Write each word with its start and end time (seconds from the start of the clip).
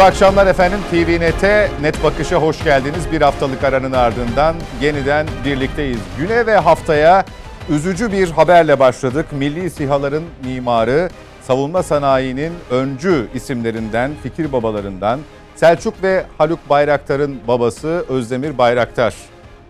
Mutlu 0.00 0.08
akşamlar 0.08 0.46
efendim. 0.46 0.78
TVNet'e 0.90 1.68
Net 1.82 2.04
Bakış'a 2.04 2.36
hoş 2.36 2.64
geldiniz. 2.64 3.12
Bir 3.12 3.22
haftalık 3.22 3.64
aranın 3.64 3.92
ardından 3.92 4.56
yeniden 4.80 5.26
birlikteyiz. 5.44 5.98
Güne 6.18 6.46
ve 6.46 6.56
haftaya 6.56 7.24
üzücü 7.68 8.12
bir 8.12 8.30
haberle 8.30 8.78
başladık. 8.78 9.26
Milli 9.32 9.70
sihaların 9.70 10.22
mimarı, 10.44 11.08
savunma 11.42 11.82
sanayinin 11.82 12.52
öncü 12.70 13.28
isimlerinden, 13.34 14.10
fikir 14.22 14.52
babalarından 14.52 15.20
Selçuk 15.56 16.02
ve 16.02 16.24
Haluk 16.38 16.70
Bayraktar'ın 16.70 17.40
babası 17.48 18.04
Özdemir 18.08 18.58
Bayraktar 18.58 19.14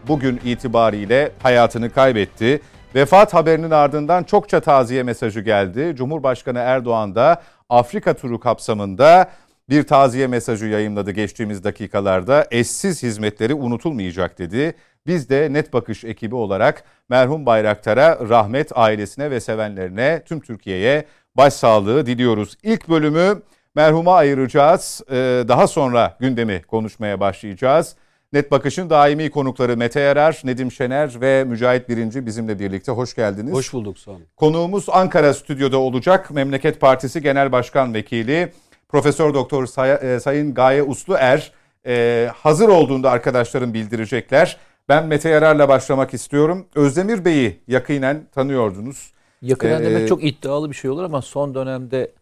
bugün 0.08 0.40
itibariyle 0.44 1.32
hayatını 1.42 1.90
kaybetti. 1.90 2.60
Vefat 2.94 3.34
haberinin 3.34 3.70
ardından 3.70 4.24
çokça 4.24 4.60
taziye 4.60 5.02
mesajı 5.02 5.40
geldi. 5.40 5.94
Cumhurbaşkanı 5.96 6.58
Erdoğan 6.58 7.14
da 7.14 7.42
Afrika 7.68 8.14
turu 8.14 8.40
kapsamında 8.40 9.30
bir 9.70 9.82
taziye 9.82 10.26
mesajı 10.26 10.66
yayınladı 10.66 11.10
geçtiğimiz 11.10 11.64
dakikalarda. 11.64 12.46
Eşsiz 12.50 13.02
hizmetleri 13.02 13.54
unutulmayacak 13.54 14.38
dedi. 14.38 14.74
Biz 15.06 15.28
de 15.28 15.52
Net 15.52 15.72
Bakış 15.72 16.04
ekibi 16.04 16.34
olarak 16.34 16.84
merhum 17.08 17.46
Bayraktar'a, 17.46 18.28
rahmet 18.28 18.70
ailesine 18.74 19.30
ve 19.30 19.40
sevenlerine, 19.40 20.22
tüm 20.26 20.40
Türkiye'ye 20.40 21.04
başsağlığı 21.36 22.06
diliyoruz. 22.06 22.56
İlk 22.62 22.88
bölümü 22.88 23.42
merhuma 23.74 24.14
ayıracağız. 24.14 25.02
Ee, 25.10 25.14
daha 25.48 25.66
sonra 25.66 26.16
gündemi 26.20 26.62
konuşmaya 26.62 27.20
başlayacağız. 27.20 27.96
Net 28.32 28.50
Bakış'ın 28.50 28.90
daimi 28.90 29.30
konukları 29.30 29.76
Mete 29.76 30.00
Yarar, 30.00 30.40
Nedim 30.44 30.72
Şener 30.72 31.20
ve 31.20 31.44
Mücahit 31.44 31.88
Birinci 31.88 32.26
bizimle 32.26 32.58
birlikte. 32.58 32.92
Hoş 32.92 33.14
geldiniz. 33.14 33.52
Hoş 33.52 33.72
bulduk 33.72 33.96
olun. 34.06 34.22
Konuğumuz 34.36 34.88
Ankara 34.88 35.34
stüdyoda 35.34 35.78
olacak. 35.78 36.30
Memleket 36.30 36.80
Partisi 36.80 37.22
Genel 37.22 37.52
Başkan 37.52 37.94
Vekili 37.94 38.52
Profesör 38.94 39.34
Doktor 39.34 39.66
Say- 39.66 40.14
e, 40.14 40.20
Sayın 40.20 40.54
Gaye 40.54 40.82
Usluer 40.82 41.52
e, 41.86 42.28
hazır 42.34 42.68
olduğunda 42.68 43.10
arkadaşlarım 43.10 43.74
bildirecekler. 43.74 44.56
Ben 44.88 45.06
Mete 45.06 45.28
Yarar'la 45.28 45.68
başlamak 45.68 46.14
istiyorum. 46.14 46.66
Özdemir 46.74 47.24
Bey'i 47.24 47.60
yakinen 47.68 48.26
tanıyordunuz. 48.34 49.12
Yakinen 49.42 49.82
Ee, 49.82 49.84
demek 49.84 50.08
çok 50.08 50.24
iddialı 50.24 50.70
bir 50.70 50.74
şey 50.76 50.90
olur 50.90 51.04
ama 51.04 51.22
son 51.22 51.54
dönemde 51.54 52.12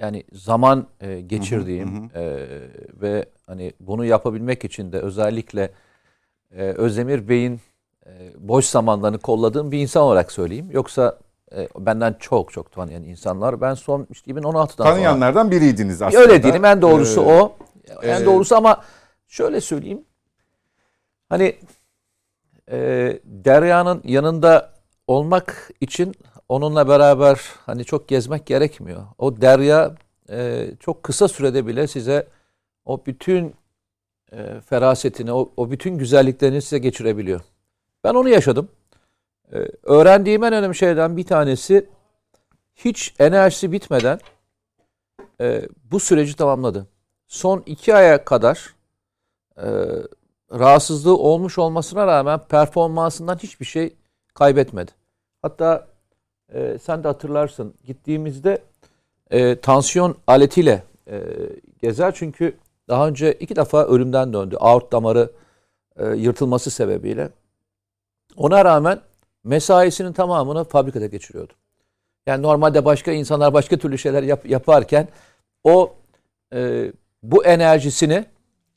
yani 0.00 0.24
zaman 0.32 0.86
e, 1.00 1.20
geçirdiğim 1.20 2.10
e, 2.14 2.46
ve 3.02 3.26
hani 3.46 3.72
bunu 3.80 4.04
yapabilmek 4.04 4.64
için 4.64 4.92
de 4.92 4.98
özellikle 4.98 5.70
e, 6.56 6.62
Özdemir 6.62 7.28
Bey'in 7.28 7.60
e, 8.06 8.10
boş 8.38 8.64
zamanlarını 8.64 9.18
kolladığım 9.18 9.72
bir 9.72 9.78
insan 9.78 10.02
olarak 10.02 10.32
söyleyeyim. 10.32 10.68
Yoksa 10.72 11.18
e, 11.56 11.68
benden 11.78 12.16
çok 12.20 12.52
çok 12.52 12.72
tanıyan 12.72 13.04
insanlar. 13.04 13.60
Ben 13.60 13.74
son 13.74 14.06
işte 14.10 14.30
2016'dan 14.30 14.66
sonra 14.66 14.88
Tanıyanlardan 14.88 15.50
biriydiniz 15.50 16.02
aslında. 16.02 16.22
Öyle 16.22 16.42
diyelim 16.42 16.64
en 16.64 16.82
doğrusu 16.82 17.20
Ee, 17.20 17.24
o. 17.24 17.56
En 18.02 18.22
e, 18.22 18.24
doğrusu 18.24 18.56
ama 18.56 18.82
şöyle 19.28 19.60
söyleyeyim. 19.60 20.04
Hani 21.28 21.56
e, 22.70 22.78
Derya'nın 23.24 24.02
yanında 24.04 24.72
olmak 25.06 25.70
için 25.80 26.14
onunla 26.48 26.88
beraber 26.88 27.40
hani 27.66 27.84
çok 27.84 28.08
gezmek 28.08 28.46
gerekmiyor. 28.46 29.02
O 29.18 29.40
Derya 29.40 29.94
e, 30.30 30.68
çok 30.80 31.02
kısa 31.02 31.28
sürede 31.28 31.66
bile 31.66 31.86
size 31.86 32.26
o 32.84 33.06
bütün 33.06 33.54
e, 34.32 34.60
ferasetini, 34.60 35.32
o, 35.32 35.52
o 35.56 35.70
bütün 35.70 35.98
güzelliklerini 35.98 36.62
size 36.62 36.78
geçirebiliyor. 36.78 37.40
Ben 38.04 38.14
onu 38.14 38.28
yaşadım. 38.28 38.68
E, 39.52 39.58
öğrendiğim 39.82 40.44
en 40.44 40.52
önemli 40.52 40.74
şeyden 40.74 41.16
bir 41.16 41.24
tanesi 41.24 41.88
hiç 42.76 43.14
enerjisi 43.18 43.72
bitmeden 43.72 44.20
e, 45.40 45.62
bu 45.90 46.00
süreci 46.00 46.36
tamamladı. 46.36 46.86
Son 47.26 47.62
iki 47.66 47.94
aya 47.94 48.24
kadar 48.24 48.74
e, 49.56 49.68
rahatsızlığı 50.52 51.18
olmuş 51.18 51.58
olmasına 51.58 52.06
rağmen 52.06 52.38
performansından 52.38 53.36
hiçbir 53.36 53.66
şey 53.66 53.96
kaybetmedi. 54.34 54.90
Hatta 55.42 55.86
e, 56.54 56.78
sen 56.82 57.04
de 57.04 57.08
hatırlarsın 57.08 57.74
gittiğimizde 57.84 58.62
e, 59.30 59.60
tansiyon 59.60 60.16
aletiyle 60.26 60.82
e, 61.10 61.22
gezer 61.82 62.14
çünkü 62.14 62.56
daha 62.88 63.08
önce 63.08 63.32
iki 63.32 63.56
defa 63.56 63.84
ölümden 63.84 64.32
döndü. 64.32 64.56
Aort 64.60 64.92
damarı 64.92 65.32
e, 65.96 66.06
yırtılması 66.06 66.70
sebebiyle. 66.70 67.30
Ona 68.36 68.64
rağmen 68.64 69.00
mesaisinin 69.44 70.12
tamamını 70.12 70.64
fabrikada 70.64 71.06
geçiriyordu. 71.06 71.52
Yani 72.26 72.42
normalde 72.42 72.84
başka 72.84 73.12
insanlar 73.12 73.52
başka 73.54 73.76
türlü 73.76 73.98
şeyler 73.98 74.22
yap, 74.22 74.50
yaparken 74.50 75.08
o 75.64 75.94
e, 76.54 76.92
bu 77.22 77.44
enerjisini 77.44 78.24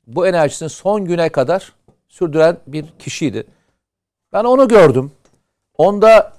bu 0.07 0.27
enerjisini 0.27 0.69
son 0.69 1.05
güne 1.05 1.29
kadar 1.29 1.73
sürdüren 2.07 2.57
bir 2.67 2.85
kişiydi. 2.99 3.43
Ben 4.33 4.43
onu 4.43 4.67
gördüm. 4.67 5.11
Onda 5.77 6.33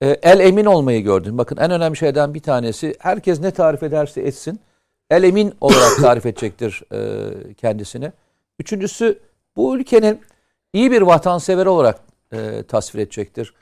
e, 0.00 0.08
el 0.08 0.40
emin 0.40 0.64
olmayı 0.64 1.02
gördüm. 1.02 1.38
Bakın 1.38 1.56
en 1.56 1.70
önemli 1.70 1.96
şeyden 1.96 2.34
bir 2.34 2.40
tanesi 2.40 2.94
herkes 2.98 3.40
ne 3.40 3.50
tarif 3.50 3.82
ederse 3.82 4.20
etsin 4.20 4.60
el 5.10 5.22
emin 5.22 5.54
olarak 5.60 5.96
tarif 6.00 6.26
edecektir 6.26 6.82
e, 6.92 7.54
kendisini. 7.54 8.12
Üçüncüsü 8.58 9.18
bu 9.56 9.76
ülkenin 9.76 10.20
iyi 10.72 10.90
bir 10.90 11.02
vatansever 11.02 11.66
olarak 11.66 12.05
e, 12.32 12.62
tasvir 12.62 13.00
edecektir. 13.00 13.54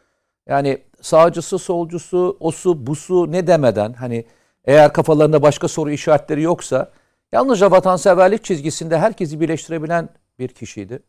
Yani 0.48 0.78
sağcısı, 1.00 1.58
solcusu, 1.58 2.36
osu, 2.40 2.86
busu 2.86 3.32
ne 3.32 3.46
demeden 3.46 3.92
hani 3.92 4.24
eğer 4.64 4.92
kafalarında 4.92 5.42
başka 5.42 5.68
soru 5.68 5.90
işaretleri 5.90 6.42
yoksa 6.42 6.90
yalnızca 7.32 7.70
vatanseverlik 7.70 8.44
çizgisinde 8.44 8.98
herkesi 8.98 9.40
birleştirebilen 9.40 10.08
bir 10.38 10.48
kişiydi. 10.48 11.02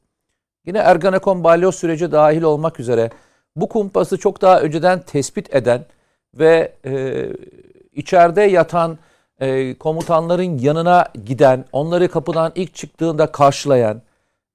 Yine 0.65 0.77
Ergenekon 0.77 1.43
balyoz 1.43 1.75
süreci 1.75 2.11
dahil 2.11 2.41
olmak 2.41 2.79
üzere 2.79 3.09
bu 3.55 3.69
kumpası 3.69 4.17
çok 4.17 4.41
daha 4.41 4.61
önceden 4.61 5.01
tespit 5.01 5.55
eden 5.55 5.85
ve 6.33 6.73
e, 6.85 7.25
içeride 7.93 8.41
yatan 8.41 8.97
e, 9.39 9.73
komutanların 9.73 10.57
yanına 10.57 11.05
giden, 11.25 11.65
onları 11.71 12.07
kapıdan 12.07 12.51
ilk 12.55 12.75
çıktığında 12.75 13.31
karşılayan, 13.31 14.01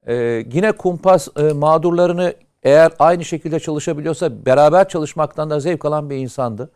e, 0.07 0.15
yine 0.53 0.73
kumpas 0.73 1.29
e, 1.37 1.43
mağdurlarını 1.43 2.35
eğer 2.63 2.93
aynı 2.99 3.25
şekilde 3.25 3.61
çalışabiliyorsa 3.61 4.47
beraber 4.47 4.89
çalışmaktan 4.89 5.51
da 5.51 5.61
zevk 5.61 5.85
alan 5.85 6.11
bir 6.11 6.17
insandı. 6.17 6.71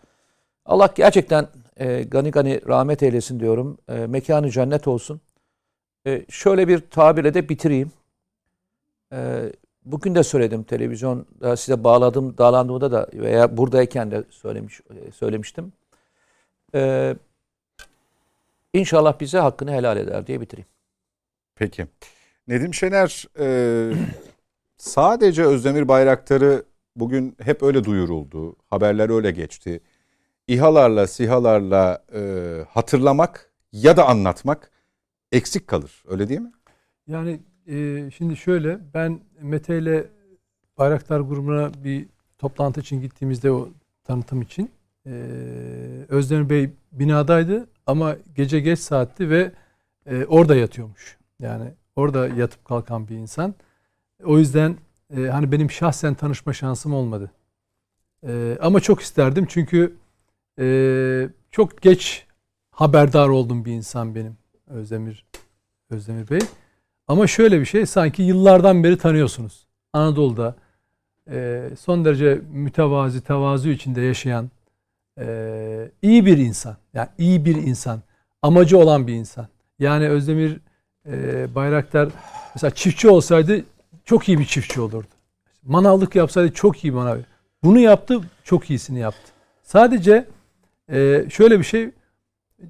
Allah 0.66 0.90
gerçekten 0.94 1.48
e, 1.76 2.02
gani 2.02 2.30
gani 2.30 2.60
rahmet 2.68 3.02
eylesin 3.02 3.40
diyorum. 3.40 3.78
E, 3.88 3.94
mekanı 4.06 4.50
cennet 4.50 4.88
olsun. 4.88 5.20
E, 6.06 6.24
şöyle 6.28 6.68
bir 6.68 6.80
tabirle 6.80 7.34
de 7.34 7.48
bitireyim. 7.48 7.92
E, 9.12 9.42
bugün 9.84 10.14
de 10.14 10.22
söyledim 10.22 10.62
televizyonda 10.62 11.56
size 11.56 11.84
bağladım, 11.84 12.38
bağlandığımda 12.38 12.92
da 12.92 13.08
veya 13.14 13.56
buradayken 13.56 14.10
de 14.10 14.24
söylemiş 14.30 14.80
e, 14.80 15.12
söylemiştim. 15.12 15.72
E, 16.74 17.14
İnşallah 18.74 19.20
bize 19.20 19.38
hakkını 19.38 19.72
helal 19.72 19.96
eder 19.96 20.26
diye 20.26 20.40
bitireyim. 20.40 20.68
Peki. 21.54 21.86
Nedim 22.48 22.74
Şener 22.74 23.24
e, 23.38 23.46
sadece 24.84 25.44
Özdemir 25.44 25.88
Bayraktar'ı 25.88 26.64
bugün 26.96 27.36
hep 27.42 27.62
öyle 27.62 27.84
duyuruldu. 27.84 28.56
Haberler 28.70 29.10
öyle 29.10 29.30
geçti. 29.30 29.80
İHA'larla, 30.48 31.06
SİHA'larla 31.06 32.04
e, 32.14 32.20
hatırlamak 32.68 33.52
ya 33.72 33.96
da 33.96 34.06
anlatmak 34.06 34.70
eksik 35.32 35.66
kalır. 35.66 36.04
Öyle 36.08 36.28
değil 36.28 36.40
mi? 36.40 36.52
Yani 37.06 37.40
e, 37.66 38.10
şimdi 38.10 38.36
şöyle 38.36 38.78
ben 38.94 39.20
Mete 39.40 39.78
ile 39.78 40.06
Bayraktar 40.78 41.20
grubuna 41.20 41.70
bir 41.84 42.06
toplantı 42.38 42.80
için 42.80 43.00
gittiğimizde 43.00 43.50
o 43.50 43.68
tanıtım 44.04 44.42
için 44.42 44.70
e, 45.06 45.10
Özdemir 46.08 46.50
Bey 46.50 46.70
binadaydı 46.92 47.66
ama 47.86 48.16
gece 48.34 48.60
geç 48.60 48.78
saatti 48.78 49.30
ve 49.30 49.52
e, 50.06 50.24
orada 50.24 50.56
yatıyormuş. 50.56 51.18
Yani 51.40 51.70
orada 51.96 52.28
yatıp 52.28 52.64
kalkan 52.64 53.08
bir 53.08 53.16
insan. 53.16 53.54
O 54.24 54.38
yüzden 54.38 54.76
e, 55.16 55.20
hani 55.20 55.52
benim 55.52 55.70
şahsen 55.70 56.14
tanışma 56.14 56.52
şansım 56.52 56.94
olmadı. 56.94 57.30
E, 58.26 58.58
ama 58.60 58.80
çok 58.80 59.00
isterdim 59.00 59.46
çünkü 59.48 59.96
e, 60.58 61.28
çok 61.50 61.82
geç 61.82 62.26
haberdar 62.70 63.28
oldum 63.28 63.64
bir 63.64 63.72
insan 63.72 64.14
benim 64.14 64.36
Özdemir 64.66 65.24
Özdemir 65.90 66.30
Bey. 66.30 66.40
Ama 67.08 67.26
şöyle 67.26 67.60
bir 67.60 67.64
şey 67.64 67.86
sanki 67.86 68.22
yıllardan 68.22 68.84
beri 68.84 68.98
tanıyorsunuz. 68.98 69.66
Anadolu'da 69.92 70.56
e, 71.30 71.68
son 71.80 72.04
derece 72.04 72.40
mütevazi, 72.52 73.20
tevazu 73.20 73.68
içinde 73.68 74.00
yaşayan 74.00 74.50
e, 75.20 75.90
iyi 76.02 76.26
bir 76.26 76.38
insan. 76.38 76.76
Yani 76.94 77.08
iyi 77.18 77.44
bir 77.44 77.56
insan. 77.56 78.00
Amacı 78.42 78.78
olan 78.78 79.06
bir 79.06 79.12
insan. 79.12 79.48
Yani 79.78 80.08
Özdemir 80.08 80.60
e, 81.06 81.46
Bayraktar 81.54 82.08
mesela 82.54 82.70
çiftçi 82.70 83.08
olsaydı 83.08 83.64
çok 84.04 84.28
iyi 84.28 84.38
bir 84.38 84.44
çiftçi 84.44 84.80
olurdu. 84.80 85.06
Manavlık 85.62 86.14
yapsaydı 86.16 86.52
çok 86.52 86.84
iyi 86.84 86.92
manav. 86.92 87.18
Bunu 87.62 87.78
yaptı, 87.78 88.20
çok 88.44 88.70
iyisini 88.70 88.98
yaptı. 88.98 89.32
Sadece 89.62 90.26
e, 90.92 91.24
şöyle 91.30 91.58
bir 91.58 91.64
şey 91.64 91.90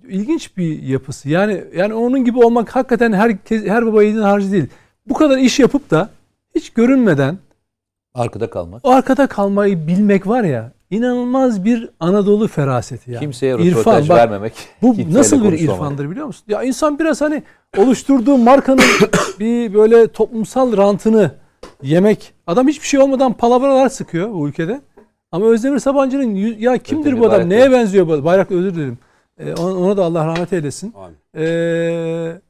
ilginç 0.09 0.57
bir 0.57 0.83
yapısı. 0.83 1.29
Yani 1.29 1.65
yani 1.77 1.95
onun 1.95 2.25
gibi 2.25 2.39
olmak 2.39 2.77
hakikaten 2.77 3.13
herkes 3.13 3.65
her 3.67 3.87
baba 3.87 4.03
yiğidin 4.03 4.23
harcı 4.23 4.53
değil. 4.53 4.67
Bu 5.07 5.15
kadar 5.15 5.39
iş 5.39 5.59
yapıp 5.61 5.91
da 5.91 6.11
hiç 6.55 6.71
görünmeden 6.71 7.39
Arkada 8.15 8.51
kalmak. 8.51 8.85
o 8.85 8.91
arkada 8.91 9.27
kalmayı 9.27 9.87
bilmek 9.87 10.27
var 10.27 10.45
ya 10.45 10.73
inanılmaz 10.91 11.65
bir 11.65 11.91
Anadolu 12.01 12.49
feraseti 12.49 13.11
yani. 13.11 13.21
Kimseye 13.21 13.55
İrfan, 13.55 13.67
röportaj 13.67 14.09
bak, 14.09 14.17
vermemek. 14.17 14.53
Bu 14.83 14.97
nasıl 15.13 15.45
bir 15.45 15.53
irfandır 15.53 16.11
biliyor 16.11 16.27
musun? 16.27 16.45
Ya 16.49 16.63
insan 16.63 16.99
biraz 16.99 17.21
hani 17.21 17.43
oluşturduğu 17.77 18.39
markanın 18.39 18.81
bir 19.41 19.75
böyle 19.75 20.09
toplumsal 20.09 20.77
rantını 20.77 21.31
yemek. 21.83 22.35
Adam 22.47 22.69
hiçbir 22.69 22.87
şey 22.87 23.01
olmadan 23.01 23.33
palavralar 23.33 23.89
sıkıyor 23.89 24.33
bu 24.33 24.49
ülkede. 24.49 24.81
Ama 25.33 25.47
Özdemir 25.47 25.79
Sabancı'nın 25.79 26.35
ya 26.35 26.79
kimdir 26.79 27.07
Özdemir 27.07 27.21
bu 27.21 27.27
adam? 27.27 27.31
Bayraktar. 27.31 27.59
Neye 27.59 27.73
benziyor 27.73 28.09
bu? 28.09 28.25
Bayrak 28.25 28.51
özür 28.51 28.75
dilerim. 28.75 28.99
Ee, 29.39 29.55
ona, 29.55 29.79
ona 29.79 29.97
da 29.97 30.05
Allah 30.05 30.27
rahmet 30.27 30.53
eylesin. 30.53 30.95
Ee, 31.37 32.41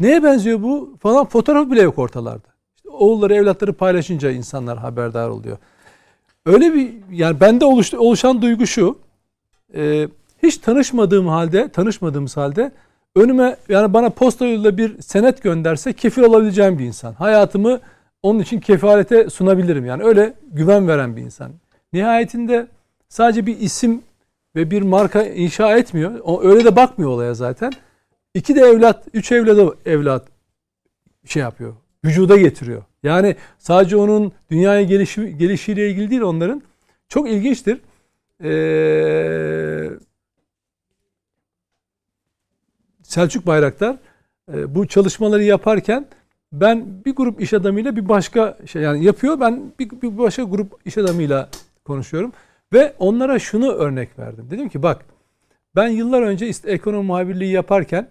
neye 0.00 0.22
benziyor 0.22 0.62
bu? 0.62 0.96
Falan 1.00 1.26
fotoğraf 1.26 1.70
bile 1.70 1.82
yok 1.82 1.98
ortalarda. 1.98 2.48
İşte 2.76 2.88
oğulları 2.88 3.34
evlatları 3.34 3.72
paylaşınca 3.72 4.30
insanlar 4.30 4.78
haberdar 4.78 5.28
oluyor. 5.28 5.58
Öyle 6.46 6.74
bir 6.74 6.92
yani 7.10 7.40
bende 7.40 7.64
oluştu, 7.64 7.98
oluşan 7.98 8.42
duygu 8.42 8.66
şu. 8.66 8.98
Ee, 9.74 10.08
hiç 10.42 10.58
tanışmadığım 10.58 11.28
halde, 11.28 11.68
tanışmadığımız 11.68 12.36
halde 12.36 12.72
önüme 13.16 13.56
yani 13.68 13.94
bana 13.94 14.10
posta 14.10 14.46
yoluyla 14.46 14.76
bir 14.76 15.02
senet 15.02 15.42
gönderse 15.42 15.92
kefil 15.92 16.22
olabileceğim 16.22 16.78
bir 16.78 16.84
insan. 16.84 17.12
Hayatımı 17.12 17.80
onun 18.22 18.38
için 18.38 18.60
kefalete 18.60 19.30
sunabilirim. 19.30 19.86
Yani 19.86 20.02
öyle 20.02 20.34
güven 20.52 20.88
veren 20.88 21.16
bir 21.16 21.22
insan. 21.22 21.52
Nihayetinde 21.92 22.66
sadece 23.08 23.46
bir 23.46 23.60
isim 23.60 24.02
ve 24.56 24.70
bir 24.70 24.82
marka 24.82 25.22
inşa 25.22 25.76
etmiyor. 25.76 26.20
O 26.24 26.42
öyle 26.42 26.64
de 26.64 26.76
bakmıyor 26.76 27.10
olaya 27.10 27.34
zaten. 27.34 27.72
İki 28.34 28.56
de 28.56 28.60
evlat, 28.60 29.04
üç 29.14 29.32
evladı 29.32 29.76
evlat 29.86 30.28
şey 31.26 31.42
yapıyor. 31.42 31.74
Vücuda 32.04 32.36
getiriyor. 32.36 32.82
Yani 33.02 33.36
sadece 33.58 33.96
onun 33.96 34.32
dünyaya 34.50 34.82
gelişi, 34.82 35.38
gelişiyle 35.38 35.90
ilgili 35.90 36.10
değil 36.10 36.22
onların. 36.22 36.62
Çok 37.08 37.28
ilginçtir. 37.30 37.80
Ee, 38.44 39.90
Selçuk 43.02 43.46
Bayraktar 43.46 43.96
e, 44.54 44.74
bu 44.74 44.86
çalışmaları 44.86 45.42
yaparken 45.42 46.06
ben 46.52 47.04
bir 47.04 47.14
grup 47.14 47.40
iş 47.40 47.52
adamıyla 47.52 47.96
bir 47.96 48.08
başka 48.08 48.58
şey 48.66 48.82
yani 48.82 49.04
yapıyor 49.04 49.40
ben 49.40 49.72
bir, 49.78 49.90
bir 49.90 50.18
başka 50.18 50.42
grup 50.42 50.80
iş 50.84 50.98
adamıyla 50.98 51.48
konuşuyorum 51.84 52.32
ve 52.72 52.94
onlara 52.98 53.38
şunu 53.38 53.72
örnek 53.72 54.18
verdim. 54.18 54.46
Dedim 54.50 54.68
ki 54.68 54.82
bak 54.82 55.04
ben 55.76 55.88
yıllar 55.88 56.22
önce 56.22 56.50
ekonomi 56.64 57.06
muhabirliği 57.06 57.52
yaparken 57.52 58.08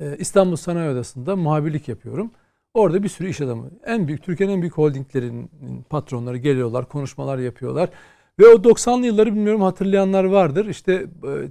e, 0.00 0.16
İstanbul 0.16 0.56
Sanayi 0.56 0.90
Odası'nda 0.90 1.36
muhabirlik 1.36 1.88
yapıyorum. 1.88 2.30
Orada 2.74 3.02
bir 3.02 3.08
sürü 3.08 3.30
iş 3.30 3.40
adamı, 3.40 3.70
en 3.86 4.08
büyük 4.08 4.22
Türkiye'nin 4.22 4.54
en 4.54 4.60
büyük 4.60 4.78
holdinglerinin 4.78 5.50
patronları 5.90 6.36
geliyorlar, 6.36 6.88
konuşmalar 6.88 7.38
yapıyorlar. 7.38 7.90
Ve 8.38 8.46
o 8.46 8.54
90'lı 8.54 9.06
yılları 9.06 9.34
bilmiyorum 9.34 9.62
hatırlayanlar 9.62 10.24
vardır. 10.24 10.66
İşte 10.66 11.06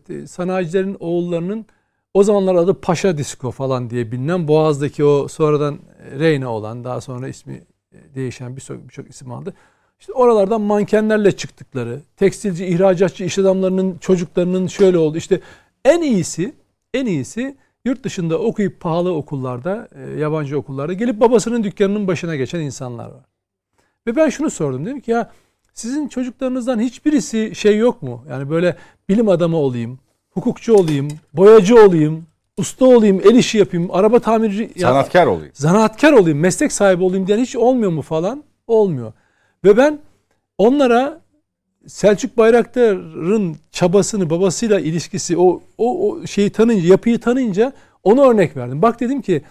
e, 0.10 0.28
sanayicilerin 0.28 0.98
oğullarının 1.00 1.66
o 2.14 2.24
zamanlar 2.24 2.56
adı 2.56 2.82
Paşa 2.82 3.18
Disko 3.18 3.52
falan 3.52 3.90
diye 3.90 4.12
bilinen 4.12 4.48
Boğaz'daki 4.48 5.04
o 5.04 5.28
sonradan 5.28 5.80
Reyna 6.20 6.54
olan 6.54 6.84
daha 6.84 7.02
sonra 7.02 7.28
ismi 7.28 7.64
e, 7.92 8.16
değişen 8.16 8.56
birçok 8.56 8.88
birçok 8.88 9.10
isim 9.10 9.32
aldı. 9.32 9.54
İşte 10.00 10.14
oralardan 10.14 10.62
mankenlerle 10.62 11.32
çıktıkları, 11.32 12.02
tekstilci, 12.18 12.66
ihracatçı 12.66 13.24
iş 13.24 13.40
adamlarının 13.40 13.98
çocuklarının 13.98 14.68
şöyle 14.68 14.98
oldu. 14.98 15.18
İşte 15.18 15.42
en 15.86 16.02
iyisi, 16.02 16.56
en 16.94 17.06
iyisi 17.06 17.58
yurt 17.88 18.04
dışında 18.04 18.40
okuyup 18.40 18.80
pahalı 18.80 19.14
okullarda, 19.14 19.88
e, 19.96 20.20
yabancı 20.20 20.58
okullarda 20.60 20.94
gelip 20.94 21.20
babasının 21.20 21.64
dükkanının 21.64 22.08
başına 22.08 22.36
geçen 22.36 22.60
insanlar 22.60 23.06
var. 23.06 23.26
Ve 24.08 24.16
ben 24.16 24.30
şunu 24.30 24.50
sordum. 24.50 24.86
Dedim 24.86 25.00
ki 25.00 25.12
ya 25.12 25.32
sizin 25.74 26.08
çocuklarınızdan 26.08 26.80
hiçbirisi 26.80 27.56
şey 27.56 27.78
yok 27.78 28.02
mu? 28.02 28.24
Yani 28.30 28.50
böyle 28.50 28.76
bilim 29.10 29.30
adamı 29.30 29.58
olayım, 29.58 30.00
hukukçu 30.30 30.74
olayım, 30.74 31.08
boyacı 31.34 31.76
olayım, 31.86 32.26
usta 32.58 32.86
olayım, 32.86 33.22
el 33.24 33.36
işi 33.36 33.58
yapayım, 33.58 33.90
araba 33.92 34.20
tamirci... 34.20 34.72
ya- 34.76 34.90
Sanatkar 34.90 35.26
olayım. 35.28 35.52
zanaatkar 35.54 36.12
olayım, 36.14 36.40
meslek 36.40 36.72
sahibi 36.72 37.04
olayım 37.04 37.28
diyen 37.28 37.40
hiç 37.40 37.56
olmuyor 37.56 37.92
mu 37.92 38.02
falan? 38.02 38.44
Olmuyor. 38.68 39.14
Ve 39.64 39.78
ben 39.78 40.00
onlara 40.58 41.22
Selçuk 41.88 42.38
Bayraktar'ın 42.38 43.56
çabasını, 43.72 44.30
babasıyla 44.30 44.80
ilişkisi, 44.80 45.38
o, 45.38 45.62
o, 45.78 46.10
o 46.10 46.28
şeyi 46.28 46.50
tanıyınca, 46.50 46.88
yapıyı 46.88 47.20
tanıyınca 47.20 47.74
onu 48.04 48.30
örnek 48.32 48.58
verdim. 48.58 48.82
Bak 48.82 49.00
dedim 49.00 49.22
ki 49.22 49.42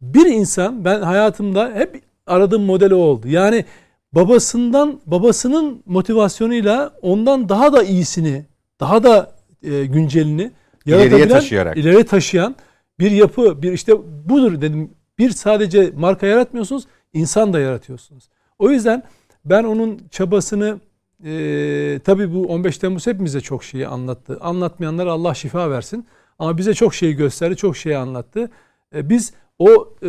bir 0.00 0.26
insan 0.26 0.84
ben 0.84 1.02
hayatımda 1.02 1.72
hep 1.74 2.00
aradığım 2.26 2.62
model 2.62 2.92
o 2.92 2.96
oldu. 2.96 3.28
Yani 3.28 3.64
babasından, 4.12 5.00
babasının 5.06 5.82
motivasyonuyla 5.86 6.92
ondan 7.02 7.48
daha 7.48 7.72
da 7.72 7.82
iyisini, 7.82 8.44
daha 8.80 9.02
da 9.02 9.32
e, 9.62 9.84
güncelini 9.84 10.50
İleriye 10.86 11.28
taşıyarak. 11.28 11.76
ileriye 11.76 12.04
taşıyan 12.04 12.56
bir 12.98 13.10
yapı, 13.10 13.62
bir 13.62 13.72
işte 13.72 13.92
budur 14.28 14.60
dedim. 14.60 14.90
Bir 15.18 15.30
sadece 15.30 15.92
marka 15.96 16.26
yaratmıyorsunuz, 16.26 16.86
insan 17.12 17.52
da 17.52 17.60
yaratıyorsunuz. 17.60 18.28
O 18.58 18.70
yüzden 18.70 19.02
ben 19.44 19.64
onun 19.64 20.00
çabasını 20.10 20.80
e, 21.24 22.00
tabii 22.04 22.34
bu 22.34 22.46
15 22.46 22.78
Temmuz 22.78 23.06
hepimize 23.06 23.40
çok 23.40 23.64
şeyi 23.64 23.88
anlattı. 23.88 24.38
Anlatmayanlara 24.40 25.12
Allah 25.12 25.34
şifa 25.34 25.70
versin. 25.70 26.06
Ama 26.38 26.58
bize 26.58 26.74
çok 26.74 26.94
şeyi 26.94 27.16
gösterdi, 27.16 27.56
çok 27.56 27.76
şeyi 27.76 27.96
anlattı. 27.96 28.50
E, 28.94 29.08
biz 29.08 29.34
o 29.58 29.94
e, 30.02 30.08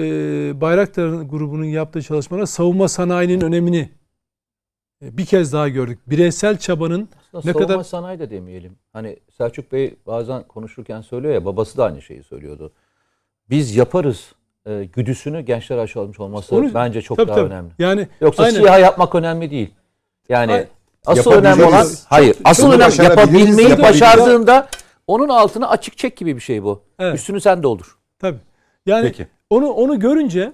Bayraktar'ın 0.61 1.27
grubunun 1.27 1.63
yaptığı 1.65 2.01
çalışmalara 2.01 2.45
savunma 2.45 2.87
sanayinin 2.87 3.41
önemini 3.41 3.89
e, 5.03 5.17
bir 5.17 5.25
kez 5.25 5.53
daha 5.53 5.69
gördük. 5.69 5.99
Bireysel 6.07 6.57
çabanın 6.57 7.09
Aslında 7.33 7.41
Ne 7.45 7.53
savunma 7.53 7.67
kadar- 7.73 7.83
sanayi 7.83 8.19
de 8.19 8.29
demeyelim. 8.29 8.75
Hani 8.93 9.17
Selçuk 9.37 9.71
Bey 9.71 9.95
bazen 10.07 10.43
konuşurken 10.43 11.01
söylüyor 11.01 11.33
ya 11.33 11.45
babası 11.45 11.77
da 11.77 11.85
aynı 11.85 12.01
şeyi 12.01 12.23
söylüyordu. 12.23 12.71
Biz 13.49 13.75
yaparız 13.75 14.35
e, 14.65 14.83
güdüsünü 14.93 15.41
gençler 15.41 15.77
aşılamış 15.77 16.19
olması 16.19 16.55
Onu- 16.55 16.73
bence 16.73 17.01
çok 17.01 17.17
tabii, 17.17 17.27
daha 17.27 17.35
tabii. 17.37 17.47
önemli. 17.53 17.71
Yani 17.79 18.07
Yoksa 18.21 18.43
Aynen. 18.43 18.55
SİHA 18.55 18.77
yapmak 18.77 19.15
önemli 19.15 19.51
değil. 19.51 19.73
Yani 20.29 20.51
Ay- 20.53 20.67
asıl 21.07 21.31
önemli 21.31 21.63
olan 21.63 21.83
Çok- 21.83 21.91
hayır. 22.05 22.35
Asıl 22.43 22.63
bunu 22.63 22.73
önemli 22.73 22.85
başarabiliriz, 22.87 23.19
yapabilmeyi 23.33 23.69
yapabiliriz. 23.69 24.01
başardığında 24.01 24.67
onun 25.07 25.29
altına 25.29 25.69
açık 25.69 25.97
çek 25.97 26.17
gibi 26.17 26.35
bir 26.35 26.41
şey 26.41 26.63
bu. 26.63 26.81
Evet. 26.99 27.15
Üstünü 27.15 27.41
sen 27.41 27.63
doldur. 27.63 27.97
Tabii. 28.19 28.39
Yani 28.85 29.03
Peki. 29.03 29.27
onu 29.49 29.67
onu 29.67 29.99
görünce 29.99 30.53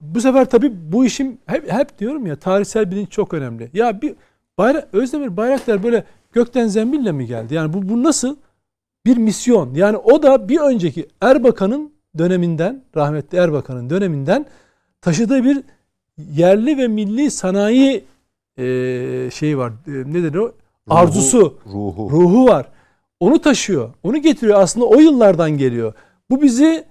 bu 0.00 0.20
sefer 0.20 0.44
tabii 0.50 0.72
bu 0.92 1.04
işim 1.04 1.38
hep 1.46 1.72
hep 1.72 1.98
diyorum 1.98 2.26
ya 2.26 2.36
tarihsel 2.36 2.90
bilinç 2.90 3.10
çok 3.10 3.34
önemli. 3.34 3.70
Ya 3.74 4.02
bir 4.02 4.14
bayrak 4.58 4.88
Özdemir 4.92 5.36
Bayraktar 5.36 5.82
böyle 5.82 6.04
gökten 6.32 6.66
zembille 6.66 7.12
mi 7.12 7.26
geldi? 7.26 7.54
Yani 7.54 7.72
bu 7.72 7.88
bu 7.88 8.02
nasıl 8.02 8.36
bir 9.06 9.16
misyon? 9.16 9.74
Yani 9.74 9.96
o 9.96 10.22
da 10.22 10.48
bir 10.48 10.60
önceki 10.60 11.08
Erbakan'ın 11.20 11.92
döneminden 12.18 12.84
rahmetli 12.96 13.38
Erbakan'ın 13.38 13.90
döneminden 13.90 14.46
taşıdığı 15.00 15.44
bir 15.44 15.62
yerli 16.18 16.78
ve 16.78 16.88
milli 16.88 17.30
sanayi 17.30 18.04
eee 18.58 19.30
şeyi 19.34 19.58
var. 19.58 19.72
E, 19.86 19.90
nedir 19.90 20.34
o? 20.34 20.52
Arzusu 20.90 21.58
Ruhu. 21.66 22.10
ruhu 22.10 22.46
var. 22.46 22.66
Onu 23.20 23.40
taşıyor. 23.40 23.90
Onu 24.02 24.18
getiriyor. 24.18 24.60
Aslında 24.60 24.86
o 24.86 25.00
yıllardan 25.00 25.50
geliyor. 25.50 25.92
Bu 26.30 26.42
bizi 26.42 26.84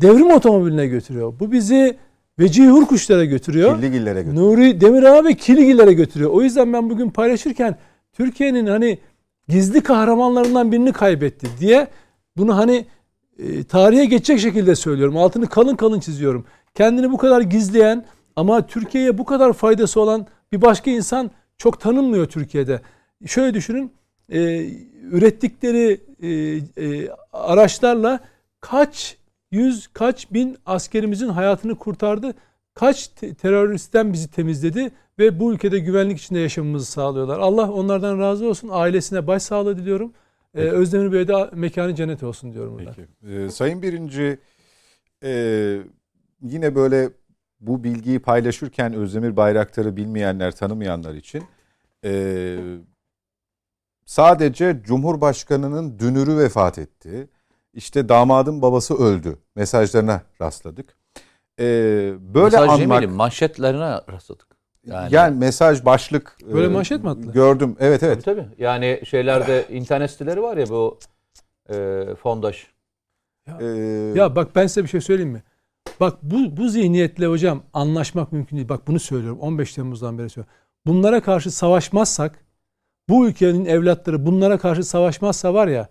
devrim 0.00 0.30
otomobiline 0.30 0.86
götürüyor. 0.86 1.34
Bu 1.40 1.52
bizi 1.52 1.96
Vecihi 2.38 2.68
Hurkuşlara 2.68 3.24
götürüyor. 3.24 3.76
Kirligillere 3.76 4.22
götür. 4.22 4.36
Nuri 4.36 4.80
Demirağ 4.80 5.24
ve 5.24 5.34
Kiligilere 5.34 5.92
götürüyor. 5.92 6.30
O 6.30 6.42
yüzden 6.42 6.72
ben 6.72 6.90
bugün 6.90 7.10
paylaşırken 7.10 7.76
Türkiye'nin 8.12 8.66
hani 8.66 8.98
gizli 9.48 9.80
kahramanlarından 9.82 10.72
birini 10.72 10.92
kaybetti 10.92 11.46
diye 11.60 11.88
bunu 12.36 12.56
hani 12.56 12.86
e, 13.38 13.64
tarihe 13.64 14.04
geçecek 14.04 14.40
şekilde 14.40 14.74
söylüyorum. 14.74 15.16
Altını 15.16 15.46
kalın 15.46 15.76
kalın 15.76 16.00
çiziyorum. 16.00 16.44
Kendini 16.74 17.12
bu 17.12 17.16
kadar 17.16 17.40
gizleyen 17.40 18.04
ama 18.36 18.66
Türkiye'ye 18.66 19.18
bu 19.18 19.24
kadar 19.24 19.52
faydası 19.52 20.00
olan 20.00 20.26
bir 20.52 20.62
başka 20.62 20.90
insan 20.90 21.30
çok 21.58 21.80
tanınmıyor 21.80 22.26
Türkiye'de. 22.26 22.80
Şöyle 23.26 23.54
düşünün 23.54 23.92
e, 24.28 24.70
ürettikleri 25.10 26.00
e, 26.22 26.28
e, 26.86 27.08
araçlarla 27.32 28.20
kaç 28.60 29.16
yüz 29.50 29.88
kaç 29.88 30.32
bin 30.32 30.56
askerimizin 30.66 31.28
hayatını 31.28 31.74
kurtardı. 31.74 32.34
Kaç 32.74 33.08
te- 33.08 33.34
teröristten 33.34 34.12
bizi 34.12 34.30
temizledi 34.30 34.90
ve 35.18 35.40
bu 35.40 35.52
ülkede 35.52 35.78
güvenlik 35.78 36.18
içinde 36.18 36.38
yaşamamızı 36.38 36.86
sağlıyorlar. 36.86 37.38
Allah 37.38 37.72
onlardan 37.72 38.18
razı 38.18 38.48
olsun. 38.48 38.68
Ailesine 38.72 39.26
başsağlığı 39.26 39.76
diliyorum. 39.76 40.12
Ee. 40.54 40.60
Özdemir 40.60 41.12
Bey'e 41.12 41.28
de 41.28 41.50
mekanı 41.52 41.94
cennet 41.94 42.22
olsun 42.22 42.52
diyorum 42.52 42.74
burada. 42.78 42.94
Peki. 42.96 43.34
Ee, 43.34 43.48
Sayın 43.50 43.82
Birinci 43.82 44.38
e, 45.24 45.30
yine 46.42 46.74
böyle 46.74 47.10
bu 47.60 47.84
bilgiyi 47.84 48.18
paylaşırken 48.18 48.92
Özdemir 48.94 49.36
Bayraktar'ı 49.36 49.96
bilmeyenler, 49.96 50.56
tanımayanlar 50.56 51.14
için 51.14 51.44
e, 52.04 52.56
sadece 54.06 54.80
Cumhurbaşkanı'nın 54.84 55.98
dünürü 55.98 56.38
vefat 56.38 56.78
etti. 56.78 57.28
İşte 57.74 58.08
damadın 58.08 58.62
babası 58.62 58.94
öldü 58.94 59.38
mesajlarına 59.56 60.22
rastladık. 60.40 60.96
Ee, 61.60 61.64
böyle 62.20 62.44
Mesaj 62.44 62.60
anmak 62.68 62.80
demeyelim, 62.80 63.10
manşetlerine 63.12 64.00
rastladık. 64.12 64.46
yani, 64.86 65.14
Yani, 65.14 65.38
mesaj 65.38 65.84
başlık 65.84 66.36
Böyle 66.52 66.66
e, 66.66 66.68
manşet 66.68 67.04
mi 67.04 67.10
attılar? 67.10 67.32
Gördüm. 67.34 67.76
Evet 67.80 68.02
evet. 68.02 68.24
Tabii 68.24 68.40
tabii. 68.40 68.62
Yani 68.62 69.00
şeylerde 69.04 69.66
internet 69.70 70.10
siteleri 70.10 70.42
var 70.42 70.56
ya 70.56 70.68
bu 70.68 70.98
e, 71.70 72.04
fondaş. 72.22 72.66
Ee, 73.60 73.64
Ya 74.14 74.36
bak 74.36 74.48
ben 74.56 74.66
size 74.66 74.82
bir 74.82 74.88
şey 74.88 75.00
söyleyeyim 75.00 75.32
mi? 75.32 75.42
Bak 76.00 76.18
bu 76.22 76.56
bu 76.56 76.68
zihniyetle 76.68 77.26
hocam 77.26 77.62
anlaşmak 77.72 78.32
mümkün 78.32 78.56
değil. 78.56 78.68
Bak 78.68 78.88
bunu 78.88 79.00
söylüyorum 79.00 79.38
15 79.40 79.74
Temmuz'dan 79.74 80.18
beri 80.18 80.30
söylüyorum. 80.30 80.54
Bunlara 80.86 81.22
karşı 81.22 81.50
savaşmazsak 81.50 82.44
bu 83.08 83.28
ülkenin 83.28 83.64
evlatları 83.64 84.26
bunlara 84.26 84.58
karşı 84.58 84.84
savaşmazsa 84.84 85.54
var 85.54 85.68
ya 85.68 85.88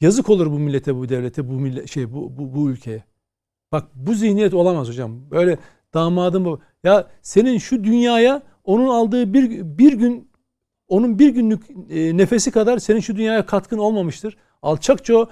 yazık 0.00 0.30
olur 0.30 0.46
bu 0.46 0.58
millete, 0.58 0.96
bu 0.96 1.08
devlete, 1.08 1.48
bu 1.48 1.52
millet 1.52 1.90
şey 1.90 2.12
bu 2.12 2.38
bu, 2.38 2.54
bu 2.54 2.70
ülkeye. 2.70 3.04
Bak 3.72 3.88
bu 3.94 4.14
zihniyet 4.14 4.54
olamaz 4.54 4.88
hocam. 4.88 5.30
Böyle 5.30 5.58
damadım 5.94 6.44
bu. 6.44 6.60
Ya 6.84 7.06
senin 7.22 7.58
şu 7.58 7.84
dünyaya 7.84 8.42
onun 8.64 8.88
aldığı 8.88 9.34
bir 9.34 9.78
bir 9.78 9.92
gün 9.92 10.30
onun 10.88 11.18
bir 11.18 11.28
günlük 11.28 11.70
e, 11.90 12.16
nefesi 12.16 12.50
kadar 12.50 12.78
senin 12.78 13.00
şu 13.00 13.16
dünyaya 13.16 13.46
katkın 13.46 13.78
olmamıştır. 13.78 14.36
Alçakça 14.62 15.16
o 15.16 15.28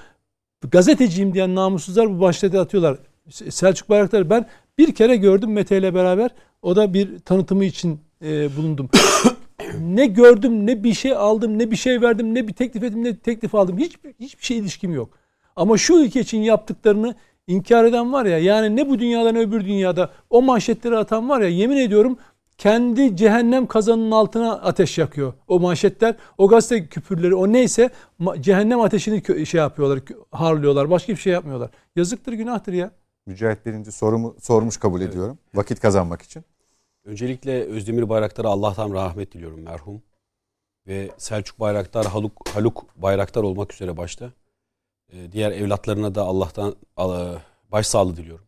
gazeteciyim 0.70 1.34
diyen 1.34 1.54
namussuzlar 1.54 2.16
bu 2.16 2.20
başlığı 2.20 2.60
atıyorlar. 2.60 2.98
Selçuk 3.30 3.88
Bayraktar 3.88 4.30
ben 4.30 4.46
bir 4.78 4.94
kere 4.94 5.16
gördüm 5.16 5.52
Mete 5.52 5.78
ile 5.78 5.94
beraber. 5.94 6.30
O 6.62 6.76
da 6.76 6.94
bir 6.94 7.18
tanıtımı 7.18 7.64
için 7.64 8.00
e, 8.24 8.56
bulundum. 8.56 8.90
ne 9.80 10.06
gördüm, 10.06 10.66
ne 10.66 10.84
bir 10.84 10.94
şey 10.94 11.12
aldım, 11.12 11.58
ne 11.58 11.70
bir 11.70 11.76
şey 11.76 12.02
verdim, 12.02 12.34
ne 12.34 12.48
bir 12.48 12.52
teklif 12.52 12.82
ettim, 12.82 13.04
ne 13.04 13.16
teklif 13.16 13.54
aldım. 13.54 13.78
Hiç 13.78 13.98
hiçbir 14.20 14.44
şey 14.44 14.58
ilişkim 14.58 14.94
yok. 14.94 15.18
Ama 15.56 15.78
şu 15.78 15.94
ülke 15.94 16.20
için 16.20 16.38
yaptıklarını 16.38 17.14
inkar 17.46 17.84
eden 17.84 18.12
var 18.12 18.26
ya 18.26 18.38
yani 18.38 18.76
ne 18.76 18.88
bu 18.88 18.98
dünyadan 18.98 19.36
öbür 19.36 19.64
dünyada 19.64 20.10
o 20.30 20.42
manşetleri 20.42 20.96
atan 20.96 21.28
var 21.28 21.40
ya 21.40 21.48
yemin 21.48 21.76
ediyorum 21.76 22.18
kendi 22.58 23.16
cehennem 23.16 23.66
kazanının 23.66 24.10
altına 24.10 24.52
ateş 24.52 24.98
yakıyor. 24.98 25.32
O 25.48 25.60
manşetler, 25.60 26.14
o 26.38 26.48
gazete 26.48 26.86
küpürleri, 26.86 27.34
o 27.34 27.52
neyse 27.52 27.90
cehennem 28.40 28.80
ateşini 28.80 29.46
şey 29.46 29.60
yapıyorlar, 29.60 30.00
harlıyorlar. 30.30 30.90
Başka 30.90 31.12
bir 31.12 31.18
şey 31.18 31.32
yapmıyorlar. 31.32 31.70
Yazıktır, 31.96 32.32
günahtır 32.32 32.72
ya. 32.72 32.90
Mücahit 33.26 33.66
birinci 33.66 33.92
sorumu 33.92 34.36
sormuş 34.40 34.76
kabul 34.76 35.00
ediyorum. 35.00 35.38
Vakit 35.54 35.80
kazanmak 35.80 36.22
için. 36.22 36.44
Öncelikle 37.04 37.64
Özdemir 37.64 38.08
Bayraktar'a 38.08 38.48
Allah'tan 38.48 38.92
rahmet 38.92 39.32
diliyorum 39.32 39.60
merhum. 39.62 40.02
Ve 40.86 41.10
Selçuk 41.18 41.60
Bayraktar, 41.60 42.06
Haluk, 42.06 42.48
Haluk 42.48 42.86
Bayraktar 42.96 43.42
olmak 43.42 43.74
üzere 43.74 43.96
başta. 43.96 44.32
Ee, 45.12 45.32
Diğer 45.32 45.50
evlatlarına 45.52 46.14
da 46.14 46.22
Allah'tan 46.22 46.76
başsağlığı 47.72 48.16
diliyorum. 48.16 48.44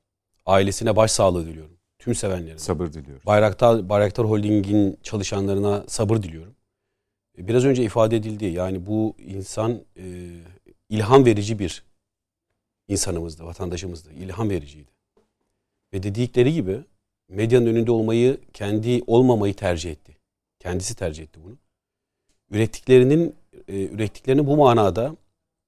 Ailesine 0.47 0.97
başsağlığı 0.97 1.47
diliyorum. 1.47 1.77
Tüm 1.99 2.15
sevenlerine. 2.15 2.59
Sabır 2.59 2.93
diliyoruz. 2.93 3.27
Bayraktar, 3.27 3.89
Bayraktar 3.89 4.27
Holding'in 4.27 4.99
çalışanlarına 5.03 5.85
sabır 5.87 6.17
diliyorum. 6.23 6.55
E, 7.39 7.49
Biraz 7.49 7.65
önce 7.65 7.83
ifade 7.83 8.17
edildi. 8.17 8.45
Yani 8.45 8.87
bu 8.87 9.15
insan 9.19 9.81
e, 9.97 10.05
ilham 10.89 11.25
verici 11.25 11.59
bir 11.59 11.85
insanımızdı, 12.89 13.45
vatandaşımızdı. 13.45 14.13
İlham 14.13 14.51
vericiydi. 14.51 14.91
Ve 15.93 16.03
dedikleri 16.03 16.53
gibi 16.53 16.81
medyanın 17.29 17.67
önünde 17.67 17.91
olmayı, 17.91 18.41
kendi 18.53 19.03
olmamayı 19.07 19.55
tercih 19.55 19.91
etti. 19.91 20.17
Kendisi 20.59 20.97
tercih 20.97 21.23
etti 21.23 21.41
bunu. 21.45 21.59
Ürettiklerinin 22.51 23.37
e, 23.69 23.83
ürettiklerini 23.85 24.47
bu 24.47 24.57
manada 24.57 25.17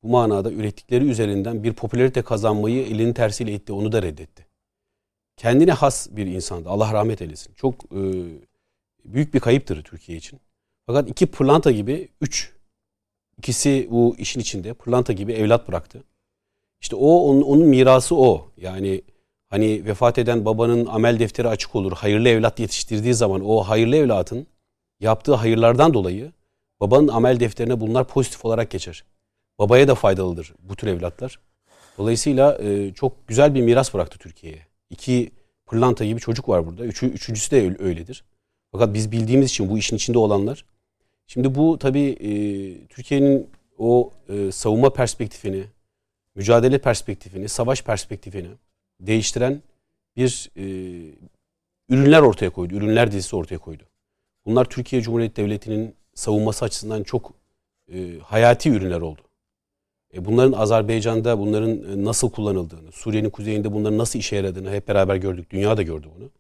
bu 0.03 0.09
manada 0.09 0.53
ürettikleri 0.53 1.05
üzerinden 1.05 1.63
bir 1.63 1.73
popülarite 1.73 2.23
kazanmayı 2.23 2.87
elinin 2.87 3.13
tersiyle 3.13 3.53
etti. 3.53 3.73
Onu 3.73 3.93
da 3.93 4.03
reddetti 4.03 4.47
kendine 5.37 5.73
has 5.73 6.09
bir 6.11 6.27
insandı. 6.27 6.69
Allah 6.69 6.93
rahmet 6.93 7.23
eylesin. 7.23 7.55
Çok 7.55 7.85
e, 7.85 8.01
büyük 9.05 9.35
bir 9.35 9.41
kayıptır 9.41 9.83
Türkiye 9.83 10.19
için. 10.19 10.41
Fakat 10.87 11.09
iki 11.09 11.27
pırlanta 11.27 11.71
gibi 11.71 12.09
üç 12.21 12.53
ikisi 13.39 13.89
bu 13.91 14.17
işin 14.19 14.41
içinde 14.41 14.75
pırlanta 14.75 15.13
gibi 15.13 15.33
evlat 15.33 15.69
bıraktı. 15.69 16.05
İşte 16.81 16.97
o 16.97 17.09
onun, 17.19 17.43
onun 17.43 17.67
mirası 17.67 18.17
o. 18.17 18.49
Yani 18.57 19.03
hani 19.49 19.85
vefat 19.85 20.19
eden 20.19 20.45
babanın 20.45 20.87
amel 20.87 21.19
defteri 21.19 21.49
açık 21.49 21.75
olur. 21.75 21.93
Hayırlı 21.93 22.29
evlat 22.29 22.61
yetiştirdiği 22.61 23.15
zaman 23.15 23.41
o 23.45 23.61
hayırlı 23.63 23.97
evlatın 23.97 24.47
yaptığı 25.01 25.35
hayırlardan 25.35 25.95
dolayı 25.95 26.33
babanın 26.81 27.09
amel 27.09 27.41
defterine 27.41 27.81
bunlar 27.81 28.09
pozitif 28.09 28.45
olarak 28.45 28.71
geçer. 28.71 29.05
Babaya 29.59 29.89
da 29.89 29.95
faydalıdır 29.95 30.55
bu 30.63 30.77
tür 30.77 30.87
evlatlar. 30.87 31.39
Dolayısıyla 31.99 32.59
e, 32.63 32.93
çok 32.95 33.29
güzel 33.29 33.55
bir 33.55 33.63
miras 33.63 33.95
bıraktı 33.95 34.19
Türkiye'ye. 34.19 34.59
İki 34.91 35.31
pırlanta 35.67 36.05
gibi 36.05 36.21
çocuk 36.21 36.49
var 36.49 36.67
burada. 36.67 36.85
Üçü, 36.85 37.07
üçüncüsü 37.07 37.51
de 37.51 37.63
öyle- 37.63 37.83
öyledir. 37.83 38.25
Fakat 38.73 38.95
biz 38.95 39.13
bildiğimiz 39.13 39.51
için 39.51 39.71
bu 39.71 39.79
işin 39.79 39.97
içinde 39.97 40.19
olanlar. 40.19 40.65
Şimdi 41.27 41.55
bu 41.55 41.79
tabii 41.79 42.09
e, 42.21 42.31
Türkiye'nin 42.87 43.51
o 43.79 44.11
e, 44.29 44.53
savunma 44.53 44.91
perspektifini, 44.93 45.65
mücadele 46.37 46.79
perspektifini, 46.79 47.49
savaş 47.49 47.83
perspektifini 47.83 48.49
değiştiren 49.01 49.63
bir 50.17 50.51
e, 50.57 50.65
ürünler 51.89 52.21
ortaya 52.21 52.51
koydu. 52.51 52.75
Ürünler 52.75 53.13
dizisi 53.13 53.37
ortaya 53.37 53.59
koydu. 53.59 53.83
Bunlar 54.47 54.65
Türkiye 54.65 55.03
Cumhuriyeti 55.03 55.43
Devleti'nin 55.43 55.95
savunması 56.15 56.65
açısından 56.65 57.03
çok 57.03 57.33
e, 57.93 58.19
hayati 58.23 58.71
ürünler 58.71 59.01
oldu. 59.01 59.21
E, 60.15 60.25
bunların 60.25 60.53
Azerbaycan'da 60.53 61.39
bunların 61.39 61.71
e, 61.71 62.05
nasıl 62.05 62.31
kullanıldığını, 62.31 62.93
Suriye'nin 62.93 63.31
kuzeyinde 63.31 63.73
bunların 63.73 63.99
nasıl 63.99 64.19
işe 64.19 64.37
yaradığını 64.37 64.71
hep 64.71 64.89
beraber 64.89 65.17
gördük. 65.17 65.51
Dünya 65.51 65.77
da 65.77 65.83
gördü 65.83 66.09
bunu. 66.19 66.31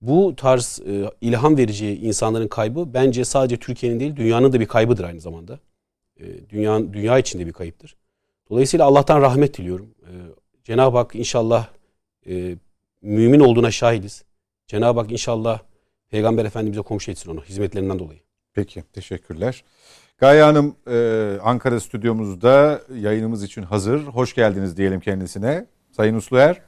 Bu 0.00 0.36
tarz 0.36 0.80
e, 0.86 1.10
ilham 1.20 1.56
verici 1.56 1.94
insanların 1.94 2.48
kaybı 2.48 2.94
bence 2.94 3.24
sadece 3.24 3.56
Türkiye'nin 3.56 4.00
değil 4.00 4.16
dünyanın 4.16 4.52
da 4.52 4.60
bir 4.60 4.66
kaybıdır 4.66 5.04
aynı 5.04 5.20
zamanda. 5.20 5.58
E, 6.20 6.50
dünya, 6.50 6.92
dünya 6.92 7.18
içinde 7.18 7.46
bir 7.46 7.52
kayıptır. 7.52 7.96
Dolayısıyla 8.50 8.86
Allah'tan 8.86 9.20
rahmet 9.20 9.58
diliyorum. 9.58 9.94
E, 10.02 10.12
Cenab-ı 10.64 10.96
Hak 10.96 11.14
inşallah 11.14 11.66
e, 12.28 12.56
mümin 13.02 13.40
olduğuna 13.40 13.70
şahidiz. 13.70 14.24
Cenab-ı 14.66 15.00
Hak 15.00 15.12
inşallah 15.12 15.60
Peygamber 16.10 16.44
Efendimiz'e 16.44 16.82
komşu 16.82 17.10
etsin 17.10 17.30
onu 17.30 17.42
hizmetlerinden 17.42 17.98
dolayı. 17.98 18.20
Peki 18.54 18.84
teşekkürler. 18.92 19.64
Gaye 20.18 20.42
Hanım 20.42 20.76
e, 20.90 21.38
Ankara 21.42 21.80
stüdyomuzda 21.80 22.80
yayınımız 22.94 23.42
için 23.42 23.62
hazır. 23.62 24.02
Hoş 24.02 24.34
geldiniz 24.34 24.76
diyelim 24.76 25.00
kendisine. 25.00 25.66
Sayın 25.96 26.14
Usluer. 26.14 26.60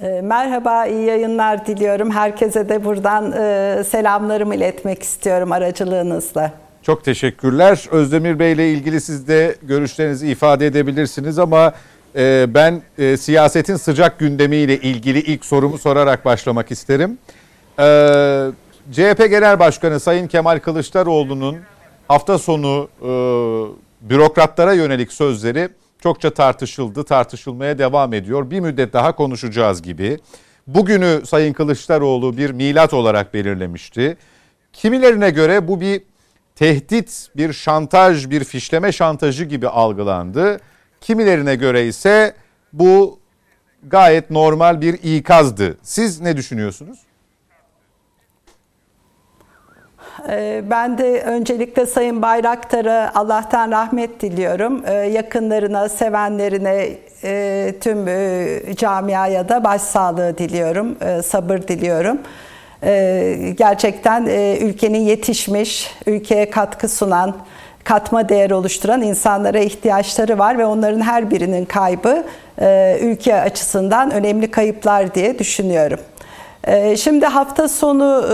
E, 0.00 0.20
Merhaba, 0.20 0.86
iyi 0.86 1.06
yayınlar 1.06 1.66
diliyorum. 1.66 2.10
Herkese 2.10 2.68
de 2.68 2.84
buradan 2.84 3.32
e, 3.32 3.84
selamlarımı 3.84 4.54
iletmek 4.54 5.02
istiyorum 5.02 5.52
aracılığınızla. 5.52 6.65
Çok 6.86 7.04
teşekkürler. 7.04 7.84
Özdemir 7.90 8.38
Bey 8.38 8.52
ile 8.52 8.72
ilgili 8.72 9.00
siz 9.00 9.28
de 9.28 9.56
görüşlerinizi 9.62 10.28
ifade 10.28 10.66
edebilirsiniz 10.66 11.38
ama 11.38 11.72
e, 12.16 12.46
ben 12.54 12.82
e, 12.98 13.16
siyasetin 13.16 13.76
sıcak 13.76 14.18
gündemiyle 14.18 14.80
ilgili 14.80 15.18
ilk 15.18 15.44
sorumu 15.44 15.78
sorarak 15.78 16.24
başlamak 16.24 16.70
isterim. 16.70 17.18
E, 17.78 17.84
CHP 18.92 19.18
Genel 19.30 19.58
Başkanı 19.58 20.00
Sayın 20.00 20.26
Kemal 20.28 20.58
Kılıçdaroğlu'nun 20.58 21.56
hafta 22.08 22.38
sonu 22.38 22.88
e, 23.02 23.08
bürokratlara 24.10 24.72
yönelik 24.72 25.12
sözleri 25.12 25.68
çokça 26.02 26.30
tartışıldı, 26.30 27.04
tartışılmaya 27.04 27.78
devam 27.78 28.12
ediyor. 28.12 28.50
Bir 28.50 28.60
müddet 28.60 28.92
daha 28.92 29.16
konuşacağız 29.16 29.82
gibi. 29.82 30.18
Bugünü 30.66 31.20
Sayın 31.26 31.52
Kılıçdaroğlu 31.52 32.36
bir 32.36 32.50
milat 32.50 32.94
olarak 32.94 33.34
belirlemişti. 33.34 34.16
Kimilerine 34.72 35.30
göre 35.30 35.68
bu 35.68 35.80
bir 35.80 36.02
tehdit, 36.56 37.28
bir 37.36 37.52
şantaj, 37.52 38.30
bir 38.30 38.44
fişleme 38.44 38.92
şantajı 38.92 39.44
gibi 39.44 39.68
algılandı. 39.68 40.60
Kimilerine 41.00 41.54
göre 41.56 41.86
ise 41.86 42.34
bu 42.72 43.18
gayet 43.86 44.30
normal 44.30 44.80
bir 44.80 44.94
ikazdı. 45.02 45.78
Siz 45.82 46.20
ne 46.20 46.36
düşünüyorsunuz? 46.36 46.98
E, 50.28 50.62
Ben 50.70 50.98
de 50.98 51.22
öncelikle 51.22 51.86
Sayın 51.86 52.22
Bayraktar'a 52.22 53.12
Allah'tan 53.14 53.70
rahmet 53.70 54.20
diliyorum. 54.20 54.82
E, 54.86 54.92
Yakınlarına, 54.92 55.88
sevenlerine, 55.88 56.96
e, 57.24 57.74
tüm 57.80 58.08
e, 58.08 58.60
camiaya 58.76 59.48
da 59.48 59.64
başsağlığı 59.64 60.38
diliyorum, 60.38 60.96
e, 61.00 61.22
sabır 61.22 61.58
diliyorum. 61.58 62.18
E, 62.82 63.54
Gerçekten 63.56 64.26
e, 64.26 64.58
ülkenin 64.60 65.00
yetişmiş, 65.00 65.90
ülkeye 66.06 66.50
katkı 66.50 66.88
sunan, 66.88 67.36
katma 67.84 68.28
değer 68.28 68.50
oluşturan 68.50 69.02
insanlara 69.02 69.58
ihtiyaçları 69.58 70.38
var 70.38 70.58
ve 70.58 70.66
onların 70.66 71.00
her 71.00 71.30
birinin 71.30 71.64
kaybı 71.64 72.24
e, 72.60 72.98
ülke 73.02 73.40
açısından 73.40 74.10
önemli 74.10 74.50
kayıplar 74.50 75.14
diye 75.14 75.38
düşünüyorum. 75.38 76.00
Ee, 76.66 76.96
Şimdi 76.96 77.26
hafta 77.26 77.68
sonu 77.68 78.24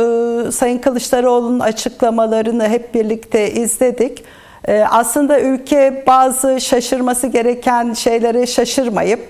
e, 0.48 0.50
Sayın 0.52 0.78
Kılıçdaroğlu'nun 0.78 1.60
açıklamalarını 1.60 2.68
hep 2.68 2.94
birlikte 2.94 3.50
izledik. 3.50 4.24
Ee, 4.68 4.84
Aslında 4.90 5.40
ülke 5.40 6.04
bazı 6.06 6.60
şaşırması 6.60 7.26
gereken 7.26 7.92
şeylere 7.92 8.46
şaşırmayıp 8.46 9.20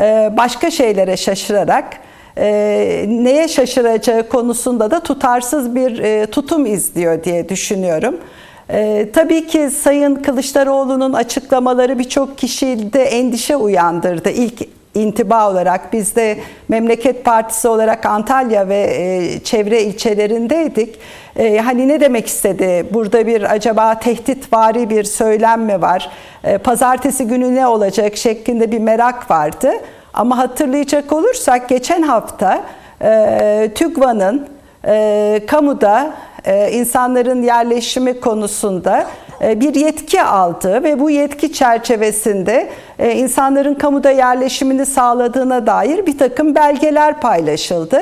e, 0.00 0.30
başka 0.36 0.70
şeylere 0.70 1.16
şaşırarak 1.16 1.84
e, 2.40 3.04
neye 3.08 3.48
şaşıracağı 3.48 4.28
konusunda 4.28 4.90
da 4.90 5.00
tutarsız 5.00 5.74
bir 5.74 5.98
e, 5.98 6.26
tutum 6.26 6.66
izliyor 6.66 7.24
diye 7.24 7.48
düşünüyorum. 7.48 8.16
Ee, 8.72 9.08
tabii 9.12 9.46
ki 9.46 9.70
Sayın 9.70 10.14
Kılıçdaroğlu'nun 10.14 11.12
açıklamaları 11.12 11.98
birçok 11.98 12.38
kişide 12.38 13.02
endişe 13.02 13.56
uyandırdı. 13.56 14.30
İlk 14.30 14.68
intiba 14.94 15.50
olarak 15.50 15.92
biz 15.92 16.16
de 16.16 16.38
Memleket 16.68 17.24
Partisi 17.24 17.68
olarak 17.68 18.06
Antalya 18.06 18.68
ve 18.68 18.96
e, 18.98 19.40
çevre 19.44 19.82
ilçelerindeydik. 19.82 20.98
E, 21.36 21.58
hani 21.58 21.88
ne 21.88 22.00
demek 22.00 22.26
istedi? 22.26 22.86
Burada 22.90 23.26
bir 23.26 23.52
acaba 23.52 23.98
tehditvari 23.98 24.90
bir 24.90 25.04
söylem 25.04 25.62
mi 25.62 25.82
var? 25.82 26.10
E, 26.44 26.58
pazartesi 26.58 27.24
günü 27.24 27.54
ne 27.54 27.66
olacak 27.66 28.16
şeklinde 28.16 28.72
bir 28.72 28.78
merak 28.78 29.30
vardı. 29.30 29.72
Ama 30.20 30.38
hatırlayacak 30.38 31.12
olursak 31.12 31.68
geçen 31.68 32.02
hafta 32.02 32.62
e, 33.02 33.70
TÜGVA'nın 33.74 34.46
e, 34.86 35.40
kamuda 35.46 36.10
e, 36.44 36.72
insanların 36.72 37.42
yerleşimi 37.42 38.20
konusunda 38.20 39.06
e, 39.42 39.60
bir 39.60 39.74
yetki 39.74 40.22
aldığı 40.22 40.84
ve 40.84 41.00
bu 41.00 41.10
yetki 41.10 41.52
çerçevesinde 41.52 42.68
e, 42.98 43.12
insanların 43.14 43.74
kamuda 43.74 44.10
yerleşimini 44.10 44.86
sağladığına 44.86 45.66
dair 45.66 46.06
bir 46.06 46.18
takım 46.18 46.54
belgeler 46.54 47.20
paylaşıldı. 47.20 48.00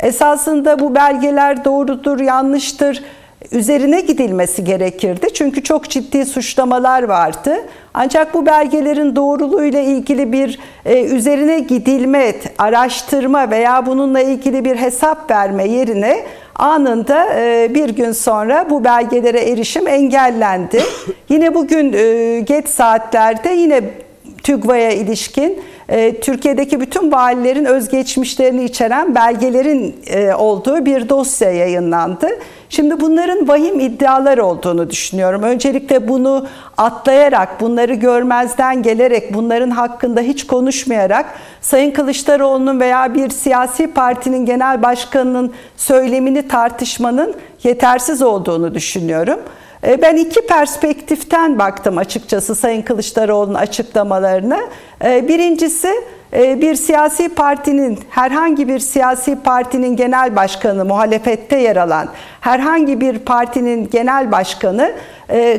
Esasında 0.00 0.78
bu 0.78 0.94
belgeler 0.94 1.64
doğrudur, 1.64 2.20
yanlıştır 2.20 3.02
üzerine 3.52 4.00
gidilmesi 4.00 4.64
gerekirdi. 4.64 5.26
Çünkü 5.34 5.62
çok 5.62 5.90
ciddi 5.90 6.24
suçlamalar 6.24 7.02
vardı. 7.02 7.56
Ancak 7.94 8.34
bu 8.34 8.46
belgelerin 8.46 9.16
doğruluğuyla 9.16 9.80
ilgili 9.80 10.32
bir 10.32 10.58
e, 10.86 11.02
üzerine 11.04 11.60
gidilme, 11.60 12.34
araştırma 12.58 13.50
veya 13.50 13.86
bununla 13.86 14.20
ilgili 14.20 14.64
bir 14.64 14.76
hesap 14.76 15.30
verme 15.30 15.68
yerine 15.68 16.24
anında 16.54 17.34
e, 17.34 17.70
bir 17.74 17.88
gün 17.88 18.12
sonra 18.12 18.70
bu 18.70 18.84
belgelere 18.84 19.40
erişim 19.40 19.88
engellendi. 19.88 20.82
yine 21.28 21.54
bugün 21.54 21.92
e, 21.92 22.40
geç 22.40 22.68
saatlerde 22.68 23.50
yine 23.50 23.82
TÜGVA'ya 24.42 24.90
ilişkin 24.90 25.62
e, 25.88 26.20
Türkiye'deki 26.20 26.80
bütün 26.80 27.12
valilerin 27.12 27.64
özgeçmişlerini 27.64 28.64
içeren 28.64 29.14
belgelerin 29.14 29.96
e, 30.06 30.34
olduğu 30.34 30.86
bir 30.86 31.08
dosya 31.08 31.50
yayınlandı. 31.50 32.28
Şimdi 32.70 33.00
bunların 33.00 33.48
vahim 33.48 33.80
iddialar 33.80 34.38
olduğunu 34.38 34.90
düşünüyorum. 34.90 35.42
Öncelikle 35.42 36.08
bunu 36.08 36.46
atlayarak, 36.76 37.60
bunları 37.60 37.94
görmezden 37.94 38.82
gelerek, 38.82 39.34
bunların 39.34 39.70
hakkında 39.70 40.20
hiç 40.20 40.46
konuşmayarak 40.46 41.26
Sayın 41.60 41.90
Kılıçdaroğlu'nun 41.90 42.80
veya 42.80 43.14
bir 43.14 43.30
siyasi 43.30 43.86
partinin 43.86 44.46
genel 44.46 44.82
başkanının 44.82 45.52
söylemini 45.76 46.48
tartışmanın 46.48 47.34
yetersiz 47.62 48.22
olduğunu 48.22 48.74
düşünüyorum. 48.74 49.40
E, 49.86 50.02
Ben 50.02 50.16
iki 50.16 50.46
perspektiften 50.46 51.58
baktım 51.58 51.98
açıkçası 51.98 52.54
Sayın 52.54 52.82
Kılıçdaroğlu'nun 52.82 53.54
açıklamalarına. 53.54 54.58
E, 55.04 55.28
Birincisi 55.28 55.94
e, 56.32 56.60
bir 56.60 56.74
siyasi 56.74 57.28
partinin, 57.28 57.98
herhangi 58.10 58.68
bir 58.68 58.78
siyasi 58.78 59.36
partinin 59.42 59.96
genel 59.96 60.36
başkanı, 60.36 60.84
muhalefette 60.84 61.56
yer 61.56 61.76
alan 61.76 62.08
herhangi 62.40 63.00
bir 63.00 63.18
partinin 63.18 63.90
genel 63.90 64.32
başkanı 64.32 64.92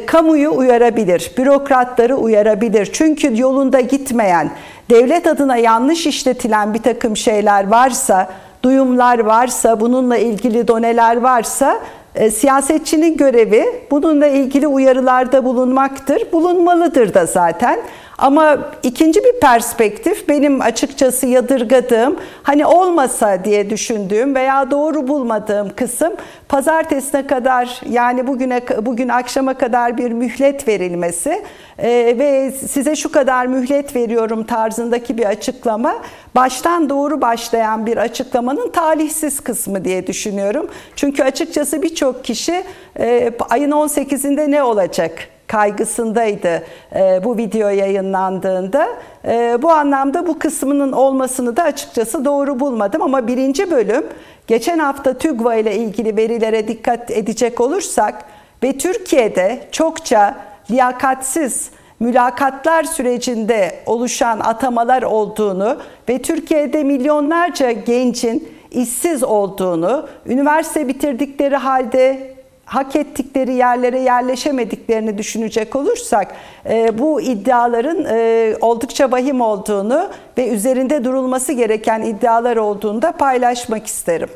kamuyu 0.05 0.51
uyarabilir, 0.51 1.31
bürokratları 1.38 2.15
uyarabilir. 2.15 2.89
Çünkü 2.93 3.41
yolunda 3.41 3.79
gitmeyen, 3.79 4.51
devlet 4.89 5.27
adına 5.27 5.57
yanlış 5.57 6.07
işletilen 6.07 6.73
bir 6.73 6.81
takım 6.81 7.17
şeyler 7.17 7.67
varsa, 7.67 8.29
duyumlar 8.63 9.19
varsa, 9.19 9.79
bununla 9.79 10.17
ilgili 10.17 10.67
doneler 10.67 11.17
varsa 11.17 11.79
e, 12.15 12.32
siyasetçinin 12.32 13.17
görevi 13.17 13.65
bununla 13.91 14.28
ilgili 14.28 14.67
uyarılarda 14.67 15.45
bulunmaktır. 15.45 16.32
Bulunmalıdır 16.32 17.13
da 17.13 17.26
zaten. 17.26 17.80
Ama 18.21 18.57
ikinci 18.84 19.23
bir 19.23 19.39
perspektif 19.39 20.29
benim 20.29 20.62
açıkçası 20.62 21.27
yadırgadığım, 21.27 22.19
hani 22.43 22.65
olmasa 22.65 23.43
diye 23.43 23.69
düşündüğüm 23.69 24.36
veya 24.36 24.71
doğru 24.71 25.07
bulmadığım 25.07 25.69
kısım 25.75 26.13
pazartesine 26.49 27.27
kadar 27.27 27.81
yani 27.89 28.27
bugüne 28.27 28.62
bugün 28.81 29.10
akşama 29.10 29.53
kadar 29.53 29.97
bir 29.97 30.12
mühlet 30.12 30.67
verilmesi 30.67 31.43
e, 31.79 31.89
ve 32.19 32.51
size 32.51 32.95
şu 32.95 33.12
kadar 33.12 33.45
mühlet 33.45 33.95
veriyorum 33.95 34.43
tarzındaki 34.43 35.17
bir 35.17 35.25
açıklama 35.25 35.95
baştan 36.36 36.89
doğru 36.89 37.21
başlayan 37.21 37.86
bir 37.86 37.97
açıklamanın 37.97 38.71
talihsiz 38.71 39.39
kısmı 39.39 39.86
diye 39.86 40.07
düşünüyorum. 40.07 40.67
Çünkü 40.95 41.23
açıkçası 41.23 41.81
birçok 41.81 42.23
kişi 42.23 42.63
e, 42.99 43.31
ayın 43.49 43.71
18'inde 43.71 44.51
ne 44.51 44.63
olacak? 44.63 45.31
Kaygısındaydı 45.51 46.63
e, 46.95 47.23
bu 47.23 47.37
video 47.37 47.69
yayınlandığında. 47.69 48.87
E, 49.25 49.57
bu 49.61 49.71
anlamda 49.71 50.27
bu 50.27 50.39
kısmının 50.39 50.91
olmasını 50.91 51.57
da 51.57 51.63
açıkçası 51.63 52.25
doğru 52.25 52.59
bulmadım 52.59 53.01
ama 53.01 53.27
birinci 53.27 53.71
bölüm 53.71 54.05
geçen 54.47 54.79
hafta 54.79 55.17
TÜGVA 55.17 55.55
ile 55.55 55.75
ilgili 55.75 56.17
verilere 56.17 56.67
dikkat 56.67 57.11
edecek 57.11 57.61
olursak 57.61 58.25
ve 58.63 58.77
Türkiye'de 58.77 59.67
çokça 59.71 60.35
liyakatsiz 60.71 61.71
mülakatlar 61.99 62.83
sürecinde 62.83 63.75
oluşan 63.85 64.39
atamalar 64.39 65.03
olduğunu 65.03 65.77
ve 66.09 66.21
Türkiye'de 66.21 66.83
milyonlarca 66.83 67.71
gencin 67.71 68.49
işsiz 68.71 69.23
olduğunu, 69.23 70.07
üniversite 70.25 70.87
bitirdikleri 70.87 71.55
halde 71.55 72.31
hak 72.71 72.95
ettikleri 72.95 73.53
yerlere 73.53 73.99
yerleşemediklerini 73.99 75.17
düşünecek 75.17 75.75
olursak 75.75 76.36
e, 76.69 76.97
bu 76.97 77.21
iddiaların 77.21 78.05
e, 78.10 78.55
oldukça 78.62 79.12
vahim 79.12 79.41
olduğunu 79.41 80.10
ve 80.38 80.49
üzerinde 80.49 81.03
durulması 81.03 81.53
gereken 81.53 82.01
iddialar 82.01 82.57
olduğunu 82.57 83.01
da 83.01 83.12
paylaşmak 83.12 83.88
isterim. 83.88 84.29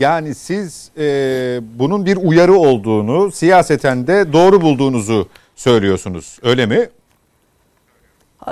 Yani 0.00 0.34
siz 0.34 0.90
e, 0.98 1.04
bunun 1.78 2.06
bir 2.06 2.16
uyarı 2.16 2.54
olduğunu, 2.54 3.32
siyaseten 3.32 4.06
de 4.06 4.32
doğru 4.32 4.60
bulduğunuzu 4.60 5.28
söylüyorsunuz. 5.56 6.38
Öyle 6.42 6.66
mi? 6.66 6.88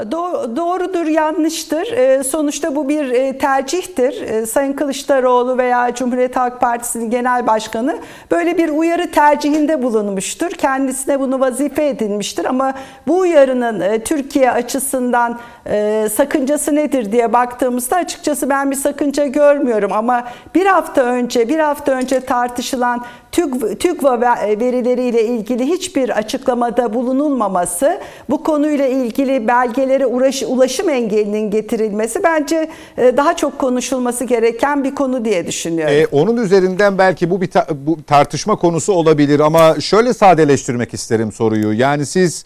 Do- 0.02 0.56
Doğrudur, 0.56 1.06
yanlıştır. 1.06 1.92
Ee, 1.92 2.24
Sonuçta 2.24 2.76
bu 2.76 2.88
bir 2.88 3.10
e, 3.10 3.38
tercihtir. 3.38 4.22
Ee, 4.22 4.46
Sayın 4.46 4.72
Kılıçdaroğlu 4.72 5.58
veya 5.58 5.94
Cumhuriyet 5.94 6.36
Halk 6.36 6.60
Partisi'nin 6.60 7.10
genel 7.10 7.46
başkanı 7.46 7.96
böyle 8.30 8.58
bir 8.58 8.68
uyarı 8.68 9.10
tercihinde 9.10 9.82
bulunmuştur. 9.82 10.50
Kendisine 10.50 11.20
bunu 11.20 11.40
vazife 11.40 11.86
edinmiştir 11.88 12.44
ama 12.44 12.74
bu 13.06 13.18
uyarının 13.18 13.80
e, 13.80 14.04
Türkiye 14.04 14.50
açısından 14.50 15.38
e, 15.66 16.08
sakıncası 16.14 16.74
nedir 16.74 17.12
diye 17.12 17.32
baktığımızda 17.32 17.96
açıkçası 17.96 18.50
ben 18.50 18.70
bir 18.70 18.76
sakınca 18.76 19.26
görmüyorum 19.26 19.92
ama 19.92 20.24
bir 20.54 20.66
hafta 20.66 21.02
önce 21.02 21.48
bir 21.48 21.58
hafta 21.58 21.92
önce 21.92 22.20
tartışılan 22.20 23.04
TÜG, 23.32 23.78
TÜGVA 23.80 24.36
verileriyle 24.60 25.24
ilgili 25.24 25.66
hiçbir 25.66 26.18
açıklamada 26.18 26.94
bulunulmaması, 26.94 27.98
bu 28.30 28.42
konuyla 28.42 28.86
ilgili 28.86 29.48
belgelere 29.86 30.06
uğraş, 30.06 30.42
ulaşım 30.42 30.88
engelinin 30.88 31.50
getirilmesi 31.50 32.22
bence 32.24 32.68
e, 32.98 33.16
daha 33.16 33.36
çok 33.36 33.58
konuşulması 33.58 34.24
gereken 34.24 34.84
bir 34.84 34.94
konu 34.94 35.24
diye 35.24 35.46
düşünüyorum. 35.46 35.94
Ee, 35.94 36.06
onun 36.12 36.36
üzerinden 36.36 36.98
belki 36.98 37.30
bu 37.30 37.40
bir 37.40 37.50
ta- 37.50 37.66
bu 37.86 38.02
tartışma 38.02 38.56
konusu 38.56 38.92
olabilir 38.92 39.40
ama 39.40 39.80
şöyle 39.80 40.14
sadeleştirmek 40.14 40.94
isterim 40.94 41.32
soruyu. 41.32 41.72
Yani 41.72 42.06
siz 42.06 42.44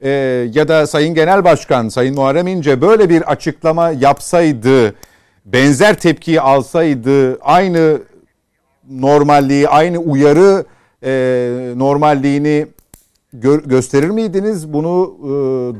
e, 0.00 0.10
ya 0.54 0.68
da 0.68 0.86
Sayın 0.86 1.14
Genel 1.14 1.44
Başkan 1.44 1.88
Sayın 1.88 2.14
Muharrem 2.14 2.46
İnce 2.46 2.80
böyle 2.80 3.08
bir 3.08 3.22
açıklama 3.22 3.90
yapsaydı, 3.90 4.94
benzer 5.44 5.94
tepkiyi 6.00 6.40
alsaydı, 6.40 7.38
aynı 7.40 7.98
normalliği, 8.90 9.68
aynı 9.68 9.98
uyarı 9.98 10.64
e, 11.04 11.10
normalliğini 11.76 12.66
gö- 13.34 13.68
gösterir 13.68 14.10
miydiniz? 14.10 14.72
Bunu 14.72 15.16
e, 15.20 15.30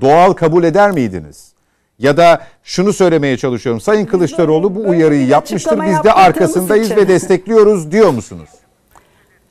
doğal 0.00 0.32
kabul 0.32 0.64
eder 0.64 0.90
miydiniz? 0.90 1.52
Ya 1.98 2.16
da 2.16 2.42
şunu 2.62 2.92
söylemeye 2.92 3.36
çalışıyorum. 3.36 3.80
Sayın 3.80 4.06
Kılıçdaroğlu 4.06 4.74
bu 4.74 4.80
uyarıyı 4.80 5.26
yapmıştır. 5.26 5.80
Biz 5.86 6.04
de 6.04 6.12
arkasındayız 6.12 6.86
için. 6.86 6.96
ve 6.96 7.08
destekliyoruz 7.08 7.92
diyor 7.92 8.10
musunuz? 8.10 8.48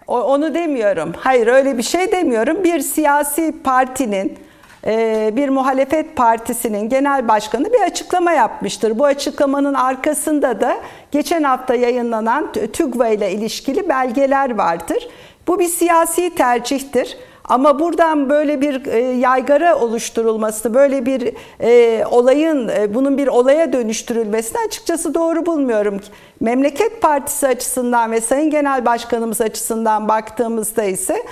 Onu 0.08 0.54
demiyorum. 0.54 1.12
Hayır 1.18 1.48
öyle 1.48 1.78
bir 1.78 1.84
şey 1.84 2.12
demiyorum. 2.12 2.64
Bir 2.64 2.80
siyasi 2.80 3.56
partinin 3.64 4.38
e, 4.86 5.32
bir 5.36 5.50
muhalefet 5.50 6.16
partisinin 6.16 6.90
genel 6.90 7.28
başkanı 7.28 7.74
bir 7.74 7.82
açıklama 7.82 8.32
yapmıştır. 8.32 9.00
Bu 9.00 9.06
açıklamanın 9.06 9.74
arkasında 9.74 10.62
da 10.62 10.78
geçen 11.12 11.44
hafta 11.44 11.76
yayınlanan 11.76 12.52
TÜGVA 12.74 13.08
ile 13.08 13.32
ilişkili 13.32 13.90
belgeler 13.90 14.58
vardır. 14.58 15.08
Bu 15.48 15.60
bir 15.60 15.68
siyasi 15.68 16.36
tercihtir. 16.36 17.18
Ama 17.48 17.80
buradan 17.80 18.30
böyle 18.30 18.62
bir 18.62 18.86
e, 18.86 19.00
yaygara 19.00 19.76
oluşturulması, 19.76 20.74
böyle 20.74 21.06
bir 21.06 21.34
e, 21.62 22.06
olayın, 22.06 22.68
e, 22.68 22.94
bunun 22.94 23.18
bir 23.18 23.28
olaya 23.28 23.74
dönüştürülmesini 23.74 24.58
açıkçası 24.68 25.14
doğru 25.14 25.46
bulmuyorum. 25.46 26.00
Memleket 26.40 27.02
Partisi 27.02 27.48
açısından 27.48 28.12
ve 28.12 28.22
Sayın 28.22 28.50
Genel 28.50 28.86
Başkanımız 28.86 29.42
açısından 29.42 30.08
baktığımızda 30.08 30.84
ise 30.84 31.24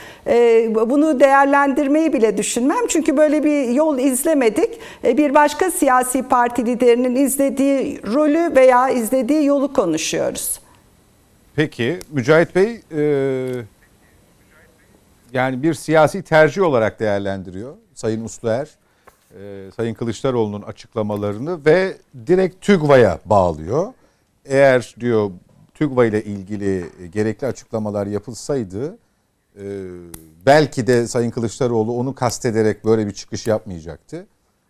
bunu 0.89 1.19
değerlendirmeyi 1.19 2.13
bile 2.13 2.37
düşünmem. 2.37 2.87
Çünkü 2.87 3.17
böyle 3.17 3.43
bir 3.43 3.69
yol 3.69 3.99
izlemedik. 3.99 4.79
Bir 5.03 5.33
başka 5.33 5.71
siyasi 5.71 6.23
parti 6.23 6.65
liderinin 6.65 7.15
izlediği 7.15 8.01
rolü 8.13 8.55
veya 8.55 8.89
izlediği 8.89 9.45
yolu 9.45 9.73
konuşuyoruz. 9.73 10.59
Peki 11.55 11.99
Mücahit 12.11 12.55
Bey 12.55 12.81
e, 12.91 13.74
yani 15.35 15.63
bir 15.63 15.73
siyasi 15.73 16.23
tercih 16.23 16.61
olarak 16.61 16.99
değerlendiriyor 16.99 17.75
Sayın 17.93 18.25
Usluer, 18.25 18.69
e, 19.39 19.71
Sayın 19.75 19.93
Kılıçdaroğlu'nun 19.93 20.61
açıklamalarını 20.61 21.65
ve 21.65 21.97
direkt 22.27 22.65
TÜGVA'ya 22.65 23.19
bağlıyor. 23.25 23.93
Eğer 24.45 24.95
diyor 24.99 25.31
TÜGVA 25.73 26.05
ile 26.05 26.23
ilgili 26.23 26.85
gerekli 27.11 27.47
açıklamalar 27.47 28.07
yapılsaydı 28.07 28.97
e, 29.59 29.63
belki 30.45 30.87
de 30.87 31.07
Sayın 31.07 31.31
Kılıçdaroğlu 31.31 31.93
onu 31.93 32.15
kastederek 32.15 32.85
böyle 32.85 33.07
bir 33.07 33.11
çıkış 33.11 33.47
yapmayacaktı. 33.47 34.27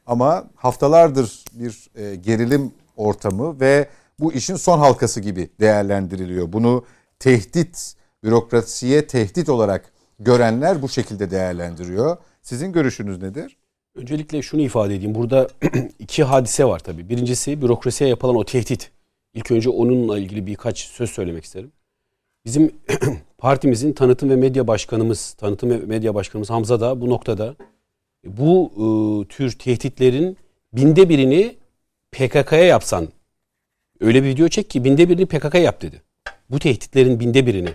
Ama 0.08 0.46
haftalardır 0.56 1.44
bir 1.54 1.90
e, 1.96 2.16
gerilim 2.16 2.72
ortamı 2.98 3.60
ve 3.60 3.90
bu 4.20 4.34
işin 4.34 4.56
son 4.56 4.80
halkası 4.80 5.20
gibi 5.20 5.50
değerlendiriliyor. 5.60 6.54
Bunu 6.54 6.86
tehdit, 7.20 7.94
bürokrasiye 8.24 9.08
tehdit 9.08 9.50
olarak 9.50 9.95
görenler 10.20 10.82
bu 10.82 10.90
şekilde 10.90 11.32
değerlendiriyor. 11.32 12.18
Sizin 12.42 12.72
görüşünüz 12.72 13.22
nedir? 13.22 13.58
Öncelikle 13.96 14.42
şunu 14.42 14.62
ifade 14.62 14.96
edeyim. 14.96 15.16
Burada 15.16 15.48
iki 16.00 16.24
hadise 16.24 16.66
var 16.66 16.80
tabii. 16.80 17.10
Birincisi 17.10 17.62
bürokrasiye 17.62 18.10
yapılan 18.10 18.36
o 18.36 18.46
tehdit. 18.46 18.92
İlk 19.34 19.52
önce 19.52 19.70
onunla 19.70 20.20
ilgili 20.20 20.48
birkaç 20.48 20.80
söz 20.80 21.10
söylemek 21.10 21.44
isterim. 21.44 21.72
Bizim 22.46 22.72
partimizin 23.38 23.94
tanıtım 23.94 24.30
ve 24.30 24.36
medya 24.36 24.68
başkanımız, 24.68 25.34
tanıtım 25.34 25.70
ve 25.70 25.78
medya 25.78 26.16
başkanımız 26.16 26.50
Hamza 26.50 26.80
da 26.80 27.02
bu 27.02 27.10
noktada 27.10 27.56
bu 28.26 28.72
e, 28.76 29.28
tür 29.28 29.52
tehditlerin 29.52 30.38
binde 30.74 31.10
birini 31.10 31.56
PKK'ya 32.12 32.66
yapsan 32.66 33.08
öyle 34.00 34.24
bir 34.24 34.28
video 34.28 34.48
çek 34.48 34.70
ki 34.70 34.84
binde 34.84 35.10
birini 35.10 35.26
PKK 35.26 35.56
yap 35.56 35.82
dedi. 35.82 36.02
Bu 36.50 36.60
tehditlerin 36.60 37.20
binde 37.20 37.46
birini. 37.46 37.70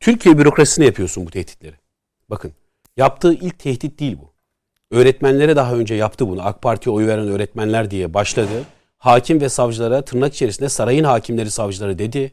Türkiye 0.00 0.38
bürokrasisine 0.38 0.84
yapıyorsun 0.84 1.26
bu 1.26 1.30
tehditleri. 1.30 1.83
Bakın 2.30 2.52
yaptığı 2.96 3.34
ilk 3.34 3.58
tehdit 3.58 4.00
değil 4.00 4.16
bu. 4.22 4.32
Öğretmenlere 4.96 5.56
daha 5.56 5.74
önce 5.74 5.94
yaptı 5.94 6.28
bunu. 6.28 6.42
AK 6.42 6.62
Parti'ye 6.62 6.96
oy 6.96 7.06
veren 7.06 7.28
öğretmenler 7.28 7.90
diye 7.90 8.14
başladı. 8.14 8.64
Hakim 8.98 9.40
ve 9.40 9.48
savcılara 9.48 10.02
tırnak 10.02 10.34
içerisinde 10.34 10.68
sarayın 10.68 11.04
hakimleri 11.04 11.50
savcıları 11.50 11.98
dedi. 11.98 12.32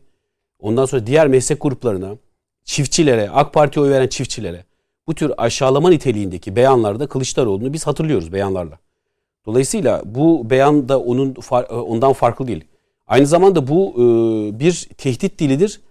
Ondan 0.60 0.86
sonra 0.86 1.08
diğer 1.08 1.28
meslek 1.28 1.62
gruplarına, 1.62 2.16
çiftçilere, 2.64 3.30
AK 3.30 3.54
Parti'ye 3.54 3.86
oy 3.86 3.92
veren 3.92 4.08
çiftçilere 4.08 4.66
bu 5.08 5.16
tür 5.16 5.32
aşağılama 5.38 5.90
niteliğindeki 5.90 6.56
beyanlarda 6.56 7.08
Kılıçdaroğlu'nu 7.08 7.74
biz 7.74 7.88
hatırlıyoruz 7.88 8.34
beyanlarla. 8.34 8.80
Dolayısıyla 9.46 10.02
bu 10.06 10.50
beyan 10.50 10.90
da 10.90 11.00
onun 11.00 11.36
ondan 11.70 12.14
farklı 12.14 12.48
değil. 12.48 12.64
Aynı 13.08 13.26
zamanda 13.26 13.68
bu 13.68 13.94
bir 14.60 14.90
tehdit 14.98 15.40
dilidir. 15.40 15.82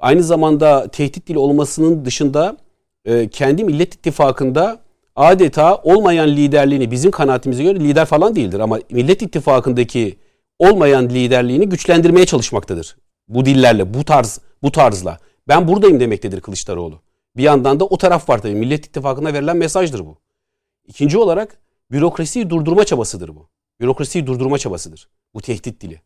Aynı 0.00 0.22
zamanda 0.22 0.88
tehdit 0.88 1.26
dili 1.26 1.38
olmasının 1.38 2.04
dışında 2.04 2.56
e, 3.04 3.28
kendi 3.28 3.64
Millet 3.64 3.94
İttifakı'nda 3.94 4.80
adeta 5.16 5.76
olmayan 5.76 6.28
liderliğini 6.28 6.90
bizim 6.90 7.10
kanaatimize 7.10 7.62
göre 7.62 7.80
lider 7.80 8.06
falan 8.06 8.36
değildir 8.36 8.60
ama 8.60 8.78
Millet 8.90 9.22
İttifakı'ndaki 9.22 10.18
olmayan 10.58 11.08
liderliğini 11.08 11.68
güçlendirmeye 11.68 12.26
çalışmaktadır. 12.26 12.96
Bu 13.28 13.44
dillerle, 13.44 13.94
bu 13.94 14.04
tarz, 14.04 14.40
bu 14.62 14.72
tarzla. 14.72 15.18
Ben 15.48 15.68
buradayım 15.68 16.00
demektedir 16.00 16.40
Kılıçdaroğlu. 16.40 17.00
Bir 17.36 17.42
yandan 17.42 17.80
da 17.80 17.84
o 17.84 17.98
taraf 17.98 18.28
var 18.28 18.42
tabii. 18.42 18.54
Millet 18.54 18.86
İttifakı'na 18.86 19.32
verilen 19.32 19.56
mesajdır 19.56 20.00
bu. 20.06 20.18
İkinci 20.86 21.18
olarak 21.18 21.58
bürokrasiyi 21.92 22.50
durdurma 22.50 22.84
çabasıdır 22.84 23.28
bu. 23.28 23.48
Bürokrasiyi 23.80 24.26
durdurma 24.26 24.58
çabasıdır. 24.58 25.08
Bu 25.34 25.40
tehdit 25.40 25.80
dili. 25.80 26.00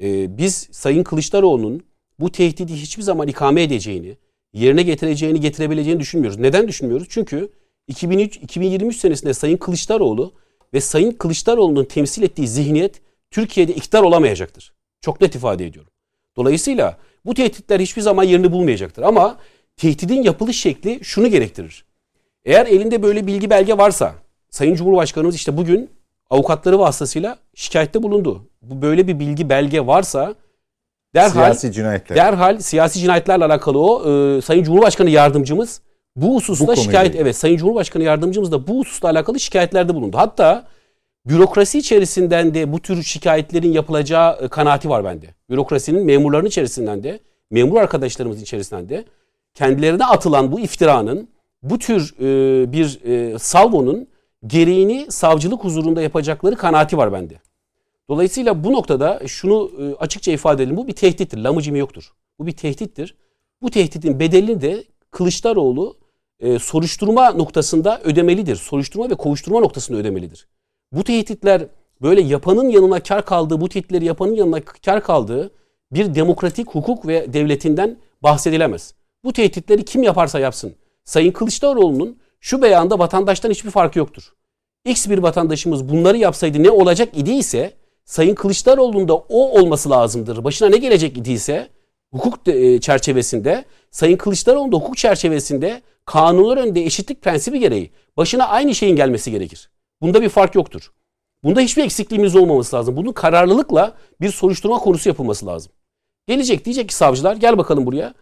Ee, 0.00 0.38
biz 0.38 0.68
Sayın 0.72 1.02
Kılıçdaroğlu'nun 1.02 1.82
bu 2.20 2.32
tehdidi 2.32 2.72
hiçbir 2.72 3.02
zaman 3.02 3.28
ikame 3.28 3.62
edeceğini, 3.62 4.16
yerine 4.52 4.82
getireceğini, 4.82 5.40
getirebileceğini 5.40 6.00
düşünmüyoruz. 6.00 6.38
Neden 6.38 6.68
düşünmüyoruz? 6.68 7.06
Çünkü 7.10 7.50
2003 7.88 8.36
2023 8.36 8.96
senesinde 8.96 9.34
Sayın 9.34 9.56
Kılıçdaroğlu 9.56 10.32
ve 10.74 10.80
Sayın 10.80 11.12
Kılıçdaroğlu'nun 11.12 11.84
temsil 11.84 12.22
ettiği 12.22 12.48
zihniyet 12.48 13.00
Türkiye'de 13.30 13.74
iktidar 13.74 14.02
olamayacaktır. 14.02 14.72
Çok 15.00 15.20
net 15.20 15.34
ifade 15.34 15.66
ediyorum. 15.66 15.92
Dolayısıyla 16.36 16.98
bu 17.26 17.34
tehditler 17.34 17.80
hiçbir 17.80 18.02
zaman 18.02 18.24
yerini 18.24 18.52
bulmayacaktır. 18.52 19.02
Ama 19.02 19.38
tehdidin 19.76 20.22
yapılış 20.22 20.60
şekli 20.60 21.00
şunu 21.02 21.28
gerektirir. 21.28 21.84
Eğer 22.44 22.66
elinde 22.66 23.02
böyle 23.02 23.26
bilgi 23.26 23.50
belge 23.50 23.78
varsa 23.78 24.14
Sayın 24.50 24.74
Cumhurbaşkanımız 24.74 25.34
işte 25.34 25.56
bugün 25.56 25.90
avukatları 26.30 26.78
vasıtasıyla 26.78 27.38
şikayette 27.54 28.02
bulundu. 28.02 28.46
Bu 28.62 28.82
böyle 28.82 29.08
bir 29.08 29.18
bilgi 29.18 29.48
belge 29.48 29.86
varsa 29.86 30.34
derhal 31.14 31.30
siyasi 31.30 31.72
cinayetler. 31.72 32.16
Derhal 32.16 32.58
siyasi 32.58 32.98
cinayetlerle 32.98 33.44
alakalı 33.44 33.78
o 33.78 34.10
e, 34.10 34.42
Sayın 34.42 34.64
Cumhurbaşkanı 34.64 35.10
yardımcımız 35.10 35.80
bu 36.16 36.34
hususta 36.36 36.66
bu 36.66 36.76
şikayet 36.76 37.16
evet 37.16 37.36
Sayın 37.36 37.56
Cumhurbaşkanı 37.56 38.02
yardımcımız 38.02 38.52
da 38.52 38.66
bu 38.66 38.80
hususta 38.80 39.08
alakalı 39.08 39.40
şikayetlerde 39.40 39.94
bulundu. 39.94 40.16
Hatta 40.18 40.64
bürokrasi 41.26 41.78
içerisinden 41.78 42.54
de 42.54 42.72
bu 42.72 42.80
tür 42.80 43.02
şikayetlerin 43.02 43.72
yapılacağı 43.72 44.38
e, 44.40 44.48
kanaati 44.48 44.88
var 44.88 45.04
bende. 45.04 45.26
Bürokrasinin 45.50 46.04
memurların 46.04 46.46
içerisinden 46.46 47.02
de 47.02 47.20
memur 47.50 47.76
arkadaşlarımız 47.80 48.42
içerisinden 48.42 48.88
de 48.88 49.04
kendilerine 49.54 50.04
atılan 50.04 50.52
bu 50.52 50.60
iftiranın 50.60 51.28
bu 51.62 51.78
tür 51.78 52.14
e, 52.20 52.72
bir 52.72 53.00
e, 53.04 53.38
salvonun 53.38 54.08
gereğini 54.46 55.06
savcılık 55.10 55.64
huzurunda 55.64 56.02
yapacakları 56.02 56.56
kanaati 56.56 56.96
var 56.96 57.12
bende. 57.12 57.34
Dolayısıyla 58.10 58.64
bu 58.64 58.72
noktada 58.72 59.20
şunu 59.26 59.70
e, 59.78 59.94
açıkça 59.94 60.32
ifade 60.32 60.62
edelim. 60.62 60.76
Bu 60.76 60.88
bir 60.88 60.92
tehdittir. 60.92 61.38
Lamıcımı 61.38 61.78
yoktur. 61.78 62.12
Bu 62.38 62.46
bir 62.46 62.52
tehdittir. 62.52 63.16
Bu 63.62 63.70
tehditin 63.70 64.20
bedelini 64.20 64.60
de 64.60 64.84
Kılıçdaroğlu 65.10 65.96
e, 66.40 66.58
soruşturma 66.58 67.30
noktasında 67.30 68.00
ödemelidir. 68.04 68.56
Soruşturma 68.56 69.10
ve 69.10 69.14
kovuşturma 69.14 69.60
noktasında 69.60 69.98
ödemelidir. 69.98 70.48
Bu 70.92 71.04
tehditler 71.04 71.66
böyle 72.02 72.20
yapanın 72.20 72.68
yanına 72.68 73.02
kar 73.02 73.24
kaldığı, 73.24 73.60
bu 73.60 73.68
tehditleri 73.68 74.04
yapanın 74.04 74.34
yanına 74.34 74.60
kar 74.84 75.02
kaldığı 75.02 75.50
bir 75.92 76.14
demokratik 76.14 76.70
hukuk 76.70 77.06
ve 77.06 77.32
devletinden 77.32 77.96
bahsedilemez. 78.22 78.94
Bu 79.24 79.32
tehditleri 79.32 79.84
kim 79.84 80.02
yaparsa 80.02 80.40
yapsın. 80.40 80.74
Sayın 81.04 81.32
Kılıçdaroğlu'nun 81.32 82.18
şu 82.40 82.62
beyanda 82.62 82.98
vatandaştan 82.98 83.50
hiçbir 83.50 83.70
farkı 83.70 83.98
yoktur. 83.98 84.32
X 84.84 85.08
bir 85.08 85.18
vatandaşımız 85.18 85.88
bunları 85.88 86.16
yapsaydı 86.16 86.62
ne 86.62 86.70
olacak 86.70 87.08
idi 87.16 87.32
ise 87.32 87.79
Sayın 88.10 88.34
Kılıçdaroğlu'nun 88.34 89.08
da 89.08 89.14
o 89.14 89.60
olması 89.60 89.90
lazımdır. 89.90 90.44
Başına 90.44 90.68
ne 90.68 90.76
gelecek 90.76 91.18
idiyse 91.18 91.68
hukuk 92.12 92.48
e, 92.48 92.80
çerçevesinde 92.80 93.64
Sayın 93.90 94.16
Kılıçdaroğlu 94.16 94.72
da 94.72 94.76
hukuk 94.76 94.96
çerçevesinde 94.96 95.82
kanunlar 96.04 96.56
önünde 96.56 96.84
eşitlik 96.84 97.22
prensibi 97.22 97.58
gereği 97.58 97.90
başına 98.16 98.48
aynı 98.48 98.74
şeyin 98.74 98.96
gelmesi 98.96 99.30
gerekir. 99.30 99.70
Bunda 100.02 100.22
bir 100.22 100.28
fark 100.28 100.54
yoktur. 100.54 100.92
Bunda 101.44 101.60
hiçbir 101.60 101.84
eksikliğimiz 101.84 102.36
olmaması 102.36 102.76
lazım. 102.76 102.96
Bunun 102.96 103.12
kararlılıkla 103.12 103.94
bir 104.20 104.30
soruşturma 104.30 104.78
konusu 104.78 105.08
yapılması 105.08 105.46
lazım. 105.46 105.72
Gelecek 106.26 106.64
diyecek 106.64 106.88
ki 106.88 106.94
savcılar 106.94 107.36
gel 107.36 107.58
bakalım 107.58 107.86
buraya. 107.86 108.14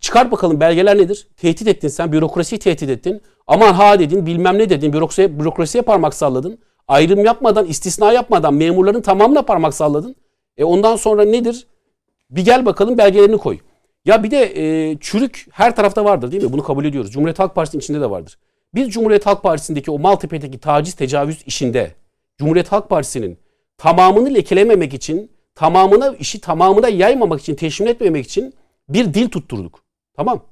Çıkar 0.00 0.30
bakalım 0.30 0.60
belgeler 0.60 0.98
nedir? 0.98 1.28
Tehdit 1.36 1.68
ettin 1.68 1.88
sen, 1.88 2.12
bürokrasiyi 2.12 2.58
tehdit 2.58 2.90
ettin. 2.90 3.22
Aman 3.46 3.72
ha 3.72 3.98
dedin, 3.98 4.26
bilmem 4.26 4.58
ne 4.58 4.70
dedin, 4.70 4.92
bürokrasiye, 4.92 5.40
bürokrasiye 5.40 5.82
parmak 5.82 6.14
salladın 6.14 6.58
ayrım 6.88 7.24
yapmadan, 7.24 7.66
istisna 7.66 8.12
yapmadan 8.12 8.54
memurların 8.54 9.00
tamamına 9.00 9.42
parmak 9.42 9.74
salladın. 9.74 10.16
E 10.56 10.64
ondan 10.64 10.96
sonra 10.96 11.24
nedir? 11.24 11.66
Bir 12.30 12.44
gel 12.44 12.66
bakalım 12.66 12.98
belgelerini 12.98 13.38
koy. 13.38 13.58
Ya 14.04 14.22
bir 14.22 14.30
de 14.30 14.52
e, 14.56 14.96
çürük 15.00 15.46
her 15.50 15.76
tarafta 15.76 16.04
vardır 16.04 16.32
değil 16.32 16.42
mi? 16.42 16.52
Bunu 16.52 16.62
kabul 16.62 16.84
ediyoruz. 16.84 17.12
Cumhuriyet 17.12 17.38
Halk 17.38 17.54
Partisi'nin 17.54 17.80
içinde 17.80 18.00
de 18.00 18.10
vardır. 18.10 18.38
Biz 18.74 18.88
Cumhuriyet 18.88 19.26
Halk 19.26 19.42
Partisi'ndeki 19.42 19.90
o 19.90 19.98
Maltepe'deki 19.98 20.58
taciz 20.58 20.94
tecavüz 20.94 21.42
işinde 21.46 21.94
Cumhuriyet 22.38 22.72
Halk 22.72 22.90
Partisi'nin 22.90 23.38
tamamını 23.78 24.34
lekelememek 24.34 24.94
için, 24.94 25.30
tamamına 25.54 26.14
işi 26.14 26.40
tamamına 26.40 26.88
yaymamak 26.88 27.40
için, 27.40 27.54
teşmil 27.54 27.88
etmemek 27.88 28.26
için 28.26 28.54
bir 28.88 29.14
dil 29.14 29.28
tutturduk. 29.28 29.82
Tamam. 30.16 30.44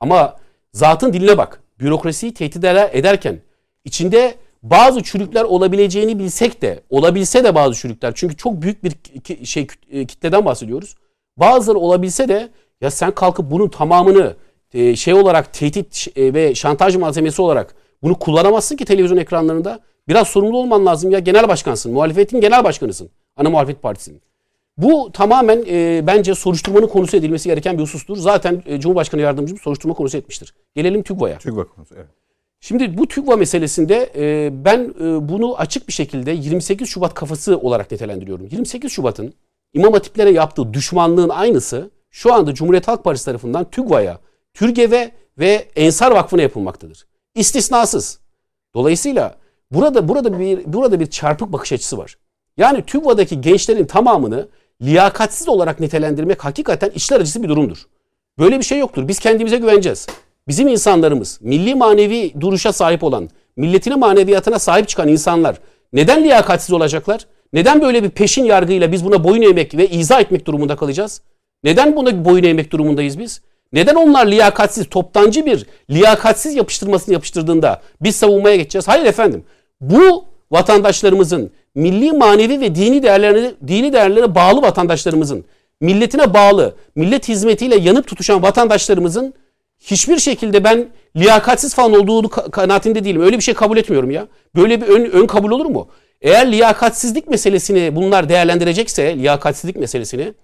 Ama 0.00 0.36
zatın 0.72 1.12
diline 1.12 1.38
bak. 1.38 1.62
Bürokrasiyi 1.80 2.34
tehdit 2.34 2.64
ederken 2.64 3.38
içinde 3.84 4.34
bazı 4.62 5.02
çürükler 5.02 5.44
olabileceğini 5.44 6.18
bilsek 6.18 6.62
de 6.62 6.80
olabilse 6.90 7.44
de 7.44 7.54
bazı 7.54 7.74
çürükler 7.74 8.12
çünkü 8.14 8.36
çok 8.36 8.62
büyük 8.62 8.84
bir 8.84 8.92
şey 9.44 9.66
e, 9.90 10.06
kitleden 10.06 10.44
bahsediyoruz. 10.44 10.94
Bazıları 11.36 11.78
olabilse 11.78 12.28
de 12.28 12.50
ya 12.80 12.90
sen 12.90 13.10
kalkıp 13.10 13.50
bunun 13.50 13.68
tamamını 13.68 14.36
e, 14.74 14.96
şey 14.96 15.14
olarak 15.14 15.52
tehdit 15.52 16.08
e, 16.16 16.34
ve 16.34 16.54
şantaj 16.54 16.96
malzemesi 16.96 17.42
olarak 17.42 17.74
bunu 18.02 18.18
kullanamazsın 18.18 18.76
ki 18.76 18.84
televizyon 18.84 19.18
ekranlarında. 19.18 19.80
Biraz 20.08 20.28
sorumlu 20.28 20.58
olman 20.58 20.86
lazım 20.86 21.10
ya 21.10 21.18
genel 21.18 21.48
başkansın. 21.48 21.92
Muhalefetin 21.92 22.40
genel 22.40 22.64
başkanısın. 22.64 23.10
Ana 23.36 23.50
muhalefet 23.50 23.82
partisinin. 23.82 24.22
Bu 24.76 25.12
tamamen 25.12 25.64
e, 25.68 26.06
bence 26.06 26.34
soruşturmanın 26.34 26.86
konusu 26.86 27.16
edilmesi 27.16 27.48
gereken 27.48 27.78
bir 27.78 27.82
husustur. 27.82 28.16
Zaten 28.16 28.62
e, 28.66 28.80
Cumhurbaşkanı 28.80 29.20
yardımcımız 29.20 29.62
soruşturma 29.62 29.94
konusu 29.94 30.18
etmiştir. 30.18 30.54
Gelelim 30.74 31.02
TÜGVA'ya. 31.02 31.38
TÜGVA 31.38 31.64
konusu. 31.64 31.94
Evet. 31.94 32.21
Şimdi 32.64 32.98
bu 32.98 33.08
TÜGVA 33.08 33.36
meselesinde 33.36 34.12
e, 34.16 34.50
ben 34.64 34.94
e, 35.00 35.28
bunu 35.28 35.58
açık 35.58 35.88
bir 35.88 35.92
şekilde 35.92 36.30
28 36.30 36.88
Şubat 36.88 37.14
kafası 37.14 37.58
olarak 37.58 37.90
nitelendiriyorum. 37.90 38.46
28 38.46 38.92
Şubat'ın 38.92 39.34
İmam 39.72 39.92
Hatiplere 39.92 40.30
yaptığı 40.30 40.74
düşmanlığın 40.74 41.28
aynısı 41.28 41.90
şu 42.10 42.34
anda 42.34 42.54
Cumhuriyet 42.54 42.88
Halk 42.88 43.04
Partisi 43.04 43.24
tarafından 43.24 43.70
TÜGVA'ya, 43.70 44.18
TÜRGEV'e 44.54 45.12
ve 45.38 45.68
Ensar 45.76 46.10
Vakfı'na 46.10 46.42
yapılmaktadır. 46.42 47.06
İstisnasız. 47.34 48.18
Dolayısıyla 48.74 49.36
burada 49.70 50.08
burada 50.08 50.38
bir 50.38 50.72
burada 50.72 51.00
bir 51.00 51.06
çarpık 51.06 51.52
bakış 51.52 51.72
açısı 51.72 51.98
var. 51.98 52.18
Yani 52.56 52.82
TÜGVA'daki 52.82 53.40
gençlerin 53.40 53.86
tamamını 53.86 54.48
liyakatsiz 54.82 55.48
olarak 55.48 55.80
nitelendirmek 55.80 56.44
hakikaten 56.44 56.90
işler 56.90 57.20
acısı 57.20 57.42
bir 57.42 57.48
durumdur. 57.48 57.86
Böyle 58.38 58.58
bir 58.58 58.64
şey 58.64 58.78
yoktur. 58.78 59.08
Biz 59.08 59.18
kendimize 59.18 59.56
güveneceğiz. 59.56 60.06
Bizim 60.48 60.68
insanlarımız, 60.68 61.38
milli 61.42 61.74
manevi 61.74 62.32
duruşa 62.40 62.72
sahip 62.72 63.04
olan, 63.04 63.30
milletine 63.56 63.94
maneviyatına 63.94 64.58
sahip 64.58 64.88
çıkan 64.88 65.08
insanlar 65.08 65.56
neden 65.92 66.24
liyakatsiz 66.24 66.72
olacaklar? 66.72 67.26
Neden 67.52 67.82
böyle 67.82 68.02
bir 68.02 68.10
peşin 68.10 68.44
yargıyla 68.44 68.92
biz 68.92 69.04
buna 69.04 69.24
boyun 69.24 69.42
eğmek 69.42 69.74
ve 69.76 69.88
izah 69.88 70.20
etmek 70.20 70.46
durumunda 70.46 70.76
kalacağız? 70.76 71.22
Neden 71.64 71.96
buna 71.96 72.24
boyun 72.24 72.44
eğmek 72.44 72.70
durumundayız 72.72 73.18
biz? 73.18 73.40
Neden 73.72 73.94
onlar 73.94 74.26
liyakatsiz, 74.26 74.88
toptancı 74.88 75.46
bir 75.46 75.66
liyakatsiz 75.90 76.54
yapıştırmasını 76.54 77.12
yapıştırdığında 77.12 77.82
biz 78.00 78.16
savunmaya 78.16 78.56
geçeceğiz? 78.56 78.88
Hayır 78.88 79.04
efendim. 79.04 79.44
Bu 79.80 80.24
vatandaşlarımızın 80.50 81.50
milli, 81.74 82.12
manevi 82.12 82.60
ve 82.60 82.74
dini 82.74 83.02
değerlerine, 83.02 83.52
dini 83.66 83.92
değerlere 83.92 84.34
bağlı 84.34 84.62
vatandaşlarımızın, 84.62 85.44
milletine 85.80 86.34
bağlı, 86.34 86.74
millet 86.94 87.28
hizmetiyle 87.28 87.76
yanıp 87.76 88.06
tutuşan 88.06 88.42
vatandaşlarımızın 88.42 89.34
hiçbir 89.82 90.18
şekilde 90.18 90.64
ben 90.64 90.88
liyakatsiz 91.16 91.74
falan 91.74 91.92
olduğu 91.92 92.26
ka- 92.26 92.50
kanaatinde 92.50 93.04
değilim. 93.04 93.22
Öyle 93.22 93.36
bir 93.36 93.42
şey 93.42 93.54
kabul 93.54 93.76
etmiyorum 93.76 94.10
ya. 94.10 94.26
Böyle 94.56 94.80
bir 94.80 94.86
ön, 94.86 95.04
ön 95.10 95.26
kabul 95.26 95.50
olur 95.50 95.66
mu? 95.66 95.88
Eğer 96.20 96.52
liyakatsizlik 96.52 97.28
meselesini 97.28 97.96
bunlar 97.96 98.28
değerlendirecekse, 98.28 99.18
liyakatsizlik 99.18 99.76
meselesini, 99.76 100.34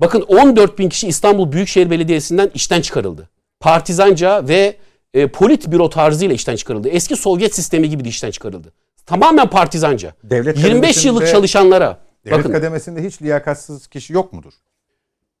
bakın 0.00 0.20
14 0.20 0.78
bin 0.78 0.88
kişi 0.88 1.08
İstanbul 1.08 1.52
Büyükşehir 1.52 1.90
Belediyesi'nden 1.90 2.50
işten 2.54 2.80
çıkarıldı. 2.80 3.28
Partizanca 3.60 4.48
ve 4.48 4.76
e, 5.14 5.26
politbüro 5.26 5.90
tarzıyla 5.90 6.34
işten 6.34 6.56
çıkarıldı. 6.56 6.88
Eski 6.88 7.16
Sovyet 7.16 7.54
sistemi 7.54 7.90
gibi 7.90 8.04
de 8.04 8.08
işten 8.08 8.30
çıkarıldı. 8.30 8.72
Tamamen 9.06 9.50
partizanca. 9.50 10.14
Devlet 10.24 10.58
25 10.58 11.04
yıllık 11.04 11.28
çalışanlara. 11.28 11.98
Devlet 12.24 12.38
bakın 12.38 12.52
kademesinde 12.52 13.04
hiç 13.04 13.22
liyakatsız 13.22 13.86
kişi 13.86 14.12
yok 14.12 14.32
mudur? 14.32 14.52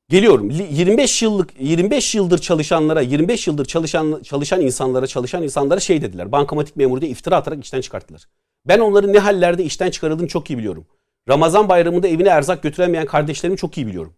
Geliyorum. 0.08 0.50
Li- 0.50 0.68
25 0.70 1.22
yıllık 1.22 1.50
25 1.60 2.14
yıldır 2.14 2.38
çalışanlara, 2.38 3.00
25 3.00 3.46
yıldır 3.46 3.64
çalışan 3.64 4.20
çalışan 4.22 4.60
insanlara, 4.60 5.06
çalışan 5.06 5.42
insanlara 5.42 5.80
şey 5.80 6.02
dediler. 6.02 6.32
Bankamatik 6.32 6.76
memuru 6.76 7.00
diye 7.00 7.10
iftira 7.10 7.36
atarak 7.36 7.64
işten 7.64 7.80
çıkarttılar. 7.80 8.22
Ben 8.68 8.78
onların 8.78 9.12
ne 9.12 9.18
hallerde 9.18 9.64
işten 9.64 9.90
çıkarıldığını 9.90 10.28
çok 10.28 10.50
iyi 10.50 10.58
biliyorum. 10.58 10.86
Ramazan 11.28 11.68
bayramında 11.68 12.08
evine 12.08 12.28
erzak 12.28 12.62
götüremeyen 12.62 13.06
kardeşlerimi 13.06 13.56
çok 13.56 13.78
iyi 13.78 13.86
biliyorum. 13.86 14.12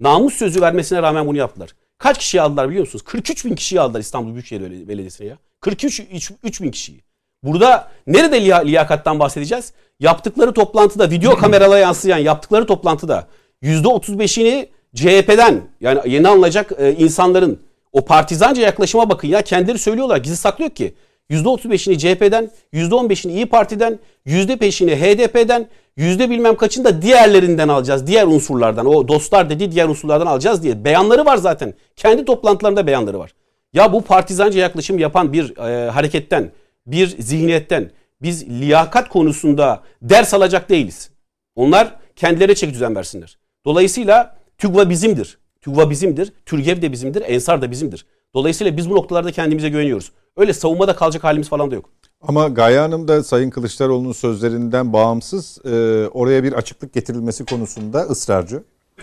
Namus 0.00 0.34
sözü 0.34 0.60
vermesine 0.60 1.02
rağmen 1.02 1.26
bunu 1.26 1.36
yaptılar. 1.36 1.70
Kaç 1.98 2.18
kişiyi 2.18 2.40
aldılar 2.42 2.68
biliyor 2.68 2.84
musunuz? 2.84 3.02
43 3.04 3.44
bin 3.44 3.54
kişiyi 3.54 3.80
aldılar 3.80 4.00
İstanbul 4.00 4.32
Büyükşehir 4.32 4.60
Bel- 4.60 4.88
Belediyesi'ne 4.88 5.26
ya. 5.26 5.38
43 5.60 6.00
üç- 6.00 6.32
üç 6.42 6.60
bin 6.62 6.70
kişiyi. 6.70 7.00
Burada 7.42 7.90
nerede 8.06 8.38
liya- 8.44 8.64
liyakattan 8.66 9.18
bahsedeceğiz? 9.18 9.72
Yaptıkları 10.00 10.52
toplantıda, 10.52 11.10
video 11.10 11.36
kameralara 11.36 11.78
yansıyan 11.78 12.18
yaptıkları 12.18 12.66
toplantıda 12.66 13.26
%35'ini 13.62 14.68
CHP'den 14.94 15.60
yani 15.80 16.00
yeni 16.06 16.28
alınacak 16.28 16.72
e, 16.78 16.92
insanların 16.92 17.60
o 17.92 18.04
partizanca 18.04 18.62
yaklaşıma 18.62 19.10
bakın 19.10 19.28
ya 19.28 19.42
kendileri 19.42 19.78
söylüyorlar 19.78 20.16
gizli 20.16 20.36
saklıyor 20.36 20.70
ki 20.70 20.94
%35'ini 21.30 21.98
CHP'den, 21.98 22.50
%15'ini 22.72 23.32
İyi 23.32 23.46
Parti'den, 23.46 23.98
%5'ini 24.26 24.96
HDP'den, 24.96 25.66
yüzde 25.96 26.30
bilmem 26.30 26.56
kaçını 26.56 26.84
da 26.84 27.02
diğerlerinden 27.02 27.68
alacağız. 27.68 28.06
Diğer 28.06 28.26
unsurlardan. 28.26 28.86
O 28.86 29.08
dostlar 29.08 29.50
dediği 29.50 29.72
diğer 29.72 29.88
unsurlardan 29.88 30.26
alacağız 30.26 30.62
diye. 30.62 30.84
Beyanları 30.84 31.24
var 31.24 31.36
zaten. 31.36 31.74
Kendi 31.96 32.24
toplantılarında 32.24 32.86
beyanları 32.86 33.18
var. 33.18 33.32
Ya 33.72 33.92
bu 33.92 34.02
partizanca 34.02 34.60
yaklaşım 34.60 34.98
yapan 34.98 35.32
bir 35.32 35.56
e, 35.56 35.90
hareketten, 35.90 36.50
bir 36.86 37.06
zihniyetten 37.06 37.90
biz 38.22 38.48
liyakat 38.48 39.08
konusunda 39.08 39.82
ders 40.02 40.34
alacak 40.34 40.68
değiliz. 40.70 41.10
Onlar 41.56 41.94
kendilerine 42.16 42.54
çeki 42.54 42.74
düzen 42.74 42.96
versinler. 42.96 43.38
Dolayısıyla 43.64 44.37
TÜGVA 44.58 44.90
bizimdir. 44.90 45.38
TÜGVA 45.60 45.90
bizimdir. 45.90 46.32
TÜRGEV 46.46 46.82
de 46.82 46.92
bizimdir. 46.92 47.22
Ensar 47.26 47.62
da 47.62 47.70
bizimdir. 47.70 48.06
Dolayısıyla 48.34 48.76
biz 48.76 48.90
bu 48.90 48.94
noktalarda 48.96 49.32
kendimize 49.32 49.68
güveniyoruz. 49.68 50.12
Öyle 50.36 50.52
savunmada 50.52 50.96
kalacak 50.96 51.24
halimiz 51.24 51.48
falan 51.48 51.70
da 51.70 51.74
yok. 51.74 51.90
Ama 52.22 52.48
Gaye 52.48 52.78
Hanım 52.78 53.08
da 53.08 53.22
Sayın 53.24 53.50
Kılıçdaroğlu'nun 53.50 54.12
sözlerinden 54.12 54.92
bağımsız 54.92 55.58
e, 55.64 55.70
oraya 56.08 56.42
bir 56.44 56.52
açıklık 56.52 56.92
getirilmesi 56.94 57.44
konusunda 57.44 57.98
ısrarcı. 58.02 58.62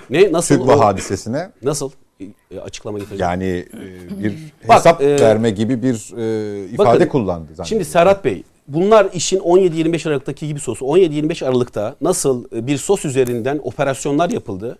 Ne 0.09 0.31
nasıl 0.31 0.55
TÜGVA 0.55 0.75
o- 0.75 0.79
hadisesine 0.79 1.51
nasıl 1.63 1.91
e, 2.51 2.59
açıklama 2.59 2.97
getirecek? 2.99 3.21
yani 3.21 3.65
e, 3.73 4.23
bir 4.23 4.33
Bak, 4.67 4.77
hesap 4.77 5.01
e, 5.01 5.19
verme 5.19 5.49
gibi 5.49 5.83
bir 5.83 5.93
e, 6.17 6.65
ifade 6.69 6.99
bakın, 6.99 7.07
kullandı. 7.09 7.41
zannediyorum. 7.45 7.65
Şimdi 7.65 7.85
Serhat 7.85 8.25
Bey, 8.25 8.43
bunlar 8.67 9.07
işin 9.13 9.39
17-25 9.39 10.09
Aralık'taki 10.09 10.47
gibi 10.47 10.59
sosu. 10.59 10.85
17-25 10.85 11.45
Aralık'ta 11.45 11.95
nasıl 12.01 12.45
e, 12.55 12.67
bir 12.67 12.77
sos 12.77 13.05
üzerinden 13.05 13.59
operasyonlar 13.63 14.29
yapıldı? 14.29 14.77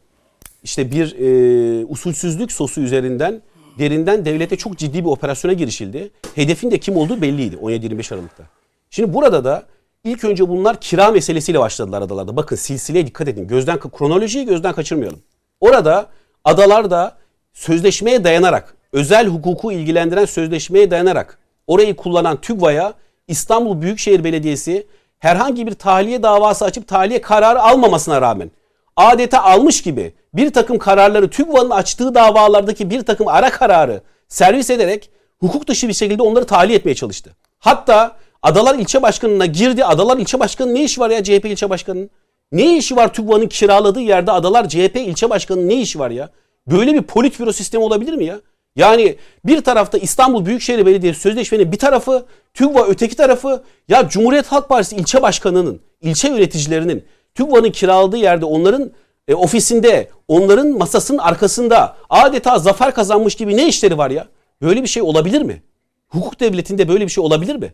İşte 0.65 0.91
bir 0.91 1.15
e, 1.19 1.86
usulsüzlük 1.86 2.51
sosu 2.51 2.82
üzerinden 2.82 3.41
derinden 3.80 4.25
devlete 4.25 4.56
çok 4.56 4.78
ciddi 4.78 5.06
bir 5.06 5.10
operasyona 5.10 5.54
girişildi. 5.54 6.12
Hedefin 6.36 6.71
de 6.71 6.78
kim 6.78 6.97
olduğu 6.97 7.21
belliydi 7.21 7.56
17-25 7.56 8.15
Aralık'ta. 8.15 8.43
Şimdi 8.89 9.13
burada 9.13 9.43
da 9.43 9.63
ilk 10.04 10.23
önce 10.23 10.49
bunlar 10.49 10.82
kira 10.82 11.12
meselesiyle 11.12 11.60
başladılar 11.60 12.01
adalarda. 12.01 12.36
Bakın 12.36 12.56
silsileye 12.56 13.08
dikkat 13.08 13.28
edin. 13.28 13.47
Gözden 13.47 13.80
kronolojiyi 13.80 14.45
gözden 14.45 14.73
kaçırmayalım. 14.73 15.19
Orada 15.60 16.08
adalarda 16.43 17.17
sözleşmeye 17.54 18.23
dayanarak, 18.23 18.75
özel 18.93 19.28
hukuku 19.28 19.71
ilgilendiren 19.71 20.25
sözleşmeye 20.25 20.91
dayanarak 20.91 21.39
orayı 21.67 21.95
kullanan 21.95 22.41
TÜGVA'ya 22.41 22.93
İstanbul 23.28 23.82
Büyükşehir 23.82 24.23
Belediyesi 24.23 24.88
herhangi 25.19 25.67
bir 25.67 25.73
tahliye 25.73 26.23
davası 26.23 26.65
açıp 26.65 26.88
tahliye 26.88 27.21
kararı 27.21 27.62
almamasına 27.62 28.21
rağmen 28.21 28.51
adeta 28.95 29.43
almış 29.43 29.81
gibi 29.81 30.13
bir 30.34 30.53
takım 30.53 30.77
kararları 30.77 31.29
TÜGVA'nın 31.29 31.69
açtığı 31.69 32.15
davalardaki 32.15 32.89
bir 32.89 33.01
takım 33.01 33.27
ara 33.27 33.49
kararı 33.49 34.01
servis 34.27 34.69
ederek 34.69 35.10
hukuk 35.39 35.67
dışı 35.67 35.88
bir 35.88 35.93
şekilde 35.93 36.23
onları 36.23 36.45
tahliye 36.45 36.77
etmeye 36.77 36.95
çalıştı. 36.95 37.36
Hatta 37.60 38.15
Adalar 38.45 38.75
ilçe 38.75 39.01
başkanına 39.01 39.45
girdi. 39.45 39.86
Adalar 39.86 40.17
ilçe 40.17 40.39
başkanı 40.39 40.73
ne 40.73 40.84
işi 40.84 41.01
var 41.01 41.10
ya 41.10 41.23
CHP 41.23 41.45
ilçe 41.45 41.69
başkanının? 41.69 42.10
Ne 42.51 42.77
işi 42.77 42.95
var 42.95 43.13
TÜGVA'nın 43.13 43.47
kiraladığı 43.47 44.01
yerde 44.01 44.31
Adalar 44.31 44.69
CHP 44.69 44.95
ilçe 44.95 45.29
başkanının 45.29 45.69
ne 45.69 45.81
işi 45.81 45.99
var 45.99 46.12
ya? 46.12 46.29
Böyle 46.67 46.93
bir 46.93 47.01
politbüro 47.01 47.51
sistemi 47.51 47.84
olabilir 47.84 48.13
mi 48.13 48.25
ya? 48.25 48.39
Yani 48.75 49.15
bir 49.45 49.62
tarafta 49.62 49.97
İstanbul 49.97 50.45
Büyükşehir 50.45 50.86
Belediyesi 50.86 51.19
sözleşmenin 51.19 51.71
bir 51.71 51.77
tarafı, 51.77 52.25
TÜGVA 52.53 52.88
öteki 52.88 53.15
tarafı. 53.15 53.63
Ya 53.88 54.10
Cumhuriyet 54.10 54.47
Halk 54.47 54.69
Partisi 54.69 54.95
ilçe 54.95 55.21
başkanının, 55.21 55.81
ilçe 56.01 56.27
yöneticilerinin 56.27 57.05
TÜGVA'nın 57.36 57.71
kiraladığı 57.71 58.17
yerde 58.17 58.45
onların 58.45 58.91
e, 59.28 59.36
ofisinde, 59.36 60.10
onların 60.28 60.67
masasının 60.67 61.17
arkasında 61.17 61.95
adeta 62.10 62.60
zafer 62.60 62.93
kazanmış 62.93 63.36
gibi 63.36 63.58
ne 63.58 63.67
işleri 63.67 63.98
var 63.98 64.10
ya? 64.12 64.28
Böyle 64.62 64.84
bir 64.84 64.88
şey 64.88 65.04
olabilir 65.04 65.41
mi? 65.41 65.63
Hukuk 66.10 66.39
devletinde 66.39 66.88
böyle 66.88 67.04
bir 67.06 67.10
şey 67.10 67.24
olabilir 67.24 67.56
mi? 67.56 67.74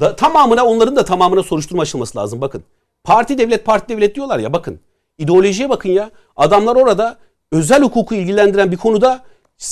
Da, 0.00 0.16
tamamına 0.16 0.66
onların 0.66 0.96
da 0.96 1.04
tamamına 1.04 1.42
soruşturma 1.42 1.82
açılması 1.82 2.18
lazım 2.18 2.40
bakın. 2.40 2.64
Parti 3.04 3.38
devlet 3.38 3.64
parti 3.64 3.88
devlet 3.88 4.14
diyorlar 4.14 4.38
ya 4.38 4.52
bakın. 4.52 4.80
İdeolojiye 5.18 5.68
bakın 5.68 5.88
ya. 5.88 6.10
Adamlar 6.36 6.76
orada 6.76 7.16
özel 7.52 7.82
hukuku 7.82 8.14
ilgilendiren 8.14 8.72
bir 8.72 8.76
konuda 8.76 9.22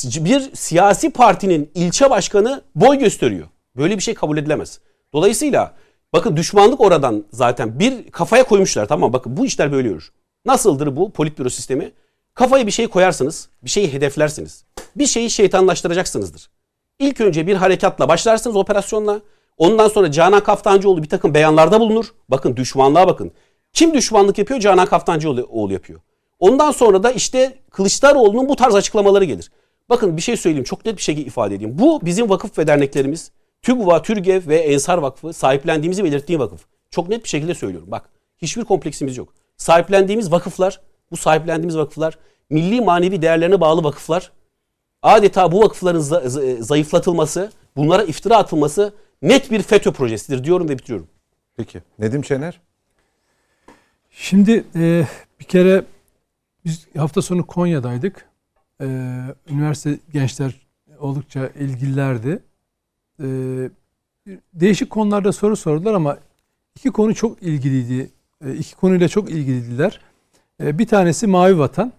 bir 0.05 0.55
siyasi 0.55 1.11
partinin 1.11 1.71
ilçe 1.75 2.11
başkanı 2.11 2.63
boy 2.75 2.99
gösteriyor. 2.99 3.49
Böyle 3.77 3.97
bir 3.97 4.03
şey 4.03 4.15
kabul 4.15 4.37
edilemez. 4.39 4.81
Dolayısıyla 5.13 5.75
bakın 6.15 6.37
düşmanlık 6.37 6.81
oradan 6.81 7.25
zaten 7.33 7.79
bir 7.79 8.11
kafaya 8.11 8.45
koymuşlar. 8.45 8.89
Tamam 8.89 9.13
bakın 9.13 9.37
bu 9.37 9.47
işler 9.47 9.73
böyle 9.73 9.89
yürür. 9.89 10.13
Nasıldır 10.47 10.97
bu 10.97 11.11
politbüro 11.11 11.49
sistemi? 11.49 11.93
Kafaya 12.35 12.67
bir 12.67 12.71
şey 12.71 12.89
koyarsınız, 12.89 13.49
bir 13.65 13.71
şeyi 13.71 13.93
hedeflersiniz. 13.93 14.65
Bir 14.97 15.07
şeyi 15.07 15.31
şeytanlaştıracaksınızdır. 15.31 16.51
İlk 16.99 17.21
önce 17.21 17.47
bir 17.47 17.57
harekatla 17.57 18.09
başlarsınız 18.09 18.57
operasyonla. 18.57 19.21
Ondan 19.59 19.89
sonra 19.89 20.11
Canan 20.11 20.43
Kaftancıoğlu 20.43 21.03
bir 21.03 21.09
takım 21.09 21.35
beyanlarda 21.35 21.81
bulunur. 21.81 22.07
Bakın 22.29 22.57
düşmanlığa 22.57 23.09
bakın. 23.09 23.33
Kim 23.73 23.95
düşmanlık 23.95 24.39
yapıyor? 24.39 24.61
Canan 24.61 24.87
Kaftancıoğlu 24.87 25.73
yapıyor. 25.73 26.01
Ondan 26.39 26.71
sonra 26.71 27.03
da 27.03 27.11
işte 27.11 27.59
Kılıçdaroğlu'nun 27.71 28.49
bu 28.49 28.57
tarz 28.57 28.75
açıklamaları 28.75 29.25
gelir. 29.25 29.51
Bakın 29.89 30.17
bir 30.17 30.23
şey 30.23 30.37
söyleyeyim 30.37 30.65
çok 30.65 30.87
net 30.87 30.97
bir 30.97 31.03
şekilde 31.03 31.27
ifade 31.27 31.55
edeyim. 31.55 31.79
Bu 31.79 32.01
bizim 32.03 32.31
vakıf 32.31 32.59
ve 32.59 32.67
derneklerimiz 32.67 33.31
TÜGVA, 33.65 34.03
TÜRGEV 34.03 34.49
ve 34.49 34.57
Ensar 34.57 34.99
Vakfı 34.99 35.33
sahiplendiğimizi 35.33 36.05
belirttiğim 36.05 36.41
vakıf. 36.41 36.65
Çok 36.91 37.09
net 37.09 37.25
bir 37.25 37.29
şekilde 37.29 37.55
söylüyorum. 37.55 37.91
Bak 37.91 38.09
hiçbir 38.39 38.65
kompleksimiz 38.65 39.17
yok. 39.17 39.35
Sahiplendiğimiz 39.57 40.33
vakıflar, 40.33 40.81
bu 41.11 41.17
sahiplendiğimiz 41.17 41.77
vakıflar 41.77 42.19
milli 42.51 42.81
manevi 42.81 43.23
değerlerine 43.23 43.61
bağlı 43.61 43.85
vakıflar. 43.85 44.33
Adeta 45.03 45.53
bu 45.53 45.61
vakıfların 45.61 46.01
zayıflatılması, 46.61 47.53
bunlara 47.77 48.03
iftira 48.03 48.37
atılması 48.37 48.95
net 49.23 49.51
bir 49.51 49.63
FETÖ 49.63 49.93
projesidir 49.93 50.45
diyorum 50.45 50.69
ve 50.69 50.79
bitiriyorum. 50.79 51.09
Peki. 51.57 51.83
Nedim 51.99 52.25
Şener? 52.25 52.61
Şimdi 54.11 54.65
e, 54.75 55.07
bir 55.41 55.45
kere 55.45 55.85
biz 56.65 56.87
hafta 56.97 57.23
sonu 57.23 57.47
Konya'daydık. 57.47 58.29
E, 58.81 58.87
üniversite 59.49 59.99
gençler 60.13 60.55
oldukça 60.99 61.49
ilgililerdi. 61.49 62.43
E, 63.23 63.27
değişik 64.55 64.91
konularda 64.91 65.33
soru 65.33 65.57
sordular 65.57 65.95
ama 65.95 66.19
iki 66.77 66.91
konu 66.91 67.15
çok 67.15 67.43
ilgiliydi. 67.43 68.11
E, 68.45 68.55
iki 68.55 68.77
konuyla 68.77 69.09
çok 69.09 69.31
ilgiliydiler. 69.31 70.01
E, 70.63 70.79
bir 70.79 70.87
tanesi 70.87 71.27
Mavi 71.27 71.59
Vatan. 71.59 71.93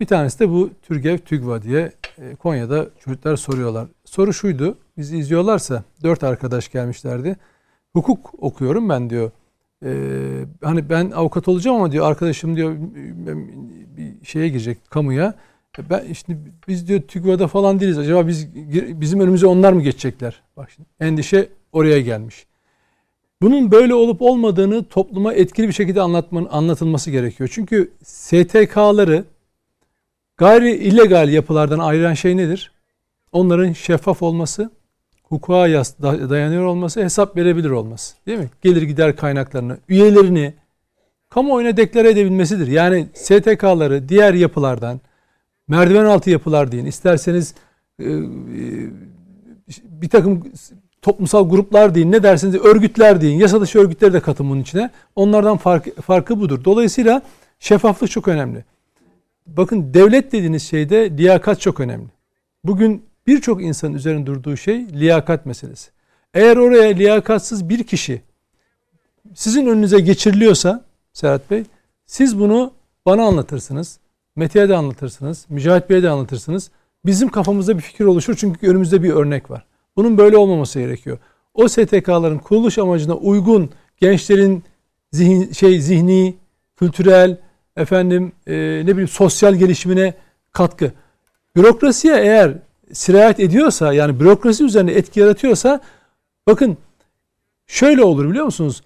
Bir 0.00 0.06
tanesi 0.06 0.38
de 0.38 0.48
bu 0.48 0.70
Türgev 0.82 1.18
TÜGVA 1.18 1.62
diye 1.62 1.92
e, 2.18 2.34
Konya'da 2.34 2.86
çocuklar 3.04 3.36
soruyorlar. 3.36 3.88
Soru 4.04 4.32
şuydu. 4.32 4.78
Bizi 4.96 5.18
izliyorlarsa 5.18 5.84
dört 6.02 6.24
arkadaş 6.24 6.72
gelmişlerdi. 6.72 7.36
Hukuk 7.92 8.34
okuyorum 8.38 8.88
ben 8.88 9.10
diyor. 9.10 9.30
Ee, 9.84 10.44
hani 10.62 10.88
ben 10.90 11.10
avukat 11.10 11.48
olacağım 11.48 11.76
ama 11.76 11.92
diyor 11.92 12.06
arkadaşım 12.06 12.56
diyor 12.56 12.76
bir 13.96 14.26
şeye 14.26 14.48
girecek 14.48 14.90
kamuya. 14.90 15.34
Ben 15.78 16.04
işte 16.10 16.36
biz 16.68 16.88
diyor 16.88 17.00
TÜGVA'da 17.00 17.48
falan 17.48 17.80
değiliz. 17.80 17.98
Acaba 17.98 18.28
biz 18.28 18.54
bizim 19.00 19.20
önümüze 19.20 19.46
onlar 19.46 19.72
mı 19.72 19.82
geçecekler? 19.82 20.42
Bak 20.56 20.70
şimdi 20.70 20.88
endişe 21.00 21.48
oraya 21.72 22.00
gelmiş. 22.00 22.46
Bunun 23.42 23.70
böyle 23.70 23.94
olup 23.94 24.22
olmadığını 24.22 24.84
topluma 24.84 25.32
etkili 25.32 25.68
bir 25.68 25.72
şekilde 25.72 26.00
anlatmanın 26.00 26.48
anlatılması 26.50 27.10
gerekiyor. 27.10 27.50
Çünkü 27.52 27.92
STK'ları 28.04 29.24
gayri 30.36 30.74
illegal 30.74 31.28
yapılardan 31.28 31.78
ayıran 31.78 32.14
şey 32.14 32.36
nedir? 32.36 32.72
Onların 33.32 33.72
şeffaf 33.72 34.22
olması, 34.22 34.70
hukuka 35.22 35.68
dayanıyor 36.30 36.64
olması, 36.64 37.02
hesap 37.02 37.36
verebilir 37.36 37.70
olması. 37.70 38.14
Değil 38.26 38.38
mi? 38.38 38.50
Gelir 38.62 38.82
gider 38.82 39.16
kaynaklarını, 39.16 39.78
üyelerini 39.88 40.54
kamuoyuna 41.28 41.76
deklare 41.76 42.10
edebilmesidir. 42.10 42.66
Yani 42.66 43.06
STK'ları 43.14 44.08
diğer 44.08 44.34
yapılardan, 44.34 45.00
merdiven 45.68 46.04
altı 46.04 46.30
yapılar 46.30 46.72
deyin, 46.72 46.86
isterseniz 46.86 47.54
e, 47.98 48.04
e, 48.04 48.20
bir 49.84 50.08
takım 50.08 50.52
toplumsal 51.02 51.50
gruplar 51.50 51.94
deyin, 51.94 52.12
ne 52.12 52.22
dersiniz 52.22 52.54
örgütler 52.54 53.20
deyin, 53.20 53.38
yasa 53.38 53.60
dışı 53.60 53.78
örgütleri 53.78 54.12
de 54.12 54.20
katın 54.20 54.50
bunun 54.50 54.60
içine. 54.60 54.90
Onlardan 55.16 55.56
fark, 55.56 56.02
farkı 56.02 56.40
budur. 56.40 56.64
Dolayısıyla 56.64 57.22
şeffaflık 57.60 58.10
çok 58.10 58.28
önemli. 58.28 58.64
Bakın 59.46 59.94
devlet 59.94 60.32
dediğiniz 60.32 60.62
şeyde 60.62 61.10
liyakat 61.10 61.60
çok 61.60 61.80
önemli. 61.80 62.08
Bugün 62.64 63.02
birçok 63.26 63.62
insanın 63.62 63.94
üzerinde 63.94 64.26
durduğu 64.26 64.56
şey 64.56 64.88
liyakat 64.88 65.46
meselesi. 65.46 65.90
Eğer 66.34 66.56
oraya 66.56 66.88
liyakatsız 66.88 67.68
bir 67.68 67.84
kişi 67.84 68.22
sizin 69.34 69.66
önünüze 69.66 70.00
geçiriliyorsa 70.00 70.84
Serhat 71.12 71.50
Bey 71.50 71.64
siz 72.06 72.38
bunu 72.38 72.72
bana 73.06 73.22
anlatırsınız. 73.22 73.98
Mete'ye 74.36 74.68
de 74.68 74.76
anlatırsınız. 74.76 75.46
Mücahit 75.48 75.90
Bey'e 75.90 76.02
de 76.02 76.10
anlatırsınız. 76.10 76.70
Bizim 77.06 77.28
kafamızda 77.28 77.76
bir 77.76 77.82
fikir 77.82 78.04
oluşur 78.04 78.36
çünkü 78.36 78.68
önümüzde 78.68 79.02
bir 79.02 79.10
örnek 79.12 79.50
var. 79.50 79.66
Bunun 79.96 80.18
böyle 80.18 80.36
olmaması 80.36 80.80
gerekiyor. 80.80 81.18
O 81.54 81.68
STK'ların 81.68 82.38
kuruluş 82.38 82.78
amacına 82.78 83.14
uygun 83.14 83.70
gençlerin 83.96 84.64
zihin, 85.12 85.52
şey 85.52 85.80
zihni, 85.80 86.36
kültürel, 86.76 87.38
efendim 87.76 88.32
e, 88.46 88.54
ne 88.54 88.88
bileyim 88.88 89.08
sosyal 89.08 89.54
gelişimine 89.54 90.14
katkı. 90.52 90.92
Bürokrasiye 91.56 92.16
eğer 92.16 92.54
sirayet 92.92 93.40
ediyorsa 93.40 93.92
yani 93.92 94.20
bürokrasi 94.20 94.64
üzerinde 94.64 94.96
etki 94.96 95.20
yaratıyorsa 95.20 95.80
bakın 96.46 96.76
şöyle 97.66 98.04
olur 98.04 98.30
biliyor 98.30 98.44
musunuz? 98.44 98.82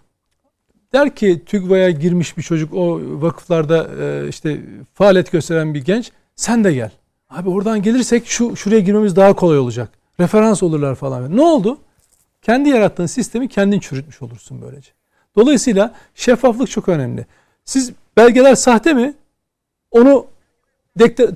Der 0.97 1.15
ki 1.15 1.43
TÜGVA'ya 1.47 1.91
girmiş 1.91 2.37
bir 2.37 2.43
çocuk 2.43 2.75
o 2.75 3.01
vakıflarda 3.03 3.89
e, 4.01 4.29
işte 4.29 4.61
faaliyet 4.95 5.33
gösteren 5.33 5.75
bir 5.75 5.85
genç 5.85 6.13
sen 6.37 6.65
de 6.65 6.73
gel. 6.73 6.91
Abi 7.31 7.49
oradan 7.49 7.83
gelirsek 7.83 8.27
şu 8.27 8.57
şuraya 8.57 8.81
girmemiz 8.81 9.17
daha 9.17 9.33
kolay 9.33 9.59
olacak. 9.59 9.89
Referans 10.21 10.63
olurlar 10.63 10.95
falan. 10.95 11.37
Ne 11.37 11.43
oldu? 11.43 11.79
Kendi 12.43 12.69
yarattığın 12.69 13.07
sistemi 13.07 13.49
kendin 13.49 13.81
çürütmüş 13.81 14.23
olursun 14.23 14.63
böylece. 14.63 14.91
Dolayısıyla 15.37 15.95
şeffaflık 16.15 16.71
çok 16.71 16.89
önemli. 16.89 17.27
Siz 17.65 17.93
belgeler 18.17 18.55
sahte 18.55 18.93
mi? 18.93 19.15
Onu 19.91 20.27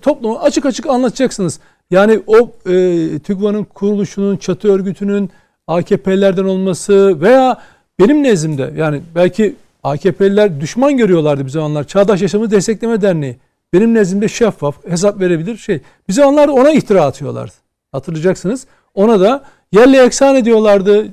topluma 0.02 0.40
açık 0.40 0.66
açık 0.66 0.86
anlatacaksınız. 0.86 1.60
Yani 1.90 2.22
o 2.26 2.52
e, 2.70 3.18
TÜGVA'nın 3.18 3.64
kuruluşunun, 3.64 4.36
çatı 4.36 4.72
örgütünün 4.72 5.30
AKP'lerden 5.66 6.44
olması 6.44 7.20
veya 7.20 7.62
benim 8.00 8.22
nezdimde 8.22 8.72
yani 8.76 9.02
belki 9.14 9.56
AKP'liler 9.82 10.60
düşman 10.60 10.96
görüyorlardı 10.96 11.44
bir 11.44 11.50
zamanlar. 11.50 11.84
Çağdaş 11.84 12.22
Yaşamı 12.22 12.50
Destekleme 12.50 13.02
Derneği. 13.02 13.36
Benim 13.72 13.94
nezdimde 13.94 14.28
şeffaf, 14.28 14.74
hesap 14.88 15.20
verebilir 15.20 15.56
şey. 15.56 15.80
Bir 16.08 16.12
zamanlar 16.12 16.48
ona 16.48 16.70
ihtira 16.70 17.04
atıyorlardı. 17.04 17.52
Hatırlayacaksınız. 17.92 18.66
Ona 18.94 19.20
da 19.20 19.44
yerle 19.72 20.04
eksan 20.04 20.36
ediyorlardı. 20.36 21.08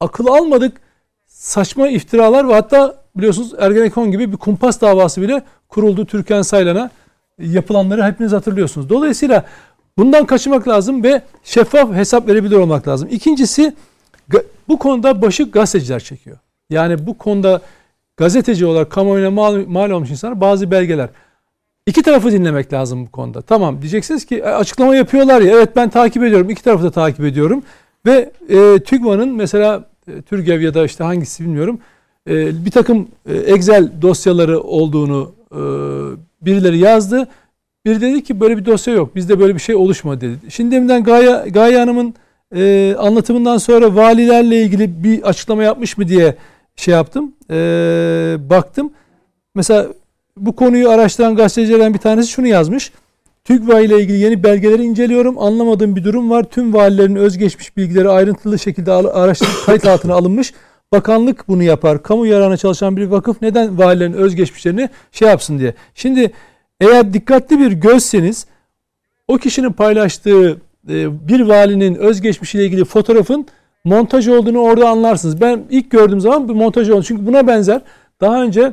Akıl 0.00 0.26
almadık 0.26 0.80
saçma 1.26 1.88
iftiralar 1.88 2.48
ve 2.48 2.52
hatta 2.52 2.96
biliyorsunuz 3.16 3.54
Ergenekon 3.58 4.10
gibi 4.10 4.32
bir 4.32 4.36
kumpas 4.36 4.80
davası 4.80 5.22
bile 5.22 5.42
kuruldu 5.68 6.06
Türkan 6.06 6.42
Saylan'a. 6.42 6.90
Yapılanları 7.38 8.04
hepiniz 8.04 8.32
hatırlıyorsunuz. 8.32 8.88
Dolayısıyla 8.88 9.44
Bundan 10.00 10.26
kaçınmak 10.26 10.68
lazım 10.68 11.04
ve 11.04 11.22
şeffaf 11.44 11.92
hesap 11.92 12.28
verebilir 12.28 12.56
olmak 12.56 12.88
lazım. 12.88 13.08
İkincisi 13.12 13.74
bu 14.68 14.78
konuda 14.78 15.22
başı 15.22 15.50
gazeteciler 15.50 16.00
çekiyor. 16.00 16.36
Yani 16.70 17.06
bu 17.06 17.18
konuda 17.18 17.60
gazeteci 18.16 18.66
olarak 18.66 18.90
kamuoyuna 18.90 19.30
mal, 19.30 19.66
mal 19.66 19.90
olmuş 19.90 20.10
insanlar 20.10 20.40
bazı 20.40 20.70
belgeler. 20.70 21.08
İki 21.86 22.02
tarafı 22.02 22.32
dinlemek 22.32 22.72
lazım 22.72 23.06
bu 23.06 23.10
konuda. 23.10 23.42
Tamam 23.42 23.82
diyeceksiniz 23.82 24.24
ki 24.24 24.36
e, 24.36 24.42
açıklama 24.42 24.96
yapıyorlar 24.96 25.40
ya 25.40 25.52
evet 25.56 25.76
ben 25.76 25.90
takip 25.90 26.22
ediyorum. 26.24 26.50
İki 26.50 26.62
tarafı 26.62 26.84
da 26.84 26.90
takip 26.90 27.24
ediyorum. 27.24 27.62
Ve 28.06 28.30
e, 28.48 28.78
TÜGVA'nın 28.78 29.28
mesela 29.28 29.84
e, 30.08 30.22
TÜRGEV 30.22 30.60
ya 30.60 30.74
da 30.74 30.84
işte 30.84 31.04
hangisi 31.04 31.44
bilmiyorum 31.44 31.80
e, 32.28 32.64
bir 32.64 32.70
takım 32.70 33.08
e, 33.28 33.34
Excel 33.36 33.90
dosyaları 34.02 34.60
olduğunu 34.60 35.32
e, 35.52 35.60
birileri 36.42 36.78
yazdı. 36.78 37.28
Bir 37.86 38.00
dedi 38.00 38.24
ki 38.24 38.40
böyle 38.40 38.58
bir 38.58 38.64
dosya 38.64 38.94
yok. 38.94 39.16
Bizde 39.16 39.40
böyle 39.40 39.54
bir 39.54 39.60
şey 39.60 39.74
oluşmadı 39.74 40.20
dedi. 40.20 40.50
Şimdi 40.50 40.74
deminden 40.74 41.04
Gaye, 41.04 41.48
Gaye 41.48 41.78
Hanım'ın 41.78 42.14
e, 42.54 42.94
anlatımından 42.98 43.58
sonra 43.58 43.96
valilerle 43.96 44.62
ilgili 44.62 45.04
bir 45.04 45.22
açıklama 45.22 45.62
yapmış 45.62 45.98
mı 45.98 46.08
diye 46.08 46.36
şey 46.76 46.94
yaptım. 46.94 47.32
E, 47.50 47.56
baktım. 48.50 48.92
Mesela 49.54 49.86
bu 50.36 50.56
konuyu 50.56 50.90
araştıran 50.90 51.36
gazetecilerden 51.36 51.94
bir 51.94 51.98
tanesi 51.98 52.30
şunu 52.30 52.46
yazmış. 52.46 52.92
TÜGVA 53.44 53.80
ile 53.80 54.00
ilgili 54.00 54.18
yeni 54.18 54.42
belgeleri 54.42 54.82
inceliyorum. 54.82 55.38
Anlamadığım 55.38 55.96
bir 55.96 56.04
durum 56.04 56.30
var. 56.30 56.44
Tüm 56.44 56.74
valilerin 56.74 57.16
özgeçmiş 57.16 57.76
bilgileri 57.76 58.08
ayrıntılı 58.08 58.58
şekilde 58.58 58.92
araştırıp 58.92 59.52
kayıt 59.66 59.86
altına 59.86 60.14
alınmış. 60.14 60.54
Bakanlık 60.92 61.48
bunu 61.48 61.62
yapar. 61.62 62.02
Kamu 62.02 62.26
yararına 62.26 62.56
çalışan 62.56 62.96
bir 62.96 63.06
vakıf 63.06 63.42
neden 63.42 63.78
valilerin 63.78 64.12
özgeçmişlerini 64.12 64.88
şey 65.12 65.28
yapsın 65.28 65.58
diye. 65.58 65.74
Şimdi 65.94 66.32
eğer 66.80 67.12
dikkatli 67.12 67.58
bir 67.58 67.72
gözseniz 67.72 68.46
o 69.28 69.38
kişinin 69.38 69.72
paylaştığı 69.72 70.60
bir 71.28 71.40
valinin 71.40 71.94
özgeçmişiyle 71.94 72.64
ilgili 72.64 72.84
fotoğrafın 72.84 73.46
montaj 73.84 74.28
olduğunu 74.28 74.58
orada 74.58 74.88
anlarsınız. 74.88 75.40
Ben 75.40 75.64
ilk 75.70 75.90
gördüğüm 75.90 76.20
zaman 76.20 76.48
bir 76.48 76.54
montaj 76.54 76.90
oldu. 76.90 77.02
Çünkü 77.02 77.26
buna 77.26 77.46
benzer 77.46 77.80
daha 78.20 78.42
önce 78.42 78.72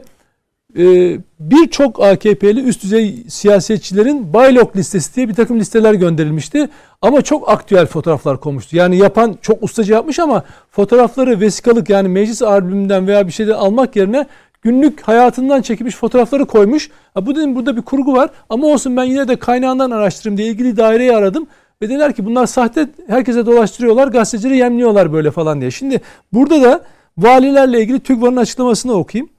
e, 0.77 1.17
birçok 1.39 2.03
AKP'li 2.03 2.63
üst 2.63 2.83
düzey 2.83 3.23
siyasetçilerin 3.27 4.33
baylok 4.33 4.77
listesi 4.77 5.15
diye 5.15 5.29
bir 5.29 5.33
takım 5.33 5.59
listeler 5.59 5.93
gönderilmişti. 5.93 6.69
Ama 7.01 7.21
çok 7.21 7.49
aktüel 7.49 7.85
fotoğraflar 7.85 8.39
konmuştu. 8.39 8.77
Yani 8.77 8.97
yapan 8.97 9.37
çok 9.41 9.63
ustaca 9.63 9.95
yapmış 9.95 10.19
ama 10.19 10.43
fotoğrafları 10.71 11.39
vesikalık 11.39 11.89
yani 11.89 12.07
meclis 12.07 12.41
albümünden 12.41 13.07
veya 13.07 13.27
bir 13.27 13.31
şeyden 13.31 13.53
almak 13.53 13.95
yerine 13.95 14.27
günlük 14.61 15.01
hayatından 15.01 15.61
çekilmiş 15.61 15.95
fotoğrafları 15.95 16.45
koymuş. 16.45 16.89
Ha, 17.13 17.25
bu 17.25 17.35
dedim 17.35 17.55
burada 17.55 17.77
bir 17.77 17.81
kurgu 17.81 18.13
var 18.13 18.29
ama 18.49 18.67
olsun 18.67 18.97
ben 18.97 19.03
yine 19.03 19.27
de 19.27 19.35
kaynağından 19.35 19.91
araştırayım 19.91 20.37
diye 20.37 20.47
ilgili 20.47 20.77
daireyi 20.77 21.15
aradım. 21.15 21.47
Ve 21.81 21.89
dediler 21.89 22.13
ki 22.13 22.25
bunlar 22.25 22.45
sahte 22.45 22.89
herkese 23.07 23.45
dolaştırıyorlar 23.45 24.07
gazetecileri 24.07 24.57
yemliyorlar 24.57 25.13
böyle 25.13 25.31
falan 25.31 25.61
diye. 25.61 25.71
Şimdi 25.71 26.01
burada 26.33 26.61
da 26.61 26.83
valilerle 27.17 27.81
ilgili 27.81 27.99
TÜGVA'nın 27.99 28.37
açıklamasını 28.37 28.93
okuyayım. 28.93 29.29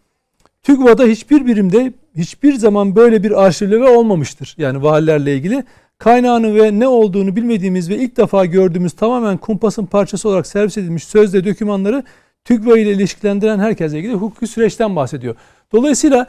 TÜGVA'da 0.62 1.04
hiçbir 1.04 1.46
birimde 1.46 1.92
hiçbir 2.16 2.54
zaman 2.54 2.96
böyle 2.96 3.22
bir 3.22 3.44
arşivleme 3.44 3.88
olmamıştır. 3.88 4.54
Yani 4.58 4.82
valilerle 4.82 5.34
ilgili 5.34 5.64
kaynağını 5.98 6.54
ve 6.54 6.80
ne 6.80 6.88
olduğunu 6.88 7.36
bilmediğimiz 7.36 7.90
ve 7.90 7.96
ilk 7.96 8.16
defa 8.16 8.44
gördüğümüz 8.44 8.92
tamamen 8.92 9.36
kumpasın 9.36 9.86
parçası 9.86 10.28
olarak 10.28 10.46
servis 10.46 10.78
edilmiş 10.78 11.04
sözde 11.04 11.44
dokümanları 11.44 12.02
TÜGVA 12.44 12.78
ile 12.78 12.92
ilişkilendiren 12.92 13.58
herkesle 13.58 13.98
ilgili 13.98 14.14
hukuki 14.14 14.46
süreçten 14.46 14.96
bahsediyor. 14.96 15.34
Dolayısıyla 15.72 16.26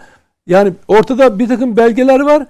yani 0.47 0.73
ortada 0.87 1.39
bir 1.39 1.47
takım 1.47 1.77
belgeler 1.77 2.19
var. 2.19 2.47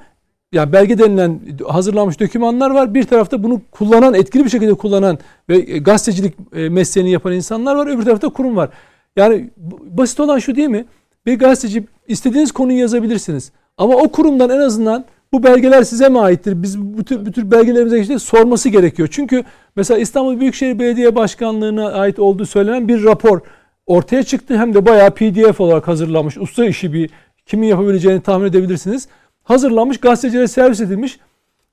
Yani 0.53 0.73
belge 0.73 0.97
denilen 0.97 1.39
hazırlanmış 1.67 2.19
dokümanlar 2.19 2.71
var. 2.71 2.93
Bir 2.93 3.03
tarafta 3.03 3.43
bunu 3.43 3.61
kullanan, 3.71 4.13
etkili 4.13 4.45
bir 4.45 4.49
şekilde 4.49 4.73
kullanan 4.73 5.19
ve 5.49 5.59
gazetecilik 5.59 6.35
e, 6.53 6.69
mesleğini 6.69 7.11
yapan 7.11 7.33
insanlar 7.33 7.75
var. 7.75 7.87
Öbür 7.87 8.05
tarafta 8.05 8.29
kurum 8.29 8.55
var. 8.55 8.69
Yani 9.15 9.49
basit 9.83 10.19
olan 10.19 10.39
şu 10.39 10.55
değil 10.55 10.67
mi? 10.67 10.85
Bir 11.25 11.39
gazeteci 11.39 11.83
istediğiniz 12.07 12.51
konuyu 12.51 12.79
yazabilirsiniz. 12.79 13.51
Ama 13.77 13.95
o 13.95 14.07
kurumdan 14.11 14.49
en 14.49 14.59
azından 14.59 15.05
bu 15.31 15.43
belgeler 15.43 15.83
size 15.83 16.09
mi 16.09 16.19
aittir? 16.19 16.63
Biz 16.63 16.79
bu 16.79 17.03
tür, 17.03 17.25
bu 17.25 17.31
tür 17.31 17.51
belgelerimize 17.51 17.99
işte 17.99 18.19
sorması 18.19 18.69
gerekiyor. 18.69 19.07
Çünkü 19.11 19.43
mesela 19.75 19.99
İstanbul 19.99 20.39
Büyükşehir 20.39 20.79
Belediye 20.79 21.15
Başkanlığı'na 21.15 21.91
ait 21.91 22.19
olduğu 22.19 22.45
söylenen 22.45 22.87
bir 22.87 23.03
rapor 23.03 23.39
ortaya 23.85 24.23
çıktı. 24.23 24.57
Hem 24.57 24.73
de 24.73 24.85
bayağı 24.85 25.11
PDF 25.11 25.61
olarak 25.61 25.87
hazırlanmış. 25.87 26.37
Usta 26.37 26.65
işi 26.65 26.93
bir 26.93 27.09
kimin 27.45 27.67
yapabileceğini 27.67 28.21
tahmin 28.21 28.45
edebilirsiniz. 28.45 29.07
Hazırlanmış, 29.49 29.99
gazetecilere 29.99 30.47
servis 30.47 30.81
edilmiş. 30.81 31.19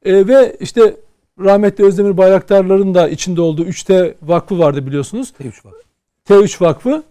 E, 0.05 0.29
ve 0.29 0.57
işte 0.61 0.97
rahmetli 1.41 1.85
Özdemir 1.85 2.17
Bayraktarların 2.17 2.95
da 2.95 3.09
içinde 3.09 3.41
olduğu 3.41 3.65
3T 3.65 4.15
vakfı 4.23 4.59
vardı 4.59 4.87
biliyorsunuz. 4.87 5.33
T3 5.41 5.65
vakfı. 5.65 5.81
T3 6.29 6.65
vakfı. 6.65 7.03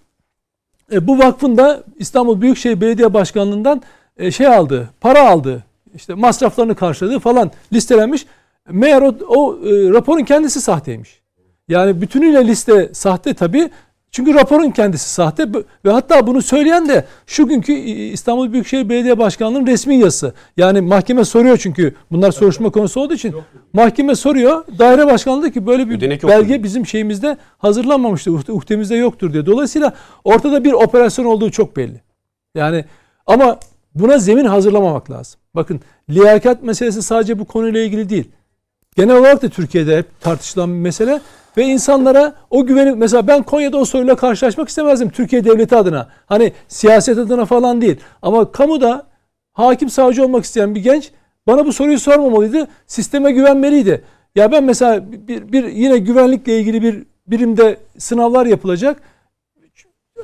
E, 0.91 1.07
bu 1.07 1.19
vakfın 1.19 1.57
da 1.57 1.83
İstanbul 1.99 2.41
Büyükşehir 2.41 2.81
Belediye 2.81 3.13
Başkanlığı'ndan 3.13 3.81
e, 4.17 4.31
şey 4.31 4.47
aldı, 4.47 4.89
para 5.01 5.29
aldı. 5.29 5.63
İşte 5.95 6.13
masraflarını 6.13 6.75
karşıladığı 6.75 7.19
falan 7.19 7.51
listelenmiş. 7.73 8.25
Meğer 8.69 9.01
o, 9.01 9.15
o 9.27 9.57
e, 9.57 9.89
raporun 9.89 10.23
kendisi 10.23 10.61
sahteymiş. 10.61 11.21
Yani 11.67 12.01
bütünüyle 12.01 12.47
liste 12.47 12.89
sahte 12.93 13.33
tabii. 13.33 13.69
Çünkü 14.15 14.33
raporun 14.33 14.71
kendisi 14.71 15.09
sahte 15.09 15.47
ve 15.85 15.91
hatta 15.91 16.27
bunu 16.27 16.41
söyleyen 16.41 16.89
de 16.89 17.05
şu 17.27 17.47
günkü 17.47 17.73
İstanbul 17.73 18.53
Büyükşehir 18.53 18.89
Belediye 18.89 19.17
Başkanlığı'nın 19.17 19.67
resmi 19.67 19.95
yazısı. 19.95 20.33
Yani 20.57 20.81
mahkeme 20.81 21.25
soruyor 21.25 21.57
çünkü 21.57 21.95
bunlar 22.11 22.31
soruşturma 22.31 22.69
konusu 22.69 23.01
olduğu 23.01 23.13
için. 23.13 23.35
Mahkeme 23.73 24.15
soruyor. 24.15 24.63
Daire 24.79 25.05
başkanlığı 25.05 25.51
ki 25.51 25.67
böyle 25.67 25.89
bir 25.89 25.97
Ödenek 25.97 26.23
belge 26.23 26.53
yoktur. 26.53 26.63
bizim 26.63 26.85
şeyimizde 26.85 27.37
hazırlanmamıştı. 27.57 28.31
Uhtemizde 28.31 28.95
yoktur 28.95 29.33
diye. 29.33 29.45
Dolayısıyla 29.45 29.93
ortada 30.23 30.63
bir 30.63 30.73
operasyon 30.73 31.25
olduğu 31.25 31.51
çok 31.51 31.77
belli. 31.77 32.01
Yani 32.55 32.85
ama 33.25 33.59
buna 33.95 34.17
zemin 34.17 34.45
hazırlamamak 34.45 35.11
lazım. 35.11 35.39
Bakın 35.55 35.79
liyakat 36.09 36.63
meselesi 36.63 37.01
sadece 37.01 37.39
bu 37.39 37.45
konuyla 37.45 37.79
ilgili 37.79 38.09
değil. 38.09 38.31
Genel 38.95 39.15
olarak 39.15 39.41
da 39.41 39.49
Türkiye'de 39.49 39.97
hep 39.97 40.21
tartışılan 40.21 40.69
bir 40.69 40.79
mesele 40.79 41.21
ve 41.57 41.65
insanlara 41.65 42.35
o 42.49 42.65
güveni 42.65 42.91
mesela 42.91 43.27
ben 43.27 43.43
Konya'da 43.43 43.77
o 43.77 43.85
soruyla 43.85 44.15
karşılaşmak 44.15 44.69
istemezdim 44.69 45.09
Türkiye 45.09 45.43
devleti 45.45 45.75
adına. 45.75 46.09
Hani 46.25 46.53
siyaset 46.67 47.17
adına 47.17 47.45
falan 47.45 47.81
değil. 47.81 47.99
Ama 48.21 48.51
kamuda 48.51 49.07
hakim 49.53 49.89
savcı 49.89 50.23
olmak 50.23 50.43
isteyen 50.43 50.75
bir 50.75 50.83
genç 50.83 51.11
bana 51.47 51.65
bu 51.65 51.73
soruyu 51.73 51.99
sormamalıydı. 51.99 52.67
Sisteme 52.87 53.31
güvenmeliydi. 53.31 54.03
Ya 54.35 54.51
ben 54.51 54.63
mesela 54.63 55.11
bir, 55.11 55.51
bir 55.51 55.63
yine 55.63 55.97
güvenlikle 55.97 56.59
ilgili 56.59 56.81
bir 56.81 57.03
birimde 57.27 57.77
sınavlar 57.97 58.45
yapılacak. 58.45 59.01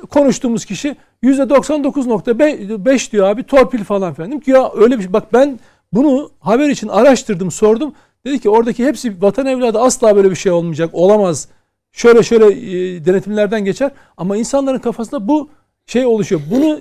Konuştuğumuz 0.09 0.65
kişi 0.65 0.95
%99.5 1.23 3.11
diyor 3.11 3.27
abi 3.27 3.43
torpil 3.43 3.83
falan 3.83 4.13
filan. 4.13 4.29
Dedim 4.29 4.39
ki 4.39 4.51
ya 4.51 4.71
öyle 4.75 4.97
bir 4.97 5.03
şey. 5.03 5.13
Bak 5.13 5.33
ben 5.33 5.59
bunu 5.93 6.31
haber 6.39 6.69
için 6.69 6.87
araştırdım 6.87 7.51
sordum. 7.51 7.93
Dedi 8.25 8.39
ki 8.39 8.49
oradaki 8.49 8.85
hepsi 8.85 9.21
vatan 9.21 9.45
evladı 9.45 9.79
asla 9.79 10.15
böyle 10.15 10.29
bir 10.29 10.35
şey 10.35 10.51
olmayacak. 10.51 10.89
Olamaz. 10.93 11.47
Şöyle 11.91 12.23
şöyle 12.23 12.45
e, 12.45 13.05
denetimlerden 13.05 13.65
geçer. 13.65 13.91
Ama 14.17 14.37
insanların 14.37 14.79
kafasında 14.79 15.27
bu 15.27 15.49
şey 15.85 16.05
oluşuyor. 16.05 16.41
Bunu 16.51 16.79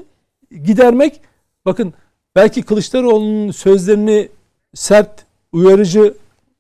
gidermek 0.65 1.21
bakın 1.65 1.95
belki 2.37 2.63
Kılıçdaroğlu'nun 2.63 3.51
sözlerini 3.51 4.29
sert, 4.75 5.27
uyarıcı 5.53 6.15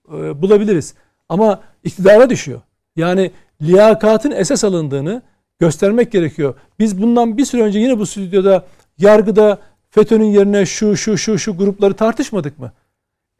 e, 0.08 0.42
bulabiliriz. 0.42 0.94
Ama 1.28 1.60
iktidara 1.84 2.30
düşüyor. 2.30 2.60
Yani 2.96 3.30
liyakatın 3.62 4.30
esas 4.30 4.64
alındığını 4.64 5.22
göstermek 5.58 6.12
gerekiyor. 6.12 6.54
Biz 6.78 7.02
bundan 7.02 7.36
bir 7.36 7.44
süre 7.44 7.62
önce 7.62 7.78
yine 7.78 7.98
bu 7.98 8.06
stüdyoda 8.06 8.66
yargıda 8.98 9.58
FETÖ'nün 9.90 10.24
yerine 10.24 10.66
şu 10.66 10.96
şu 10.96 11.18
şu 11.18 11.38
şu 11.38 11.56
grupları 11.56 11.94
tartışmadık 11.94 12.58
mı? 12.58 12.72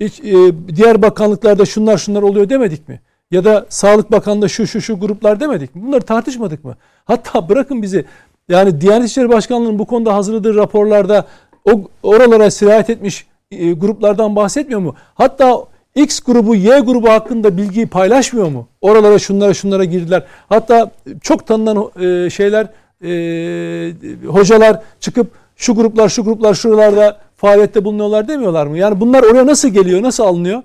Hiç, 0.00 0.20
e, 0.20 0.52
diğer 0.76 1.02
bakanlıklarda 1.02 1.64
şunlar 1.64 1.98
şunlar 1.98 2.22
oluyor 2.22 2.48
demedik 2.48 2.88
mi? 2.88 3.00
Ya 3.30 3.44
da 3.44 3.66
Sağlık 3.68 4.12
Bakanlığı'nda 4.12 4.48
şu 4.48 4.66
şu 4.66 4.80
şu 4.80 5.00
gruplar 5.00 5.40
demedik 5.40 5.74
mi? 5.74 5.82
Bunları 5.86 6.00
tartışmadık 6.00 6.64
mı? 6.64 6.76
Hatta 7.04 7.48
bırakın 7.48 7.82
bizi 7.82 8.04
yani 8.48 8.80
Diyanet 8.80 9.08
İşleri 9.08 9.28
Başkanlığı'nın 9.28 9.78
bu 9.78 9.84
konuda 9.84 10.14
hazırladığı 10.14 10.54
raporlarda 10.54 11.26
o 11.64 11.82
oralara 12.02 12.50
sirayet 12.50 12.90
etmiş 12.90 13.26
e, 13.50 13.72
gruplardan 13.72 14.36
bahsetmiyor 14.36 14.80
mu? 14.80 14.94
Hatta 15.14 15.64
X 15.94 16.20
grubu 16.20 16.54
Y 16.54 16.80
grubu 16.80 17.08
hakkında 17.08 17.56
bilgiyi 17.56 17.86
paylaşmıyor 17.86 18.48
mu? 18.48 18.68
Oralara 18.80 19.18
şunlara 19.18 19.54
şunlara 19.54 19.84
girdiler. 19.84 20.24
Hatta 20.48 20.90
çok 21.22 21.46
tanınan 21.46 21.90
e, 22.00 22.30
şeyler 22.30 22.66
e, 23.04 24.26
hocalar 24.26 24.80
çıkıp 25.00 25.30
şu 25.56 25.74
gruplar 25.74 26.08
şu 26.08 26.24
gruplar 26.24 26.54
şuralarda 26.54 27.18
faaliyette 27.40 27.84
bulunuyorlar 27.84 28.28
demiyorlar 28.28 28.66
mı? 28.66 28.78
Yani 28.78 29.00
bunlar 29.00 29.22
oraya 29.22 29.46
nasıl 29.46 29.68
geliyor, 29.68 30.02
nasıl 30.02 30.24
alınıyor? 30.24 30.62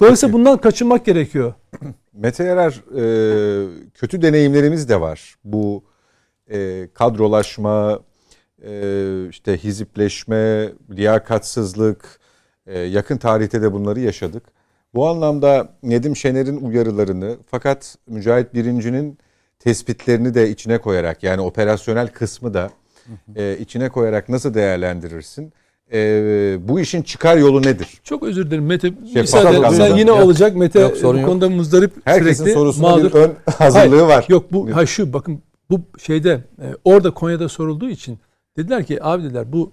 Dolayısıyla 0.00 0.32
bundan 0.32 0.58
kaçınmak 0.58 1.06
gerekiyor. 1.06 1.54
Mete 2.12 2.44
Yarar 2.44 2.72
e, 2.96 3.02
kötü 3.94 4.22
deneyimlerimiz 4.22 4.88
de 4.88 5.00
var. 5.00 5.34
Bu 5.44 5.84
e, 6.50 6.88
kadrolaşma, 6.94 8.00
e, 8.62 9.28
işte 9.30 9.56
hizipleşme, 9.56 10.72
liyakatsızlık, 10.90 12.20
e, 12.66 12.78
yakın 12.78 13.16
tarihte 13.16 13.62
de 13.62 13.72
bunları 13.72 14.00
yaşadık. 14.00 14.42
Bu 14.94 15.08
anlamda 15.08 15.68
Nedim 15.82 16.16
Şener'in 16.16 16.60
uyarılarını 16.60 17.36
fakat 17.46 17.96
Mücahit 18.06 18.54
Birinci'nin 18.54 19.18
tespitlerini 19.58 20.34
de 20.34 20.50
içine 20.50 20.78
koyarak 20.78 21.22
yani 21.22 21.40
operasyonel 21.40 22.08
kısmı 22.08 22.54
da 22.54 22.70
e, 23.36 23.56
içine 23.58 23.88
koyarak 23.88 24.28
nasıl 24.28 24.54
değerlendirirsin? 24.54 25.52
E, 25.92 26.58
bu 26.62 26.80
işin 26.80 27.02
çıkar 27.02 27.36
yolu 27.36 27.62
nedir? 27.62 28.00
Çok 28.04 28.22
özür 28.22 28.46
dilerim 28.46 28.66
Mete. 28.66 28.88
Şeffaf 28.88 29.44
Müsaade. 29.44 29.74
Sen 29.74 29.96
yine 29.96 30.10
Yok. 30.10 30.24
olacak 30.24 30.56
Mete 30.56 30.80
Yok, 30.80 30.96
sorun 30.96 31.16
bu 31.16 31.20
yok. 31.20 31.28
konuda 31.30 31.48
muzdarip 31.48 31.92
Herkesin 32.04 32.44
sürekli 32.44 32.58
sorusuna 32.58 32.88
mağdur. 32.88 33.04
bir 33.04 33.14
ön 33.14 33.34
hazırlığı 33.58 33.96
Hayır, 33.96 34.08
var. 34.08 34.26
Yok 34.28 34.52
bu 34.52 34.76
ha 34.76 34.86
şu 34.86 35.12
bakın 35.12 35.42
bu 35.70 35.80
şeyde 35.98 36.44
e, 36.62 36.66
orada 36.84 37.10
Konya'da 37.10 37.48
sorulduğu 37.48 37.88
için 37.88 38.18
dediler 38.56 38.84
ki 38.86 39.04
abi 39.04 39.22
dediler 39.22 39.52
bu 39.52 39.72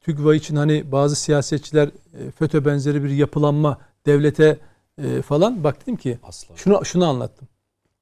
TÜGVA 0.00 0.34
için 0.34 0.56
hani 0.56 0.92
bazı 0.92 1.16
siyasetçiler 1.16 1.86
e, 1.88 2.30
FETÖ 2.30 2.64
benzeri 2.64 3.04
bir 3.04 3.10
yapılanma 3.10 3.78
devlete 4.06 4.58
e, 4.98 5.22
falan 5.22 5.64
bak 5.64 5.82
dedim 5.82 5.96
ki 5.96 6.18
Asla. 6.22 6.56
şunu 6.56 6.84
şunu 6.84 7.06
anlattım. 7.08 7.48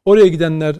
Oraya 0.05 0.27
gidenler 0.27 0.77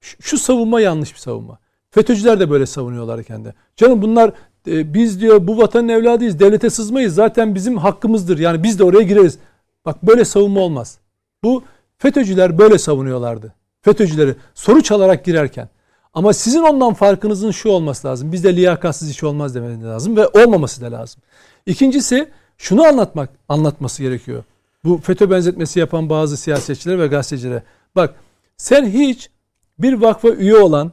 şu, 0.00 0.22
şu 0.22 0.38
savunma 0.38 0.80
yanlış 0.80 1.14
bir 1.14 1.18
savunma. 1.18 1.58
FETÖ'cüler 1.96 2.40
de 2.40 2.50
böyle 2.50 2.66
savunuyorlar 2.66 3.22
kendi. 3.22 3.54
Canım 3.76 4.02
bunlar 4.02 4.32
e, 4.68 4.94
biz 4.94 5.20
diyor 5.20 5.46
bu 5.46 5.58
vatanın 5.58 5.88
evladıyız. 5.88 6.38
Devlete 6.38 6.70
sızmayız. 6.70 7.14
Zaten 7.14 7.54
bizim 7.54 7.76
hakkımızdır. 7.76 8.38
Yani 8.38 8.62
biz 8.62 8.78
de 8.78 8.84
oraya 8.84 9.02
gireriz. 9.02 9.38
Bak 9.84 10.02
böyle 10.02 10.24
savunma 10.24 10.60
olmaz. 10.60 10.98
Bu 11.44 11.62
FETÖ'cüler 11.98 12.58
böyle 12.58 12.78
savunuyorlardı. 12.78 13.54
FETÖ'cüleri 13.80 14.34
soru 14.54 14.82
çalarak 14.82 15.24
girerken. 15.24 15.68
Ama 16.14 16.32
sizin 16.32 16.62
ondan 16.62 16.94
farkınızın 16.94 17.50
şu 17.50 17.68
olması 17.68 18.08
lazım. 18.08 18.32
Bizde 18.32 18.56
liyakatsiz 18.56 19.10
iş 19.10 19.22
olmaz 19.24 19.54
demeniz 19.54 19.84
lazım 19.84 20.16
ve 20.16 20.28
olmaması 20.28 20.80
da 20.80 20.92
lazım. 20.92 21.22
İkincisi 21.66 22.28
şunu 22.58 22.84
anlatmak 22.84 23.30
anlatması 23.48 24.02
gerekiyor. 24.02 24.44
Bu 24.84 24.98
FETÖ 24.98 25.30
benzetmesi 25.30 25.80
yapan 25.80 26.10
bazı 26.10 26.36
siyasetçilere 26.36 26.98
ve 26.98 27.06
gazetecilere. 27.06 27.62
Bak 27.96 28.14
sen 28.56 28.86
hiç 28.86 29.30
bir 29.78 29.92
vakfa 29.92 30.28
üye 30.28 30.56
olan 30.56 30.92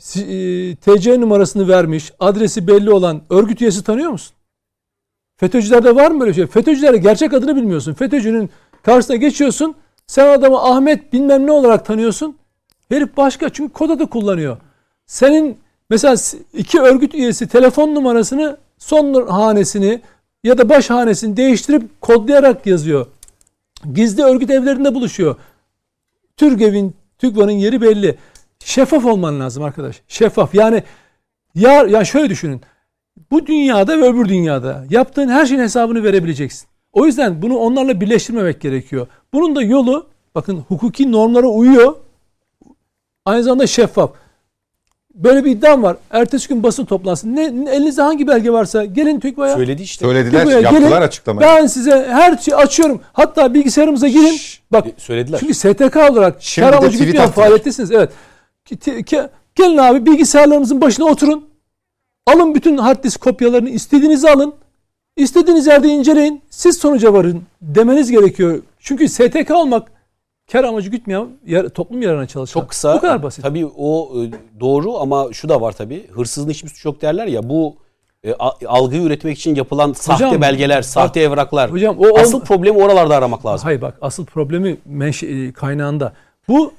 TC 0.00 1.20
numarasını 1.20 1.68
vermiş, 1.68 2.12
adresi 2.20 2.66
belli 2.66 2.90
olan 2.90 3.22
örgüt 3.30 3.62
üyesi 3.62 3.84
tanıyor 3.84 4.10
musun? 4.10 4.36
FETÖ'cülerde 5.36 5.94
var 5.94 6.10
mı 6.10 6.20
böyle 6.20 6.34
şey? 6.34 6.46
FETÖ'cülerde 6.46 6.98
gerçek 6.98 7.32
adını 7.32 7.56
bilmiyorsun. 7.56 7.94
FETÖ'cünün 7.94 8.50
karşısına 8.82 9.16
geçiyorsun. 9.16 9.74
Sen 10.06 10.26
adamı 10.26 10.58
Ahmet 10.58 11.12
bilmem 11.12 11.46
ne 11.46 11.52
olarak 11.52 11.86
tanıyorsun. 11.86 12.36
Herif 12.88 13.16
başka 13.16 13.48
çünkü 13.48 13.72
kod 13.72 13.90
adı 13.90 14.06
kullanıyor. 14.06 14.56
Senin 15.06 15.58
mesela 15.90 16.16
iki 16.54 16.80
örgüt 16.80 17.14
üyesi 17.14 17.48
telefon 17.48 17.94
numarasını 17.94 18.56
son 18.78 19.26
hanesini 19.26 20.02
ya 20.44 20.58
da 20.58 20.68
baş 20.68 20.90
hanesini 20.90 21.36
değiştirip 21.36 22.00
kodlayarak 22.00 22.66
yazıyor. 22.66 23.06
Gizli 23.94 24.22
örgüt 24.22 24.50
evlerinde 24.50 24.94
buluşuyor. 24.94 25.36
TÜRGEV'in, 26.36 26.94
TÜGVA'nın 27.18 27.52
yeri 27.52 27.80
belli. 27.80 28.18
Şeffaf 28.64 29.04
olman 29.04 29.40
lazım 29.40 29.62
arkadaş. 29.64 30.02
Şeffaf. 30.08 30.54
Yani 30.54 30.82
ya, 31.54 31.72
ya 31.72 32.04
şöyle 32.04 32.30
düşünün. 32.30 32.60
Bu 33.30 33.46
dünyada 33.46 33.98
ve 33.98 34.04
öbür 34.04 34.28
dünyada 34.28 34.84
yaptığın 34.90 35.28
her 35.28 35.46
şeyin 35.46 35.60
hesabını 35.60 36.02
verebileceksin. 36.04 36.68
O 36.92 37.06
yüzden 37.06 37.42
bunu 37.42 37.56
onlarla 37.56 38.00
birleştirmemek 38.00 38.60
gerekiyor. 38.60 39.06
Bunun 39.34 39.56
da 39.56 39.62
yolu 39.62 40.06
bakın 40.34 40.58
hukuki 40.68 41.12
normlara 41.12 41.46
uyuyor. 41.46 41.94
Aynı 43.24 43.42
zamanda 43.42 43.66
şeffaf. 43.66 44.10
Böyle 45.14 45.44
bir 45.44 45.50
iddiam 45.50 45.82
var. 45.82 45.96
Ertesi 46.10 46.48
gün 46.48 46.62
basın 46.62 46.84
toplantısı. 46.84 47.36
Ne, 47.36 47.64
ne- 47.64 47.70
elinizde 47.70 48.02
hangi 48.02 48.26
belge 48.28 48.50
varsa 48.52 48.84
gelin 48.84 49.20
TÜGVA'ya. 49.20 49.54
Söyledi 49.54 49.82
işte. 49.82 50.04
Söylediler, 50.06 50.40
TÜGVA'ya 50.40 50.60
yaptılar 50.60 50.88
gelin. 50.90 51.00
açıklamayı. 51.02 51.48
Ben 51.48 51.66
size 51.66 52.06
her 52.10 52.36
şeyi 52.36 52.56
açıyorum. 52.56 53.00
Hatta 53.12 53.54
bilgisayarımıza 53.54 54.08
girin. 54.08 54.36
Bak 54.72 54.86
E, 54.86 54.92
Söylediler. 54.96 55.38
çünkü 55.40 55.54
STK 55.54 55.96
olarak 56.10 56.36
Şimdi 56.42 56.70
kar 56.70 56.76
amacı 56.78 57.04
attılar. 57.04 57.32
faaliyettesiniz. 57.32 57.90
Evet. 57.90 58.10
Gelin 59.54 59.76
abi 59.78 60.06
bilgisayarlarınızın 60.06 60.80
başına 60.80 61.04
oturun. 61.04 61.44
Alın 62.26 62.54
bütün 62.54 62.78
hard 62.78 63.04
disk 63.04 63.20
kopyalarını 63.20 63.70
istediğinizi 63.70 64.30
alın. 64.30 64.54
İstediğiniz 65.16 65.66
yerde 65.66 65.88
inceleyin. 65.88 66.42
Siz 66.50 66.76
sonuca 66.78 67.12
varın 67.12 67.42
demeniz 67.62 68.10
gerekiyor. 68.10 68.62
Çünkü 68.78 69.08
STK 69.08 69.50
olmak 69.50 69.92
kar 70.52 70.64
amacı 70.64 70.90
gütmeyen 70.90 71.26
yar- 71.46 71.68
toplum 71.68 72.02
yararına 72.02 72.26
çalışan. 72.26 72.60
Çok 72.60 72.70
kısa. 72.70 72.94
Bu 72.96 73.00
kadar 73.00 73.22
basit. 73.22 73.42
Tabii 73.44 73.66
o 73.76 74.12
e, 74.22 74.30
doğru 74.60 74.98
ama 74.98 75.32
şu 75.32 75.48
da 75.48 75.60
var 75.60 75.72
tabii. 75.72 76.06
Hırsızın 76.10 76.50
hiçbir 76.50 76.68
suçu 76.68 76.88
yok 76.88 77.02
derler 77.02 77.26
ya. 77.26 77.48
Bu 77.48 77.76
e, 78.24 78.34
algıyı 78.66 79.02
üretmek 79.02 79.38
için 79.38 79.54
yapılan 79.54 79.92
sahte 79.92 80.26
Hocam, 80.26 80.40
belgeler, 80.42 80.82
sahte 80.82 81.20
evraklar. 81.20 81.70
hocam, 81.72 81.96
o- 81.98 82.18
asıl 82.18 82.40
problemi 82.40 82.78
oralarda 82.82 83.16
aramak 83.16 83.46
lazım. 83.46 83.64
Hayır 83.64 83.80
bak 83.80 83.98
asıl 84.00 84.24
problemi 84.26 84.76
menşe- 84.92 85.48
e, 85.48 85.52
kaynağında. 85.52 86.12
Bu 86.48 86.72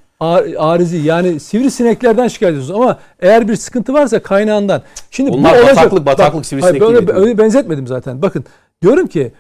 arizi 0.58 0.98
yani 0.98 1.40
sivrisineklerden 1.40 2.28
şikayet 2.28 2.54
ediyorsunuz 2.54 2.82
ama 2.82 3.00
eğer 3.20 3.48
bir 3.48 3.56
sıkıntı 3.56 3.94
varsa 3.94 4.20
kaynağından. 4.24 4.82
Şimdi 5.12 5.32
bu 5.32 5.36
Onlar 5.36 5.54
olacak- 5.60 5.76
bataklık, 5.76 6.06
bataklık 6.06 6.38
Bak, 6.40 6.46
sivrisinek 6.46 6.82
hayır, 6.82 6.96
öyle, 6.96 7.12
öyle 7.14 7.38
benzetmedim 7.38 7.88
zaten. 7.88 8.22
Bakın 8.22 8.46
diyorum 8.82 9.08
ki 9.08 9.32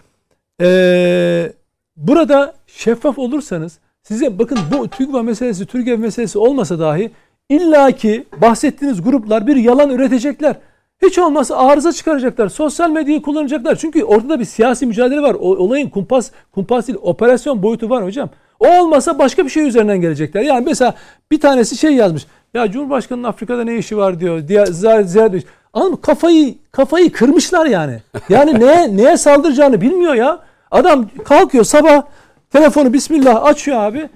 eee, 0.62 1.54
burada 1.98 2.54
şeffaf 2.68 3.20
olursanız 3.20 3.80
size 4.04 4.40
bakın 4.40 4.60
bu 4.74 4.88
TÜGVA 4.88 5.24
meselesi, 5.24 5.66
TÜRGEV 5.66 6.00
meselesi 6.00 6.38
olmasa 6.40 6.80
dahi 6.80 7.12
illaki 7.50 8.24
bahsettiğiniz 8.42 9.02
gruplar 9.02 9.48
bir 9.48 9.56
yalan 9.56 9.90
üretecekler. 9.90 10.56
Hiç 11.02 11.18
olmazsa 11.20 11.58
arıza 11.58 11.92
çıkaracaklar. 11.94 12.50
Sosyal 12.50 12.90
medyayı 12.90 13.22
kullanacaklar. 13.22 13.76
Çünkü 13.76 14.04
ortada 14.04 14.40
bir 14.40 14.46
siyasi 14.46 14.86
mücadele 14.86 15.22
var. 15.22 15.34
O, 15.34 15.56
olayın 15.56 15.90
kumpas 15.90 16.32
kumpas 16.52 16.88
değil, 16.88 17.00
operasyon 17.02 17.64
boyutu 17.64 17.90
var 17.90 18.04
hocam. 18.06 18.30
O 18.64 18.82
olmasa 18.82 19.20
başka 19.20 19.45
bir 19.45 19.49
şey 19.49 19.68
üzerinden 19.68 20.01
gelecekler. 20.01 20.41
Yani 20.41 20.66
mesela 20.66 20.93
bir 21.32 21.39
tanesi 21.39 21.78
şey 21.78 21.91
yazmış. 21.91 22.26
Ya 22.53 22.72
Cumhurbaşkanı'nın 22.72 23.28
Afrika'da 23.28 23.64
ne 23.64 23.78
işi 23.78 23.97
var 23.97 24.20
diyor. 24.20 24.47
Diğer 24.47 24.66
ziyaret 24.66 25.45
Anladın 25.74 25.91
mı? 25.91 26.01
Kafayı 26.01 26.55
kafayı 26.72 27.11
kırmışlar 27.11 27.66
yani. 27.66 28.01
Yani 28.30 28.59
neye 28.59 28.97
neye 28.97 29.18
saldıracağını 29.18 29.82
bilmiyor 29.82 30.14
ya. 30.14 30.39
Adam 30.72 31.09
kalkıyor 31.26 31.64
sabah 31.64 32.03
telefonu 32.51 32.93
bismillah 32.93 33.45
açıyor 33.45 33.78
abi. 33.78 34.09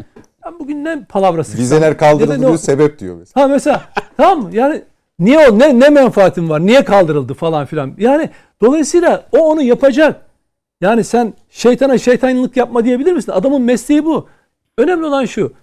Ben 0.46 0.60
bugün 0.60 0.86
ne 0.86 1.04
palavrası. 1.10 1.58
Vizeler 1.58 1.98
kaldırıldı 1.98 2.40
diyor 2.40 2.58
sebep 2.58 3.00
diyor 3.00 3.16
mesela. 3.20 3.44
Ha 3.44 3.48
mesela 3.48 3.82
tamam 4.18 4.42
mı? 4.42 4.50
Yani 4.54 4.82
niye 5.20 5.50
o 5.50 5.60
ne 5.60 5.80
ne 5.80 5.90
menfaatin 5.90 6.50
var? 6.50 6.66
Niye 6.66 6.84
kaldırıldı 6.84 7.34
falan 7.34 7.66
filan. 7.66 7.94
Yani 7.98 8.30
dolayısıyla 8.62 9.24
o 9.32 9.38
onu 9.38 9.62
yapacak. 9.62 10.22
Yani 10.82 11.04
sen 11.04 11.34
şeytana 11.50 11.98
şeytanlık 11.98 12.58
yapma 12.58 12.86
diyebilir 12.86 13.14
misin? 13.14 13.32
Adamın 13.32 13.62
mesleği 13.62 14.06
bu. 14.06 14.28
Önemli 14.78 15.06
olan 15.06 15.26
şu. 15.26 15.54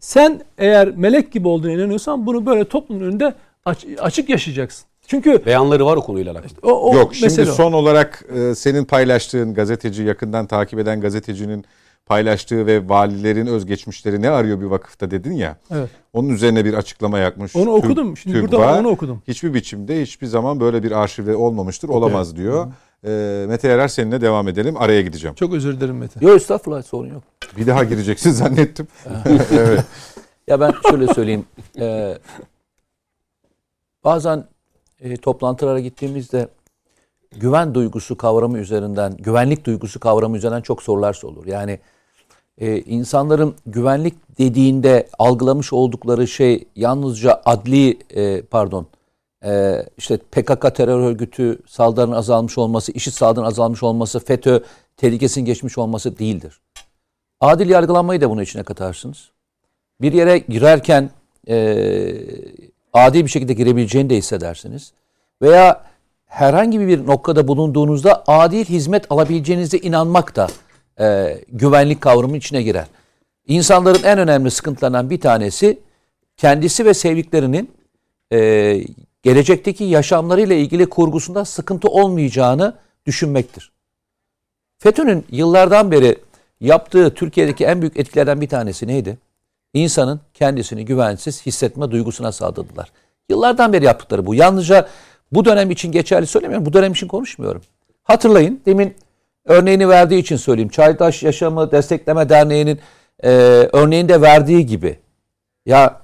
Sen 0.00 0.40
eğer 0.58 0.96
melek 0.96 1.32
gibi 1.32 1.48
olduğuna 1.48 1.72
inanıyorsan 1.72 2.26
bunu 2.26 2.46
böyle 2.46 2.64
toplumun 2.64 3.00
önünde 3.00 3.34
aç- 3.64 3.86
açık 3.98 4.28
yaşayacaksın. 4.28 4.84
Çünkü 5.06 5.46
Beyanları 5.46 5.86
var 5.86 5.96
o 5.96 6.00
konuyla 6.00 6.32
alakalı. 6.32 6.52
o, 6.62 6.90
o 6.90 6.94
Yok 6.96 7.14
şimdi 7.14 7.42
o. 7.42 7.44
son 7.44 7.72
olarak 7.72 8.24
e, 8.34 8.54
senin 8.54 8.84
paylaştığın 8.84 9.54
gazeteci 9.54 10.02
yakından 10.02 10.46
takip 10.46 10.78
eden 10.78 11.00
gazetecinin 11.00 11.64
paylaştığı 12.06 12.66
ve 12.66 12.88
valilerin 12.88 13.46
özgeçmişleri 13.46 14.22
ne 14.22 14.30
arıyor 14.30 14.60
bir 14.60 14.66
vakıfta 14.66 15.10
dedin 15.10 15.32
ya. 15.32 15.56
Evet. 15.70 15.90
Onun 16.12 16.28
üzerine 16.28 16.64
bir 16.64 16.74
açıklama 16.74 17.18
yapmış. 17.18 17.56
Onu 17.56 17.70
okudum. 17.70 18.16
Şimdi 18.16 18.42
burada 18.42 18.78
onu 18.80 18.88
okudum. 18.88 19.22
Hiçbir 19.28 19.54
biçimde 19.54 20.02
hiçbir 20.02 20.26
zaman 20.26 20.60
böyle 20.60 20.82
bir 20.82 20.92
arşivde 20.92 21.36
olmamıştır, 21.36 21.88
olamaz 21.88 22.36
diyor. 22.36 22.72
E, 23.06 23.44
Mete 23.48 23.68
Yarar 23.68 23.88
seninle 23.88 24.20
devam 24.20 24.48
edelim. 24.48 24.76
Araya 24.76 25.02
gideceğim. 25.02 25.34
Çok 25.34 25.54
özür 25.54 25.76
dilerim 25.76 25.96
Mete. 25.96 26.26
Yok 26.26 26.36
estağfurullah 26.36 26.82
sorun 26.82 27.08
yok. 27.08 27.22
Bir 27.56 27.66
daha 27.66 27.84
gireceksin 27.84 28.30
zannettim. 28.42 28.88
evet. 29.52 29.84
Ya 30.46 30.60
ben 30.60 30.74
şöyle 30.90 31.06
söyleyeyim. 31.06 31.44
Ee, 31.78 32.18
bazen 34.04 34.44
e, 35.00 35.16
toplantılara 35.16 35.80
gittiğimizde 35.80 36.48
güven 37.36 37.74
duygusu 37.74 38.16
kavramı 38.16 38.58
üzerinden, 38.58 39.16
güvenlik 39.16 39.64
duygusu 39.64 40.00
kavramı 40.00 40.36
üzerinden 40.36 40.60
çok 40.60 40.82
sorular 40.82 41.12
sorulur. 41.12 41.46
Yani 41.46 41.78
e, 42.58 42.78
insanların 42.80 43.54
güvenlik 43.66 44.38
dediğinde 44.38 45.08
algılamış 45.18 45.72
oldukları 45.72 46.28
şey 46.28 46.64
yalnızca 46.76 47.42
adli 47.44 47.98
e, 48.14 48.42
pardon 48.42 48.86
e, 49.44 49.82
işte 49.98 50.16
PKK 50.16 50.74
terör 50.74 51.00
örgütü 51.00 51.58
saldırının 51.66 52.16
azalmış 52.16 52.58
olması, 52.58 52.92
IŞİD 52.92 53.12
saldırının 53.12 53.48
azalmış 53.48 53.82
olması, 53.82 54.20
FETÖ 54.20 54.60
tehlikesinin 54.96 55.44
geçmiş 55.44 55.78
olması 55.78 56.18
değildir. 56.18 56.60
Adil 57.40 57.70
yargılanmayı 57.70 58.20
da 58.20 58.30
bunun 58.30 58.42
içine 58.42 58.62
katarsınız 58.62 59.32
bir 60.02 60.12
yere 60.12 60.38
girerken 60.38 61.10
e, 61.48 61.56
adil 62.92 63.24
bir 63.24 63.30
şekilde 63.30 63.52
girebileceğini 63.52 64.10
de 64.10 64.16
hissedersiniz. 64.16 64.92
Veya 65.42 65.84
herhangi 66.26 66.80
bir 66.80 67.06
noktada 67.06 67.48
bulunduğunuzda 67.48 68.24
adil 68.26 68.64
hizmet 68.64 69.12
alabileceğinize 69.12 69.78
inanmak 69.78 70.36
da 70.36 70.48
e, 71.00 71.38
güvenlik 71.48 72.00
kavramının 72.00 72.38
içine 72.38 72.62
girer. 72.62 72.86
İnsanların 73.46 74.02
en 74.02 74.18
önemli 74.18 74.50
sıkıntılarından 74.50 75.10
bir 75.10 75.20
tanesi 75.20 75.78
kendisi 76.36 76.84
ve 76.84 76.94
sevdiklerinin 76.94 77.70
e, 78.32 78.38
gelecekteki 79.22 79.84
yaşamlarıyla 79.84 80.56
ilgili 80.56 80.86
kurgusunda 80.86 81.44
sıkıntı 81.44 81.88
olmayacağını 81.88 82.74
düşünmektir. 83.06 83.72
FETÖ'nün 84.78 85.26
yıllardan 85.30 85.90
beri 85.90 86.18
yaptığı 86.60 87.14
Türkiye'deki 87.14 87.64
en 87.64 87.80
büyük 87.80 87.96
etkilerden 87.96 88.40
bir 88.40 88.48
tanesi 88.48 88.86
neydi? 88.86 89.18
İnsanın 89.74 90.20
kendisini 90.34 90.84
güvensiz 90.84 91.46
hissetme 91.46 91.90
duygusuna 91.90 92.32
saldırdılar. 92.32 92.92
Yıllardan 93.28 93.72
beri 93.72 93.84
yaptıkları 93.84 94.26
bu. 94.26 94.34
Yalnızca 94.34 94.88
bu 95.32 95.44
dönem 95.44 95.70
için 95.70 95.92
geçerli 95.92 96.26
söylemiyorum. 96.26 96.66
Bu 96.66 96.72
dönem 96.72 96.92
için 96.92 97.08
konuşmuyorum. 97.08 97.62
Hatırlayın 98.02 98.60
demin 98.66 98.94
örneğini 99.44 99.88
verdiği 99.88 100.18
için 100.18 100.36
söyleyeyim. 100.36 100.68
Çaydaş 100.68 101.22
Yaşamı 101.22 101.72
Destekleme 101.72 102.28
Derneği'nin 102.28 102.80
e, 103.24 103.28
örneğinde 103.72 104.20
verdiği 104.20 104.66
gibi. 104.66 104.98
Ya 105.66 106.00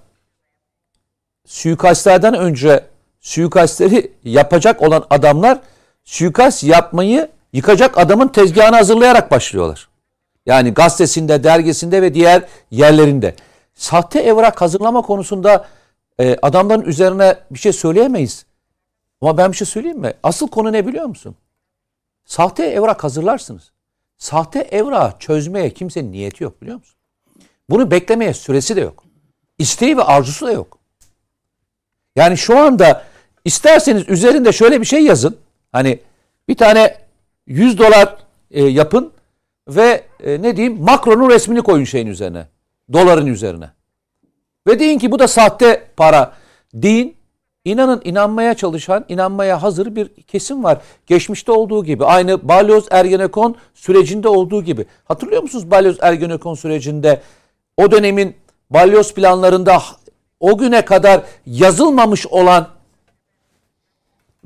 suikastlerden 1.47 2.35
önce 2.35 2.85
suikastleri 3.29 4.12
yapacak 4.24 4.83
olan 4.83 5.07
adamlar 5.11 5.61
suikast 6.05 6.64
yapmayı 6.64 7.29
yıkacak 7.53 7.99
adamın 7.99 8.29
tezgahını 8.29 8.76
hazırlayarak 8.76 9.31
başlıyorlar. 9.31 9.89
Yani 10.47 10.74
gazetesinde, 10.74 11.45
dergisinde 11.45 12.03
ve 12.03 12.14
diğer 12.14 12.43
yerlerinde. 12.70 13.35
Sahte 13.74 14.20
evrak 14.20 14.61
hazırlama 14.61 15.03
konusunda 15.03 15.66
e, 16.20 16.37
adamların 16.43 16.83
üzerine 16.83 17.37
bir 17.51 17.59
şey 17.59 17.72
söyleyemeyiz. 17.72 18.45
Ama 19.20 19.39
ben 19.39 19.53
bir 19.53 19.57
şey 19.57 19.66
söyleyeyim 19.66 19.99
mi? 19.99 20.14
Asıl 20.22 20.49
konu 20.49 20.72
ne 20.72 20.87
biliyor 20.87 21.07
musun? 21.07 21.37
Sahte 22.24 22.66
evrak 22.66 23.05
hazırlarsınız. 23.05 23.72
Sahte 24.18 24.59
evrağı 24.59 25.12
çözmeye 25.18 25.70
kimsenin 25.70 26.12
niyeti 26.12 26.45
yok 26.45 26.62
biliyor 26.62 26.79
musun? 26.79 26.97
Bunu 27.70 27.91
beklemeye 27.91 28.35
süresi 28.35 28.76
de 28.76 28.81
yok. 28.81 29.05
İsteği 29.59 29.97
ve 29.97 30.03
arzusu 30.03 30.47
da 30.47 30.53
yok. 30.53 30.79
Yani 32.16 32.37
şu 32.37 32.59
anda 32.59 33.08
isterseniz 33.45 34.09
üzerinde 34.09 34.53
şöyle 34.53 34.80
bir 34.80 34.86
şey 34.86 35.05
yazın. 35.05 35.36
Hani 35.72 35.99
bir 36.49 36.55
tane 36.55 36.97
100 37.47 37.78
dolar 37.78 38.16
e, 38.51 38.64
yapın 38.64 39.12
ve 39.68 40.05
e, 40.24 40.43
ne 40.43 40.57
diyeyim 40.57 40.82
Macron'un 40.82 41.30
resmini 41.30 41.62
koyun 41.62 41.84
şeyin 41.84 42.07
üzerine. 42.07 42.47
Doların 42.93 43.26
üzerine. 43.26 43.70
Ve 44.66 44.78
deyin 44.78 44.99
ki 44.99 45.11
bu 45.11 45.18
da 45.18 45.28
sahte 45.28 45.84
para 45.97 46.32
deyin. 46.74 47.18
İnanın 47.64 48.01
inanmaya 48.05 48.55
çalışan, 48.55 49.05
inanmaya 49.09 49.62
hazır 49.62 49.97
bir 49.97 50.09
kesim 50.09 50.64
var. 50.64 50.78
Geçmişte 51.07 51.53
olduğu 51.53 51.84
gibi. 51.84 52.05
Aynı 52.05 52.49
Balyoz 52.49 52.86
Ergenekon 52.91 53.57
sürecinde 53.74 54.28
olduğu 54.28 54.62
gibi. 54.62 54.86
Hatırlıyor 55.05 55.43
musunuz 55.43 55.70
Balyoz 55.70 55.97
Ergenekon 56.01 56.55
sürecinde 56.55 57.20
o 57.76 57.91
dönemin 57.91 58.36
balyoz 58.70 59.14
planlarında 59.14 59.82
o 60.41 60.59
güne 60.59 60.84
kadar 60.84 61.22
yazılmamış 61.47 62.26
olan 62.26 62.68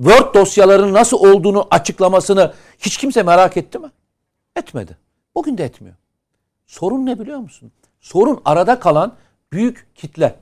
Word 0.03 0.35
dosyalarının 0.35 0.93
nasıl 0.93 1.19
olduğunu 1.19 1.67
açıklamasını 1.71 2.53
hiç 2.79 2.97
kimse 2.97 3.23
merak 3.23 3.57
etti 3.57 3.79
mi? 3.79 3.91
Etmedi. 4.57 4.97
Bugün 5.35 5.59
de 5.59 5.65
etmiyor. 5.65 5.97
Sorun 6.67 7.07
ne 7.07 7.19
biliyor 7.21 7.39
musun? 7.39 7.73
Sorun 8.01 8.41
arada 8.45 8.81
kalan 8.81 9.13
büyük 9.53 9.87
kitle. 9.95 10.35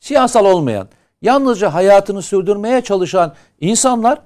Siyasal 0.00 0.44
olmayan, 0.44 0.88
yalnızca 1.22 1.74
hayatını 1.74 2.22
sürdürmeye 2.22 2.80
çalışan 2.80 3.34
insanlar 3.60 4.18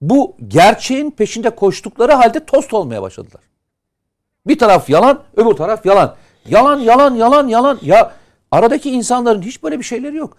bu 0.00 0.36
gerçeğin 0.48 1.10
peşinde 1.10 1.50
koştukları 1.50 2.12
halde 2.12 2.44
tost 2.44 2.74
olmaya 2.74 3.02
başladılar. 3.02 3.42
Bir 4.46 4.58
taraf 4.58 4.90
yalan, 4.90 5.22
öbür 5.36 5.52
taraf 5.54 5.86
yalan. 5.86 6.14
Yalan, 6.46 6.78
yalan, 6.78 7.14
yalan, 7.14 7.48
yalan. 7.48 7.78
Ya 7.82 8.12
aradaki 8.50 8.90
insanların 8.90 9.42
hiç 9.42 9.62
böyle 9.62 9.78
bir 9.78 9.84
şeyleri 9.84 10.16
yok. 10.16 10.36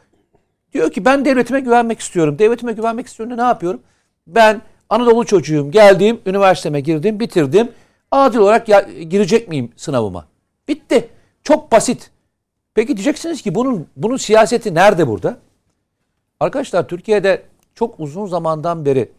Diyor 0.75 0.91
ki 0.91 1.05
ben 1.05 1.25
devletime 1.25 1.59
güvenmek 1.59 1.99
istiyorum. 1.99 2.39
Devletime 2.39 2.73
güvenmek 2.73 3.07
istiyorum 3.07 3.37
ne 3.37 3.41
yapıyorum? 3.41 3.81
Ben 4.27 4.61
Anadolu 4.89 5.25
çocuğum. 5.25 5.71
Geldim, 5.71 6.21
üniversiteme 6.25 6.81
girdim, 6.81 7.19
bitirdim. 7.19 7.71
Adil 8.11 8.37
olarak 8.37 8.69
ya, 8.69 8.81
girecek 8.81 9.49
miyim 9.49 9.71
sınavıma? 9.75 10.27
Bitti. 10.67 11.09
Çok 11.43 11.71
basit. 11.71 12.11
Peki 12.73 12.97
diyeceksiniz 12.97 13.41
ki 13.41 13.55
bunun 13.55 13.87
bunun 13.95 14.17
siyaseti 14.17 14.75
nerede 14.75 15.07
burada? 15.07 15.37
Arkadaşlar 16.39 16.87
Türkiye'de 16.87 17.43
çok 17.75 17.99
uzun 17.99 18.25
zamandan 18.25 18.85
beri 18.85 19.11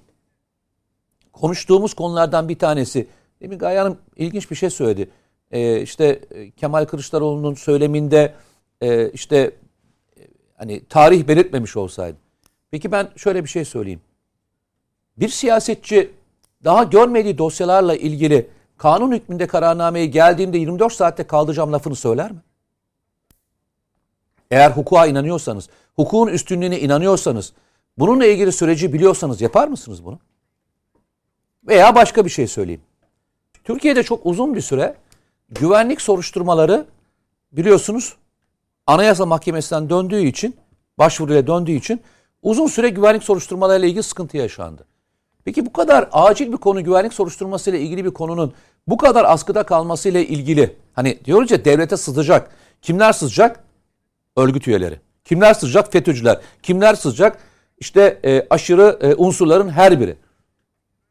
konuştuğumuz 1.32 1.94
konulardan 1.94 2.48
bir 2.48 2.58
tanesi. 2.58 3.06
Demin 3.40 3.58
Gaye 3.58 3.78
Hanım 3.78 3.98
ilginç 4.16 4.50
bir 4.50 4.56
şey 4.56 4.70
söyledi. 4.70 5.10
Ee, 5.50 5.80
işte 5.80 6.20
Kemal 6.56 6.84
Kılıçdaroğlu'nun 6.84 7.54
söyleminde 7.54 8.34
e, 8.80 9.10
işte 9.10 9.36
e, 9.36 9.52
hani 10.56 10.84
tarih 10.84 11.28
belirtmemiş 11.28 11.76
olsaydı. 11.76 12.16
Peki 12.70 12.92
ben 12.92 13.08
şöyle 13.16 13.44
bir 13.44 13.48
şey 13.48 13.64
söyleyeyim. 13.64 14.00
Bir 15.16 15.28
siyasetçi 15.28 16.10
daha 16.64 16.84
görmediği 16.84 17.38
dosyalarla 17.38 17.96
ilgili 17.96 18.50
kanun 18.76 19.12
hükmünde 19.12 19.46
kararnameye 19.46 20.06
geldiğimde 20.06 20.58
24 20.58 20.92
saatte 20.92 21.26
kaldıracağım 21.26 21.72
lafını 21.72 21.96
söyler 21.96 22.32
mi? 22.32 22.38
Eğer 24.50 24.70
hukuka 24.70 25.06
inanıyorsanız, 25.06 25.68
hukukun 25.96 26.28
üstünlüğüne 26.28 26.80
inanıyorsanız, 26.80 27.52
bununla 27.98 28.26
ilgili 28.26 28.52
süreci 28.52 28.92
biliyorsanız 28.92 29.40
yapar 29.40 29.68
mısınız 29.68 30.04
bunu? 30.04 30.18
Veya 31.66 31.94
başka 31.94 32.24
bir 32.24 32.30
şey 32.30 32.46
söyleyeyim. 32.46 32.82
Türkiye'de 33.64 34.02
çok 34.02 34.26
uzun 34.26 34.54
bir 34.54 34.60
süre 34.60 34.96
güvenlik 35.48 36.00
soruşturmaları 36.00 36.86
biliyorsunuz 37.52 38.16
Anayasa 38.86 39.26
Mahkemesi'nden 39.26 39.90
döndüğü 39.90 40.26
için, 40.26 40.56
başvuruyla 40.98 41.46
döndüğü 41.46 41.72
için 41.72 42.00
uzun 42.42 42.66
süre 42.66 42.88
güvenlik 42.88 43.22
soruşturmalarıyla 43.22 43.88
ilgili 43.88 44.02
sıkıntı 44.02 44.36
yaşandı. 44.36 44.86
Peki 45.44 45.66
bu 45.66 45.72
kadar 45.72 46.08
acil 46.12 46.52
bir 46.52 46.56
konu 46.56 46.84
güvenlik 46.84 47.14
soruşturmasıyla 47.14 47.78
ilgili 47.78 48.04
bir 48.04 48.10
konunun 48.10 48.52
bu 48.86 48.96
kadar 48.96 49.24
askıda 49.24 49.62
kalmasıyla 49.62 50.20
ilgili 50.20 50.76
hani 50.92 51.24
diyoruz 51.24 51.50
ya 51.50 51.64
devlete 51.64 51.96
sızacak. 51.96 52.50
Kimler 52.82 53.12
sızacak? 53.12 53.64
Örgüt 54.36 54.68
üyeleri. 54.68 55.00
Kimler 55.24 55.54
sızacak? 55.54 55.92
FETÖ'cüler. 55.92 56.40
Kimler 56.62 56.94
sızacak? 56.94 57.38
İşte 57.78 58.20
e, 58.24 58.46
aşırı 58.50 58.98
e, 59.00 59.14
unsurların 59.14 59.68
her 59.68 60.00
biri. 60.00 60.16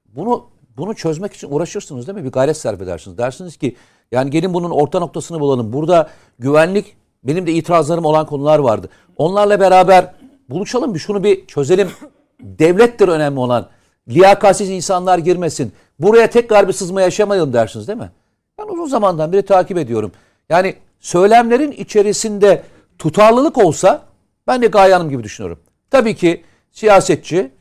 Bunu 0.05 0.49
bunu 0.77 0.95
çözmek 0.95 1.33
için 1.33 1.51
uğraşırsınız 1.51 2.07
değil 2.07 2.17
mi? 2.17 2.23
Bir 2.23 2.31
gayret 2.31 2.57
sarf 2.57 2.81
edersiniz. 2.81 3.17
Dersiniz 3.17 3.57
ki 3.57 3.75
yani 4.11 4.29
gelin 4.29 4.53
bunun 4.53 4.71
orta 4.71 4.99
noktasını 4.99 5.39
bulalım. 5.39 5.73
Burada 5.73 6.09
güvenlik 6.39 6.95
benim 7.27 7.47
de 7.47 7.51
itirazlarım 7.51 8.05
olan 8.05 8.25
konular 8.25 8.59
vardı. 8.59 8.89
Onlarla 9.17 9.59
beraber 9.59 10.13
buluşalım 10.49 10.93
bir 10.93 10.99
şunu 10.99 11.23
bir 11.23 11.47
çözelim. 11.47 11.89
Devlettir 12.39 13.07
önemli 13.07 13.39
olan. 13.39 13.67
Liyakatsiz 14.07 14.69
insanlar 14.69 15.17
girmesin. 15.17 15.73
Buraya 15.99 16.29
tekrar 16.29 16.67
bir 16.67 16.73
sızma 16.73 17.01
yaşamayalım 17.01 17.53
dersiniz 17.53 17.87
değil 17.87 17.99
mi? 17.99 18.11
Ben 18.59 18.63
uzun 18.63 18.85
zamandan 18.85 19.33
beri 19.33 19.41
takip 19.41 19.77
ediyorum. 19.77 20.11
Yani 20.49 20.75
söylemlerin 20.99 21.71
içerisinde 21.71 22.63
tutarlılık 22.99 23.57
olsa 23.57 24.03
ben 24.47 24.61
de 24.61 24.67
Gaye 24.67 24.93
Hanım 24.93 25.09
gibi 25.09 25.23
düşünüyorum. 25.23 25.59
Tabii 25.91 26.15
ki 26.15 26.43
siyasetçi 26.71 27.51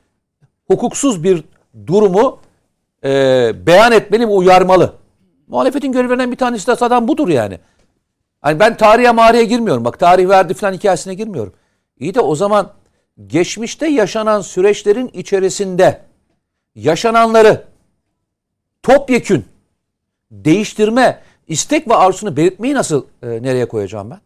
hukuksuz 0.67 1.25
bir 1.25 1.45
durumu 1.87 2.39
e, 3.05 3.11
beyan 3.67 3.93
etmeli 3.93 4.23
ve 4.23 4.33
uyarmalı. 4.33 4.93
Muhalefetin 5.49 5.93
görevlerinden 5.93 6.33
bir 6.33 6.37
tanesi 6.37 6.67
de 6.67 6.77
zaten 6.77 7.09
budur 7.09 7.29
yani. 7.29 7.59
Hani 8.45 8.61
ben 8.61 8.77
tarihe 8.77 9.11
mariye 9.11 9.45
girmiyorum. 9.45 9.85
Bak 9.85 9.99
tarih 9.99 10.29
verdi 10.29 10.55
falan 10.55 10.73
hikayesine 10.73 11.15
girmiyorum. 11.15 11.53
İyi 11.99 12.15
de 12.15 12.21
o 12.21 12.35
zaman 12.35 12.73
geçmişte 13.27 13.87
yaşanan 13.87 14.41
süreçlerin 14.41 15.09
içerisinde 15.09 16.03
yaşananları 16.75 17.65
topyekün 18.83 19.45
değiştirme, 20.31 21.23
istek 21.49 21.89
ve 21.89 21.95
arzusunu 21.95 22.37
belirtmeyi 22.37 22.75
nasıl 22.75 23.07
e, 23.23 23.29
nereye 23.43 23.69
koyacağım 23.69 24.11
ben? 24.11 24.21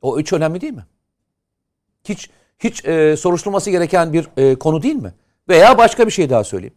O 0.00 0.18
üç 0.18 0.32
önemli 0.32 0.60
değil 0.60 0.72
mi? 0.72 0.86
Hiç 2.04 2.30
hiç 2.58 2.84
e, 2.84 3.16
soruşturulması 3.16 3.70
gereken 3.70 4.12
bir 4.12 4.28
e, 4.36 4.54
konu 4.54 4.82
değil 4.82 4.96
mi? 4.96 5.14
Veya 5.48 5.78
başka 5.78 6.06
bir 6.06 6.12
şey 6.12 6.30
daha 6.30 6.44
söyleyeyim. 6.44 6.74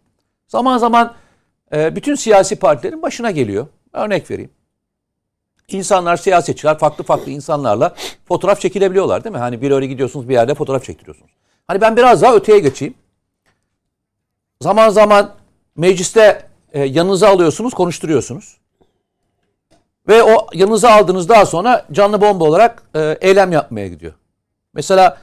Zaman 0.48 0.78
zaman 0.78 1.16
e, 1.74 1.96
bütün 1.96 2.16
siyasi 2.16 2.56
partilerin 2.56 3.02
başına 3.02 3.32
geliyor. 3.32 3.68
Örnek 3.94 4.32
vereyim. 4.32 4.52
İnsanlar, 5.68 6.18
siyasetçiler 6.18 6.78
farklı 6.78 7.04
farklı 7.04 7.32
insanlarla 7.32 7.96
fotoğraf 8.28 8.62
çekilebiliyorlar 8.62 9.24
değil 9.24 9.36
mi? 9.36 9.40
Hani 9.40 9.62
bir 9.62 9.72
öyle 9.72 9.88
gidiyorsunuz 9.88 10.30
bir 10.30 10.34
yerde 10.34 10.54
fotoğraf 10.54 10.84
çektiriyorsunuz. 10.84 11.32
Hani 11.68 11.82
ben 11.82 11.98
biraz 11.98 12.22
daha 12.22 12.36
öteye 12.36 12.60
geçeyim. 12.60 12.94
Zaman 14.62 14.90
zaman 14.90 15.32
mecliste 15.76 16.46
e, 16.74 16.84
yanınıza 16.84 17.30
alıyorsunuz, 17.30 17.74
konuşturuyorsunuz. 17.74 18.58
Ve 20.08 20.24
o 20.24 20.48
yanınıza 20.54 20.92
aldığınız 20.92 21.30
daha 21.30 21.46
sonra 21.46 21.86
canlı 21.92 22.22
bomba 22.22 22.46
olarak 22.46 22.84
e, 22.96 23.18
eylem 23.22 23.52
yapmaya 23.52 23.88
gidiyor. 23.88 24.14
Mesela 24.74 25.18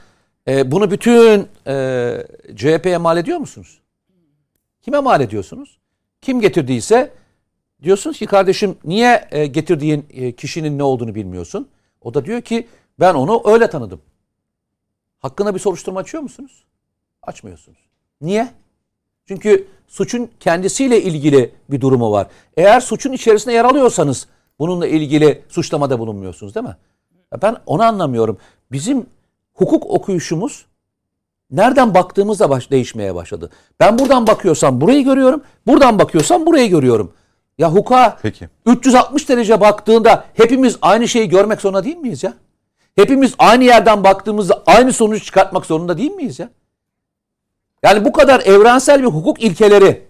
e, 0.47 0.71
bunu 0.71 0.91
bütün 0.91 1.47
e, 1.67 2.27
CHP'ye 2.55 2.97
mal 2.97 3.17
ediyor 3.17 3.37
musunuz? 3.37 3.79
Kime 4.81 4.99
mal 4.99 5.21
ediyorsunuz? 5.21 5.77
Kim 6.21 6.41
getirdiyse 6.41 7.11
diyorsunuz 7.83 8.17
ki 8.17 8.25
kardeşim 8.25 8.77
niye 8.83 9.27
e, 9.31 9.47
getirdiğin 9.47 10.05
e, 10.09 10.31
kişinin 10.31 10.77
ne 10.77 10.83
olduğunu 10.83 11.15
bilmiyorsun? 11.15 11.67
O 12.01 12.13
da 12.13 12.25
diyor 12.25 12.41
ki 12.41 12.67
ben 12.99 13.13
onu 13.13 13.41
öyle 13.45 13.69
tanıdım. 13.69 14.01
Hakkında 15.19 15.53
bir 15.53 15.59
soruşturma 15.59 15.99
açıyor 15.99 16.23
musunuz? 16.23 16.63
Açmıyorsunuz. 17.21 17.79
Niye? 18.21 18.49
Çünkü 19.27 19.67
suçun 19.87 20.29
kendisiyle 20.39 21.01
ilgili 21.01 21.53
bir 21.69 21.81
durumu 21.81 22.11
var. 22.11 22.27
Eğer 22.57 22.79
suçun 22.79 23.11
içerisinde 23.11 23.53
yer 23.53 23.65
alıyorsanız 23.65 24.27
bununla 24.59 24.87
ilgili 24.87 25.41
suçlamada 25.49 25.99
bulunmuyorsunuz 25.99 26.55
değil 26.55 26.65
mi? 26.65 26.75
Ben 27.41 27.57
onu 27.65 27.83
anlamıyorum. 27.83 28.37
Bizim 28.71 29.05
hukuk 29.53 29.85
okuyuşumuz 29.85 30.65
nereden 31.51 31.93
baktığımızda 31.93 32.49
baş, 32.49 32.71
değişmeye 32.71 33.15
başladı. 33.15 33.49
Ben 33.79 33.99
buradan 33.99 34.27
bakıyorsam 34.27 34.81
burayı 34.81 35.03
görüyorum, 35.03 35.43
buradan 35.67 35.99
bakıyorsam 35.99 36.45
burayı 36.45 36.69
görüyorum. 36.69 37.13
Ya 37.61 37.71
hukuka 37.71 38.17
Peki. 38.21 38.49
360 38.65 39.29
derece 39.29 39.61
baktığında 39.61 40.25
hepimiz 40.33 40.77
aynı 40.81 41.07
şeyi 41.07 41.29
görmek 41.29 41.61
zorunda 41.61 41.83
değil 41.83 41.97
miyiz 41.97 42.23
ya? 42.23 42.33
Hepimiz 42.95 43.35
aynı 43.39 43.63
yerden 43.63 44.03
baktığımızda 44.03 44.63
aynı 44.65 44.93
sonucu 44.93 45.25
çıkartmak 45.25 45.65
zorunda 45.65 45.97
değil 45.97 46.11
miyiz 46.11 46.39
ya? 46.39 46.49
Yani 47.83 48.05
bu 48.05 48.11
kadar 48.11 48.39
evrensel 48.39 49.01
bir 49.01 49.07
hukuk 49.07 49.43
ilkeleri 49.43 50.03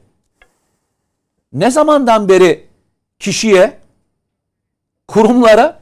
ne 1.54 1.72
zamandan 1.72 2.30
beri 2.30 2.68
kişiye, 3.20 3.78
kurumlara 5.08 5.80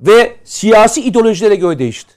ve 0.00 0.36
siyasi 0.44 1.00
ideolojilere 1.00 1.54
göre 1.54 1.78
değişti? 1.78 2.14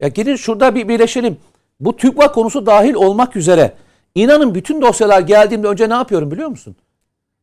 Ya 0.00 0.08
gelin 0.08 0.36
şurada 0.36 0.74
bir 0.74 0.88
birleşelim. 0.88 1.36
Bu 1.80 1.96
TÜGVA 1.96 2.32
konusu 2.32 2.66
dahil 2.66 2.94
olmak 2.94 3.36
üzere 3.36 3.74
inanın 4.14 4.54
bütün 4.54 4.82
dosyalar 4.82 5.20
geldiğimde 5.20 5.68
önce 5.68 5.88
ne 5.88 5.94
yapıyorum 5.94 6.30
biliyor 6.30 6.48
musun? 6.48 6.76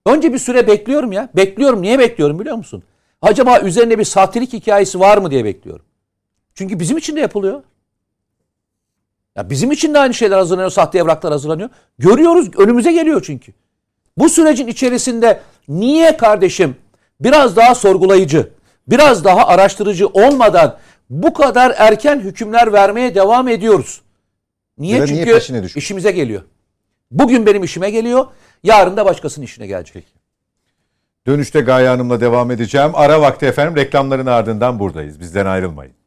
Önce 0.05 0.33
bir 0.33 0.39
süre 0.39 0.67
bekliyorum 0.67 1.11
ya. 1.11 1.29
Bekliyorum. 1.35 1.81
Niye 1.81 1.99
bekliyorum 1.99 2.39
biliyor 2.39 2.55
musun? 2.55 2.83
Acaba 3.21 3.59
üzerinde 3.59 3.99
bir 3.99 4.03
sahtelik 4.03 4.53
hikayesi 4.53 4.99
var 4.99 5.17
mı 5.17 5.31
diye 5.31 5.45
bekliyorum. 5.45 5.85
Çünkü 6.53 6.79
bizim 6.79 6.97
için 6.97 7.15
de 7.15 7.19
yapılıyor. 7.19 7.63
Ya 9.35 9.49
bizim 9.49 9.71
için 9.71 9.93
de 9.93 9.99
aynı 9.99 10.13
şeyler 10.13 10.37
hazırlanıyor, 10.37 10.69
sahte 10.69 10.99
evraklar 10.99 11.31
hazırlanıyor. 11.31 11.69
Görüyoruz, 11.99 12.49
önümüze 12.57 12.91
geliyor 12.91 13.23
çünkü. 13.25 13.53
Bu 14.17 14.29
sürecin 14.29 14.67
içerisinde 14.67 15.39
niye 15.67 16.17
kardeşim 16.17 16.75
biraz 17.19 17.55
daha 17.55 17.75
sorgulayıcı, 17.75 18.49
biraz 18.87 19.23
daha 19.23 19.47
araştırıcı 19.47 20.07
olmadan 20.07 20.77
bu 21.09 21.33
kadar 21.33 21.73
erken 21.77 22.19
hükümler 22.19 22.73
vermeye 22.73 23.15
devam 23.15 23.47
ediyoruz? 23.47 24.01
Niye? 24.77 24.95
Niye 24.95 25.07
Çünkü 25.07 25.35
düşmüş? 25.35 25.75
işimize 25.77 26.11
geliyor. 26.11 26.41
Bugün 27.11 27.45
benim 27.45 27.63
işime 27.63 27.89
geliyor, 27.89 28.27
yarın 28.63 28.97
da 28.97 29.05
başkasının 29.05 29.45
işine 29.45 29.67
gelecek. 29.67 30.05
Dönüşte 31.27 31.61
Gaye 31.61 31.87
Hanım'la 31.87 32.21
devam 32.21 32.51
edeceğim. 32.51 32.91
Ara 32.93 33.21
vakti 33.21 33.45
efendim 33.45 33.75
reklamların 33.75 34.25
ardından 34.25 34.79
buradayız. 34.79 35.19
Bizden 35.19 35.45
ayrılmayın. 35.45 35.98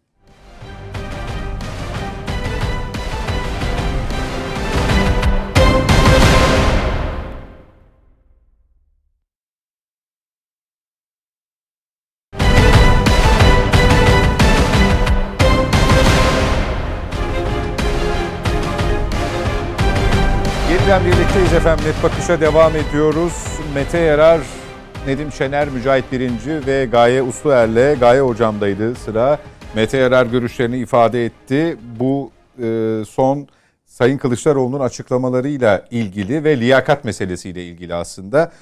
Birlikteyiz 21.52 21.76
efendim. 21.76 21.94
Net 21.94 22.02
Bakış'a 22.02 22.40
devam 22.40 22.76
ediyoruz. 22.76 23.32
Mete 23.74 23.98
Yarar, 23.98 24.40
Nedim 25.06 25.32
Şener, 25.32 25.68
Mücahit 25.68 26.12
Birinci 26.12 26.66
ve 26.66 26.84
Gaye 26.84 27.22
Usluer'le 27.22 27.98
Gaye 28.00 28.20
Hocam'daydı 28.20 28.94
sıra. 28.94 29.38
Mete 29.74 29.96
Yarar 29.98 30.26
görüşlerini 30.26 30.78
ifade 30.78 31.24
etti. 31.24 31.76
Bu 32.00 32.30
e, 32.62 33.02
son 33.08 33.48
Sayın 33.86 34.18
Kılıçdaroğlu'nun 34.18 34.80
açıklamalarıyla 34.80 35.86
ilgili 35.90 36.44
ve 36.44 36.60
liyakat 36.60 37.04
meselesiyle 37.04 37.64
ilgili 37.64 37.94
aslında. 37.94 38.52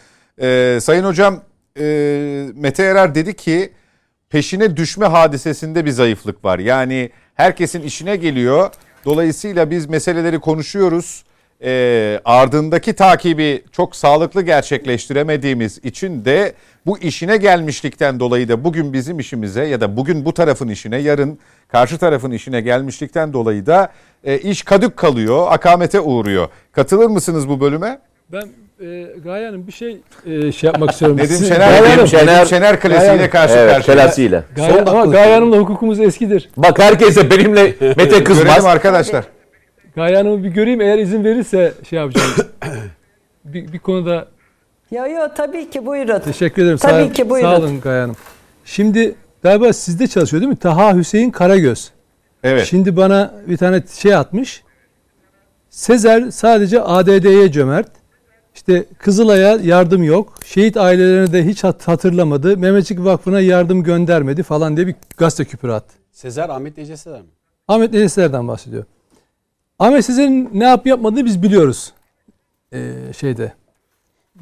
E, 0.41 0.78
Sayın 0.80 1.05
Hocam, 1.05 1.41
e, 1.78 1.84
Mete 2.55 2.82
Yarar 2.82 3.14
dedi 3.14 3.36
ki 3.36 3.72
peşine 4.30 4.76
düşme 4.76 5.07
hadisesinde 5.07 5.84
bir 5.84 5.91
zayıflık 5.91 6.45
var. 6.45 6.59
Yani 6.59 7.11
herkesin 7.34 7.82
işine 7.82 8.16
geliyor. 8.16 8.70
Dolayısıyla 9.05 9.70
biz 9.70 9.86
meseleleri 9.86 10.41
konuşuyoruz. 10.41 11.24
E, 11.64 12.20
ardındaki 12.24 12.92
takibi 12.92 13.62
çok 13.72 13.96
sağlıklı 13.96 14.42
gerçekleştiremediğimiz 14.42 15.78
için 15.84 16.24
de 16.24 16.52
bu 16.86 16.98
işine 16.98 17.36
gelmişlikten 17.36 18.20
dolayı 18.20 18.48
da 18.48 18.64
bugün 18.64 18.92
bizim 18.92 19.18
işimize 19.18 19.64
ya 19.64 19.80
da 19.80 19.96
bugün 19.96 20.24
bu 20.24 20.34
tarafın 20.34 20.68
işine 20.68 20.96
yarın 20.96 21.38
karşı 21.68 21.98
tarafın 21.98 22.30
işine 22.30 22.61
gelmişlikten 22.61 23.32
dolayı 23.32 23.66
da 23.66 23.88
e, 24.24 24.38
iş 24.38 24.62
kadük 24.62 24.96
kalıyor, 24.96 25.46
akamete 25.50 26.00
uğruyor. 26.00 26.48
Katılır 26.72 27.06
mısınız 27.06 27.48
bu 27.48 27.61
bölüme? 27.61 27.98
Ben 28.32 28.48
e, 28.86 29.06
Gaye 29.24 29.46
Hanım 29.46 29.66
bir 29.66 29.72
şey 29.72 30.00
e, 30.26 30.52
şey 30.52 30.66
yapmak 30.68 30.90
istiyorum. 30.90 31.16
Nedim 31.16 31.36
Şener, 31.36 31.58
Gaye 31.58 31.80
Nedim 31.82 31.90
Hanım, 31.90 32.06
Şener, 32.08 32.46
Şener- 32.46 32.80
klasiğiyle 32.80 33.30
karşı 33.30 33.54
Evet, 33.54 33.74
karşıya. 33.74 33.96
telasıyla. 33.96 34.44
Gaye, 34.56 34.72
Son 34.72 34.86
ama 34.86 35.04
Gaye. 35.04 35.34
Hanım'la 35.34 35.56
hukukumuz 35.58 36.00
eskidir. 36.00 36.48
Bak 36.56 36.78
herkese 36.78 37.30
benimle 37.30 37.62
Mete 37.80 38.04
Görelim 38.04 38.24
kızmaz. 38.24 38.64
arkadaşlar. 38.64 39.24
Gaye 39.95 40.16
Hanım'ı 40.16 40.45
bir 40.45 40.49
göreyim 40.49 40.80
eğer 40.80 40.99
izin 40.99 41.24
verirse 41.24 41.74
şey 41.88 41.99
yapacağım. 41.99 42.30
bir, 43.45 43.72
bir 43.72 43.78
konuda 43.78 44.28
Yo 44.91 45.07
yo 45.07 45.28
tabii 45.36 45.70
ki 45.70 45.86
buyurun. 45.86 46.20
teşekkür 46.20 46.62
ederim. 46.62 46.78
Tabii 46.78 47.07
sağ, 47.07 47.12
ki, 47.12 47.30
buyurun. 47.30 47.51
Sağ 47.51 47.59
olun 47.59 47.80
Gaye 47.80 48.01
Hanım. 48.01 48.16
Şimdi 48.64 49.14
galiba 49.43 49.72
sizde 49.72 50.07
çalışıyor 50.07 50.41
değil 50.41 50.51
mi? 50.51 50.57
Taha 50.57 50.97
Hüseyin 50.97 51.30
Karagöz. 51.30 51.91
Evet. 52.43 52.66
Şimdi 52.66 52.97
bana 52.97 53.34
bir 53.49 53.57
tane 53.57 53.82
şey 53.99 54.14
atmış. 54.14 54.62
Sezer 55.70 56.30
sadece 56.30 56.80
ADD'ye 56.82 57.53
cömert. 57.53 57.88
İşte 58.55 58.84
Kızılay'a 58.99 59.57
yardım 59.62 60.03
yok. 60.03 60.34
Şehit 60.45 60.76
ailelerine 60.76 61.32
de 61.32 61.47
hiç 61.47 61.64
hat- 61.64 61.88
hatırlamadı. 61.88 62.57
Mehmetçik 62.57 63.05
Vakfı'na 63.05 63.41
yardım 63.41 63.82
göndermedi 63.82 64.43
falan 64.43 64.76
diye 64.76 64.86
bir 64.86 64.95
gazete 65.16 65.45
küpürü 65.45 65.72
attı. 65.72 65.95
Sezer 66.12 66.49
Ahmet 66.49 66.78
Ece 66.78 66.97
Sezer 66.97 67.20
mi? 67.20 67.28
Ahmet 67.68 67.93
Nedeser'den 67.93 68.49
bahsediyor. 68.49 68.84
Ahmet 69.81 70.05
Sezer'in 70.05 70.51
ne 70.55 70.64
yap 70.64 70.87
yapmadığını 70.87 71.24
biz 71.24 71.43
biliyoruz. 71.43 71.93
Ee, 72.72 72.93
şeyde. 73.18 73.53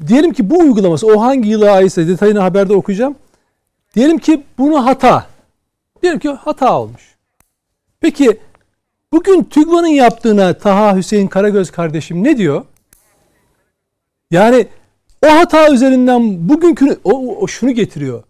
Diyelim 0.07 0.33
ki 0.33 0.49
bu 0.49 0.59
uygulaması 0.59 1.07
o 1.07 1.21
hangi 1.21 1.49
yıla 1.49 1.71
aitse 1.71 2.07
detayını 2.07 2.39
haberde 2.39 2.73
okuyacağım. 2.73 3.15
Diyelim 3.95 4.17
ki 4.17 4.43
bunu 4.57 4.85
hata. 4.85 5.25
Diyelim 6.01 6.19
ki 6.19 6.29
hata 6.29 6.79
olmuş. 6.79 7.15
Peki 7.99 8.39
bugün 9.11 9.43
TÜGVA'nın 9.43 9.87
yaptığına 9.87 10.53
Taha 10.53 10.95
Hüseyin 10.95 11.27
Karagöz 11.27 11.71
kardeşim 11.71 12.23
ne 12.23 12.37
diyor? 12.37 12.65
Yani 14.31 14.67
o 15.25 15.27
hata 15.29 15.73
üzerinden 15.73 16.49
bugünkü 16.49 16.99
o- 17.03 17.35
o 17.37 17.47
şunu 17.47 17.71
getiriyor. 17.71 18.23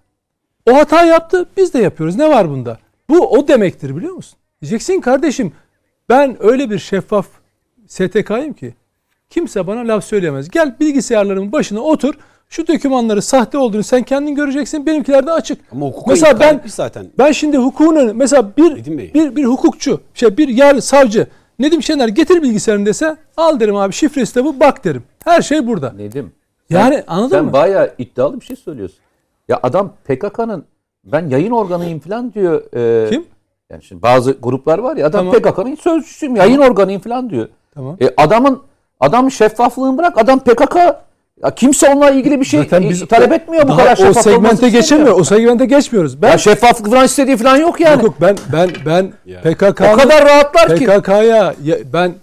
O 0.69 0.73
hata 0.75 1.05
yaptı 1.05 1.45
biz 1.57 1.73
de 1.73 1.79
yapıyoruz. 1.79 2.15
Ne 2.15 2.29
var 2.29 2.49
bunda? 2.49 2.77
Bu 3.09 3.27
o 3.31 3.47
demektir 3.47 3.95
biliyor 3.95 4.13
musun? 4.13 4.39
Diyeceksin 4.61 5.01
kardeşim 5.01 5.51
ben 6.09 6.37
öyle 6.39 6.69
bir 6.69 6.79
şeffaf 6.79 7.27
STK'yım 7.87 8.53
ki 8.53 8.73
kimse 9.29 9.67
bana 9.67 9.79
laf 9.79 10.03
söyleyemez. 10.03 10.49
Gel 10.49 10.75
bilgisayarlarımın 10.79 11.51
başına 11.51 11.79
otur. 11.79 12.13
Şu 12.49 12.67
dokümanları 12.67 13.21
sahte 13.21 13.57
olduğunu 13.57 13.83
sen 13.83 14.03
kendin 14.03 14.35
göreceksin. 14.35 14.85
Benimkiler 14.85 15.27
de 15.27 15.31
açık. 15.31 15.61
Ama 15.71 15.85
hukuka 15.85 16.11
Mesela 16.11 16.39
ben 16.39 16.61
zaten. 16.65 17.07
ben 17.17 17.31
şimdi 17.31 17.57
hukukun 17.57 17.95
önü- 17.95 18.13
mesela 18.13 18.51
bir 18.57 18.97
Bey. 18.97 19.13
bir 19.13 19.35
bir 19.35 19.45
hukukçu, 19.45 20.01
şey 20.13 20.37
bir 20.37 20.47
yar 20.47 20.79
savcı 20.79 21.27
Nedim 21.59 21.83
Şener 21.83 22.07
getir 22.07 22.41
bilgisayarını 22.41 22.85
dese 22.85 23.17
al 23.37 23.59
derim 23.59 23.75
abi 23.75 23.93
şifresi 23.93 24.35
de 24.35 24.43
bu 24.45 24.59
bak 24.59 24.85
derim. 24.85 25.03
Her 25.23 25.41
şey 25.41 25.67
burada. 25.67 25.91
Nedim. 25.93 26.31
Yani 26.69 26.95
sen, 26.95 27.03
anladın 27.07 27.29
sen 27.35 27.45
mı? 27.45 27.53
bayağı 27.53 27.93
iddialı 27.97 28.39
bir 28.41 28.45
şey 28.45 28.55
söylüyorsun. 28.55 28.97
Ya 29.47 29.59
adam 29.63 29.93
PKK'nın 30.05 30.65
ben 31.05 31.29
yayın 31.29 31.51
organıyım 31.51 31.99
falan 31.99 32.33
diyor. 32.33 32.63
e, 33.05 33.09
Kim? 33.09 33.25
Yani 33.71 33.83
şimdi 33.83 34.01
bazı 34.01 34.31
gruplar 34.31 34.79
var 34.79 34.97
ya 34.97 35.07
adam 35.07 35.31
Tamam. 35.31 35.41
PKK'nın 35.53 35.75
sözcüsüyüm 35.75 36.35
yayın 36.35 36.59
organıyım 36.59 37.01
falan 37.01 37.29
diyor. 37.29 37.47
Tamam. 37.73 37.97
E, 38.01 38.09
adamın 38.17 38.61
adam 38.99 39.31
şeffaflığını 39.31 39.97
bırak 39.97 40.17
adam 40.17 40.39
PKK 40.39 40.75
ya 41.43 41.55
kimse 41.55 41.89
onunla 41.89 42.09
ilgili 42.09 42.39
bir 42.39 42.45
şey 42.45 42.59
Zaten 42.59 42.89
biz 42.89 43.07
talep 43.07 43.31
etmiyor 43.31 43.67
bu 43.67 43.75
kadar 43.77 43.93
o 43.93 43.95
şeffaf 43.95 44.27
olmasını 44.27 44.33
segmente 44.33 44.69
geçemiyor. 44.69 45.19
O 45.19 45.23
segmente 45.23 45.65
geçmiyoruz. 45.65 46.21
Ben 46.21 46.31
Ya 46.31 46.37
şeffaflık 46.37 46.89
falan 46.89 47.05
istediği 47.05 47.37
falan 47.37 47.57
yok 47.57 47.79
yani. 47.79 47.93
Yok 47.93 48.03
yok 48.03 48.15
ben 48.21 48.37
ben 48.53 48.69
ben. 48.85 49.11
PKK'nın 49.41 49.93
o 49.93 49.97
kadar 49.97 50.25
rahatlar 50.25 50.75
ki. 50.75 50.85
PKK'ya 50.85 51.53
ya 51.63 51.77
ben 51.93 52.13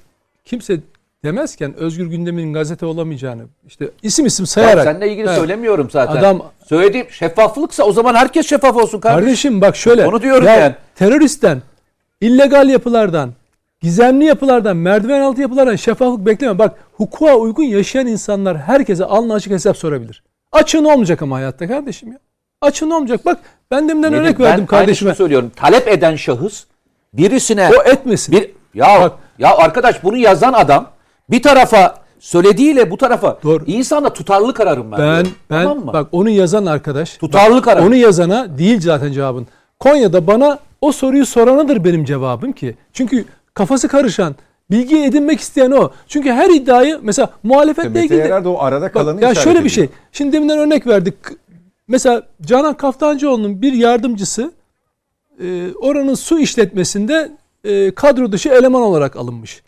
kimse 0.44 0.80
demezken 1.24 1.74
Özgür 1.76 2.06
Gündem'in 2.06 2.52
gazete 2.52 2.86
olamayacağını 2.86 3.42
işte 3.66 3.90
isim 4.02 4.26
isim 4.26 4.42
Ya 4.42 4.46
sayarak. 4.46 4.84
seninle 4.84 5.10
ilgili 5.12 5.26
Evet. 5.28 5.38
söylemiyorum 5.38 5.88
zaten. 5.90 6.16
Adam- 6.16 6.42
Söylediğim 6.66 7.06
şeffaflıksa 7.10 7.84
o 7.84 7.92
zaman 7.92 8.14
herkes 8.14 8.46
şeffaf 8.46 8.76
olsun 8.76 9.00
kardeşim. 9.00 9.24
Kardeşim 9.26 9.60
bak 9.60 9.76
şöyle. 9.76 10.06
Onu 10.06 10.22
diyorum 10.22 10.46
ya 10.46 10.56
yani. 10.56 10.74
Teröristten, 10.96 11.62
illegal 12.20 12.68
yapılardan, 12.68 13.30
gizemli 13.80 14.24
yapılardan, 14.24 14.76
merdiven 14.76 15.20
altı 15.20 15.40
yapılardan 15.40 15.76
şeffaflık 15.76 16.26
bekleme. 16.26 16.58
Bak 16.58 16.74
hukuka 16.92 17.34
uygun 17.36 17.62
yaşayan 17.62 18.06
insanlar 18.06 18.58
herkese 18.58 19.04
alnı 19.04 19.34
açık 19.34 19.52
hesap 19.52 19.76
sorabilir. 19.76 20.22
Açığın 20.52 20.84
olmayacak 20.84 21.22
ama 21.22 21.36
hayatta 21.36 21.68
kardeşim 21.68 22.12
ya. 22.12 22.18
Açığın 22.60 22.90
olmayacak. 22.90 23.26
Bak 23.26 23.38
ben 23.70 23.88
deminden 23.88 24.12
Nedim, 24.12 24.24
örnek 24.24 24.38
ben 24.38 24.44
verdim 24.44 24.66
kardeşime. 24.66 25.08
aynısını 25.10 25.14
söylüyorum. 25.14 25.52
Talep 25.56 25.88
eden 25.88 26.16
şahıs 26.16 26.64
birisine 27.12 27.70
O 27.78 27.90
etmesin. 27.90 28.34
bir 28.34 28.50
ya 28.74 29.00
Bak. 29.00 29.12
ya 29.38 29.56
arkadaş 29.56 30.04
bunu 30.04 30.16
yazan 30.16 30.52
adam 30.52 30.90
bir 31.30 31.42
tarafa 31.42 31.94
söylediğiyle 32.18 32.90
bu 32.90 32.96
tarafa 32.96 33.38
Doğru. 33.42 33.64
insanda 33.66 34.12
tutarlı 34.12 34.54
kararım 34.54 34.92
ben. 34.92 34.98
Ben 34.98 35.06
diyorum. 35.14 35.32
ben 35.50 35.62
Tamam 35.62 35.84
mı? 35.84 35.92
bak 35.92 36.08
onu 36.12 36.30
yazan 36.30 36.66
arkadaş 36.66 37.16
Tutarlı 37.16 37.62
karar. 37.62 37.82
Onu 37.82 37.94
yazana 37.96 38.58
değil 38.58 38.80
zaten 38.80 39.12
cevabın. 39.12 39.46
Konya'da 39.80 40.26
bana 40.26 40.58
o 40.86 40.92
soruyu 40.92 41.26
soranıdır 41.26 41.84
benim 41.84 42.04
cevabım 42.04 42.52
ki. 42.52 42.74
Çünkü 42.92 43.24
kafası 43.54 43.88
karışan, 43.88 44.34
bilgi 44.70 44.98
edinmek 45.04 45.40
isteyen 45.40 45.70
o. 45.70 45.90
Çünkü 46.08 46.30
her 46.32 46.50
iddiayı 46.50 46.98
mesela 47.02 47.30
muhalefetle 47.42 47.88
Mete 47.88 48.04
ilgili 48.16 48.44
de- 48.44 48.48
o 48.48 48.58
arada 48.62 48.92
kalanı 48.92 49.16
Bak, 49.16 49.22
ya 49.22 49.34
şöyle 49.34 49.54
bir 49.54 49.70
ediyor. 49.70 49.70
şey. 49.74 49.88
Şimdi 50.12 50.32
deminden 50.32 50.58
örnek 50.58 50.86
verdik. 50.86 51.14
Mesela 51.88 52.22
Canan 52.42 52.74
Kaftancıoğlu'nun 52.76 53.62
bir 53.62 53.72
yardımcısı 53.72 54.52
e, 55.42 55.72
oranın 55.80 56.14
su 56.14 56.38
işletmesinde 56.38 57.30
e, 57.64 57.90
kadro 57.94 58.32
dışı 58.32 58.48
eleman 58.48 58.82
olarak 58.82 59.16
alınmış. 59.16 59.62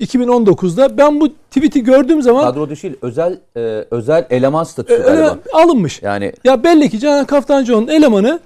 2019'da 0.00 0.98
ben 0.98 1.20
bu 1.20 1.28
tweet'i 1.28 1.84
gördüğüm 1.84 2.22
zaman 2.22 2.44
kadro 2.44 2.70
dışı 2.70 2.82
değil, 2.82 2.96
özel 3.02 3.38
e, 3.56 3.60
özel 3.90 4.26
eleman 4.30 4.64
statüsü 4.64 5.00
e, 5.00 5.04
galiba. 5.04 5.38
alınmış. 5.52 6.02
Yani 6.02 6.32
Ya 6.44 6.64
belli 6.64 6.90
ki 6.90 6.98
Canan 6.98 7.24
Kaftancıoğlu'nun 7.26 7.88
elemanı 7.88 8.40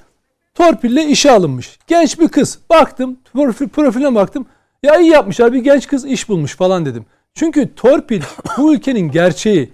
torpille 0.54 1.06
işe 1.06 1.30
alınmış. 1.30 1.78
Genç 1.86 2.18
bir 2.18 2.28
kız. 2.28 2.58
Baktım 2.70 3.16
profil, 3.32 3.68
profiline 3.68 4.14
baktım. 4.14 4.46
Ya 4.82 5.00
iyi 5.00 5.10
yapmışlar 5.10 5.52
bir 5.52 5.58
genç 5.58 5.86
kız 5.86 6.04
iş 6.04 6.28
bulmuş 6.28 6.56
falan 6.56 6.86
dedim. 6.86 7.06
Çünkü 7.34 7.74
torpil 7.74 8.22
bu 8.58 8.74
ülkenin 8.74 9.10
gerçeği. 9.10 9.72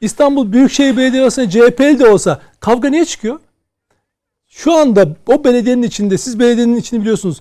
İstanbul 0.00 0.52
Büyükşehir 0.52 0.96
Belediyesi'ne 0.96 1.50
CHP'li 1.50 1.98
de 1.98 2.08
olsa 2.08 2.40
kavga 2.60 2.88
niye 2.88 3.04
çıkıyor? 3.04 3.40
Şu 4.48 4.72
anda 4.72 5.08
o 5.26 5.44
belediyenin 5.44 5.82
içinde 5.82 6.18
siz 6.18 6.38
belediyenin 6.38 6.76
içini 6.76 7.00
biliyorsunuz. 7.00 7.40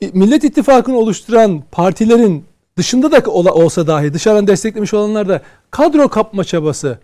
E, 0.00 0.06
Millet 0.12 0.44
İttifakı'nı 0.44 0.96
oluşturan 0.96 1.62
partilerin 1.72 2.44
dışında 2.76 3.12
da 3.12 3.30
olsa 3.30 3.86
dahi 3.86 4.14
dışarıdan 4.14 4.46
desteklemiş 4.46 4.94
olanlar 4.94 5.28
da 5.28 5.42
kadro 5.70 6.08
kapma 6.08 6.44
çabası. 6.44 6.98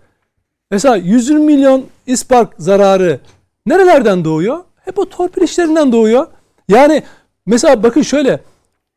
Mesela 0.71 0.95
120 0.95 1.45
milyon 1.45 1.85
ispark 2.07 2.53
zararı 2.59 3.19
nerelerden 3.65 4.25
doğuyor? 4.25 4.63
Hep 4.85 4.99
o 4.99 5.09
torpil 5.09 5.41
işlerinden 5.41 5.91
doğuyor. 5.91 6.27
Yani 6.69 7.03
mesela 7.45 7.83
bakın 7.83 8.01
şöyle 8.01 8.39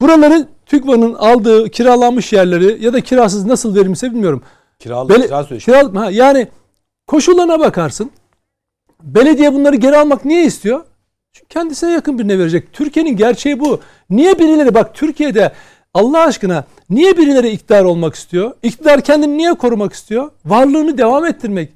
buraları 0.00 0.48
TÜGVA'nın 0.66 1.14
aldığı 1.14 1.70
kiralanmış 1.70 2.32
yerleri 2.32 2.84
ya 2.84 2.92
da 2.92 3.00
kirasız 3.00 3.44
nasıl 3.46 3.74
verilmişse 3.76 4.10
bilmiyorum. 4.10 4.42
Kiralı, 4.78 5.08
Bele- 5.08 5.26
kira 5.26 5.42
sözleşmesi. 5.44 5.80
Kiral- 5.80 5.96
ha, 5.96 6.10
yani 6.10 6.48
koşullarına 7.06 7.60
bakarsın. 7.60 8.10
Belediye 9.02 9.54
bunları 9.54 9.76
geri 9.76 9.96
almak 9.98 10.24
niye 10.24 10.44
istiyor? 10.44 10.84
Çünkü 11.32 11.48
kendisine 11.48 11.90
yakın 11.92 12.18
birine 12.18 12.38
verecek. 12.38 12.72
Türkiye'nin 12.72 13.16
gerçeği 13.16 13.60
bu. 13.60 13.80
Niye 14.10 14.38
birileri 14.38 14.74
bak 14.74 14.94
Türkiye'de 14.94 15.52
Allah 15.94 16.20
aşkına 16.20 16.64
niye 16.90 17.16
birileri 17.16 17.48
iktidar 17.48 17.84
olmak 17.84 18.14
istiyor? 18.14 18.52
İktidar 18.62 19.00
kendini 19.00 19.36
niye 19.38 19.54
korumak 19.54 19.92
istiyor? 19.92 20.30
Varlığını 20.44 20.98
devam 20.98 21.26
ettirmek. 21.26 21.72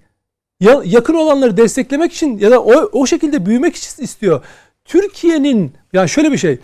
Ya, 0.63 0.81
yakın 0.85 1.15
olanları 1.15 1.57
desteklemek 1.57 2.13
için 2.13 2.39
ya 2.39 2.51
da 2.51 2.63
o, 2.63 2.73
o 2.93 3.07
şekilde 3.07 3.47
büyümek 3.47 3.77
için 3.77 4.03
istiyor. 4.03 4.43
Türkiye'nin 4.85 5.73
ya 5.93 6.07
şöyle 6.07 6.33
bir 6.33 6.39
şey. 6.39 6.59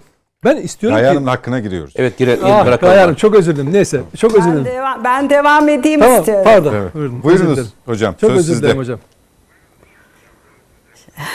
Ben 0.45 0.57
istiyorum 0.57 0.97
Gaye 0.97 1.05
ki... 1.09 1.15
Hanım'ın 1.15 1.27
hakkına 1.31 1.61
giriyoruz. 1.61 1.93
Evet 1.97 2.19
gire, 2.19 2.39
Ah, 2.45 2.67
bırakalım. 2.67 2.93
Gaye 2.93 3.01
Hanım 3.03 3.15
çok 3.15 3.35
özür 3.35 3.57
dilerim. 3.57 3.73
Neyse 3.73 4.01
çok 4.17 4.35
özür 4.35 4.47
Ben, 4.47 4.53
dilerim. 4.57 4.65
devam, 4.77 5.05
ben 5.05 5.31
devam 5.31 5.69
edeyim 5.69 6.01
Tamam 6.01 6.19
istiyorum. 6.19 6.45
pardon. 6.45 6.75
Evet. 6.75 6.95
Buyurun, 6.95 7.23
Buyurunuz 7.23 7.69
hocam. 7.87 8.15
Çok 8.21 8.31
söz 8.31 8.39
özür 8.39 8.53
sizde. 8.53 8.67
dilerim 8.67 8.79
hocam. 8.81 8.99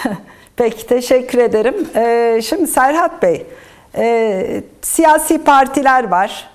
Peki 0.55 0.88
teşekkür 0.88 1.38
ederim. 1.38 1.76
Ee, 1.95 2.41
şimdi 2.43 2.68
Serhat 2.68 3.22
Bey, 3.24 3.45
e, 3.97 4.64
siyasi 4.82 5.43
partiler 5.43 6.07
var. 6.09 6.49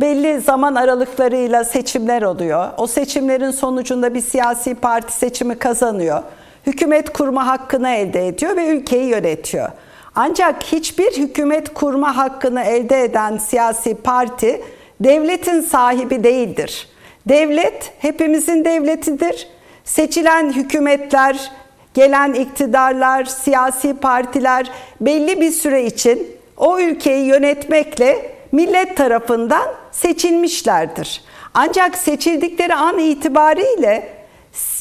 Belli 0.00 0.40
zaman 0.40 0.74
aralıklarıyla 0.74 1.64
seçimler 1.64 2.22
oluyor. 2.22 2.68
O 2.76 2.86
seçimlerin 2.86 3.50
sonucunda 3.50 4.14
bir 4.14 4.20
siyasi 4.20 4.74
parti 4.74 5.12
seçimi 5.12 5.58
kazanıyor. 5.58 6.22
Hükümet 6.66 7.12
kurma 7.12 7.46
hakkını 7.46 7.90
elde 7.90 8.28
ediyor 8.28 8.56
ve 8.56 8.66
ülkeyi 8.66 9.04
yönetiyor. 9.04 9.68
Ancak 10.14 10.62
hiçbir 10.62 11.16
hükümet 11.16 11.74
kurma 11.74 12.16
hakkını 12.16 12.62
elde 12.62 13.02
eden 13.02 13.36
siyasi 13.36 13.94
parti 13.94 14.62
devletin 15.00 15.60
sahibi 15.60 16.24
değildir. 16.24 16.88
Devlet 17.28 17.92
hepimizin 17.98 18.64
devletidir. 18.64 19.48
Seçilen 19.84 20.52
hükümetler 20.52 21.50
gelen 21.94 22.32
iktidarlar, 22.32 23.24
siyasi 23.24 23.94
partiler 23.94 24.70
belli 25.00 25.40
bir 25.40 25.50
süre 25.50 25.84
için 25.86 26.26
o 26.56 26.78
ülkeyi 26.78 27.26
yönetmekle 27.26 28.35
millet 28.52 28.96
tarafından 28.96 29.68
seçilmişlerdir. 29.92 31.22
Ancak 31.54 31.98
seçildikleri 31.98 32.74
an 32.74 32.98
itibariyle 32.98 34.08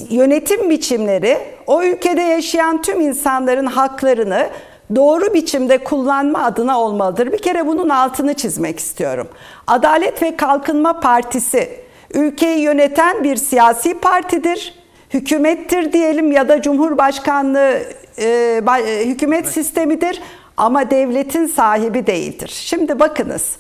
yönetim 0.10 0.70
biçimleri 0.70 1.38
o 1.68 1.84
ülkede 1.84 2.22
yaşayan 2.22 2.82
tüm 2.82 3.02
insanların 3.02 3.66
haklarını 3.66 4.50
doğru 4.96 5.34
biçimde 5.34 5.78
kullanma 5.78 6.44
adına 6.44 6.80
olmalıdır. 6.80 7.32
Bir 7.32 7.38
kere 7.38 7.68
bunun 7.68 7.90
altını 7.90 8.34
çizmek 8.34 8.80
istiyorum. 8.80 9.28
Adalet 9.68 10.22
ve 10.22 10.36
Kalkınma 10.36 11.00
Partisi 11.00 11.80
ülkeyi 12.14 12.60
yöneten 12.60 13.24
bir 13.24 13.36
siyasi 13.36 14.00
partidir 14.00 14.86
hükümettir 15.14 15.94
diyelim 15.94 16.32
ya 16.32 16.50
da 16.50 16.62
cumhurbaşkanlığı 16.62 17.80
e, 18.20 18.62
hükümet 19.06 19.48
sistemidir 19.48 20.22
ama 20.58 20.92
devletin 20.92 21.48
sahibi 21.48 22.08
değildir. 22.08 22.52
Şimdi 22.54 23.00
bakınız. 23.00 23.58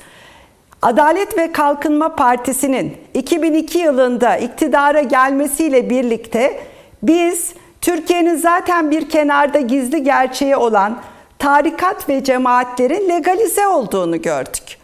Adalet 0.81 1.37
ve 1.37 1.51
Kalkınma 1.51 2.15
Partisi'nin 2.15 2.97
2002 3.13 3.79
yılında 3.79 4.37
iktidara 4.37 5.01
gelmesiyle 5.01 5.89
birlikte 5.89 6.59
biz 7.03 7.53
Türkiye'nin 7.81 8.35
zaten 8.35 8.91
bir 8.91 9.09
kenarda 9.09 9.59
gizli 9.59 10.03
gerçeği 10.03 10.55
olan 10.55 11.01
tarikat 11.39 12.09
ve 12.09 12.23
cemaatlerin 12.23 13.09
legalize 13.09 13.67
olduğunu 13.67 14.21
gördük. 14.21 14.77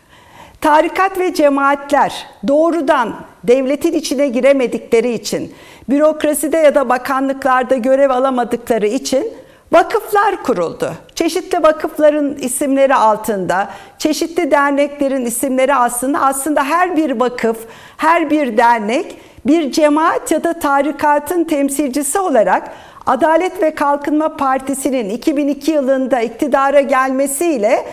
Tarikat 0.62 1.20
ve 1.20 1.34
cemaatler 1.34 2.28
doğrudan 2.48 3.16
devletin 3.44 3.94
içine 3.94 4.28
giremedikleri 4.28 5.14
için, 5.14 5.54
bürokraside 5.90 6.58
ya 6.58 6.76
da 6.76 6.90
bakanlıklarda 6.90 7.76
görev 7.76 8.10
alamadıkları 8.10 8.88
için 8.88 9.34
vakıflar 9.72 10.44
kuruldu. 10.44 10.94
Çeşitli 11.16 11.64
vakıfların 11.64 12.36
isimleri 12.36 12.96
altında, 12.96 13.70
çeşitli 13.98 14.52
derneklerin 14.52 15.26
isimleri 15.26 15.76
aslında 15.76 16.22
aslında 16.22 16.64
her 16.64 16.98
bir 16.98 17.20
vakıf, 17.20 17.58
her 17.98 18.30
bir 18.30 18.58
dernek 18.58 19.18
bir 19.46 19.72
cemaat 19.72 20.32
ya 20.32 20.44
da 20.44 20.54
tarikatın 20.54 21.44
temsilcisi 21.44 22.20
olarak 22.20 22.72
Adalet 23.06 23.62
ve 23.62 23.76
Kalkınma 23.76 24.38
Partisi'nin 24.38 25.10
2002 25.10 25.72
yılında 25.72 26.22
iktidara 26.22 26.82
gelmesiyle 26.82 27.86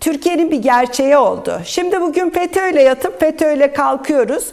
Türkiye'nin 0.00 0.50
bir 0.50 0.62
gerçeği 0.62 1.16
oldu. 1.16 1.60
Şimdi 1.64 2.00
bugün 2.00 2.30
FETÖ'yle 2.30 2.82
yatıp 2.82 3.20
FETÖ'yle 3.20 3.72
kalkıyoruz. 3.72 4.52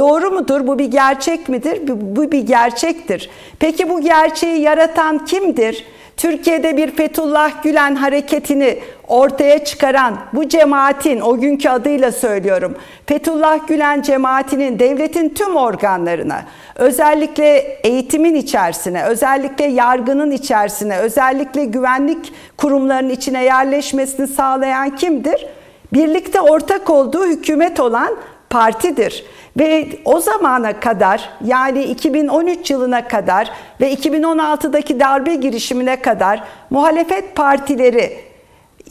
Doğru 0.00 0.30
mudur? 0.30 0.66
Bu 0.66 0.78
bir 0.78 0.84
gerçek 0.84 1.48
midir? 1.48 1.80
Bu, 1.88 2.32
bir 2.32 2.46
gerçektir. 2.46 3.30
Peki 3.58 3.88
bu 3.88 4.00
gerçeği 4.00 4.60
yaratan 4.60 5.24
kimdir? 5.24 5.84
Türkiye'de 6.16 6.76
bir 6.76 6.90
Fethullah 6.90 7.62
Gülen 7.62 7.94
hareketini 7.94 8.78
ortaya 9.08 9.64
çıkaran 9.64 10.16
bu 10.32 10.48
cemaatin, 10.48 11.20
o 11.20 11.40
günkü 11.40 11.68
adıyla 11.68 12.12
söylüyorum, 12.12 12.76
Fethullah 13.06 13.68
Gülen 13.68 14.02
cemaatinin 14.02 14.78
devletin 14.78 15.28
tüm 15.28 15.56
organlarına, 15.56 16.42
özellikle 16.74 17.58
eğitimin 17.84 18.34
içerisine, 18.34 19.04
özellikle 19.04 19.64
yargının 19.64 20.30
içerisine, 20.30 20.98
özellikle 20.98 21.64
güvenlik 21.64 22.32
kurumlarının 22.56 23.10
içine 23.10 23.44
yerleşmesini 23.44 24.26
sağlayan 24.26 24.96
kimdir? 24.96 25.46
Birlikte 25.92 26.40
ortak 26.40 26.90
olduğu 26.90 27.26
hükümet 27.26 27.80
olan 27.80 28.16
partidir. 28.50 29.24
Ve 29.60 29.88
o 30.04 30.20
zamana 30.20 30.80
kadar 30.80 31.30
yani 31.44 31.82
2013 31.84 32.70
yılına 32.70 33.08
kadar 33.08 33.50
ve 33.80 33.94
2016'daki 33.94 35.00
darbe 35.00 35.34
girişimine 35.34 36.02
kadar 36.02 36.44
muhalefet 36.70 37.36
partileri 37.36 38.20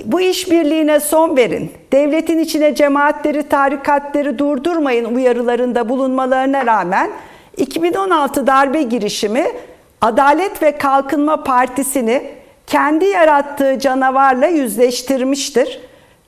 bu 0.06 0.22
işbirliğine 0.22 1.00
son 1.00 1.38
verin. 1.38 1.72
Devletin 1.92 2.40
içine 2.40 2.76
cemaatleri, 2.76 3.44
tarikatları 3.44 4.40
durdurmayın 4.40 5.16
uyarılarında 5.16 5.90
bulunmalarına 5.90 6.66
rağmen 6.66 7.12
2016 7.58 8.48
darbe 8.48 8.82
girişimi 8.82 9.46
Adalet 10.02 10.64
ve 10.64 10.78
Kalkınma 10.78 11.44
Partisi'ni 11.44 12.24
kendi 12.68 13.06
yarattığı 13.06 13.80
canavarla 13.80 14.48
yüzleştirmiştir 14.48 15.80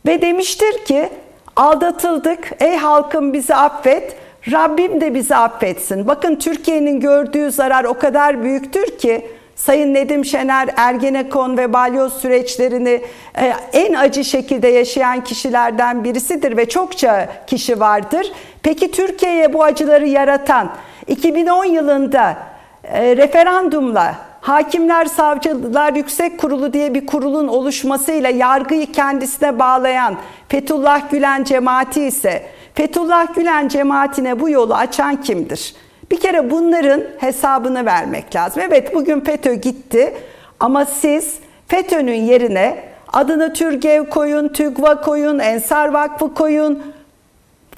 ve 0.06 0.22
demiştir 0.22 0.86
ki 0.86 1.10
aldatıldık 1.56 2.52
ey 2.60 2.76
halkım 2.76 3.34
bizi 3.34 3.56
affet 3.56 4.21
Rabbim 4.48 5.02
de 5.02 5.14
bizi 5.14 5.36
affetsin. 5.36 6.08
Bakın 6.08 6.36
Türkiye'nin 6.36 7.00
gördüğü 7.00 7.52
zarar 7.52 7.84
o 7.84 7.94
kadar 7.94 8.44
büyüktür 8.44 8.98
ki 8.98 9.28
Sayın 9.56 9.94
Nedim 9.94 10.26
Şener 10.26 10.70
Ergenekon 10.78 11.58
ve 11.58 11.74
balyoz 11.74 12.14
süreçlerini 12.14 13.02
e, 13.38 13.54
en 13.74 13.94
acı 13.94 14.24
şekilde 14.24 14.68
yaşayan 14.68 15.24
kişilerden 15.24 16.04
birisidir 16.04 16.58
ve 16.58 16.70
çokça 16.70 17.30
kişi 17.48 17.80
vardır. 17.80 18.32
Peki 18.64 18.92
Türkiye'ye 18.92 19.54
bu 19.54 19.64
acıları 19.64 20.08
yaratan 20.08 20.72
2010 21.08 21.66
yılında 21.66 22.38
e, 22.84 23.18
referandumla 23.18 24.16
Hakimler 24.42 25.06
Savcılar 25.06 25.94
Yüksek 25.94 26.40
Kurulu 26.40 26.74
diye 26.74 26.94
bir 26.94 27.06
kurulun 27.06 27.48
oluşmasıyla 27.48 28.30
yargıyı 28.30 28.92
kendisine 28.92 29.60
bağlayan 29.60 30.16
Fethullah 30.50 31.12
Gülen 31.12 31.44
cemaati 31.44 32.04
ise 32.04 32.44
Fethullah 32.82 33.36
Gülen 33.36 33.68
cemaatine 33.68 34.40
bu 34.40 34.50
yolu 34.50 34.76
açan 34.76 35.22
kimdir? 35.22 35.76
Bir 36.12 36.20
kere 36.20 36.52
bunların 36.52 37.04
hesabını 37.18 37.86
vermek 37.86 38.36
lazım. 38.36 38.64
Evet 38.66 38.96
bugün 38.96 39.20
FETÖ 39.20 39.54
gitti 39.54 40.14
ama 40.60 40.86
siz 40.86 41.40
FETÖ'nün 41.68 42.16
yerine 42.16 42.84
adını 43.14 43.54
Türgev 43.54 44.06
koyun, 44.06 44.48
TÜGVA 44.48 45.02
koyun, 45.02 45.40
Ensar 45.40 45.88
Vakfı 45.88 46.34
koyun, 46.34 46.84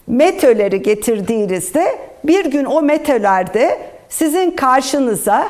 METÖ'leri 0.07 0.81
getirdiğinizde 0.81 1.99
bir 2.23 2.45
gün 2.45 2.65
o 2.65 2.81
METÖ'lerde 2.81 3.79
sizin 4.09 4.51
karşınıza 4.51 5.47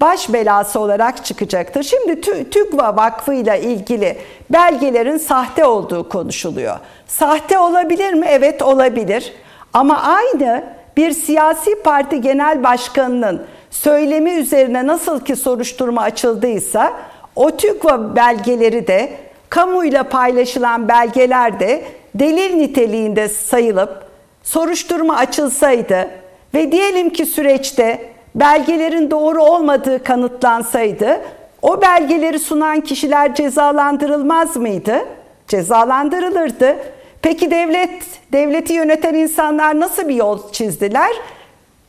baş 0.00 0.32
belası 0.32 0.80
olarak 0.80 1.24
çıkacaktır. 1.24 1.82
Şimdi 1.82 2.20
TÜGVA 2.50 2.96
Vakfı 2.96 3.34
ile 3.34 3.60
ilgili 3.60 4.18
belgelerin 4.50 5.16
sahte 5.16 5.64
olduğu 5.64 6.08
konuşuluyor. 6.08 6.76
Sahte 7.06 7.58
olabilir 7.58 8.12
mi? 8.12 8.26
Evet 8.28 8.62
olabilir. 8.62 9.32
Ama 9.72 10.02
aynı 10.02 10.64
bir 10.96 11.12
siyasi 11.12 11.82
parti 11.82 12.20
genel 12.20 12.62
başkanının 12.62 13.46
söylemi 13.70 14.30
üzerine 14.30 14.86
nasıl 14.86 15.20
ki 15.20 15.36
soruşturma 15.36 16.02
açıldıysa 16.02 16.92
o 17.36 17.50
TÜGVA 17.56 18.16
belgeleri 18.16 18.86
de 18.86 19.12
kamuyla 19.48 20.02
paylaşılan 20.02 20.88
belgeler 20.88 21.60
de 21.60 21.84
delil 22.14 22.54
niteliğinde 22.54 23.28
sayılıp 23.28 24.04
soruşturma 24.42 25.16
açılsaydı 25.16 26.10
ve 26.54 26.72
diyelim 26.72 27.10
ki 27.10 27.26
süreçte 27.26 28.10
belgelerin 28.34 29.10
doğru 29.10 29.42
olmadığı 29.42 30.04
kanıtlansaydı 30.04 31.20
o 31.62 31.82
belgeleri 31.82 32.38
sunan 32.38 32.80
kişiler 32.80 33.34
cezalandırılmaz 33.34 34.56
mıydı? 34.56 35.04
Cezalandırılırdı. 35.48 36.76
Peki 37.22 37.50
devlet, 37.50 38.02
devleti 38.32 38.72
yöneten 38.72 39.14
insanlar 39.14 39.80
nasıl 39.80 40.08
bir 40.08 40.14
yol 40.14 40.52
çizdiler? 40.52 41.10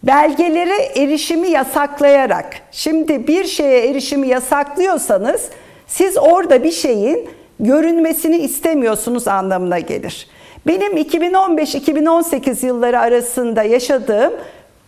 Belgelere 0.03 0.75
erişimi 0.95 1.49
yasaklayarak. 1.49 2.45
Şimdi 2.71 3.27
bir 3.27 3.43
şeye 3.43 3.89
erişimi 3.89 4.27
yasaklıyorsanız 4.27 5.49
siz 5.87 6.17
orada 6.17 6.63
bir 6.63 6.71
şeyin 6.71 7.29
görünmesini 7.59 8.37
istemiyorsunuz 8.37 9.27
anlamına 9.27 9.79
gelir. 9.79 10.27
Benim 10.67 10.97
2015-2018 10.97 12.65
yılları 12.65 12.99
arasında 12.99 13.63
yaşadığım 13.63 14.33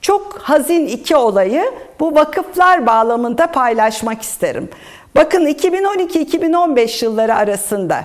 çok 0.03 0.39
hazin 0.41 0.87
iki 0.87 1.15
olayı 1.15 1.71
bu 1.99 2.15
vakıflar 2.15 2.85
bağlamında 2.85 3.47
paylaşmak 3.47 4.21
isterim. 4.21 4.69
Bakın 5.15 5.45
2012-2015 5.45 7.05
yılları 7.05 7.35
arasında 7.35 8.03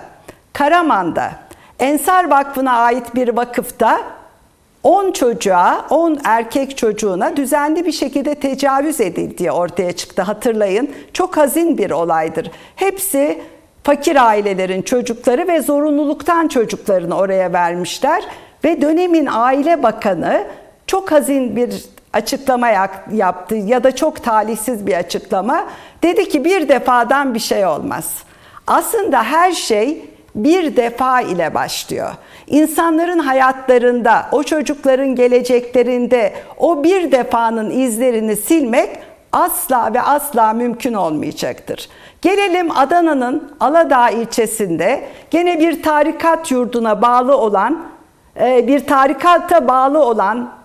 Karaman'da 0.52 1.30
Ensar 1.78 2.30
Vakfı'na 2.30 2.72
ait 2.72 3.14
bir 3.14 3.28
vakıfta 3.36 4.00
10 4.82 5.12
çocuğa, 5.12 5.86
10 5.90 6.18
erkek 6.24 6.76
çocuğuna 6.76 7.36
düzenli 7.36 7.86
bir 7.86 7.92
şekilde 7.92 8.34
tecavüz 8.34 9.00
edildiği 9.00 9.50
ortaya 9.50 9.92
çıktı. 9.92 10.22
Hatırlayın. 10.22 10.90
Çok 11.12 11.36
hazin 11.36 11.78
bir 11.78 11.90
olaydır. 11.90 12.50
Hepsi 12.76 13.42
fakir 13.82 14.26
ailelerin 14.26 14.82
çocukları 14.82 15.48
ve 15.48 15.60
zorunluluktan 15.60 16.48
çocuklarını 16.48 17.16
oraya 17.16 17.52
vermişler 17.52 18.24
ve 18.64 18.82
dönemin 18.82 19.28
aile 19.30 19.82
bakanı 19.82 20.44
çok 20.88 21.12
hazin 21.12 21.56
bir 21.56 21.84
açıklama 22.12 22.68
yaptı 23.12 23.54
ya 23.54 23.84
da 23.84 23.96
çok 23.96 24.24
talihsiz 24.24 24.86
bir 24.86 24.94
açıklama. 24.94 25.64
Dedi 26.02 26.28
ki 26.28 26.44
bir 26.44 26.68
defadan 26.68 27.34
bir 27.34 27.38
şey 27.38 27.66
olmaz. 27.66 28.14
Aslında 28.66 29.22
her 29.22 29.52
şey 29.52 30.10
bir 30.34 30.76
defa 30.76 31.20
ile 31.20 31.54
başlıyor. 31.54 32.10
İnsanların 32.46 33.18
hayatlarında, 33.18 34.26
o 34.32 34.42
çocukların 34.42 35.14
geleceklerinde 35.14 36.32
o 36.58 36.84
bir 36.84 37.12
defanın 37.12 37.70
izlerini 37.70 38.36
silmek 38.36 38.98
asla 39.32 39.94
ve 39.94 40.02
asla 40.02 40.52
mümkün 40.52 40.94
olmayacaktır. 40.94 41.88
Gelelim 42.22 42.78
Adana'nın 42.78 43.52
Aladağ 43.60 44.10
ilçesinde 44.10 45.04
gene 45.30 45.60
bir 45.60 45.82
tarikat 45.82 46.50
yurduna 46.50 47.02
bağlı 47.02 47.36
olan, 47.36 47.86
e, 48.40 48.66
bir 48.66 48.86
tarikata 48.86 49.68
bağlı 49.68 50.04
olan, 50.04 50.57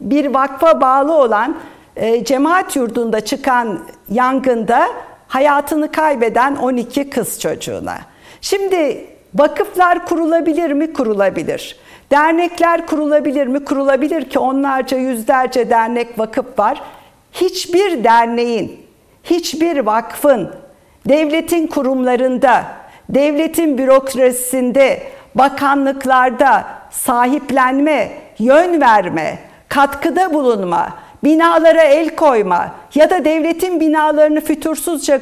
bir 0.00 0.34
vakfa 0.34 0.80
bağlı 0.80 1.12
olan 1.14 1.56
e, 1.96 2.24
cemaat 2.24 2.76
yurdunda 2.76 3.20
çıkan 3.20 3.80
yangında 4.08 4.88
hayatını 5.28 5.92
kaybeden 5.92 6.56
12 6.56 7.10
kız 7.10 7.40
çocuğuna. 7.40 7.98
Şimdi 8.40 9.06
vakıflar 9.34 10.06
kurulabilir 10.06 10.72
mi? 10.72 10.92
Kurulabilir. 10.92 11.76
Dernekler 12.10 12.86
kurulabilir 12.86 13.46
mi? 13.46 13.64
Kurulabilir 13.64 14.30
ki 14.30 14.38
onlarca 14.38 14.96
yüzlerce 14.96 15.70
dernek 15.70 16.18
vakıf 16.18 16.58
var. 16.58 16.82
Hiçbir 17.32 18.04
derneğin, 18.04 18.86
hiçbir 19.24 19.78
vakfın, 19.78 20.50
devletin 21.08 21.66
kurumlarında, 21.66 22.64
devletin 23.08 23.78
bürokrasisinde, 23.78 25.02
bakanlıklarda 25.34 26.64
sahiplenme, 26.90 28.12
yön 28.38 28.80
verme, 28.80 29.38
katkıda 29.76 30.34
bulunma, 30.34 30.88
binalara 31.24 31.82
el 31.82 32.16
koyma 32.16 32.70
ya 32.94 33.10
da 33.10 33.24
devletin 33.24 33.80
binalarını 33.80 34.40
fütursuzca 34.40 35.20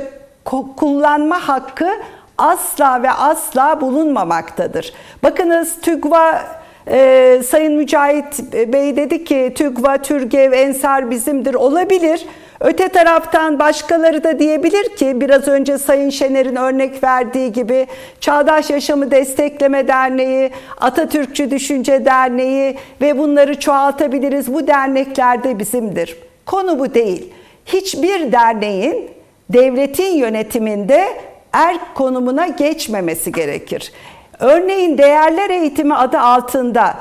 kullanma 0.76 1.48
hakkı 1.48 1.90
asla 2.38 3.02
ve 3.02 3.10
asla 3.10 3.80
bulunmamaktadır. 3.80 4.92
Bakınız 5.22 5.80
TÜGVA 5.80 6.42
e, 6.88 7.40
Sayın 7.46 7.72
Mücahit 7.72 8.52
Bey 8.52 8.96
dedi 8.96 9.24
ki 9.24 9.52
TÜGVA, 9.56 9.98
TÜRGEV, 9.98 10.52
Ensar 10.52 11.10
bizimdir 11.10 11.54
olabilir. 11.54 12.26
Öte 12.60 12.88
taraftan 12.88 13.58
başkaları 13.58 14.24
da 14.24 14.38
diyebilir 14.38 14.96
ki 14.96 15.20
biraz 15.20 15.48
önce 15.48 15.78
Sayın 15.78 16.10
Şener'in 16.10 16.56
örnek 16.56 17.04
verdiği 17.04 17.52
gibi 17.52 17.86
Çağdaş 18.20 18.70
Yaşamı 18.70 19.10
Destekleme 19.10 19.88
Derneği, 19.88 20.50
Atatürkçü 20.80 21.50
Düşünce 21.50 22.04
Derneği 22.04 22.76
ve 23.00 23.18
bunları 23.18 23.60
çoğaltabiliriz. 23.60 24.54
Bu 24.54 24.66
dernekler 24.66 25.44
de 25.44 25.58
bizimdir. 25.58 26.16
Konu 26.46 26.78
bu 26.78 26.94
değil. 26.94 27.32
Hiçbir 27.66 28.32
derneğin 28.32 29.10
devletin 29.50 30.12
yönetiminde 30.12 31.08
er 31.52 31.76
konumuna 31.94 32.46
geçmemesi 32.46 33.32
gerekir. 33.32 33.92
Örneğin 34.40 34.98
değerler 34.98 35.50
eğitimi 35.50 35.94
adı 35.94 36.18
altında 36.18 36.94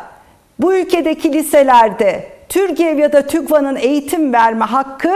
bu 0.60 0.74
ülkedeki 0.76 1.34
liselerde 1.34 2.24
TÜRGEV 2.49 2.97
ya 2.97 3.14
da 3.14 3.28
TÜGVA'nın 3.28 3.76
eğitim 3.76 4.34
verme 4.34 4.66
hakkı 4.66 5.12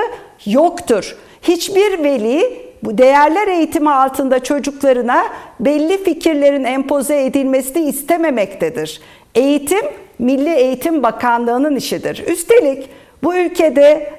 yoktur. 0.45 1.15
Hiçbir 1.41 2.03
veli 2.03 2.67
bu 2.83 2.97
değerler 2.97 3.47
eğitimi 3.47 3.89
altında 3.91 4.43
çocuklarına 4.43 5.25
belli 5.59 6.03
fikirlerin 6.03 6.63
empoze 6.63 7.25
edilmesini 7.25 7.89
istememektedir. 7.89 9.01
Eğitim 9.35 9.85
Milli 10.19 10.49
Eğitim 10.49 11.03
Bakanlığı'nın 11.03 11.75
işidir. 11.75 12.23
Üstelik 12.27 12.89
bu 13.23 13.35
ülkede 13.35 14.13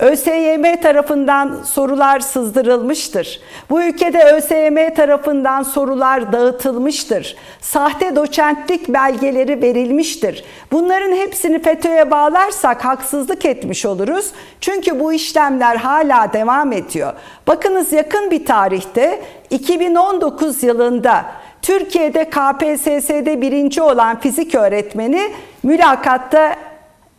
ÖSYM 0.00 0.80
tarafından 0.82 1.62
sorular 1.62 2.20
sızdırılmıştır. 2.20 3.40
Bu 3.70 3.82
ülkede 3.82 4.24
ÖSYM 4.24 4.94
tarafından 4.94 5.62
sorular 5.62 6.32
dağıtılmıştır. 6.32 7.36
Sahte 7.60 8.16
doçentlik 8.16 8.88
belgeleri 8.88 9.62
verilmiştir. 9.62 10.44
Bunların 10.72 11.12
hepsini 11.16 11.62
FETÖ'ye 11.62 12.10
bağlarsak 12.10 12.84
haksızlık 12.84 13.44
etmiş 13.44 13.86
oluruz. 13.86 14.30
Çünkü 14.60 15.00
bu 15.00 15.12
işlemler 15.12 15.76
hala 15.76 16.32
devam 16.32 16.72
ediyor. 16.72 17.12
Bakınız 17.46 17.92
yakın 17.92 18.30
bir 18.30 18.46
tarihte 18.46 19.22
2019 19.50 20.62
yılında 20.62 21.24
Türkiye'de 21.62 22.24
KPSS'de 22.24 23.40
birinci 23.40 23.82
olan 23.82 24.20
fizik 24.20 24.54
öğretmeni 24.54 25.32
mülakatta 25.62 26.67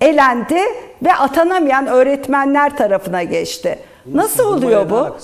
elendi 0.01 0.59
ve 1.01 1.13
atanamayan 1.13 1.87
öğretmenler 1.87 2.77
tarafına 2.77 3.23
geçti. 3.23 3.79
Nasıl 4.13 4.45
oluyor 4.45 4.89
bu? 4.89 5.17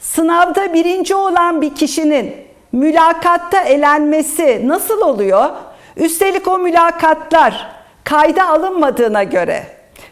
Sınavda 0.00 0.74
birinci 0.74 1.14
olan 1.14 1.62
bir 1.62 1.74
kişinin 1.74 2.34
mülakatta 2.72 3.60
elenmesi 3.60 4.68
nasıl 4.68 5.00
oluyor? 5.00 5.46
Üstelik 5.96 6.48
o 6.48 6.58
mülakatlar 6.58 7.70
kayda 8.04 8.48
alınmadığına 8.48 9.22
göre, 9.22 9.62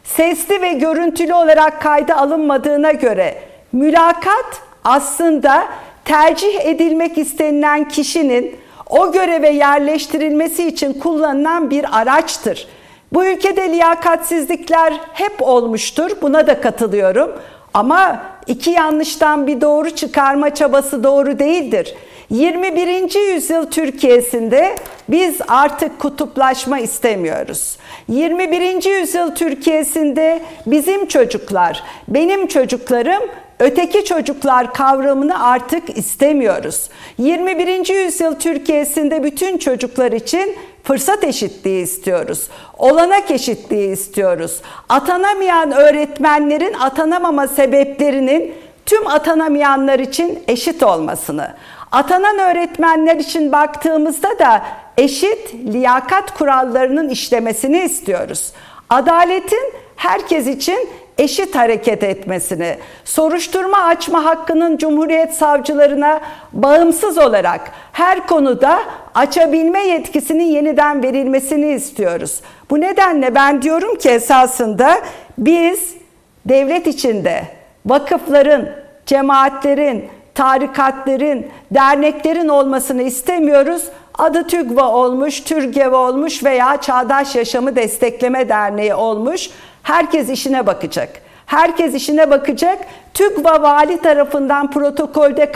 sesli 0.05 0.63
ve 0.63 0.73
görüntülü 0.73 1.35
olarak 1.35 1.83
kayda 1.83 2.17
alınmadığına 2.17 2.93
göre 2.93 3.39
mülakat 3.73 4.63
aslında 4.85 5.65
tercih 6.05 6.67
edilmek 6.67 7.19
istenilen 7.19 7.89
kişinin 7.89 8.57
o 8.91 9.13
göreve 9.13 9.49
yerleştirilmesi 9.49 10.69
için 10.69 10.93
kullanılan 10.93 11.71
bir 11.71 12.01
araçtır. 12.01 12.69
Bu 13.13 13.27
ülkede 13.27 13.69
liyakatsizlikler 13.73 15.01
hep 15.13 15.43
olmuştur. 15.43 16.11
Buna 16.23 16.47
da 16.47 16.61
katılıyorum. 16.61 17.31
Ama 17.75 18.23
iki 18.47 18.71
yanlıştan 18.71 19.47
bir 19.47 19.61
doğru 19.61 19.91
çıkarma 19.91 20.55
çabası 20.55 21.05
doğru 21.05 21.39
değildir. 21.39 21.95
21. 22.31 23.33
yüzyıl 23.35 23.67
Türkiye'sinde 23.67 24.77
biz 25.09 25.39
artık 25.49 25.99
kutuplaşma 25.99 26.79
istemiyoruz. 26.79 27.77
21. 28.09 29.01
yüzyıl 29.01 29.35
Türkiye'sinde 29.35 30.43
bizim 30.67 31.07
çocuklar, 31.07 31.83
benim 32.09 32.47
çocuklarım 32.47 33.23
öteki 33.59 34.05
çocuklar 34.05 34.75
kavramını 34.75 35.45
artık 35.45 35.99
istemiyoruz. 35.99 36.89
21. 37.19 38.05
yüzyıl 38.05 38.35
Türkiye'sinde 38.35 39.25
bütün 39.25 39.59
çocuklar 39.59 40.13
için 40.13 40.57
fırsat 40.83 41.25
eşitliği 41.25 41.83
istiyoruz. 41.83 42.49
Olanak 42.79 43.31
eşitliği 43.31 43.93
istiyoruz. 43.93 44.61
Atanamayan 44.89 45.73
öğretmenlerin 45.73 46.75
atanamama 46.75 47.49
sebeplerinin 47.49 48.55
tüm 48.87 49.07
atanamayanlar 49.07 49.99
için 49.99 50.39
eşit 50.49 50.83
olmasını, 50.83 51.55
atanan 51.93 52.39
öğretmenler 52.39 53.17
için 53.17 53.53
baktığımızda 53.53 54.39
da 54.39 54.63
eşit 54.99 55.55
liyakat 55.55 56.39
kurallarının 56.39 57.09
işlemesini 57.09 57.79
istiyoruz. 57.79 58.53
Adaletin 58.91 59.73
herkes 59.97 60.47
için 60.47 60.89
eşit 61.19 61.55
hareket 61.55 62.03
etmesini, 62.03 62.77
soruşturma 63.05 63.79
açma 63.79 64.25
hakkının 64.25 64.77
Cumhuriyet 64.77 65.35
savcılarına 65.35 66.21
bağımsız 66.53 67.19
olarak 67.19 67.61
her 67.93 68.27
konuda 68.27 68.79
açabilme 69.15 69.81
yetkisinin 69.87 70.45
yeniden 70.45 71.03
verilmesini 71.03 71.73
istiyoruz. 71.73 72.41
Bu 72.71 72.81
nedenle 72.81 73.35
ben 73.35 73.63
diyorum 73.63 73.99
ki 73.99 74.09
esasında 74.09 75.01
biz 75.39 75.95
devlet 76.47 76.87
içinde 76.87 77.43
vakıfların, 77.87 78.69
cemaatlerin, 79.07 80.09
tarikatların, 80.39 81.47
derneklerin 81.71 82.49
olmasını 82.49 83.03
istemiyoruz. 83.03 83.83
Adı 84.19 84.47
TÜGVA 84.47 84.93
olmuş, 84.93 85.41
TÜRGEV 85.41 85.93
olmuş 85.93 86.45
veya 86.45 86.81
Çağdaş 86.81 87.35
Yaşamı 87.35 87.77
Destekleme 87.77 88.49
Derneği 88.49 88.95
olmuş. 88.95 89.51
Herkes 89.83 90.29
işine 90.29 90.67
bakacak. 90.67 91.09
Herkes 91.47 91.95
işine 91.95 92.31
bakacak. 92.31 92.79
TÜGVA 93.15 93.63
vali 93.63 94.01
tarafından 94.01 94.71
protokolde 94.71 95.53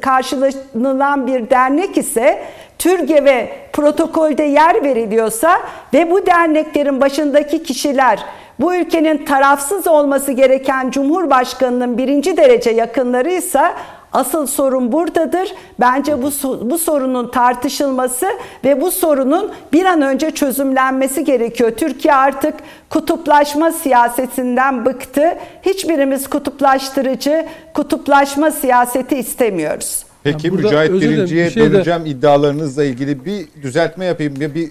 karşılanılan 0.00 1.26
bir 1.26 1.50
dernek 1.50 1.98
ise 1.98 2.44
TÜRGEV'e 2.78 3.48
protokolde 3.72 4.42
yer 4.42 4.84
veriliyorsa 4.84 5.60
ve 5.94 6.10
bu 6.10 6.26
derneklerin 6.26 7.00
başındaki 7.00 7.62
kişiler 7.62 8.24
bu 8.60 8.74
ülkenin 8.74 9.24
tarafsız 9.24 9.86
olması 9.86 10.32
gereken 10.32 10.90
Cumhurbaşkanının 10.90 11.98
birinci 11.98 12.36
derece 12.36 12.70
yakınlarıysa 12.70 13.74
Asıl 14.14 14.46
sorun 14.46 14.92
buradadır. 14.92 15.52
Bence 15.80 16.22
bu 16.22 16.30
bu 16.70 16.78
sorunun 16.78 17.30
tartışılması 17.30 18.26
ve 18.64 18.80
bu 18.80 18.90
sorunun 18.90 19.52
bir 19.72 19.84
an 19.84 20.02
önce 20.02 20.30
çözümlenmesi 20.30 21.24
gerekiyor. 21.24 21.70
Türkiye 21.70 22.14
artık 22.14 22.54
kutuplaşma 22.90 23.70
siyasetinden 23.70 24.84
bıktı. 24.84 25.38
Hiçbirimiz 25.62 26.26
kutuplaştırıcı, 26.30 27.46
kutuplaşma 27.74 28.50
siyaseti 28.50 29.16
istemiyoruz. 29.16 30.04
Peki 30.22 30.46
Ya 30.46 30.52
burada 30.52 30.66
Mücahit 30.66 30.92
Birinci'ye 30.92 31.46
bir 31.46 31.50
şey 31.50 31.62
de- 31.62 31.72
döneceğim 31.72 32.06
iddialarınızla 32.06 32.84
ilgili 32.84 33.24
bir 33.24 33.46
düzeltme 33.62 34.04
yapayım. 34.04 34.34
Bir, 34.40 34.54
bir 34.54 34.68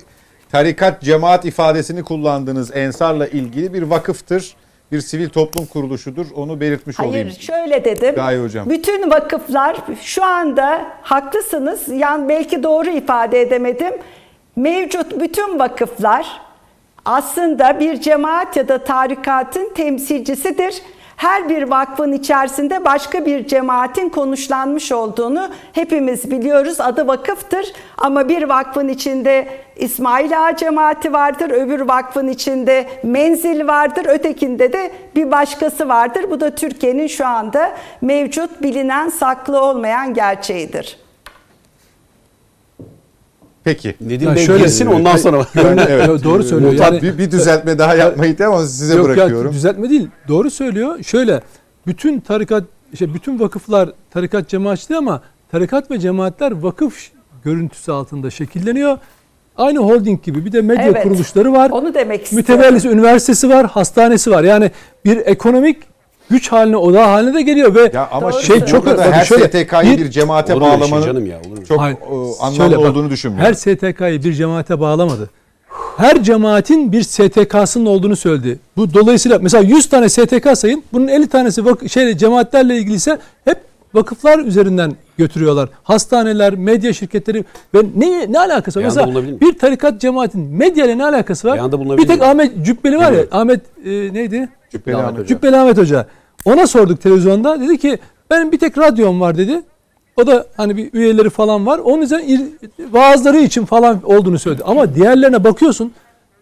tarikat 0.54 1.02
cemaat 1.02 1.46
ifadesini 1.46 2.04
kullandığınız 2.04 2.76
Ensar'la 2.76 3.28
ilgili 3.28 3.74
bir 3.74 3.82
vakıftır. 3.82 4.56
Bir 4.92 5.02
sivil 5.02 5.30
toplum 5.30 5.66
kuruluşudur. 5.66 6.26
Onu 6.36 6.60
belirtmiş 6.60 7.00
Hayır 7.00 7.10
olayım. 7.10 7.32
şöyle 7.32 7.86
dedim. 7.86 8.16
Gaye 8.16 8.44
Hocam. 8.44 8.70
Bütün 8.70 9.10
vakıflar 9.12 9.78
şu 10.02 10.24
anda 10.24 10.86
haklısınız. 11.02 11.88
Yani 11.88 12.30
belki 12.30 12.64
doğru 12.64 12.90
ifade 12.90 13.42
edemedim. 13.42 13.94
Mevcut 14.56 15.20
bütün 15.20 15.60
vakıflar 15.60 16.42
aslında 17.06 17.80
bir 17.80 18.02
cemaat 18.02 18.58
ya 18.58 18.68
da 18.68 18.78
tarikatın 18.78 19.74
temsilcisidir. 19.76 20.82
Her 21.16 21.50
bir 21.50 21.64
vakfın 21.64 22.12
içerisinde 22.12 22.86
başka 22.86 23.26
bir 23.26 23.48
cemaatin 23.48 24.10
konuşlanmış 24.10 24.92
olduğunu 24.92 25.50
hepimiz 25.74 26.32
biliyoruz. 26.32 26.82
Adı 26.82 27.08
vakıftır 27.08 27.74
ama 27.98 28.30
bir 28.30 28.44
vakfın 28.44 28.88
içinde 28.88 29.48
İsmail 29.76 30.46
Ağa 30.46 30.56
cemaati 30.56 31.14
vardır, 31.14 31.50
öbür 31.50 31.80
vakfın 31.80 32.28
içinde 32.28 32.86
menzil 33.04 33.68
vardır, 33.68 34.06
ötekinde 34.06 34.74
de 34.74 34.92
bir 35.16 35.32
başkası 35.32 35.88
vardır. 35.88 36.26
Bu 36.32 36.40
da 36.40 36.56
Türkiye'nin 36.56 37.08
şu 37.08 37.28
anda 37.28 37.72
mevcut 38.02 38.62
bilinen 38.62 39.10
saklı 39.10 39.62
olmayan 39.62 40.14
gerçeğidir. 40.14 41.03
Peki. 43.64 43.96
Nedim 44.02 44.28
Ya 44.30 44.36
Bey 44.36 44.46
şöyle- 44.46 44.64
girsin 44.64 44.86
ondan 44.86 45.18
sonra. 45.18 45.38
Ben, 45.56 45.78
evet. 45.90 46.24
Doğru 46.24 46.44
söylüyor. 46.44 46.72
Mutat 46.72 46.92
Yani- 46.94 47.02
bir, 47.02 47.18
bir 47.18 47.32
düzeltme 47.32 47.78
daha 47.78 47.96
yapmayı 47.96 48.38
da 48.38 48.46
ama 48.48 48.66
size 48.66 48.96
Yok 48.98 49.08
ya 49.10 49.16
bırakıyorum. 49.16 49.54
düzeltme 49.54 49.90
değil. 49.90 50.08
Doğru 50.28 50.52
söylüyor. 50.52 51.04
Şöyle 51.04 51.42
bütün 51.88 52.20
tarikat 52.20 52.64
işte 52.94 53.14
bütün 53.14 53.40
vakıflar 53.40 53.90
tarikat 54.12 54.50
cemaatçi 54.50 54.96
ama 54.96 55.22
tarikat 55.52 55.92
ve 55.92 56.00
cemaatler 56.00 56.52
vakıf 56.52 57.10
görüntüsü 57.44 57.92
altında 57.92 58.30
şekilleniyor. 58.30 58.98
Aynı 59.58 59.80
holding 59.80 60.24
gibi 60.24 60.46
bir 60.46 60.52
de 60.52 60.62
medya 60.62 60.84
Evet. 60.86 61.04
kuruluşları 61.04 61.54
var. 61.54 61.70
Onu 61.70 61.94
demek 61.94 62.24
istiyorum. 62.24 62.48
Mütevellisi 62.56 62.90
üniversitesi 62.90 63.50
var, 63.50 63.66
hastanesi 63.66 64.32
var. 64.32 64.44
Yani 64.44 64.72
bir 65.06 65.18
ekonomik 65.18 65.78
güç 66.34 66.52
haline, 66.52 66.78
oda 66.78 67.12
haline 67.12 67.34
de 67.34 67.42
geliyor 67.42 67.76
ve 67.76 67.92
Ya 67.94 68.10
ama 68.12 68.32
şey 68.32 68.66
çok 68.66 68.86
da 68.86 69.12
her 69.12 69.26
şöyle, 69.26 69.48
STK'yı 69.48 69.98
bir, 69.98 70.06
bir- 70.06 70.10
cemaate 70.10 70.54
şey 70.54 70.62
bağlamanın 70.62 71.06
canım 71.06 71.26
ya 71.26 71.38
olur 71.48 71.58
mu? 71.58 71.66
çok 71.66 71.80
Hayır, 71.80 71.96
e, 71.98 72.06
anlamlı 72.40 72.56
şöyle 72.58 72.78
bak, 72.78 72.86
olduğunu 72.86 73.10
düşünmüyorum. 73.10 73.48
Her 73.48 73.54
STK'yı 73.54 74.24
bir 74.24 74.34
cemaate 74.34 74.80
bağlamadı. 74.80 75.30
Her 75.98 76.24
cemaatin 76.24 76.92
bir 76.92 77.04
STK'sının 77.04 77.86
olduğunu 77.86 78.16
söyledi. 78.16 78.60
Bu 78.78 78.94
dolayısıyla 78.94 79.40
mesela 79.42 79.64
100 79.64 79.90
tane 79.90 80.10
STK 80.10 80.58
sayın. 80.58 80.84
Bunun 80.94 81.08
50 81.08 81.28
tanesi 81.28 81.62
vak- 81.62 81.90
şey 81.90 82.18
cemaatlerle 82.18 82.78
ilgiliyse 82.78 83.18
hep 83.46 83.58
vakıflar 83.94 84.40
üzerinden 84.40 84.94
götürüyorlar. 85.18 85.70
Hastaneler, 85.84 86.56
medya 86.56 86.94
şirketleri 86.94 87.46
ve 87.76 87.80
ne 87.96 88.32
ne 88.32 88.40
alakası 88.40 88.80
var? 88.80 88.84
Beyanda 88.96 89.22
Mesela 89.22 89.40
bir 89.40 89.58
tarikat 89.60 90.02
cemaatin 90.02 90.42
medya 90.42 90.86
ile 90.86 90.98
ne 90.98 91.06
alakası 91.06 91.48
var? 91.48 91.72
Bir 91.98 92.08
tek? 92.08 92.22
Ahmet 92.24 92.66
Cübbeli 92.66 92.98
var 92.98 93.12
ya. 93.12 93.24
Ahmet 93.32 93.62
e, 93.86 93.90
neydi? 94.14 94.50
Cübbeli 94.72 94.96
Ahmet 94.96 95.08
Ahmet. 95.08 95.20
Hoca. 95.20 95.28
Cübbeli 95.28 95.58
Ahmet 95.58 95.78
Hoca. 95.78 96.08
Ona 96.46 96.68
sorduk 96.68 97.02
televizyonda. 97.02 97.62
Dedi 97.62 97.78
ki 97.78 97.98
benim 98.32 98.52
bir 98.52 98.60
tek 98.60 98.78
radyom 98.78 99.22
var 99.22 99.38
dedi. 99.38 99.62
O 100.18 100.28
da 100.28 100.48
hani 100.58 100.78
bir 100.78 100.94
üyeleri 100.94 101.30
falan 101.30 101.66
var. 101.66 101.80
Onun 101.80 102.02
üzerine 102.02 102.48
vaazları 102.92 103.38
için 103.38 103.66
falan 103.66 104.02
olduğunu 104.04 104.40
söyledi. 104.40 104.64
Ama 104.66 104.96
diğerlerine 104.96 105.44
bakıyorsun 105.44 105.94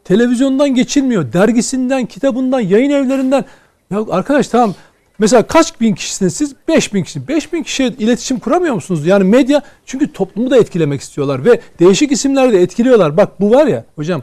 televizyondan 0.03 0.69
geçilmiyor. 0.75 1.33
Dergisinden, 1.33 2.05
kitabından, 2.05 2.59
yayın 2.59 2.89
evlerinden. 2.89 3.45
Ya 3.91 3.99
arkadaş 4.09 4.47
tamam 4.47 4.73
mesela 5.19 5.43
kaç 5.43 5.81
bin 5.81 5.95
kişisiniz 5.95 6.33
siz? 6.33 6.55
5 6.67 6.93
bin 6.93 7.03
kişi. 7.03 7.27
5 7.27 7.53
bin 7.53 7.63
kişiye 7.63 7.89
iletişim 7.89 8.39
kuramıyor 8.39 8.75
musunuz? 8.75 9.07
Yani 9.07 9.23
medya 9.23 9.61
çünkü 9.85 10.13
toplumu 10.13 10.51
da 10.51 10.57
etkilemek 10.57 11.01
istiyorlar 11.01 11.45
ve 11.45 11.61
değişik 11.79 12.11
isimleri 12.11 12.53
de 12.53 12.61
etkiliyorlar. 12.61 13.17
Bak 13.17 13.41
bu 13.41 13.51
var 13.51 13.67
ya 13.67 13.85
hocam 13.95 14.21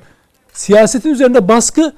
siyasetin 0.52 1.10
üzerinde 1.10 1.48
baskı 1.48 1.92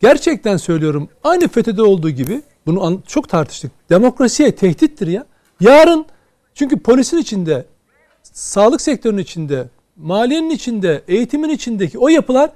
gerçekten 0.00 0.56
söylüyorum 0.56 1.08
aynı 1.24 1.48
FETÖ'de 1.48 1.82
olduğu 1.82 2.10
gibi 2.10 2.42
bunu 2.66 3.02
çok 3.06 3.28
tartıştık. 3.28 3.72
Demokrasiye 3.90 4.54
tehdittir 4.54 5.06
ya. 5.06 5.26
Yarın 5.60 6.06
çünkü 6.54 6.78
polisin 6.78 7.18
içinde, 7.18 7.66
sağlık 8.22 8.80
sektörünün 8.80 9.22
içinde, 9.22 9.68
maliyenin 9.96 10.50
içinde, 10.50 11.02
eğitimin 11.08 11.48
içindeki 11.48 11.98
o 11.98 12.08
yapılar 12.08 12.50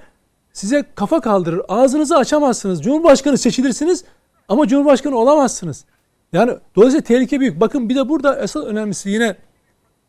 size 0.52 0.84
kafa 0.94 1.20
kaldırır. 1.20 1.62
Ağzınızı 1.68 2.16
açamazsınız. 2.16 2.82
Cumhurbaşkanı 2.82 3.38
seçilirsiniz 3.38 4.04
ama 4.48 4.68
Cumhurbaşkanı 4.68 5.18
olamazsınız. 5.18 5.84
Yani 6.32 6.52
dolayısıyla 6.76 7.04
tehlike 7.04 7.40
büyük. 7.40 7.60
Bakın 7.60 7.88
bir 7.88 7.96
de 7.96 8.08
burada 8.08 8.38
esas 8.42 8.64
önemlisi 8.64 9.10
yine 9.10 9.36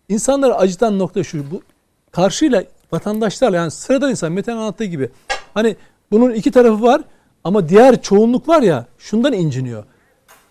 insanları 0.09 0.55
acıtan 0.55 0.99
nokta 0.99 1.23
şu. 1.23 1.51
Bu 1.51 1.61
karşıyla 2.11 2.63
vatandaşlarla 2.91 3.57
yani 3.57 3.71
sıradan 3.71 4.09
insan 4.09 4.31
Mete'nin 4.31 4.57
anlattığı 4.57 4.83
gibi. 4.85 5.09
Hani 5.53 5.75
bunun 6.11 6.31
iki 6.31 6.51
tarafı 6.51 6.81
var 6.81 7.01
ama 7.45 7.69
diğer 7.69 8.01
çoğunluk 8.01 8.49
var 8.49 8.61
ya 8.61 8.85
şundan 8.97 9.33
inciniyor. 9.33 9.83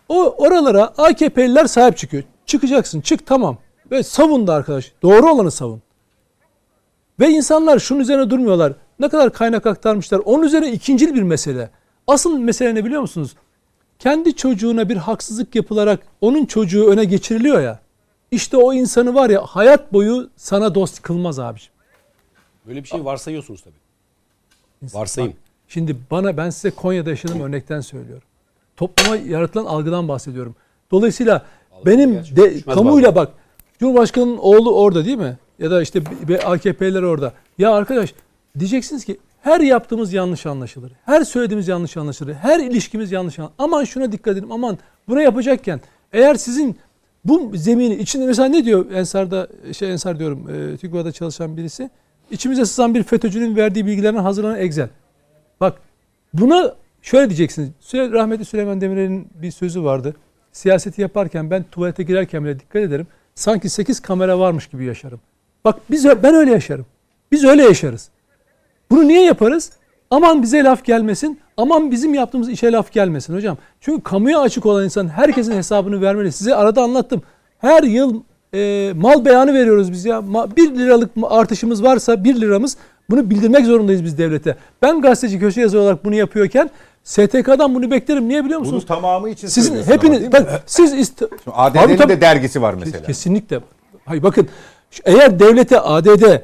O 0.09 0.35
oralara 0.39 0.83
AKP'liler 0.85 1.67
sahip 1.67 1.97
çıkıyor. 1.97 2.23
Çıkacaksın 2.47 3.01
çık 3.01 3.27
tamam. 3.27 3.59
Ve 3.91 4.03
savun 4.03 4.47
da 4.47 4.55
arkadaş. 4.55 4.93
Doğru 5.03 5.31
olanı 5.31 5.51
savun. 5.51 5.83
Ve 7.21 7.31
insanlar 7.31 7.79
şunun 7.79 8.01
üzerine 8.01 8.31
durmuyorlar. 8.31 8.73
Ne 8.99 9.09
kadar 9.09 9.33
kaynak 9.33 9.67
aktarmışlar. 9.67 10.19
Onun 10.25 10.43
üzerine 10.43 10.73
ikincil 10.73 11.15
bir 11.15 11.23
mesele. 11.23 11.71
Asıl 12.07 12.39
mesele 12.39 12.75
ne 12.75 12.85
biliyor 12.85 13.01
musunuz? 13.01 13.35
Kendi 13.99 14.37
çocuğuna 14.37 14.89
bir 14.89 14.97
haksızlık 14.97 15.55
yapılarak 15.55 16.01
onun 16.21 16.45
çocuğu 16.45 16.87
öne 16.91 17.05
geçiriliyor 17.05 17.61
ya. 17.61 17.81
İşte 18.31 18.57
o 18.57 18.73
insanı 18.73 19.15
var 19.15 19.31
ya 19.31 19.43
hayat 19.43 19.93
boyu 19.93 20.31
sana 20.37 20.75
dost 20.75 21.03
kılmaz 21.03 21.39
abiciğim. 21.39 21.73
Böyle 22.67 22.83
bir 22.83 22.89
şey 22.89 23.05
varsayıyorsunuz 23.05 23.63
tabii. 23.63 23.75
Varsayım. 24.95 25.37
Şimdi 25.69 25.97
bana 26.11 26.37
ben 26.37 26.51
size 26.51 26.71
Konya'da 26.71 27.11
yaşadığım 27.11 27.41
örnekten 27.41 27.81
söylüyorum. 27.81 28.29
Topluma 28.77 29.17
yaratılan 29.17 29.65
algıdan 29.65 30.09
bahsediyorum. 30.09 30.55
Dolayısıyla 30.91 31.47
benim 31.87 32.13
gerçekten 32.13 32.55
de 32.55 32.61
kamuyla 32.61 33.15
bak 33.15 33.33
Cumhurbaşkanının 33.79 34.37
oğlu 34.37 34.75
orada 34.75 35.05
değil 35.05 35.19
mi? 35.19 35.39
Ya 35.59 35.71
da 35.71 35.83
işte 35.83 36.03
AKP'ler 36.45 37.03
orada. 37.03 37.33
Ya 37.59 37.73
arkadaş 37.73 38.15
diyeceksiniz 38.59 39.05
ki 39.05 39.19
her 39.43 39.61
yaptığımız 39.61 40.13
yanlış 40.13 40.47
anlaşılır. 40.47 40.93
Her 41.05 41.25
söylediğimiz 41.25 41.69
yanlış 41.69 41.97
anlaşılır. 41.97 42.35
Her 42.35 42.61
ilişkimiz 42.61 43.13
yanlış 43.13 43.39
anlaşılır. 43.39 43.57
Aman 43.59 43.85
şuna 43.85 44.13
dikkat 44.13 44.37
edin. 44.37 44.51
Aman 44.51 44.79
bunu 45.09 45.21
yapacakken 45.21 45.81
eğer 46.13 46.35
sizin 46.35 46.77
bu 47.25 47.51
zemini 47.55 47.95
içinde 47.95 48.27
mesela 48.27 48.49
ne 48.49 48.65
diyor 48.65 48.91
Ensar'da 48.91 49.49
şey 49.73 49.93
Ensar 49.93 50.19
diyorum 50.19 50.49
e, 50.51 50.77
TÜGVA'da 50.77 51.13
çalışan 51.13 51.57
birisi. 51.57 51.91
İçimize 52.31 52.65
sızan 52.65 52.95
bir 52.95 53.03
FETÖ'cünün 53.03 53.57
verdiği 53.57 53.87
bilgilerden 53.87 54.23
hazırlanan 54.23 54.59
Excel. 54.59 54.89
Buna 56.35 56.75
şöyle 57.03 57.29
diyeceksiniz. 57.29 57.71
Rahmetli 57.95 58.45
Süleyman 58.45 58.81
Demirel'in 58.81 59.29
bir 59.35 59.51
sözü 59.51 59.85
vardı. 59.85 60.15
Siyaseti 60.53 61.03
yaparken 61.03 61.51
ben 61.51 61.65
tuvalete 61.71 62.03
girerken 62.03 62.45
bile 62.45 62.61
dikkat 62.61 62.83
ederim. 62.83 63.07
Sanki 63.35 63.69
8 63.69 64.01
kamera 64.01 64.39
varmış 64.39 64.67
gibi 64.67 64.85
yaşarım. 64.85 65.21
Bak 65.65 65.81
biz 65.91 66.05
ben 66.05 66.35
öyle 66.35 66.51
yaşarım. 66.51 66.87
Biz 67.33 67.45
öyle 67.45 67.63
yaşarız. 67.63 68.09
Bunu 68.91 69.09
niye 69.09 69.25
yaparız? 69.25 69.73
Aman 70.11 70.43
bize 70.43 70.65
laf 70.65 70.85
gelmesin. 70.85 71.41
Aman 71.57 71.91
bizim 71.91 72.15
yaptığımız 72.15 72.49
işe 72.49 72.73
laf 72.73 72.93
gelmesin 72.93 73.35
hocam. 73.35 73.59
Çünkü 73.81 74.03
kamuya 74.03 74.41
açık 74.41 74.67
olan 74.67 74.85
insan 74.85 75.09
herkesin 75.09 75.53
hesabını 75.53 76.03
vermeli. 76.03 76.33
Size 76.33 76.55
arada 76.55 76.83
anlattım. 76.83 77.23
Her 77.59 77.83
yıl 77.83 78.23
e, 78.55 78.93
mal 78.97 79.25
beyanı 79.25 79.55
veriyoruz 79.55 79.93
biz 79.93 80.05
ya. 80.05 80.19
Ma- 80.19 80.57
1 80.57 80.75
liralık 80.75 81.11
artışımız 81.23 81.83
varsa 81.83 82.25
1 82.25 82.41
liramız 82.41 82.77
bunu 83.11 83.31
bildirmek 83.31 83.67
zorundayız 83.67 84.05
biz 84.05 84.19
devlete. 84.19 84.57
Ben 84.83 85.01
gazeteci 85.01 85.39
köşe 85.39 85.61
yazarı 85.61 85.83
olarak 85.83 86.05
bunu 86.05 86.15
yapıyorken 86.15 86.71
STK'dan 87.05 87.75
bunu 87.75 87.91
beklerim. 87.91 88.29
Niye 88.29 88.45
biliyor 88.45 88.61
musunuz? 88.61 88.85
tamamı 88.89 89.31
için 89.31 89.49
Sizin 89.49 89.75
ama 89.75 89.87
hepiniz 89.87 90.21
mi? 90.23 90.33
bak 90.33 90.63
siz 90.67 90.93
iste- 90.95 91.29
Şimdi 91.45 91.57
ADD'nin 91.57 92.09
de 92.09 92.21
dergisi 92.21 92.63
var 92.63 92.75
mesela. 92.75 93.07
Kesinlikle. 93.07 93.61
Hayır 94.05 94.23
bakın 94.23 94.49
eğer 95.05 95.39
devlete 95.39 95.81
ADD 95.81 96.41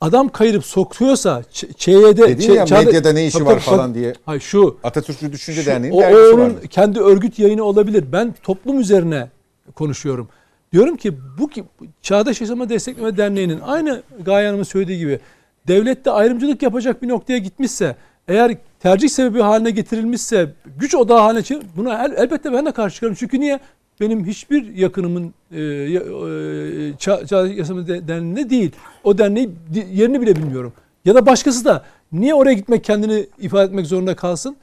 adam 0.00 0.28
kayırıp 0.28 0.64
sokuyorsa 0.64 1.42
ÇYD 1.76 2.16
Dedin 2.18 2.52
ya 2.52 2.64
Çağda- 2.66 2.84
medyada 2.84 3.12
ne 3.12 3.26
işi 3.26 3.38
Tabii, 3.38 3.48
var 3.48 3.58
falan 3.58 3.94
diye. 3.94 4.12
Hayır 4.26 4.40
şu 4.40 4.76
Atatürkçü 4.84 5.32
Düşünce 5.32 5.60
şu- 5.62 5.66
Derneği'nin 5.66 5.96
o 5.96 6.00
dergisi 6.00 6.34
onun 6.34 6.44
var. 6.44 6.62
kendi 6.70 7.00
örgüt 7.00 7.38
yayını 7.38 7.62
olabilir. 7.64 8.04
Ben 8.12 8.34
toplum 8.42 8.80
üzerine 8.80 9.28
konuşuyorum. 9.74 10.28
Diyorum 10.72 10.96
ki 10.96 11.14
bu 11.38 11.48
ki 11.48 11.64
Çağdaş 12.02 12.40
Yaşama 12.40 12.68
Destekleme 12.68 13.16
Derneği'nin 13.16 13.60
aynı 13.60 14.02
Gaye 14.24 14.46
Hanım'ın 14.46 14.64
söylediği 14.64 14.98
gibi 14.98 15.20
devlette 15.68 16.10
ayrımcılık 16.10 16.62
yapacak 16.62 17.02
bir 17.02 17.08
noktaya 17.08 17.38
gitmişse 17.38 17.96
eğer 18.28 18.56
tercih 18.80 19.08
sebebi 19.08 19.40
haline 19.40 19.70
getirilmişse 19.70 20.52
güç 20.78 20.94
odağı 20.94 21.18
haline 21.18 21.40
çevir- 21.42 21.62
buna 21.76 22.04
el- 22.04 22.14
elbette 22.16 22.52
ben 22.52 22.66
de 22.66 22.72
karşı 22.72 22.94
çıkarım. 22.94 23.14
Çünkü 23.14 23.40
niye? 23.40 23.60
benim 24.00 24.24
hiçbir 24.26 24.74
yakınımın 24.74 25.34
e, 25.52 25.60
e, 25.60 27.54
yasama 27.54 27.86
de- 27.86 28.08
derneğinde 28.08 28.50
değil. 28.50 28.72
O 29.04 29.18
derneği 29.18 29.50
yerini 29.92 30.20
bile 30.20 30.36
bilmiyorum. 30.36 30.72
Ya 31.04 31.14
da 31.14 31.26
başkası 31.26 31.64
da 31.64 31.84
niye 32.12 32.34
oraya 32.34 32.52
gitmek 32.54 32.84
kendini 32.84 33.26
ifade 33.40 33.64
etmek 33.64 33.86
zorunda 33.86 34.16
kalsın? 34.16 34.56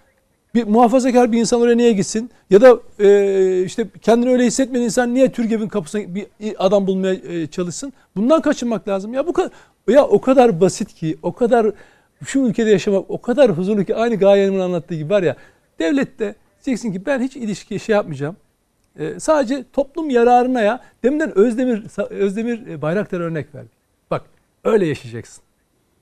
Bir 0.56 0.64
muhafazakar 0.64 1.32
bir 1.32 1.40
insan 1.40 1.62
oraya 1.62 1.76
niye 1.76 1.94
gitsin? 1.94 2.32
Ya 2.50 2.62
da 2.62 2.80
e, 3.00 3.64
işte 3.64 3.88
kendini 4.02 4.32
öyle 4.32 4.46
hissetmeyen 4.46 4.86
insan 4.86 5.14
niye 5.14 5.32
Türgev'in 5.32 5.68
kapısına 5.68 6.16
bir 6.16 6.28
adam 6.58 6.88
bulmaya 6.88 7.14
e, 7.14 7.48
çalışsın? 7.48 7.94
Bundan 8.16 8.42
kaçınmak 8.42 8.88
lazım. 8.88 9.14
Ya 9.14 9.28
bu 9.28 9.34
ya 9.92 10.06
o 10.06 10.22
kadar 10.22 10.62
basit 10.62 10.94
ki, 10.94 11.18
o 11.24 11.34
kadar 11.34 11.72
şu 12.26 12.40
ülkede 12.40 12.70
yaşamak 12.70 13.06
o 13.10 13.22
kadar 13.22 13.52
huzurlu 13.52 13.84
ki 13.84 13.96
aynı 13.96 14.16
Gaye'nin 14.16 14.60
anlattığı 14.60 14.96
gibi 14.96 15.10
var 15.10 15.24
ya. 15.24 15.36
Devlette 15.80 16.36
diyeceksin 16.66 16.94
ki 16.94 17.06
ben 17.06 17.22
hiç 17.22 17.36
ilişki 17.36 17.80
şey 17.80 17.96
yapmayacağım. 17.96 18.36
E, 19.00 19.20
sadece 19.20 19.66
toplum 19.74 20.10
yararına 20.10 20.62
ya. 20.62 20.80
Deminden 21.04 21.38
Özdemir 21.38 21.84
Özdemir 22.10 22.68
e, 22.68 22.82
Bayraktar 22.82 23.20
örnek 23.20 23.56
verdi. 23.56 23.70
Bak 24.12 24.26
öyle 24.64 24.86
yaşayacaksın. 24.86 25.44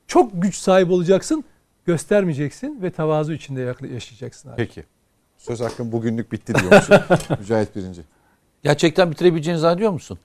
Çok 0.07 0.41
güç 0.41 0.55
sahibi 0.55 0.93
olacaksın, 0.93 1.43
göstermeyeceksin 1.85 2.81
ve 2.81 2.91
tavazu 2.91 3.33
içinde 3.33 3.61
yakla- 3.61 3.87
yaşayacaksın 3.93 4.49
abi. 4.49 4.55
Peki. 4.57 4.83
Söz 5.37 5.61
hakkım 5.61 5.91
bugünlük 5.91 6.31
bitti 6.31 6.53
diyormuşum. 6.55 6.95
Mücahit 7.39 7.75
Birinci. 7.75 8.01
Gerçekten 8.63 9.11
bitirebileceğini 9.11 9.59
zannediyor 9.59 9.91
musun? 9.91 10.19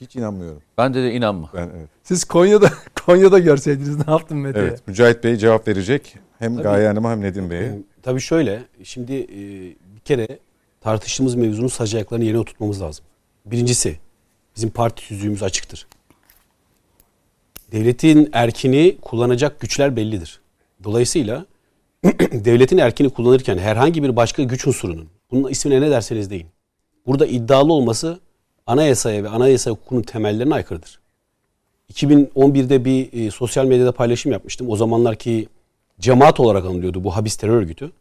Hiç 0.00 0.16
inanmıyorum. 0.16 0.62
Ben 0.78 0.94
de, 0.94 1.02
de 1.02 1.12
inanma. 1.12 1.50
Ben 1.54 1.70
evet. 1.76 1.88
Siz 2.02 2.24
Konya'da 2.24 2.70
Konya'da 3.06 3.38
görseydiniz 3.38 4.06
ne 4.06 4.12
yaptın 4.12 4.38
Mete? 4.38 4.58
Evet. 4.58 4.88
Mücahit 4.88 5.24
Bey 5.24 5.36
cevap 5.36 5.68
verecek. 5.68 6.16
Hem 6.38 6.54
Tabii. 6.54 6.62
Gaye 6.62 6.86
Hanım'a 6.88 7.10
hem 7.10 7.20
Nedim 7.20 7.50
Bey'e. 7.50 7.78
Tabii 8.02 8.20
şöyle, 8.20 8.62
şimdi 8.84 9.12
e, 9.14 9.38
bir 9.96 10.00
kere 10.04 10.28
tartıştığımız 10.80 11.34
mevzunun 11.34 11.68
sac 11.68 11.94
ayaklarını 11.94 12.24
yerine 12.24 12.38
oturtmamız 12.38 12.82
lazım. 12.82 13.04
Birincisi, 13.46 13.98
bizim 14.56 14.70
parti 14.70 15.08
tüzüğümüz 15.08 15.42
açıktır. 15.42 15.86
Devletin 17.72 18.30
erkini 18.32 18.96
kullanacak 19.02 19.60
güçler 19.60 19.96
bellidir. 19.96 20.40
Dolayısıyla 20.84 21.46
devletin 22.32 22.78
erkini 22.78 23.10
kullanırken 23.10 23.58
herhangi 23.58 24.02
bir 24.02 24.16
başka 24.16 24.42
güç 24.42 24.66
unsurunun, 24.66 25.08
bunun 25.30 25.50
ismine 25.50 25.80
ne 25.80 25.90
derseniz 25.90 26.30
deyin, 26.30 26.46
burada 27.06 27.26
iddialı 27.26 27.72
olması 27.72 28.20
anayasaya 28.66 29.24
ve 29.24 29.28
anayasa 29.28 29.70
hukukunun 29.70 30.02
temellerine 30.02 30.54
aykırıdır. 30.54 31.00
2011'de 31.92 32.84
bir 32.84 33.26
e, 33.26 33.30
sosyal 33.30 33.66
medyada 33.66 33.92
paylaşım 33.92 34.32
yapmıştım. 34.32 34.70
O 34.70 34.76
zamanlarki 34.76 35.48
cemaat 36.00 36.40
olarak 36.40 36.64
anılıyordu 36.64 37.04
bu 37.04 37.16
habis 37.16 37.36
terör 37.36 37.56
örgütü. 37.56 37.92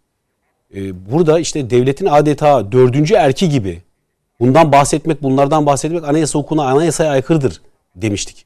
E, 0.75 1.11
burada 1.11 1.39
işte 1.39 1.69
devletin 1.69 2.05
adeta 2.05 2.71
dördüncü 2.71 3.13
erki 3.13 3.49
gibi 3.49 3.81
bundan 4.39 4.71
bahsetmek, 4.71 5.23
bunlardan 5.23 5.65
bahsetmek 5.65 6.03
anayasa 6.03 6.39
hukukuna, 6.39 6.67
anayasaya 6.67 7.11
aykırıdır 7.11 7.61
demiştik. 7.95 8.45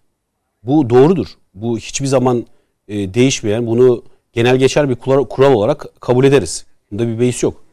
Bu 0.64 0.90
doğrudur. 0.90 1.28
Bu 1.54 1.78
hiçbir 1.78 2.08
zaman 2.08 2.46
e, 2.88 3.14
değişmeyen, 3.14 3.68
bunu 3.68 4.04
genel 4.34 4.58
geçer 4.58 4.90
bir 4.90 4.96
kural, 4.96 5.54
olarak 5.54 5.86
kabul 6.00 6.26
ederiz. 6.26 6.66
Bunda 6.92 7.08
bir 7.08 7.20
beis 7.20 7.44
yok. 7.44 7.64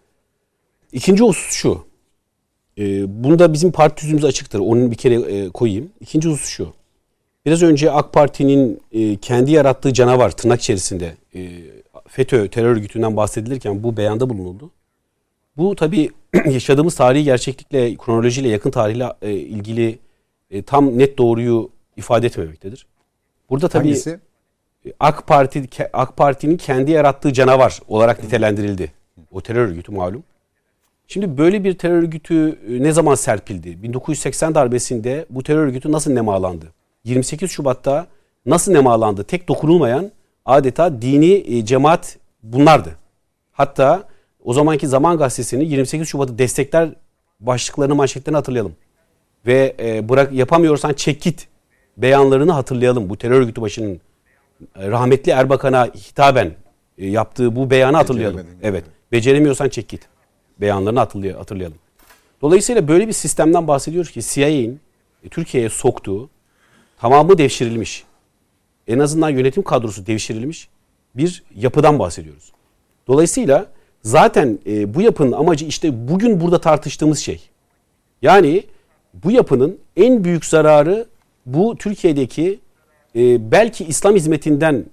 İkinci 0.93 1.25
husus 1.25 1.53
şu. 1.53 1.85
E, 2.79 3.05
bunda 3.25 3.53
bizim 3.53 3.73
parti 3.73 4.01
tüzüğümüz 4.01 4.25
açıktır. 4.25 4.59
Onu 4.59 4.91
bir 4.91 4.97
kere 4.97 5.15
e, 5.15 5.49
koyayım. 5.49 5.91
İkinci 6.01 6.29
husus 6.29 6.49
şu. 6.49 6.73
Biraz 7.47 7.63
önce 7.63 7.91
AK 7.91 8.13
Parti'nin 8.13 8.81
e, 8.93 9.17
kendi 9.17 9.53
yarattığı 9.53 9.93
canavar 9.93 10.31
tırnak 10.31 10.61
içerisinde 10.61 11.15
e, 11.35 11.51
FETÖ 12.09 12.49
terör 12.49 12.69
örgütünden 12.69 13.17
bahsedilirken 13.17 13.83
bu 13.83 13.97
beyanda 13.97 14.31
bulunuldu. 14.31 14.71
Bu 15.57 15.75
tabii 15.75 16.11
yaşadığımız 16.51 16.95
tarihi 16.95 17.25
gerçeklikle, 17.25 17.97
kronolojiyle, 17.97 18.49
yakın 18.49 18.71
tarihle 18.71 19.13
e, 19.23 19.33
ilgili 19.33 19.99
e, 20.51 20.63
tam 20.63 20.99
net 20.99 21.19
doğruyu 21.19 21.71
ifade 21.97 22.27
etmemektedir. 22.27 22.87
Burada 23.51 23.69
tabii 23.69 23.89
Hangisi? 23.89 24.21
AK 25.01 25.27
Parti 25.27 25.69
AK 25.93 26.17
Parti'nin 26.17 26.57
kendi 26.57 26.91
yarattığı 26.91 27.33
canavar 27.33 27.81
olarak 27.89 28.23
nitelendirildi. 28.25 28.93
O 29.33 29.41
terör 29.41 29.69
örgütü 29.69 29.93
malum. 29.93 30.25
Şimdi 31.09 31.39
böyle 31.39 31.65
bir 31.65 31.79
terör 31.79 31.95
örgütü 31.95 32.49
e, 32.49 32.83
ne 32.83 32.93
zaman 32.93 33.15
serpildi? 33.15 33.83
1980 33.83 34.55
darbesinde 34.55 35.27
bu 35.31 35.43
terör 35.43 35.67
örgütü 35.67 35.93
nasıl 35.93 36.13
nemalandı? 36.13 36.73
28 37.05 37.51
Şubat'ta 37.51 38.07
nasıl 38.47 38.73
nemalandı? 38.73 39.25
Tek 39.25 39.49
dokunulmayan 39.49 40.11
adeta 40.45 41.03
dini 41.03 41.33
e, 41.33 41.65
cemaat 41.65 42.17
bunlardı. 42.43 42.97
Hatta 43.53 44.09
o 44.45 44.53
zamanki 44.53 44.89
Zaman 44.89 45.19
Gazetesi'ni 45.19 45.65
28 45.65 46.09
Şubat'ı 46.09 46.39
destekler 46.39 46.89
başlıklarını 47.41 47.95
manşetlerini 47.95 48.37
hatırlayalım. 48.37 48.77
Ve 49.47 49.77
e, 49.81 50.09
bırak 50.09 50.33
yapamıyorsan 50.33 50.93
çek 50.93 51.23
git 51.23 51.49
beyanlarını 51.97 52.53
hatırlayalım. 52.53 53.09
Bu 53.09 53.17
terör 53.17 53.41
örgütü 53.41 53.61
başının 53.61 54.01
rahmetli 54.77 55.33
Erbakan'a 55.33 55.87
hitaben 55.87 56.55
e, 56.99 57.07
yaptığı 57.07 57.57
bu 57.57 57.71
beyanı 57.71 57.97
hatırlayalım. 57.97 58.47
Evet. 58.63 58.85
Beceremiyorsan 59.13 59.69
çek 59.69 59.89
git. 59.89 60.09
Beyanlarını 60.61 60.99
hatırlay- 61.01 61.33
hatırlayalım. 61.37 61.79
Dolayısıyla 62.43 62.89
böyle 62.89 63.09
bir 63.09 63.13
sistemden 63.13 63.69
bahsediyoruz 63.69 64.11
ki 64.11 64.21
CIA'in 64.23 64.81
e, 65.25 65.29
Türkiye'ye 65.29 65.69
soktuğu 65.69 66.31
tamamı 67.01 67.39
devşirilmiş. 67.39 68.05
En 68.89 68.99
azından 68.99 69.31
yönetim 69.31 69.63
kadrosu 69.63 70.07
devşirilmiş 70.07 70.69
bir 71.15 71.43
yapıdan 71.57 71.99
bahsediyoruz. 71.99 72.53
Dolayısıyla 73.09 73.67
zaten 74.03 74.59
e, 74.67 74.95
bu 74.95 75.03
yapının 75.03 75.33
amacı 75.33 75.65
işte 75.67 76.09
bugün 76.09 76.41
burada 76.41 76.61
tartıştığımız 76.61 77.19
şey. 77.19 77.41
Yani 78.23 78.65
bu 79.25 79.31
yapının 79.31 79.79
en 79.97 80.25
büyük 80.25 80.45
zararı 80.45 81.07
bu 81.47 81.77
Türkiye'deki 81.77 82.61
e, 83.17 83.51
belki 83.51 83.85
İslam 83.85 84.15
hizmetinden 84.15 84.85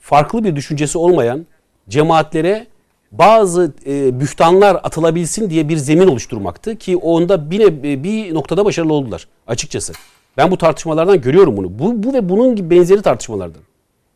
farklı 0.00 0.44
bir 0.44 0.56
düşüncesi 0.56 0.98
olmayan 0.98 1.46
cemaatlere 1.88 2.66
bazı 3.12 3.72
e, 3.86 4.20
bühtanlar 4.20 4.74
atılabilsin 4.74 5.50
diye 5.50 5.68
bir 5.68 5.76
zemin 5.76 6.06
oluşturmaktı 6.06 6.76
ki 6.76 6.96
onda 6.96 7.50
bir, 7.50 7.60
ne- 7.60 8.04
bir 8.04 8.34
noktada 8.34 8.64
başarılı 8.64 8.92
oldular 8.92 9.28
açıkçası. 9.46 9.92
Ben 10.36 10.50
bu 10.50 10.58
tartışmalardan 10.58 11.20
görüyorum 11.20 11.56
bunu. 11.56 11.78
Bu, 11.78 12.02
bu 12.02 12.14
ve 12.14 12.28
bunun 12.28 12.56
gibi 12.56 12.70
benzeri 12.70 13.02
tartışmalardan. 13.02 13.62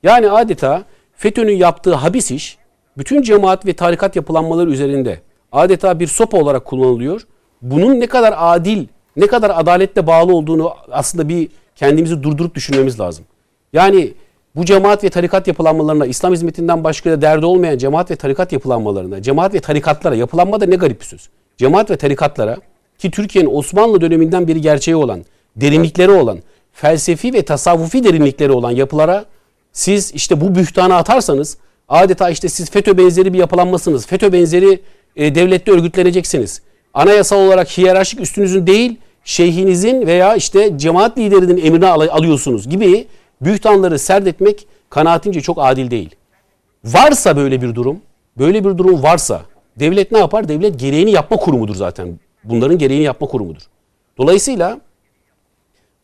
Yani 0.03 0.31
adeta 0.31 0.83
FETÖ'nün 1.17 1.57
yaptığı 1.57 1.95
habis 1.95 2.31
iş 2.31 2.59
bütün 2.99 3.23
cemaat 3.23 3.67
ve 3.67 3.73
tarikat 3.73 4.17
yapılanmaları 4.17 4.71
üzerinde 4.71 5.21
adeta 5.53 6.01
bir 6.01 6.07
sopa 6.07 6.39
olarak 6.39 6.65
kullanılıyor. 6.65 7.27
Bunun 7.63 8.01
ne 8.01 8.07
kadar 8.07 8.35
adil, 8.37 8.87
ne 9.17 9.27
kadar 9.27 9.53
adaletle 9.55 10.07
bağlı 10.07 10.37
olduğunu 10.37 10.73
aslında 10.91 11.29
bir 11.29 11.49
kendimizi 11.77 12.23
durdurup 12.23 12.55
düşünmemiz 12.55 13.01
lazım. 13.01 13.25
Yani 13.73 14.13
bu 14.57 14.65
cemaat 14.65 15.05
ve 15.05 15.11
tarikat 15.11 15.49
yapılanmalarına, 15.49 16.07
İslam 16.07 16.33
hizmetinden 16.33 16.85
başka 16.85 17.11
da 17.11 17.23
derdi 17.23 17.47
olmayan 17.47 17.79
cemaat 17.79 18.11
ve 18.11 18.17
tarikat 18.17 18.53
yapılanmalarına, 18.53 19.23
cemaat 19.23 19.55
ve 19.55 19.61
tarikatlara, 19.61 20.15
yapılanma 20.15 20.61
da 20.61 20.67
ne 20.67 20.77
garip 20.77 21.01
bir 21.01 21.07
söz. 21.07 21.29
Cemaat 21.57 21.91
ve 21.91 21.97
tarikatlara 21.97 22.57
ki 22.99 23.11
Türkiye'nin 23.11 23.51
Osmanlı 23.53 24.01
döneminden 24.01 24.49
bir 24.49 24.57
gerçeği 24.57 24.97
olan, 24.97 25.25
derinlikleri 25.57 26.11
olan, 26.11 26.39
felsefi 26.73 27.35
ve 27.35 27.43
tasavvufi 27.43 28.05
derinlikleri 28.05 28.53
olan 28.53 28.71
yapılara 28.71 29.25
siz 29.73 30.15
işte 30.15 30.41
bu 30.41 30.55
bühtanı 30.55 30.95
atarsanız 30.97 31.57
adeta 31.89 32.31
işte 32.31 32.49
siz 32.49 32.71
FETÖ 32.71 32.99
benzeri 32.99 33.33
bir 33.33 33.39
yapılanmasınız. 33.39 34.07
FETÖ 34.07 34.33
benzeri 34.33 34.81
e, 35.17 35.35
devlette 35.35 35.73
örgütleneceksiniz. 35.73 36.63
Anayasal 36.95 37.47
olarak 37.47 37.69
hiyerarşik 37.69 38.21
üstünüzün 38.21 38.67
değil 38.67 38.97
şeyhinizin 39.25 40.07
veya 40.07 40.35
işte 40.37 40.79
cemaat 40.79 41.19
liderinin 41.19 41.67
emrine 41.67 41.87
al- 41.87 42.09
alıyorsunuz 42.09 42.69
gibi 42.69 43.07
bühtanları 43.41 43.99
serdetmek 43.99 44.67
kanaatimce 44.91 45.41
çok 45.41 45.59
adil 45.61 45.91
değil. 45.91 46.15
Varsa 46.85 47.37
böyle 47.37 47.63
bir 47.63 47.75
durum, 47.75 48.01
böyle 48.39 48.65
bir 48.65 48.79
durum 48.79 49.03
varsa 49.03 49.43
devlet 49.77 50.13
ne 50.13 50.19
yapar? 50.19 50.49
Devlet 50.49 50.81
gereğini 50.81 51.11
yapma 51.11 51.37
kurumudur 51.37 51.75
zaten. 51.75 52.19
Bunların 52.45 52.79
gereğini 52.79 53.05
yapma 53.05 53.27
kurumudur. 53.27 53.63
Dolayısıyla 54.19 54.81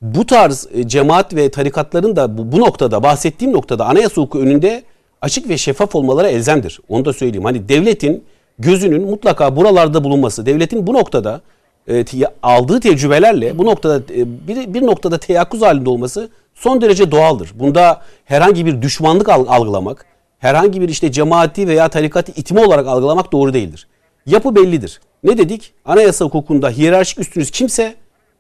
bu 0.03 0.27
tarz 0.27 0.69
e, 0.75 0.89
cemaat 0.89 1.35
ve 1.35 1.51
tarikatların 1.51 2.17
da 2.17 2.39
bu, 2.39 2.53
bu 2.53 2.61
noktada 2.61 3.03
bahsettiğim 3.03 3.53
noktada 3.55 3.87
anayasa 3.87 4.23
hukuku 4.23 4.39
önünde 4.39 4.83
açık 5.21 5.49
ve 5.49 5.59
şeffaf 5.59 5.95
olmaları 5.95 6.29
elzemdir. 6.29 6.81
Onu 6.89 7.05
da 7.05 7.13
söyleyeyim. 7.13 7.45
Hani 7.45 7.69
devletin 7.69 8.25
gözünün 8.59 9.11
mutlaka 9.11 9.57
buralarda 9.57 10.05
bulunması, 10.05 10.47
devletin 10.47 10.87
bu 10.87 10.95
noktada 10.95 11.41
e, 11.89 12.05
aldığı 12.43 12.81
tecrübelerle 12.81 13.59
bu 13.59 13.67
noktada 13.67 13.97
e, 14.15 14.49
bir, 14.49 14.75
bir 14.75 14.83
noktada 14.83 15.19
teyakkuz 15.19 15.63
halinde 15.63 15.91
olması 15.91 16.29
son 16.63 16.81
derece 16.81 17.11
doğaldır. 17.11 17.51
Bunda 17.55 18.01
herhangi 18.25 18.67
bir 18.67 18.83
düşmanlık 18.83 19.29
al- 19.29 19.47
algılamak, 19.49 20.07
herhangi 20.39 20.81
bir 20.81 20.89
işte 20.89 21.13
cemaati 21.13 21.69
veya 21.69 21.89
tarikatı 21.89 22.33
itme 22.33 22.65
olarak 22.65 22.87
algılamak 22.87 23.33
doğru 23.33 23.55
değildir. 23.55 23.89
Yapı 24.27 24.57
bellidir. 24.57 25.01
Ne 25.25 25.39
dedik? 25.39 25.73
Anayasa 25.85 26.25
hukukunda 26.25 26.71
hiyerarşik 26.71 27.19
üstünüz 27.19 27.51
kimse 27.51 27.95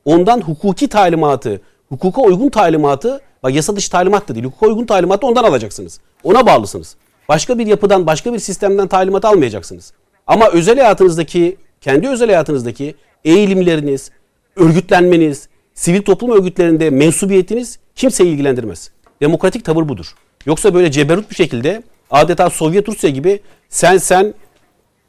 ondan 0.04 0.40
hukuki 0.40 0.88
talimatı, 0.88 1.60
hukuka 1.88 2.22
uygun 2.22 2.48
talimatı, 2.48 3.20
bak 3.42 3.54
yasa 3.54 3.76
dışı 3.76 3.90
talimat 3.90 4.28
da 4.28 4.34
değil, 4.34 4.46
hukuka 4.46 4.66
uygun 4.66 4.86
talimatı 4.86 5.26
ondan 5.26 5.44
alacaksınız. 5.44 6.00
Ona 6.24 6.46
bağlısınız. 6.46 6.96
Başka 7.28 7.58
bir 7.58 7.66
yapıdan, 7.66 8.06
başka 8.06 8.32
bir 8.32 8.38
sistemden 8.38 8.88
talimat 8.88 9.24
almayacaksınız. 9.24 9.92
Ama 10.26 10.48
özel 10.48 10.78
hayatınızdaki, 10.78 11.56
kendi 11.80 12.08
özel 12.08 12.28
hayatınızdaki 12.28 12.94
eğilimleriniz, 13.24 14.10
örgütlenmeniz, 14.56 15.48
sivil 15.74 16.02
toplum 16.02 16.30
örgütlerinde 16.30 16.90
mensubiyetiniz 16.90 17.78
kimseyi 17.94 18.32
ilgilendirmez. 18.32 18.90
Demokratik 19.20 19.64
tavır 19.64 19.88
budur. 19.88 20.14
Yoksa 20.46 20.74
böyle 20.74 20.90
ceberut 20.90 21.30
bir 21.30 21.34
şekilde 21.34 21.82
adeta 22.10 22.50
Sovyet 22.50 22.88
Rusya 22.88 23.10
gibi 23.10 23.40
sen 23.68 23.98
sen 23.98 24.34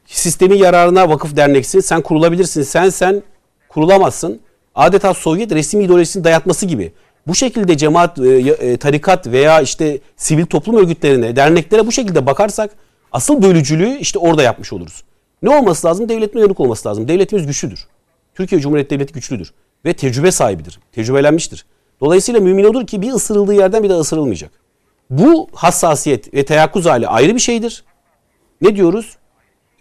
sistemin 0.06 0.58
yararına 0.58 1.10
vakıf 1.10 1.36
derneksin, 1.36 1.80
sen 1.80 2.02
kurulabilirsin, 2.02 2.64
sen 2.64 2.90
sen 2.90 3.24
kurulamazsın. 3.70 4.40
Adeta 4.76 5.14
Sovyet 5.14 5.52
resim 5.52 5.82
ideolojisini 5.82 6.24
dayatması 6.24 6.66
gibi. 6.66 6.94
Bu 7.28 7.36
şekilde 7.36 7.78
cemaat, 7.78 8.20
e, 8.20 8.30
e, 8.38 8.78
tarikat 8.78 9.28
veya 9.28 9.62
işte 9.62 10.00
sivil 10.18 10.46
toplum 10.46 10.78
örgütlerine, 10.78 11.36
derneklere 11.36 11.88
bu 11.88 11.92
şekilde 11.92 12.26
bakarsak 12.26 12.72
asıl 13.12 13.42
bölücülüğü 13.42 13.98
işte 13.98 14.20
orada 14.20 14.44
yapmış 14.44 14.74
oluruz. 14.74 15.04
Ne 15.42 15.50
olması 15.56 15.88
lazım? 15.88 16.10
Devletin 16.10 16.40
uyanık 16.40 16.60
olması 16.60 16.90
lazım. 16.90 17.08
Devletimiz 17.08 17.48
güçlüdür. 17.48 17.88
Türkiye 18.36 18.62
Cumhuriyeti 18.62 18.90
Devleti 18.90 19.14
güçlüdür. 19.14 19.54
Ve 19.86 19.94
tecrübe 19.94 20.32
sahibidir. 20.32 20.80
Tecrübelenmiştir. 20.92 21.66
Dolayısıyla 22.02 22.40
mümin 22.40 22.64
olur 22.64 22.88
ki 22.88 23.02
bir 23.02 23.12
ısırıldığı 23.12 23.54
yerden 23.54 23.84
bir 23.84 23.90
daha 23.90 24.00
ısırılmayacak. 24.00 24.52
Bu 25.10 25.50
hassasiyet 25.54 26.34
ve 26.34 26.46
teyakkuz 26.46 26.86
hali 26.86 27.08
ayrı 27.08 27.36
bir 27.36 27.40
şeydir. 27.40 27.84
Ne 28.62 28.76
diyoruz? 28.76 29.18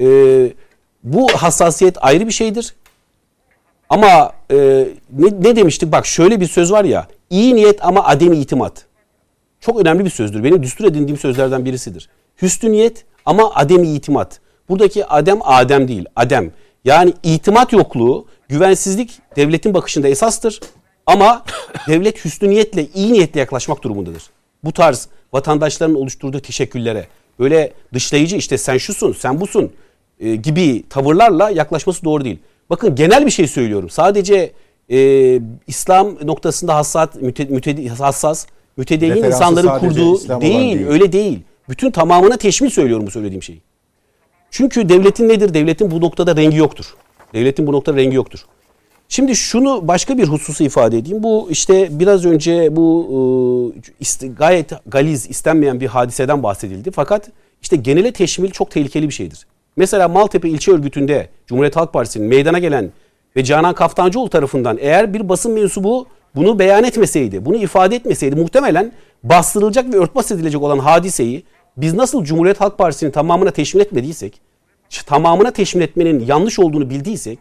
Ee, 0.00 0.52
bu 1.02 1.28
hassasiyet 1.28 1.96
ayrı 2.00 2.26
bir 2.26 2.32
şeydir. 2.32 2.74
Ama 3.88 4.32
e, 4.50 4.56
ne, 5.12 5.26
ne 5.40 5.56
demiştik? 5.56 5.92
Bak 5.92 6.06
şöyle 6.06 6.40
bir 6.40 6.46
söz 6.46 6.72
var 6.72 6.84
ya. 6.84 7.06
iyi 7.30 7.54
niyet 7.54 7.84
ama 7.84 8.04
adem 8.04 8.32
itimat. 8.32 8.86
Çok 9.60 9.80
önemli 9.80 10.04
bir 10.04 10.10
sözdür. 10.10 10.44
Benim 10.44 10.62
düstur 10.62 10.84
edindiğim 10.84 11.18
sözlerden 11.18 11.64
birisidir. 11.64 12.08
Hüsnü 12.42 12.72
niyet 12.72 13.04
ama 13.26 13.54
adem 13.54 13.84
itimat. 13.84 14.40
Buradaki 14.68 15.06
adem 15.06 15.38
adem 15.42 15.88
değil. 15.88 16.04
Adem. 16.16 16.52
Yani 16.84 17.12
itimat 17.22 17.72
yokluğu, 17.72 18.26
güvensizlik 18.52 19.18
devletin 19.36 19.74
bakışında 19.74 20.08
esastır. 20.08 20.60
Ama 21.06 21.44
devlet 21.88 22.24
hüsnü 22.24 22.50
niyetle, 22.50 22.86
iyi 22.94 23.12
niyetle 23.12 23.40
yaklaşmak 23.40 23.82
durumundadır. 23.82 24.22
Bu 24.64 24.72
tarz 24.72 25.08
vatandaşların 25.32 25.96
oluşturduğu 25.96 26.40
teşekkürlere, 26.40 27.06
böyle 27.38 27.72
dışlayıcı 27.94 28.36
işte 28.36 28.58
sen 28.58 28.78
şusun, 28.78 29.12
sen 29.12 29.40
busun 29.40 29.72
e, 30.20 30.36
gibi 30.36 30.84
tavırlarla 30.88 31.50
yaklaşması 31.50 32.04
doğru 32.04 32.24
değil. 32.24 32.38
Bakın 32.70 32.94
genel 32.94 33.26
bir 33.26 33.30
şey 33.30 33.46
söylüyorum. 33.46 33.90
Sadece 33.90 34.52
e, 34.90 35.40
İslam 35.66 36.16
noktasında 36.22 36.74
hassas, 36.74 37.08
müte, 37.20 37.44
müte, 37.44 37.88
hassas, 37.88 38.46
mütedeyyin 38.76 39.14
Referansı 39.14 39.36
insanların 39.36 39.78
kurduğu 39.78 40.16
İslam 40.16 40.40
değil, 40.40 40.78
değil. 40.78 40.86
öyle 40.88 41.12
değil. 41.12 41.38
Bütün 41.68 41.90
tamamına 41.90 42.36
teşmil 42.36 42.70
söylüyorum 42.70 43.06
bu 43.06 43.10
söylediğim 43.10 43.42
şeyi. 43.42 43.60
Çünkü 44.50 44.88
devletin 44.88 45.28
nedir? 45.28 45.54
Devletin 45.54 45.90
bu 45.90 46.00
noktada 46.00 46.36
rengi 46.36 46.56
yoktur. 46.56 46.86
Devletin 47.32 47.66
bu 47.66 47.72
noktada 47.72 47.96
rengi 47.96 48.16
yoktur. 48.16 48.46
Şimdi 49.09 49.36
şunu 49.36 49.88
başka 49.88 50.18
bir 50.18 50.28
hususu 50.28 50.64
ifade 50.64 50.98
edeyim. 50.98 51.22
Bu 51.22 51.48
işte 51.50 51.88
biraz 51.90 52.24
önce 52.24 52.76
bu 52.76 53.74
e, 54.22 54.26
gayet 54.26 54.70
galiz 54.86 55.30
istenmeyen 55.30 55.80
bir 55.80 55.86
hadiseden 55.86 56.42
bahsedildi. 56.42 56.90
Fakat 56.90 57.30
işte 57.62 57.76
genele 57.76 58.12
teşmil 58.12 58.50
çok 58.50 58.70
tehlikeli 58.70 59.09
bir 59.09 59.14
şeydir. 59.14 59.46
Mesela 59.76 60.09
Maltepe 60.09 60.48
ilçe 60.48 60.72
örgütünde 60.72 61.28
Cumhuriyet 61.46 61.76
Halk 61.76 61.92
Partisi'nin 61.92 62.28
meydana 62.28 62.59
gelen 62.59 62.92
ve 63.36 63.44
Canan 63.44 63.74
Kaftancıoğlu 63.74 64.28
tarafından 64.28 64.78
eğer 64.80 65.14
bir 65.14 65.28
basın 65.28 65.52
mensubu 65.52 66.06
bunu 66.34 66.59
beyan 66.59 66.84
etmeseydi, 66.84 67.44
bunu 67.44 67.56
ifade 67.56 67.96
etmeseydi 67.96 68.36
muhtemelen 68.36 68.92
bastırılacak 69.22 69.92
ve 69.92 69.96
örtbas 69.96 70.30
edilecek 70.30 70.62
olan 70.62 70.78
hadiseyi 70.78 71.44
biz 71.76 71.94
nasıl 71.94 72.24
Cumhuriyet 72.24 72.60
Halk 72.60 72.78
Partisi'nin 72.78 73.10
tamamına 73.10 73.50
teşmil 73.50 73.80
etmediysek, 73.80 74.40
tamamına 75.06 75.51
teşmil 75.51 75.82
etmenin 75.82 76.27
yanlış 76.27 76.59
olduğunu 76.59 76.90
bildiysek 76.90 77.39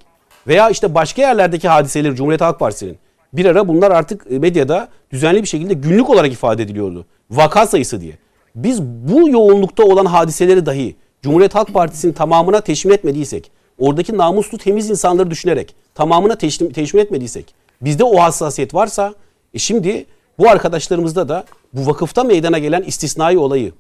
veya 0.48 0.70
işte 0.70 0.96
başka 0.96 1.22
yerlerdeki 1.22 1.68
hadiseleri 1.68 2.16
Cumhuriyet 2.16 2.42
Halk 2.42 2.60
Partisi'nin 2.60 2.98
bir 3.34 3.46
ara 3.46 3.68
bunlar 3.68 3.92
artık 3.92 4.32
medyada 4.32 4.88
düzenli 5.12 5.42
bir 5.42 5.48
şekilde 5.48 5.74
günlük 5.74 6.10
olarak 6.10 6.32
ifade 6.32 6.64
ediliyordu. 6.64 7.06
Vaka 7.32 7.68
sayısı 7.68 8.02
diye. 8.02 8.14
Biz 8.56 8.82
bu 8.84 9.30
yoğunlukta 9.30 9.84
olan 9.84 10.06
hadiseleri 10.06 10.66
dahi 10.66 10.96
Cumhuriyet 11.22 11.56
Halk 11.56 11.74
Partisi'nin 11.74 12.14
tamamına 12.14 12.62
teşmil 12.62 12.94
etmediysek, 12.94 13.52
oradaki 13.80 14.18
namuslu 14.18 14.58
temiz 14.58 14.90
insanları 14.90 15.32
düşünerek 15.32 15.76
tamamına 15.96 16.36
teşmil, 16.36 16.74
teşmil 16.74 17.02
etmediysek, 17.02 17.56
bizde 17.82 18.04
o 18.04 18.22
hassasiyet 18.22 18.74
varsa, 18.74 19.14
e 19.54 19.60
şimdi 19.60 20.06
bu 20.40 20.50
arkadaşlarımızda 20.50 21.30
da 21.30 21.44
bu 21.74 21.88
vakıfta 21.88 22.24
meydana 22.24 22.60
gelen 22.60 22.82
istisnai 22.82 23.38
olayı 23.38 23.72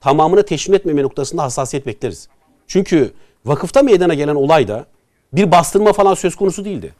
tamamına 0.00 0.42
teşmil 0.42 0.74
etmeme 0.74 1.02
noktasında 1.02 1.42
hassasiyet 1.42 1.86
bekleriz. 1.86 2.28
Çünkü 2.66 3.12
vakıfta 3.44 3.82
meydana 3.82 4.14
gelen 4.14 4.34
olayda 4.34 4.86
bir 5.32 5.50
bastırma 5.50 5.92
falan 5.92 6.14
söz 6.14 6.36
konusu 6.36 6.64
değildi. 6.64 6.94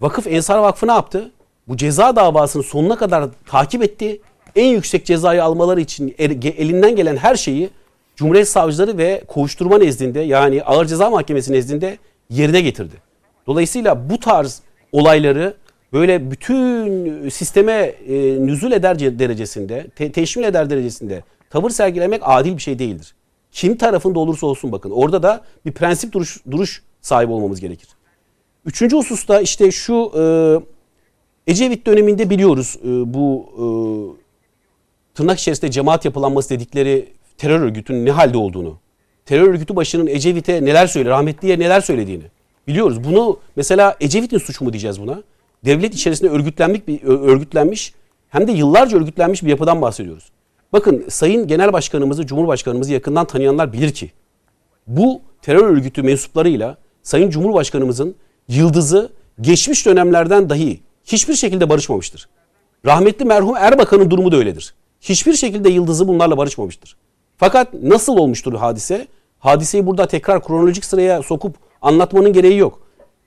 Vakıf 0.00 0.26
Ensar 0.26 0.58
Vakfı 0.58 0.86
ne 0.86 0.92
yaptı? 0.92 1.30
Bu 1.68 1.76
ceza 1.76 2.16
davasını 2.16 2.62
sonuna 2.62 2.96
kadar 2.98 3.28
takip 3.46 3.82
etti. 3.82 4.20
En 4.56 4.66
yüksek 4.66 5.06
cezayı 5.06 5.44
almaları 5.44 5.80
için 5.80 6.14
er- 6.18 6.54
elinden 6.58 6.96
gelen 6.96 7.16
her 7.16 7.36
şeyi 7.36 7.70
Cumhuriyet 8.16 8.48
Savcıları 8.48 8.98
ve 8.98 9.22
kovuşturma 9.28 9.78
nezdinde 9.78 10.20
yani 10.20 10.62
Ağır 10.62 10.86
Ceza 10.86 11.10
Mahkemesi 11.10 11.52
nezdinde 11.52 11.98
yerine 12.30 12.60
getirdi. 12.60 12.94
Dolayısıyla 13.46 14.10
bu 14.10 14.20
tarz 14.20 14.60
olayları 14.92 15.54
böyle 15.92 16.30
bütün 16.30 17.28
sisteme 17.28 17.72
e, 17.72 18.14
nüzul 18.46 18.72
eder 18.72 18.94
ce- 18.96 19.18
derecesinde, 19.18 19.86
te- 19.96 20.12
teşmil 20.12 20.44
eder 20.44 20.70
derecesinde 20.70 21.22
tavır 21.50 21.70
sergilemek 21.70 22.20
adil 22.24 22.56
bir 22.56 22.62
şey 22.62 22.78
değildir. 22.78 23.14
Kim 23.52 23.76
tarafında 23.76 24.18
olursa 24.18 24.46
olsun 24.46 24.72
bakın 24.72 24.90
orada 24.90 25.22
da 25.22 25.44
bir 25.66 25.72
prensip 25.72 26.12
duruş, 26.12 26.40
duruş 26.50 26.82
sahibi 27.00 27.32
olmamız 27.32 27.60
gerekir. 27.60 27.88
Üçüncü 28.66 28.96
hususta 28.96 29.40
işte 29.40 29.70
şu 29.70 30.12
e, 30.16 30.22
Ecevit 31.50 31.86
döneminde 31.86 32.30
biliyoruz 32.30 32.78
e, 32.84 33.14
bu 33.14 33.48
e, 33.54 33.64
tırnak 35.14 35.38
içerisinde 35.38 35.70
cemaat 35.70 36.04
yapılanması 36.04 36.50
dedikleri 36.50 37.08
terör 37.38 37.60
örgütünün 37.60 38.06
ne 38.06 38.10
halde 38.10 38.38
olduğunu, 38.38 38.78
terör 39.26 39.48
örgütü 39.48 39.76
başının 39.76 40.06
Ecevit'e 40.06 40.64
neler 40.64 40.86
söyle, 40.86 41.10
rahmetliye 41.10 41.58
neler 41.58 41.80
söylediğini 41.80 42.24
biliyoruz. 42.66 43.04
Bunu 43.04 43.38
mesela 43.56 43.96
Ecevit'in 44.00 44.38
suçu 44.38 44.64
mu 44.64 44.72
diyeceğiz 44.72 45.00
buna? 45.00 45.22
Devlet 45.64 45.94
içerisinde 45.94 46.30
örgütlenmiş 46.30 46.86
bir 46.86 47.02
örgütlenmiş 47.02 47.94
hem 48.28 48.48
de 48.48 48.52
yıllarca 48.52 48.96
örgütlenmiş 48.96 49.42
bir 49.42 49.48
yapıdan 49.48 49.82
bahsediyoruz. 49.82 50.30
Bakın 50.72 51.04
Sayın 51.08 51.46
Genel 51.46 51.72
Başkanımızı, 51.72 52.26
Cumhurbaşkanımızı 52.26 52.92
yakından 52.92 53.26
tanıyanlar 53.26 53.72
bilir 53.72 53.92
ki 53.92 54.10
bu 54.86 55.20
terör 55.42 55.64
örgütü 55.64 56.02
mensuplarıyla 56.02 56.76
Sayın 57.02 57.30
Cumhurbaşkanımızın 57.30 58.14
yıldızı 58.48 59.12
geçmiş 59.40 59.86
dönemlerden 59.86 60.50
dahi 60.50 60.80
hiçbir 61.04 61.34
şekilde 61.34 61.68
barışmamıştır. 61.68 62.28
Rahmetli 62.86 63.24
merhum 63.24 63.56
Erbakan'ın 63.56 64.10
durumu 64.10 64.32
da 64.32 64.36
öyledir. 64.36 64.74
Hiçbir 65.00 65.34
şekilde 65.34 65.68
yıldızı 65.68 66.08
bunlarla 66.08 66.36
barışmamıştır. 66.36 66.96
Fakat 67.36 67.74
nasıl 67.74 68.16
olmuştur 68.16 68.54
hadise? 68.54 69.08
Hadiseyi 69.38 69.86
burada 69.86 70.06
tekrar 70.06 70.44
kronolojik 70.44 70.84
sıraya 70.84 71.22
sokup 71.22 71.56
anlatmanın 71.82 72.32
gereği 72.32 72.58
yok. 72.58 72.80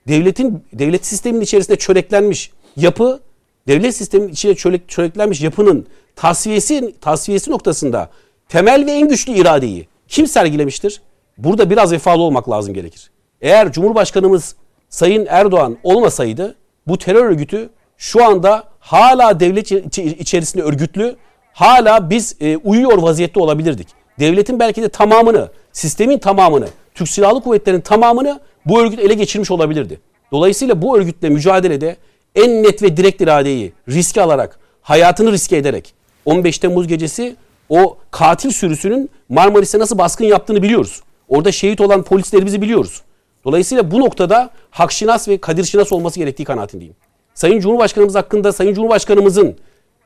Devletin 0.08 0.64
devlet 0.72 1.06
sisteminin 1.06 1.44
içerisinde 1.44 1.76
çöreklenmiş 1.76 2.50
yapı, 2.76 3.20
devlet 3.68 3.96
sisteminin 3.96 4.32
içine 4.32 4.54
çörek, 4.54 4.88
çöreklenmiş 4.88 5.40
yapının 5.40 5.86
tasfiyesi 6.16 6.94
tasfiyesi 7.00 7.50
noktasında 7.50 8.10
temel 8.48 8.86
ve 8.86 8.92
en 8.92 9.08
güçlü 9.08 9.32
iradeyi 9.32 9.88
kim 10.08 10.26
sergilemiştir? 10.26 11.02
Burada 11.38 11.70
biraz 11.70 11.92
vefalı 11.92 12.22
olmak 12.22 12.50
lazım 12.50 12.74
gerekir. 12.74 13.10
Eğer 13.40 13.72
Cumhurbaşkanımız 13.72 14.54
Sayın 14.88 15.26
Erdoğan 15.30 15.78
olmasaydı 15.82 16.54
bu 16.86 16.98
terör 16.98 17.24
örgütü 17.24 17.70
şu 17.96 18.24
anda 18.24 18.64
hala 18.80 19.40
devlet 19.40 19.72
içerisinde 20.20 20.62
örgütlü, 20.62 21.16
hala 21.52 22.10
biz 22.10 22.36
e, 22.40 22.56
uyuyor 22.56 22.98
vaziyette 22.98 23.40
olabilirdik. 23.40 23.88
Devletin 24.20 24.60
belki 24.60 24.82
de 24.82 24.88
tamamını, 24.88 25.48
sistemin 25.72 26.18
tamamını, 26.18 26.68
Türk 26.94 27.08
Silahlı 27.08 27.42
Kuvvetleri'nin 27.42 27.80
tamamını 27.80 28.40
bu 28.66 28.80
örgüt 28.80 28.98
ele 28.98 29.14
geçirmiş 29.14 29.50
olabilirdi. 29.50 30.00
Dolayısıyla 30.32 30.82
bu 30.82 30.98
örgütle 30.98 31.28
mücadelede 31.28 31.96
en 32.34 32.62
net 32.62 32.82
ve 32.82 32.96
direkt 32.96 33.20
iradeyi 33.20 33.72
riske 33.88 34.22
alarak, 34.22 34.58
hayatını 34.82 35.32
riske 35.32 35.56
ederek 35.56 35.94
15 36.24 36.58
Temmuz 36.58 36.88
gecesi 36.88 37.36
o 37.68 37.96
katil 38.10 38.50
sürüsünün 38.50 39.10
Marmaris'e 39.28 39.78
nasıl 39.78 39.98
baskın 39.98 40.24
yaptığını 40.24 40.62
biliyoruz. 40.62 41.02
Orada 41.28 41.52
şehit 41.52 41.80
olan 41.80 42.02
polislerimizi 42.02 42.62
biliyoruz. 42.62 43.02
Dolayısıyla 43.44 43.90
bu 43.90 44.00
noktada 44.00 44.50
Hakşinas 44.70 45.28
ve 45.28 45.38
Kadir 45.38 45.64
Şinas 45.64 45.92
olması 45.92 46.18
gerektiği 46.18 46.44
kanaatindeyim. 46.44 46.94
Sayın 47.34 47.60
Cumhurbaşkanımız 47.60 48.14
hakkında 48.14 48.52
Sayın 48.52 48.74
Cumhurbaşkanımızın 48.74 49.56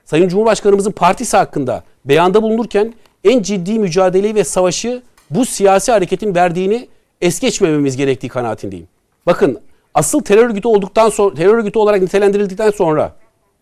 Sayın 0.05 0.29
Cumhurbaşkanımızın 0.29 0.93
partisi 0.93 1.37
hakkında 1.37 1.83
beyanda 2.05 2.43
bulunurken 2.43 2.95
en 3.25 3.43
ciddi 3.43 3.79
mücadeleyi 3.79 4.35
ve 4.35 4.45
savaşı 4.45 5.03
bu 5.31 5.47
siyasi 5.47 5.93
hareketin 5.93 6.35
verdiğini 6.35 6.89
es 7.21 7.41
geçmememiz 7.41 7.97
gerektiği 7.97 8.29
kanaatindeyim. 8.29 8.89
Bakın 9.27 9.61
asıl 9.97 10.21
terör 10.21 10.45
örgütü 10.45 10.69
olduktan 10.69 11.09
sonra 11.09 11.35
terör 11.35 11.55
örgütü 11.55 11.79
olarak 11.79 12.03
nitelendirildikten 12.03 12.71
sonra 12.71 13.17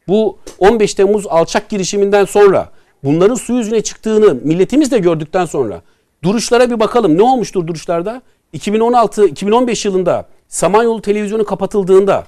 bu 0.08 0.38
15 0.58 0.94
Temmuz 0.94 1.26
alçak 1.26 1.68
girişiminden 1.68 2.24
sonra 2.24 2.70
bunların 3.04 3.34
su 3.34 3.52
yüzüne 3.52 3.80
çıktığını 3.82 4.34
milletimiz 4.34 4.90
de 4.90 4.98
gördükten 4.98 5.44
sonra 5.44 5.82
duruşlara 6.22 6.70
bir 6.70 6.80
bakalım. 6.80 7.18
Ne 7.18 7.22
olmuştur 7.22 7.66
duruşlarda? 7.66 8.22
2016-2015 8.54 9.88
yılında 9.88 10.26
Samanyolu 10.48 11.02
televizyonu 11.02 11.44
kapatıldığında 11.44 12.24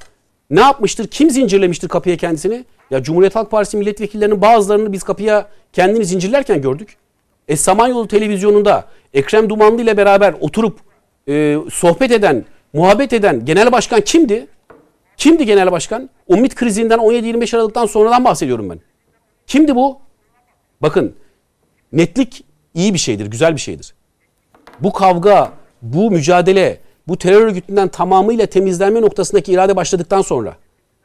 Ne 0.50 0.60
yapmıştır? 0.60 1.06
Kim 1.06 1.30
zincirlemiştir 1.30 1.88
kapıya 1.88 2.16
kendisini? 2.16 2.64
Ya 2.90 3.02
Cumhuriyet 3.02 3.36
Halk 3.36 3.50
Partisi 3.50 3.76
milletvekillerinin 3.76 4.42
bazılarını 4.42 4.92
biz 4.92 5.02
kapıya 5.02 5.48
kendini 5.72 6.04
zincirlerken 6.04 6.62
gördük. 6.62 6.96
E 7.48 7.56
Samanyolu 7.56 8.08
televizyonunda 8.08 8.84
Ekrem 9.14 9.50
Dumanlı 9.50 9.82
ile 9.82 9.96
beraber 9.96 10.34
oturup 10.40 10.78
e, 11.28 11.56
sohbet 11.72 12.10
eden, 12.10 12.44
muhabbet 12.72 13.12
eden 13.12 13.44
genel 13.44 13.72
başkan 13.72 14.00
kimdi? 14.00 14.46
Kimdi 15.16 15.46
genel 15.46 15.72
başkan? 15.72 16.10
O 16.28 16.36
MİT 16.36 16.54
krizinden 16.54 16.98
17-25 16.98 17.56
Aralık'tan 17.56 17.86
sonradan 17.86 18.24
bahsediyorum 18.24 18.70
ben. 18.70 18.80
Kimdi 19.46 19.74
bu? 19.76 19.98
Bakın 20.82 21.16
netlik 21.92 22.44
iyi 22.74 22.94
bir 22.94 22.98
şeydir, 22.98 23.26
güzel 23.26 23.56
bir 23.56 23.60
şeydir. 23.60 23.94
Bu 24.80 24.92
kavga, 24.92 25.52
bu 25.82 26.10
mücadele, 26.10 26.80
bu 27.08 27.18
terör 27.18 27.40
örgütünden 27.40 27.88
tamamıyla 27.88 28.46
temizlenme 28.46 29.00
noktasındaki 29.00 29.52
irade 29.52 29.76
başladıktan 29.76 30.22
sonra 30.22 30.56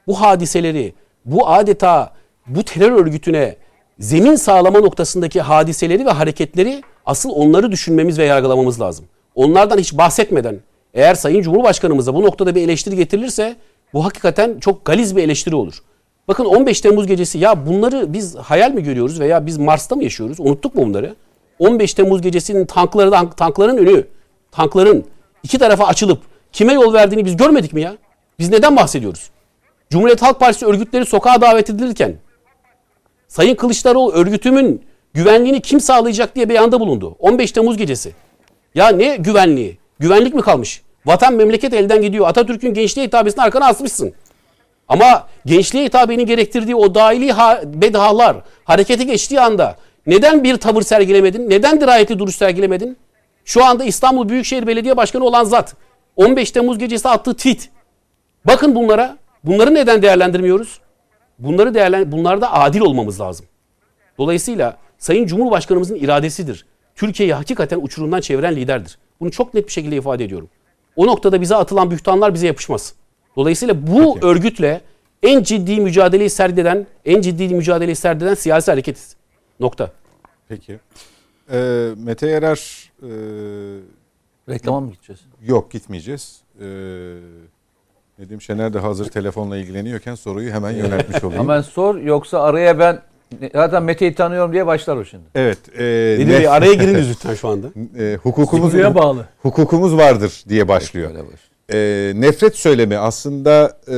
bu 0.07 0.21
hadiseleri, 0.21 0.93
bu 1.25 1.49
adeta 1.49 2.13
bu 2.47 2.63
terör 2.63 2.91
örgütüne 2.91 3.55
zemin 3.99 4.35
sağlama 4.35 4.79
noktasındaki 4.79 5.41
hadiseleri 5.41 6.05
ve 6.05 6.09
hareketleri 6.09 6.81
asıl 7.05 7.29
onları 7.29 7.71
düşünmemiz 7.71 8.19
ve 8.19 8.25
yargılamamız 8.25 8.81
lazım. 8.81 9.05
Onlardan 9.35 9.77
hiç 9.77 9.97
bahsetmeden 9.97 10.59
eğer 10.93 11.15
Sayın 11.15 11.41
Cumhurbaşkanımıza 11.41 12.15
bu 12.15 12.23
noktada 12.23 12.55
bir 12.55 12.61
eleştiri 12.61 12.95
getirilirse 12.95 13.55
bu 13.93 14.05
hakikaten 14.05 14.59
çok 14.59 14.85
galiz 14.85 15.15
bir 15.15 15.23
eleştiri 15.23 15.55
olur. 15.55 15.81
Bakın 16.27 16.45
15 16.45 16.81
Temmuz 16.81 17.07
gecesi 17.07 17.37
ya 17.37 17.65
bunları 17.65 18.13
biz 18.13 18.35
hayal 18.35 18.71
mi 18.71 18.83
görüyoruz 18.83 19.19
veya 19.19 19.45
biz 19.45 19.57
Mars'ta 19.57 19.95
mı 19.95 20.03
yaşıyoruz? 20.03 20.39
Unuttuk 20.39 20.75
mu 20.75 20.85
bunları? 20.85 21.15
15 21.59 21.93
Temmuz 21.93 22.21
gecesinin 22.21 22.65
tankları 22.65 23.11
tankların 23.37 23.77
önü, 23.77 24.07
tankların 24.51 25.05
iki 25.43 25.57
tarafa 25.57 25.85
açılıp 25.85 26.21
kime 26.51 26.73
yol 26.73 26.93
verdiğini 26.93 27.25
biz 27.25 27.37
görmedik 27.37 27.73
mi 27.73 27.81
ya? 27.81 27.95
Biz 28.39 28.49
neden 28.49 28.75
bahsediyoruz? 28.75 29.29
Cumhuriyet 29.89 30.21
Halk 30.21 30.39
Partisi 30.39 30.65
örgütleri 30.65 31.05
sokağa 31.05 31.41
davet 31.41 31.69
edilirken 31.69 32.15
Sayın 33.27 33.55
Kılıçdaroğlu 33.55 34.11
örgütümün 34.11 34.81
güvenliğini 35.13 35.61
kim 35.61 35.79
sağlayacak 35.79 36.35
diye 36.35 36.49
beyanda 36.49 36.79
bulundu. 36.79 37.15
15 37.19 37.51
Temmuz 37.51 37.77
gecesi. 37.77 38.13
Ya 38.75 38.87
ne 38.89 39.15
güvenliği? 39.15 39.80
Güvenlik 40.01 40.33
mi 40.33 40.41
kalmış? 40.41 40.81
Vatan 41.05 41.33
memleket 41.33 41.73
elden 41.73 42.01
gidiyor. 42.01 42.27
Atatürk'ün 42.27 42.73
gençliğe 42.73 43.07
hitabesini 43.07 43.43
arkana 43.43 43.65
asmışsın. 43.65 44.13
Ama 44.87 45.27
gençliğe 45.45 45.85
hitabenin 45.85 46.25
gerektirdiği 46.25 46.75
o 46.75 46.95
dahili 46.95 47.31
ha 47.31 47.61
bedahalar 47.65 48.37
harekete 48.63 49.03
geçtiği 49.03 49.41
anda 49.41 49.75
neden 50.07 50.43
bir 50.43 50.57
tavır 50.57 50.81
sergilemedin? 50.81 51.49
Neden 51.49 51.81
dirayetli 51.81 52.19
duruş 52.19 52.35
sergilemedin? 52.35 52.97
Şu 53.45 53.65
anda 53.65 53.83
İstanbul 53.83 54.29
Büyükşehir 54.29 54.67
Belediye 54.67 54.97
Başkanı 54.97 55.23
olan 55.23 55.43
zat 55.43 55.75
15 56.15 56.51
Temmuz 56.51 56.77
gecesi 56.77 57.09
attığı 57.09 57.33
tweet. 57.33 57.69
Bakın 58.45 58.75
bunlara. 58.75 59.17
Bunları 59.43 59.73
neden 59.73 60.01
değerlendirmiyoruz? 60.01 60.81
Bunları 61.39 61.73
değerlen 61.73 62.11
bunlarda 62.11 62.53
adil 62.53 62.81
olmamız 62.81 63.21
lazım. 63.21 63.45
Dolayısıyla 64.17 64.77
Sayın 64.97 65.25
Cumhurbaşkanımızın 65.25 65.95
iradesidir. 65.95 66.65
Türkiye'yi 66.95 67.33
hakikaten 67.33 67.79
uçurumdan 67.81 68.21
çeviren 68.21 68.55
liderdir. 68.55 68.97
Bunu 69.21 69.31
çok 69.31 69.53
net 69.53 69.67
bir 69.67 69.71
şekilde 69.71 69.95
ifade 69.95 70.23
ediyorum. 70.23 70.49
O 70.95 71.07
noktada 71.07 71.41
bize 71.41 71.55
atılan 71.55 71.91
bühtanlar 71.91 72.33
bize 72.33 72.47
yapışmaz. 72.47 72.93
Dolayısıyla 73.35 73.87
bu 73.87 74.13
Peki. 74.13 74.25
örgütle 74.25 74.81
en 75.23 75.43
ciddi 75.43 75.81
mücadeleyi 75.81 76.29
serdeden, 76.29 76.87
en 77.05 77.21
ciddi 77.21 77.55
mücadeleyi 77.55 77.95
serdeden 77.95 78.33
siyasi 78.33 78.71
hareketiz. 78.71 79.15
Nokta. 79.59 79.91
Peki. 80.49 80.79
Ee, 81.51 81.89
Mete 81.97 82.27
Yarar 82.27 82.91
e, 83.03 83.09
reklama 84.49 84.79
mı 84.79 84.91
gideceğiz? 84.91 85.21
Yok 85.45 85.71
gitmeyeceğiz. 85.71 86.41
Ee, 86.61 86.65
Nedim 88.19 88.41
Şener 88.41 88.73
de 88.73 88.79
hazır 88.79 89.05
telefonla 89.05 89.57
ilgileniyorken 89.57 90.15
soruyu 90.15 90.51
hemen 90.53 90.71
yöneltmiş 90.71 91.23
olayım. 91.23 91.43
hemen 91.43 91.61
sor 91.61 91.95
yoksa 91.95 92.41
araya 92.41 92.79
ben 92.79 93.01
zaten 93.53 93.83
Mete'yi 93.83 94.15
tanıyorum 94.15 94.53
diye 94.53 94.65
başlar 94.65 94.95
o 94.95 95.05
şimdi. 95.05 95.23
Evet. 95.35 95.57
E, 95.79 95.83
Nedim 96.19 96.29
Bey 96.29 96.47
araya 96.47 96.73
giriniz 96.73 97.09
lütfen 97.09 97.33
şu 97.33 97.47
anda. 97.47 97.67
E, 97.99 98.15
hukukumuz 98.15 98.73
bağlı. 98.73 99.25
Hukukumuz 99.41 99.97
vardır 99.97 100.43
diye 100.49 100.67
başlıyor. 100.67 101.11
E, 101.73 102.11
nefret 102.15 102.55
söylemi 102.55 102.97
aslında 102.97 103.77
e, 103.87 103.97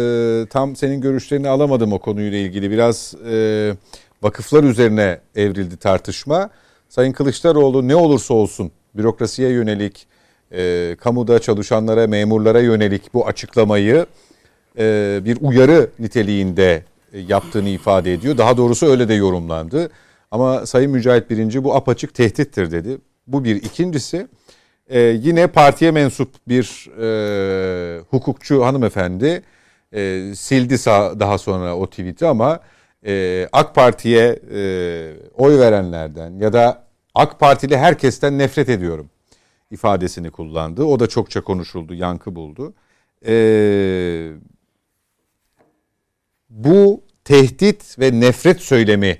tam 0.49 0.75
senin 0.75 1.01
görüşlerini 1.01 1.49
alamadım 1.49 1.93
o 1.93 1.99
konuyla 1.99 2.37
ilgili. 2.37 2.71
Biraz 2.71 3.15
e, 3.31 3.75
vakıflar 4.21 4.63
üzerine 4.63 5.19
evrildi 5.35 5.77
tartışma. 5.77 6.49
Sayın 6.89 7.11
Kılıçdaroğlu 7.11 7.87
ne 7.87 7.95
olursa 7.95 8.33
olsun 8.33 8.71
bürokrasiye 8.95 9.49
yönelik, 9.49 10.07
e, 10.51 10.95
kamuda 10.99 11.39
çalışanlara, 11.39 12.07
memurlara 12.07 12.59
yönelik 12.59 13.13
bu 13.13 13.27
açıklamayı 13.27 14.05
e, 14.77 15.19
bir 15.25 15.37
uyarı 15.41 15.89
niteliğinde 15.99 16.83
yaptığını 17.13 17.69
ifade 17.69 18.13
ediyor. 18.13 18.37
Daha 18.37 18.57
doğrusu 18.57 18.85
öyle 18.85 19.07
de 19.07 19.13
yorumlandı. 19.13 19.89
Ama 20.31 20.65
Sayın 20.65 20.91
Mücahit 20.91 21.29
Birinci 21.29 21.63
bu 21.63 21.75
apaçık 21.75 22.13
tehdittir 22.13 22.71
dedi. 22.71 22.97
Bu 23.27 23.43
bir. 23.43 23.55
İkincisi 23.55 24.27
e, 24.87 24.99
yine 24.99 25.47
partiye 25.47 25.91
mensup 25.91 26.29
bir 26.47 26.89
e, 27.01 27.99
hukukçu 28.09 28.65
hanımefendi 28.65 29.43
e, 29.91 30.31
sildi 30.35 30.77
sağ, 30.77 31.19
daha 31.19 31.37
sonra 31.37 31.77
o 31.77 31.89
tweet'i 31.89 32.27
ama 32.27 32.59
e, 33.05 33.47
AK 33.51 33.75
Parti'ye 33.75 34.39
e, 34.53 34.61
oy 35.37 35.59
verenlerden 35.59 36.39
ya 36.39 36.53
da 36.53 36.83
AK 37.15 37.39
Partili 37.39 37.77
herkesten 37.77 38.37
nefret 38.37 38.69
ediyorum 38.69 39.09
ifadesini 39.73 40.31
kullandı. 40.31 40.83
O 40.83 40.99
da 40.99 41.07
çokça 41.07 41.41
konuşuldu, 41.41 41.93
yankı 41.93 42.35
buldu. 42.35 42.73
Ee, 43.25 44.31
bu 46.53 47.01
tehdit 47.23 47.99
ve 47.99 48.19
nefret 48.19 48.61
söylemi 48.61 49.17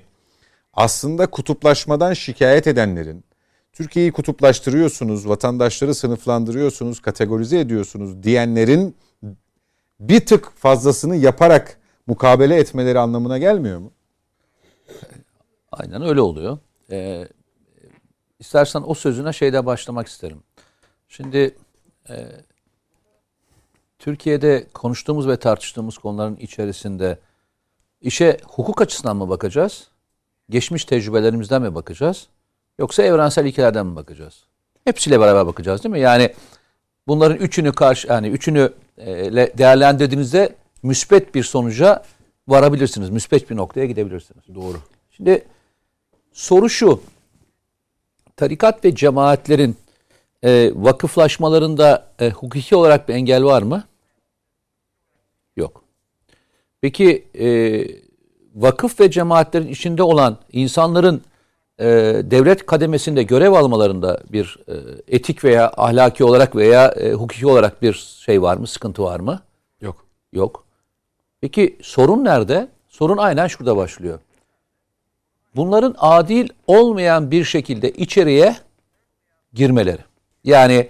aslında 0.72 1.26
kutuplaşmadan 1.26 2.12
şikayet 2.12 2.66
edenlerin, 2.66 3.24
Türkiye'yi 3.72 4.12
kutuplaştırıyorsunuz, 4.12 5.28
vatandaşları 5.28 5.94
sınıflandırıyorsunuz, 5.94 7.00
kategorize 7.00 7.60
ediyorsunuz 7.60 8.22
diyenlerin 8.22 8.96
bir 10.00 10.26
tık 10.26 10.56
fazlasını 10.56 11.16
yaparak 11.16 11.78
mukabele 12.06 12.56
etmeleri 12.56 12.98
anlamına 12.98 13.38
gelmiyor 13.38 13.78
mu? 13.78 13.92
Aynen 15.72 16.02
öyle 16.02 16.20
oluyor. 16.20 16.58
Ee, 16.90 17.28
İstersen 18.38 18.82
o 18.86 18.94
sözüne 18.94 19.32
şeyde 19.32 19.66
başlamak 19.66 20.08
isterim. 20.08 20.42
Şimdi 21.08 21.56
e, 22.08 22.14
Türkiye'de 24.04 24.66
konuştuğumuz 24.74 25.28
ve 25.28 25.36
tartıştığımız 25.36 25.98
konuların 25.98 26.36
içerisinde 26.36 27.18
işe 28.00 28.38
hukuk 28.46 28.82
açısından 28.82 29.16
mı 29.16 29.28
bakacağız? 29.28 29.88
Geçmiş 30.50 30.84
tecrübelerimizden 30.84 31.62
mi 31.62 31.74
bakacağız? 31.74 32.26
Yoksa 32.78 33.02
evrensel 33.02 33.44
ilkelerden 33.44 33.86
mi 33.86 33.96
bakacağız? 33.96 34.44
Hepsiyle 34.84 35.20
beraber 35.20 35.46
bakacağız 35.46 35.84
değil 35.84 35.92
mi? 35.92 36.00
Yani 36.00 36.34
bunların 37.06 37.36
üçünü 37.36 37.72
karşı 37.72 38.08
yani 38.08 38.28
üçünü 38.28 38.72
e, 38.98 39.06
değerlendirdiğinizde 39.58 40.54
müspet 40.82 41.34
bir 41.34 41.42
sonuca 41.42 42.02
varabilirsiniz. 42.48 43.10
Müspet 43.10 43.50
bir 43.50 43.56
noktaya 43.56 43.86
gidebilirsiniz. 43.86 44.44
Doğru. 44.54 44.76
Şimdi 45.10 45.44
soru 46.32 46.68
şu 46.70 47.02
tarikat 48.36 48.84
ve 48.84 48.94
cemaatlerin 48.94 49.76
e, 50.42 50.72
vakıflaşmalarında 50.74 52.06
e, 52.20 52.30
hukuki 52.30 52.76
olarak 52.76 53.08
bir 53.08 53.14
engel 53.14 53.44
var 53.44 53.62
mı? 53.62 53.84
Yok. 55.56 55.84
Peki 56.80 57.28
e, 57.38 57.48
vakıf 58.54 59.00
ve 59.00 59.10
cemaatlerin 59.10 59.68
içinde 59.68 60.02
olan 60.02 60.38
insanların 60.52 61.22
e, 61.78 61.86
devlet 62.24 62.66
kademesinde 62.66 63.22
görev 63.22 63.52
almalarında 63.52 64.20
bir 64.32 64.58
e, 64.68 64.74
etik 65.08 65.44
veya 65.44 65.72
ahlaki 65.76 66.24
olarak 66.24 66.56
veya 66.56 66.86
e, 66.88 67.12
hukuki 67.12 67.46
olarak 67.46 67.82
bir 67.82 67.92
şey 68.24 68.42
var 68.42 68.56
mı, 68.56 68.66
sıkıntı 68.66 69.02
var 69.02 69.20
mı? 69.20 69.40
Yok. 69.80 70.06
Yok. 70.32 70.64
Peki 71.40 71.78
sorun 71.82 72.24
nerede? 72.24 72.68
Sorun 72.88 73.16
aynen 73.16 73.46
şurada 73.46 73.76
başlıyor 73.76 74.18
bunların 75.56 75.94
adil 75.98 76.48
olmayan 76.66 77.30
bir 77.30 77.44
şekilde 77.44 77.90
içeriye 77.90 78.56
girmeleri. 79.52 80.00
Yani 80.44 80.88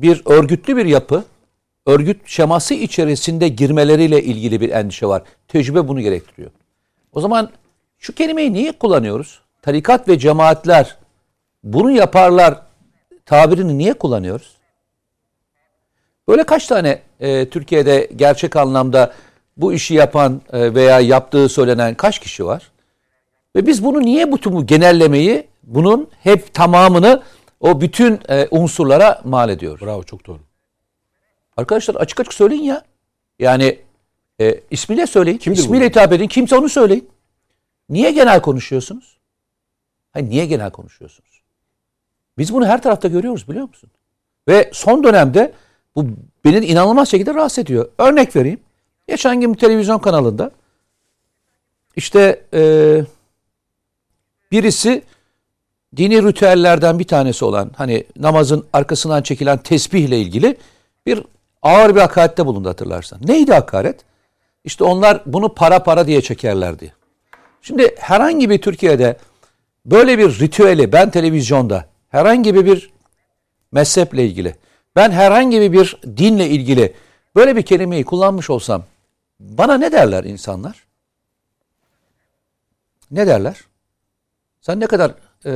bir 0.00 0.22
örgütlü 0.26 0.76
bir 0.76 0.86
yapı, 0.86 1.24
örgüt 1.90 2.28
şeması 2.28 2.74
içerisinde 2.74 3.48
girmeleriyle 3.48 4.22
ilgili 4.22 4.60
bir 4.60 4.70
endişe 4.70 5.06
var. 5.06 5.22
Tecrübe 5.48 5.88
bunu 5.88 6.00
gerektiriyor. 6.00 6.50
O 7.12 7.20
zaman 7.20 7.50
şu 7.98 8.14
kelimeyi 8.14 8.52
niye 8.52 8.72
kullanıyoruz? 8.72 9.40
Tarikat 9.62 10.08
ve 10.08 10.18
cemaatler 10.18 10.96
bunu 11.64 11.90
yaparlar 11.90 12.62
tabirini 13.26 13.78
niye 13.78 13.94
kullanıyoruz? 13.94 14.56
Böyle 16.28 16.44
kaç 16.44 16.66
tane 16.66 17.02
e, 17.20 17.48
Türkiye'de 17.48 18.10
gerçek 18.16 18.56
anlamda 18.56 19.12
bu 19.56 19.72
işi 19.72 19.94
yapan 19.94 20.42
e, 20.52 20.74
veya 20.74 21.00
yaptığı 21.00 21.48
söylenen 21.48 21.94
kaç 21.94 22.18
kişi 22.18 22.46
var? 22.46 22.70
Ve 23.56 23.66
biz 23.66 23.84
bunu 23.84 24.00
niye 24.00 24.32
bütün 24.32 24.52
bu 24.52 24.66
genellemeyi 24.66 25.46
bunun 25.62 26.08
hep 26.22 26.54
tamamını 26.54 27.22
o 27.60 27.80
bütün 27.80 28.20
e, 28.28 28.48
unsurlara 28.50 29.20
mal 29.24 29.48
ediyoruz? 29.48 29.86
Bravo 29.86 30.02
çok 30.02 30.26
doğru. 30.26 30.49
Arkadaşlar 31.56 31.94
açık 31.94 32.20
açık 32.20 32.34
söyleyin 32.34 32.62
ya. 32.62 32.84
Yani 33.38 33.78
E, 34.40 34.60
ismiyle 34.70 35.06
söyleyin. 35.06 35.38
Kimdir 35.38 35.58
ismiyle 35.58 35.84
bu? 35.84 35.88
hitap 35.88 36.12
edin. 36.12 36.28
Kimse 36.28 36.56
onu 36.56 36.68
söyleyin. 36.68 37.08
Niye 37.88 38.10
genel 38.10 38.42
konuşuyorsunuz? 38.42 39.18
Hayır 40.12 40.30
niye 40.30 40.46
genel 40.46 40.70
konuşuyorsunuz? 40.70 41.42
Biz 42.38 42.54
bunu 42.54 42.66
her 42.66 42.82
tarafta 42.82 43.08
görüyoruz 43.08 43.48
biliyor 43.48 43.68
musun? 43.68 43.90
Ve 44.48 44.70
son 44.72 45.04
dönemde 45.04 45.52
bu 45.96 46.06
beni 46.44 46.66
inanılmaz 46.66 47.08
şekilde 47.08 47.34
rahatsız 47.34 47.58
ediyor. 47.58 47.88
Örnek 47.98 48.36
vereyim. 48.36 48.60
Geçen 49.08 49.40
gün 49.40 49.54
bir 49.54 49.58
televizyon 49.58 49.98
kanalında 49.98 50.50
işte 51.96 52.44
e, 52.54 52.60
birisi 54.52 55.02
dini 55.96 56.22
ritüellerden 56.22 56.98
bir 56.98 57.06
tanesi 57.06 57.44
olan 57.44 57.70
hani 57.76 58.04
namazın 58.16 58.66
arkasından 58.72 59.22
çekilen 59.22 59.58
tesbihle 59.58 60.20
ilgili 60.20 60.56
bir 61.06 61.22
ağır 61.62 61.94
bir 61.94 62.00
hakarette 62.00 62.46
bulundu 62.46 62.68
hatırlarsan. 62.68 63.20
Neydi 63.24 63.52
hakaret? 63.52 64.00
İşte 64.64 64.84
onlar 64.84 65.22
bunu 65.26 65.54
para 65.54 65.82
para 65.82 66.06
diye 66.06 66.22
çekerlerdi. 66.22 66.94
Şimdi 67.62 67.94
herhangi 67.98 68.50
bir 68.50 68.62
Türkiye'de 68.62 69.16
böyle 69.86 70.18
bir 70.18 70.40
ritüeli 70.40 70.92
ben 70.92 71.10
televizyonda 71.10 71.86
herhangi 72.08 72.54
bir 72.54 72.90
mezheple 73.72 74.24
ilgili 74.24 74.56
ben 74.96 75.10
herhangi 75.10 75.72
bir 75.72 76.00
dinle 76.16 76.48
ilgili 76.48 76.94
böyle 77.36 77.56
bir 77.56 77.62
kelimeyi 77.62 78.04
kullanmış 78.04 78.50
olsam 78.50 78.84
bana 79.40 79.78
ne 79.78 79.92
derler 79.92 80.24
insanlar? 80.24 80.86
Ne 83.10 83.26
derler? 83.26 83.60
Sen 84.60 84.80
ne 84.80 84.86
kadar 84.86 85.14
e, 85.46 85.52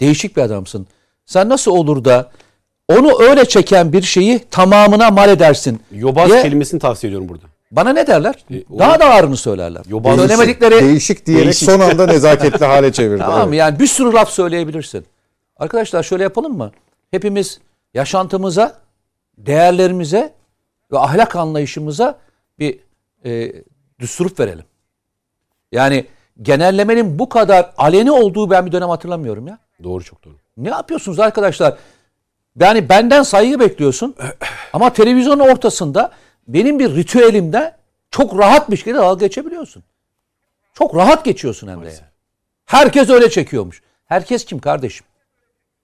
değişik 0.00 0.36
bir 0.36 0.42
adamsın. 0.42 0.86
Sen 1.26 1.48
nasıl 1.48 1.70
olur 1.70 2.04
da 2.04 2.32
onu 2.88 3.22
öyle 3.22 3.44
çeken 3.44 3.92
bir 3.92 4.02
şeyi 4.02 4.38
tamamına 4.50 5.10
mal 5.10 5.28
edersin. 5.28 5.80
Yobaz 5.92 6.30
diye 6.30 6.42
kelimesini 6.42 6.80
tavsiye 6.80 7.08
ediyorum 7.08 7.28
burada. 7.28 7.44
Bana 7.70 7.90
ne 7.92 8.06
derler? 8.06 8.34
E, 8.50 8.62
o- 8.70 8.78
Daha 8.78 9.00
da 9.00 9.04
ağırını 9.04 9.36
söylerler. 9.36 9.82
Yobaz- 9.88 10.16
Söylemedikleri 10.16 10.80
Değişik 10.84 11.26
diyerek 11.26 11.44
Değişik. 11.44 11.70
son 11.70 11.80
anda 11.80 12.06
nezaketli 12.06 12.64
hale 12.66 12.92
çevirdi. 12.92 13.20
Tamam? 13.22 13.48
Evet. 13.48 13.58
Yani 13.58 13.78
bir 13.78 13.86
sürü 13.86 14.12
laf 14.12 14.30
söyleyebilirsin. 14.30 15.04
Arkadaşlar 15.56 16.02
şöyle 16.02 16.22
yapalım 16.22 16.56
mı? 16.56 16.72
Hepimiz 17.10 17.60
yaşantımıza, 17.94 18.78
değerlerimize 19.38 20.32
ve 20.92 20.98
ahlak 20.98 21.36
anlayışımıza 21.36 22.18
bir 22.58 22.78
e, 23.24 23.52
düsturuk 23.98 24.40
verelim. 24.40 24.64
Yani 25.72 26.06
genellemenin 26.42 27.18
bu 27.18 27.28
kadar 27.28 27.72
aleni 27.78 28.10
olduğu 28.12 28.50
ben 28.50 28.66
bir 28.66 28.72
dönem 28.72 28.88
hatırlamıyorum 28.88 29.46
ya. 29.46 29.58
Doğru 29.84 30.04
çok 30.04 30.24
doğru. 30.24 30.34
Ne 30.56 30.68
yapıyorsunuz 30.68 31.20
arkadaşlar? 31.20 31.76
Yani 32.60 32.88
benden 32.88 33.22
saygı 33.22 33.60
bekliyorsun 33.60 34.14
ama 34.72 34.92
televizyonun 34.92 35.48
ortasında 35.48 36.12
benim 36.48 36.78
bir 36.78 36.96
ritüelimde 36.96 37.76
çok 38.10 38.38
rahat 38.38 38.70
bir 38.70 38.76
şekilde 38.76 38.98
dalga 38.98 39.26
geçebiliyorsun. 39.26 39.82
Çok 40.74 40.96
rahat 40.96 41.24
geçiyorsun 41.24 41.68
hem 41.68 41.84
de 41.84 41.88
ya. 41.88 42.12
Herkes 42.66 43.10
öyle 43.10 43.30
çekiyormuş. 43.30 43.82
Herkes 44.04 44.44
kim 44.44 44.58
kardeşim? 44.58 45.06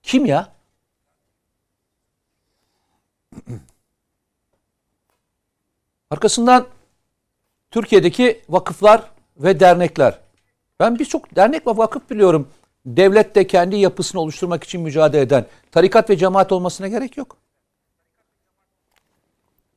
Kim 0.03 0.25
ya? 0.25 0.47
Arkasından 6.09 6.67
Türkiye'deki 7.71 8.41
vakıflar 8.49 9.11
ve 9.37 9.59
dernekler. 9.59 10.19
Ben 10.79 10.99
birçok 10.99 11.35
dernek 11.35 11.67
ve 11.67 11.77
vakıf 11.77 12.09
biliyorum. 12.09 12.47
Devlet 12.85 13.35
de 13.35 13.47
kendi 13.47 13.75
yapısını 13.75 14.21
oluşturmak 14.21 14.63
için 14.63 14.81
mücadele 14.81 15.21
eden. 15.21 15.45
Tarikat 15.71 16.09
ve 16.09 16.17
cemaat 16.17 16.51
olmasına 16.51 16.87
gerek 16.87 17.17
yok. 17.17 17.37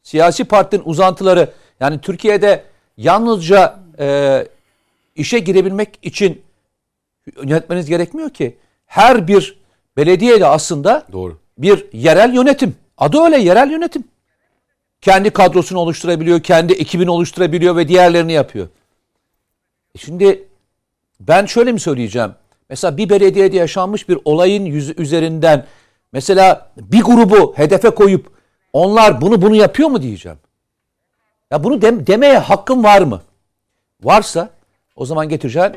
Siyasi 0.02 0.44
partinin 0.44 0.82
uzantıları 0.84 1.52
yani 1.80 2.00
Türkiye'de 2.00 2.64
yalnızca 2.96 3.78
e, 3.98 4.46
işe 5.14 5.38
girebilmek 5.38 5.98
için 6.02 6.42
yönetmeniz 7.42 7.86
gerekmiyor 7.86 8.30
ki. 8.30 8.56
Her 8.86 9.28
bir 9.28 9.58
belediye 9.96 10.40
de 10.40 10.46
aslında 10.46 11.06
Doğru. 11.12 11.38
bir 11.58 11.92
yerel 11.92 12.34
yönetim. 12.34 12.76
Adı 12.98 13.20
öyle 13.20 13.38
yerel 13.38 13.70
yönetim. 13.70 14.04
Kendi 15.00 15.30
kadrosunu 15.30 15.78
oluşturabiliyor, 15.78 16.42
kendi 16.42 16.72
ekibini 16.72 17.10
oluşturabiliyor 17.10 17.76
ve 17.76 17.88
diğerlerini 17.88 18.32
yapıyor. 18.32 18.68
E 19.94 19.98
Şimdi 19.98 20.48
ben 21.20 21.46
şöyle 21.46 21.72
mi 21.72 21.80
söyleyeceğim? 21.80 22.32
Mesela 22.70 22.96
bir 22.96 23.08
belediyede 23.08 23.56
yaşanmış 23.56 24.08
bir 24.08 24.18
olayın 24.24 24.64
yüzü 24.64 25.02
üzerinden 25.02 25.66
mesela 26.12 26.72
bir 26.76 27.02
grubu 27.02 27.54
hedefe 27.56 27.90
koyup 27.90 28.30
onlar 28.72 29.20
bunu 29.20 29.42
bunu 29.42 29.54
yapıyor 29.54 29.88
mu 29.88 30.02
diyeceğim. 30.02 30.38
Ya 31.50 31.64
bunu 31.64 31.82
dem- 31.82 32.06
demeye 32.06 32.38
hakkım 32.38 32.84
var 32.84 33.02
mı? 33.02 33.22
Varsa 34.02 34.50
o 34.96 35.06
zaman 35.06 35.28
getireceğin 35.28 35.72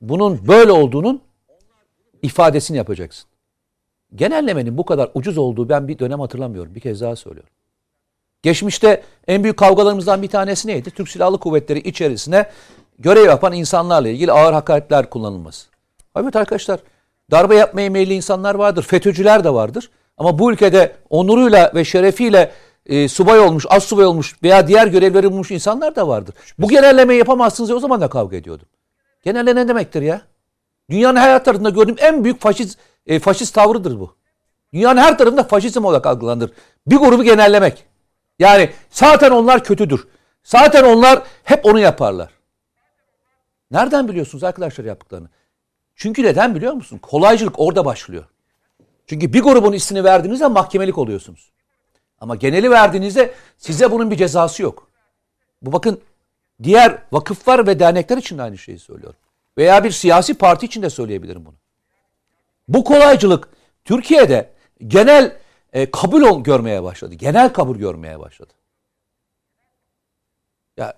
bunun 0.00 0.48
böyle 0.48 0.72
olduğunun 0.72 1.22
ifadesini 2.22 2.76
yapacaksın. 2.76 3.28
Genellemenin 4.14 4.78
bu 4.78 4.84
kadar 4.84 5.10
ucuz 5.14 5.38
olduğu 5.38 5.68
ben 5.68 5.88
bir 5.88 5.98
dönem 5.98 6.20
hatırlamıyorum. 6.20 6.74
Bir 6.74 6.80
kez 6.80 7.00
daha 7.00 7.16
söylüyorum. 7.16 7.50
Geçmişte 8.42 9.02
en 9.28 9.42
büyük 9.42 9.56
kavgalarımızdan 9.56 10.22
bir 10.22 10.28
tanesi 10.28 10.68
neydi? 10.68 10.90
Türk 10.90 11.08
Silahlı 11.08 11.38
Kuvvetleri 11.38 11.78
içerisine 11.78 12.50
görev 12.98 13.26
yapan 13.26 13.52
insanlarla 13.52 14.08
ilgili 14.08 14.32
ağır 14.32 14.52
hakaretler 14.52 15.10
kullanılması. 15.10 15.66
Evet 16.18 16.36
arkadaşlar 16.36 16.80
darbe 17.30 17.56
yapmaya 17.56 17.90
meyilli 17.90 18.14
insanlar 18.14 18.54
vardır. 18.54 18.82
FETÖ'cüler 18.82 19.44
de 19.44 19.54
vardır. 19.54 19.90
Ama 20.18 20.38
bu 20.38 20.52
ülkede 20.52 20.96
onuruyla 21.10 21.72
ve 21.74 21.84
şerefiyle 21.84 22.52
e, 22.86 23.08
subay 23.08 23.40
olmuş, 23.40 23.66
az 23.68 23.84
subay 23.84 24.04
olmuş 24.04 24.36
veya 24.42 24.68
diğer 24.68 24.86
görevleri 24.86 25.32
bulmuş 25.32 25.50
insanlar 25.50 25.96
da 25.96 26.08
vardır. 26.08 26.34
Bu 26.58 26.68
genellemeyi 26.68 27.18
yapamazsınız 27.18 27.70
ya 27.70 27.76
o 27.76 27.80
zaman 27.80 28.00
da 28.00 28.08
kavga 28.08 28.36
ediyordum. 28.36 28.66
Genelleme 29.22 29.60
ne 29.60 29.68
demektir 29.68 30.02
ya? 30.02 30.20
Dünyanın 30.90 31.20
her 31.20 31.44
tarafında 31.44 31.70
gördüğüm 31.70 31.96
en 31.98 32.24
büyük 32.24 32.40
faşist, 32.40 32.78
e, 33.06 33.18
faşist 33.18 33.54
tavrıdır 33.54 34.00
bu. 34.00 34.16
Dünyanın 34.72 35.00
her 35.00 35.18
tarafında 35.18 35.44
faşizm 35.44 35.84
olarak 35.84 36.06
algılanır. 36.06 36.50
Bir 36.86 36.96
grubu 36.96 37.22
genellemek. 37.22 37.84
Yani 38.38 38.70
zaten 38.90 39.30
onlar 39.30 39.64
kötüdür. 39.64 40.06
Zaten 40.44 40.84
onlar 40.84 41.22
hep 41.44 41.66
onu 41.66 41.78
yaparlar. 41.80 42.35
Nereden 43.70 44.08
biliyorsunuz 44.08 44.44
arkadaşlar 44.44 44.84
yaptıklarını? 44.84 45.28
Çünkü 45.94 46.22
neden 46.22 46.54
biliyor 46.54 46.72
musun? 46.72 46.98
Kolaycılık 46.98 47.58
orada 47.58 47.84
başlıyor. 47.84 48.24
Çünkü 49.06 49.32
bir 49.32 49.42
grubun 49.42 49.72
ismini 49.72 50.04
verdiğinizde 50.04 50.46
mahkemelik 50.46 50.98
oluyorsunuz. 50.98 51.52
Ama 52.20 52.36
geneli 52.36 52.70
verdiğinizde 52.70 53.34
size 53.58 53.92
bunun 53.92 54.10
bir 54.10 54.16
cezası 54.16 54.62
yok. 54.62 54.88
Bu 55.62 55.72
bakın 55.72 56.00
diğer 56.62 56.98
vakıflar 57.12 57.66
ve 57.66 57.78
dernekler 57.78 58.16
için 58.16 58.38
de 58.38 58.42
aynı 58.42 58.58
şeyi 58.58 58.78
söylüyorum. 58.78 59.20
Veya 59.58 59.84
bir 59.84 59.90
siyasi 59.90 60.34
parti 60.34 60.66
için 60.66 60.82
de 60.82 60.90
söyleyebilirim 60.90 61.44
bunu. 61.44 61.54
Bu 62.68 62.84
kolaycılık 62.84 63.48
Türkiye'de 63.84 64.50
genel 64.86 65.36
e, 65.72 65.90
kabul 65.90 66.22
ol, 66.22 66.44
görmeye 66.44 66.82
başladı. 66.82 67.14
Genel 67.14 67.52
kabul 67.52 67.76
görmeye 67.76 68.18
başladı. 68.18 68.52
Ya 70.76 70.94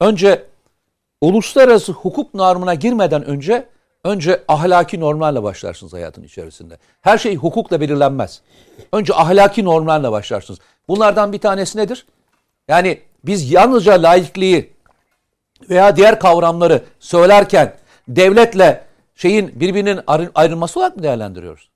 önce 0.00 0.44
uluslararası 1.20 1.92
hukuk 1.92 2.34
normuna 2.34 2.74
girmeden 2.74 3.24
önce 3.24 3.68
önce 4.04 4.44
ahlaki 4.48 5.00
normlarla 5.00 5.42
başlarsınız 5.42 5.92
hayatın 5.92 6.22
içerisinde. 6.22 6.78
Her 7.00 7.18
şey 7.18 7.36
hukukla 7.36 7.80
belirlenmez. 7.80 8.42
Önce 8.92 9.14
ahlaki 9.14 9.64
normlarla 9.64 10.12
başlarsınız. 10.12 10.60
Bunlardan 10.88 11.32
bir 11.32 11.38
tanesi 11.38 11.78
nedir? 11.78 12.06
Yani 12.68 13.00
biz 13.24 13.52
yalnızca 13.52 14.02
laikliği 14.02 14.72
veya 15.70 15.96
diğer 15.96 16.20
kavramları 16.20 16.84
söylerken 17.00 17.76
devletle 18.08 18.84
şeyin 19.14 19.60
birbirinin 19.60 20.00
ayrı- 20.06 20.30
ayrılması 20.34 20.80
olarak 20.80 20.96
mı 20.96 21.02
değerlendiriyoruz? 21.02 21.68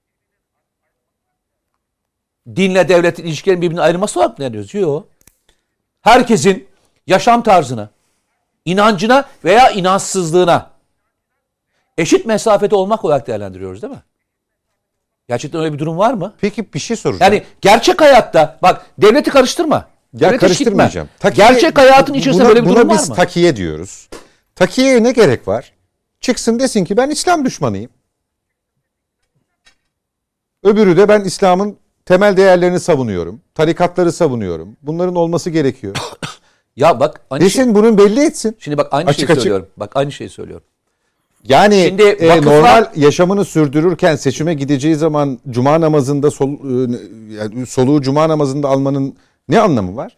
Dinle 2.56 2.88
devletin 2.88 3.24
ilişkilerinin 3.24 3.62
birbirine 3.62 3.80
ayrılması 3.80 4.20
olarak 4.20 4.32
mı 4.32 4.38
değerlendiriyoruz? 4.38 4.74
Yok. 4.74 5.08
Herkesin 6.00 6.68
yaşam 7.06 7.42
tarzına, 7.42 7.88
inancına 8.70 9.24
veya 9.44 9.70
inançsızlığına 9.70 10.70
eşit 11.98 12.26
mesafede 12.26 12.74
olmak 12.74 13.04
olarak 13.04 13.26
değerlendiriyoruz 13.26 13.82
değil 13.82 13.92
mi? 13.92 14.02
Gerçekten 15.28 15.60
öyle 15.60 15.72
bir 15.72 15.78
durum 15.78 15.98
var 15.98 16.14
mı? 16.14 16.34
Peki 16.40 16.72
bir 16.74 16.78
şey 16.78 16.96
soracağım. 16.96 17.32
Yani 17.32 17.44
gerçek 17.60 18.00
hayatta 18.00 18.58
bak 18.62 18.86
devleti 18.98 19.30
karıştırma. 19.30 19.76
Ya 20.12 20.20
Devlete 20.20 20.38
karıştırmayacağım. 20.38 21.08
Takiye- 21.18 21.48
gerçek 21.48 21.78
hayatın 21.78 22.14
içerisinde 22.14 22.44
buna, 22.44 22.48
böyle 22.48 22.62
bir 22.64 22.68
buna 22.68 22.76
durum 22.76 22.88
var 22.88 22.98
biz 22.98 23.08
mı? 23.08 23.14
takiye 23.14 23.56
diyoruz. 23.56 24.08
Takiyeye 24.56 25.02
ne 25.02 25.12
gerek 25.12 25.48
var? 25.48 25.72
Çıksın 26.20 26.58
desin 26.58 26.84
ki 26.84 26.96
ben 26.96 27.10
İslam 27.10 27.44
düşmanıyım. 27.44 27.90
Öbürü 30.62 30.96
de 30.96 31.08
ben 31.08 31.20
İslam'ın 31.20 31.76
temel 32.04 32.36
değerlerini 32.36 32.80
savunuyorum. 32.80 33.40
Tarikatları 33.54 34.12
savunuyorum. 34.12 34.76
Bunların 34.82 35.14
olması 35.14 35.50
gerekiyor. 35.50 35.96
Ya 36.80 37.00
bak 37.00 37.20
aynı 37.30 37.50
şey, 37.50 37.60
Desin 37.60 37.74
bunun 37.74 37.98
belli 37.98 38.20
etsin. 38.26 38.56
şimdi 38.58 38.78
bak 38.78 38.88
aynı 38.90 39.08
Açık 39.08 39.20
şeyi 39.20 39.26
açık. 39.26 39.42
söylüyorum. 39.42 39.68
Bak 39.76 39.90
aynı 39.96 40.12
şeyi 40.12 40.30
söylüyorum. 40.30 40.64
Yani 41.44 41.84
Şimdi 41.88 42.02
e, 42.02 42.28
vakıflar- 42.28 42.44
normal 42.44 42.90
yaşamını 42.96 43.44
sürdürürken 43.44 44.16
seçime 44.16 44.54
gideceği 44.54 44.94
zaman 44.94 45.38
cuma 45.50 45.80
namazında 45.80 46.30
sol, 46.30 46.48
e, 46.50 46.96
yani 47.34 47.66
soluğu 47.66 48.02
cuma 48.02 48.28
namazında 48.28 48.68
almanın 48.68 49.16
ne 49.48 49.60
anlamı 49.60 49.96
var? 49.96 50.16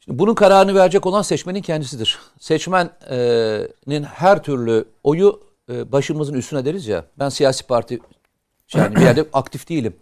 Şimdi 0.00 0.18
bunun 0.18 0.34
kararını 0.34 0.74
verecek 0.74 1.06
olan 1.06 1.22
seçmenin 1.22 1.62
kendisidir. 1.62 2.18
Seçmenin 2.40 4.02
her 4.02 4.42
türlü 4.42 4.84
oyu 5.04 5.40
e, 5.72 5.92
başımızın 5.92 6.34
üstüne 6.34 6.64
deriz 6.64 6.86
ya. 6.86 7.04
Ben 7.18 7.28
siyasi 7.28 7.66
parti 7.66 7.98
yani 8.74 8.96
bir 8.96 9.00
yerde 9.00 9.24
aktif 9.32 9.68
değilim. 9.68 9.96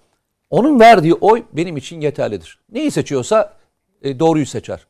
Onun 0.50 0.80
verdiği 0.80 1.14
oy 1.14 1.42
benim 1.52 1.76
için 1.76 2.00
yeterlidir. 2.00 2.58
Neyi 2.72 2.90
seçiyorsa 2.90 3.52
e, 4.02 4.18
doğruyu 4.18 4.46
seçer. 4.46 4.86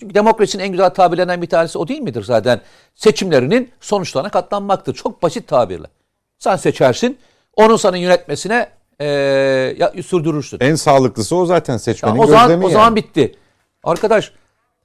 Çünkü 0.00 0.14
demokrasinin 0.14 0.62
en 0.62 0.70
güzel 0.70 0.90
tabirlerinden 0.90 1.42
bir 1.42 1.46
tanesi 1.46 1.78
o 1.78 1.88
değil 1.88 2.00
midir 2.00 2.22
zaten? 2.24 2.60
Seçimlerinin 2.94 3.72
sonuçlarına 3.80 4.30
katlanmaktır. 4.30 4.94
Çok 4.94 5.22
basit 5.22 5.48
tabirle. 5.48 5.86
Sen 6.38 6.56
seçersin, 6.56 7.18
onun 7.54 7.76
sana 7.76 7.96
yönetmesine 7.96 8.68
e, 9.00 9.06
ya, 9.78 9.92
sürdürürsün. 10.06 10.58
En 10.60 10.74
sağlıklısı 10.74 11.36
o 11.36 11.46
zaten 11.46 11.76
seçmenin 11.76 12.14
Ya 12.14 12.22
o 12.22 12.26
zaman 12.26 12.48
gözlemi 12.48 12.64
o 12.64 12.68
yani. 12.68 12.72
zaman 12.72 12.96
bitti. 12.96 13.36
Arkadaş 13.84 14.32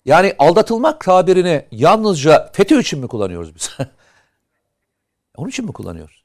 yani 0.05 0.35
aldatılmak 0.39 1.01
tabirini 1.01 1.65
yalnızca 1.71 2.49
FETÖ 2.53 2.79
için 2.79 2.99
mi 2.99 3.07
kullanıyoruz 3.07 3.55
biz? 3.55 3.77
Onun 5.38 5.49
için 5.49 5.65
mi 5.65 5.73
kullanıyoruz? 5.73 6.23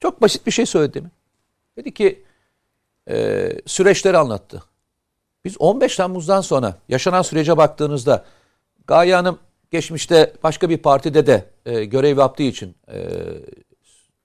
Çok 0.00 0.22
basit 0.22 0.46
bir 0.46 0.52
şey 0.52 0.66
söyledi 0.66 1.00
mi? 1.00 1.10
Dedi 1.76 1.94
ki 1.94 2.24
e, 3.10 3.48
süreçleri 3.66 4.18
anlattı. 4.18 4.62
Biz 5.44 5.56
15 5.60 5.96
Temmuz'dan 5.96 6.40
sonra 6.40 6.74
yaşanan 6.88 7.22
sürece 7.22 7.56
baktığınızda 7.56 8.24
Gaye 8.86 9.14
Hanım 9.14 9.38
geçmişte 9.70 10.32
başka 10.42 10.68
bir 10.70 10.78
partide 10.78 11.26
de 11.26 11.44
e, 11.66 11.84
görev 11.84 12.18
yaptığı 12.18 12.42
için 12.42 12.76
e, 12.92 13.08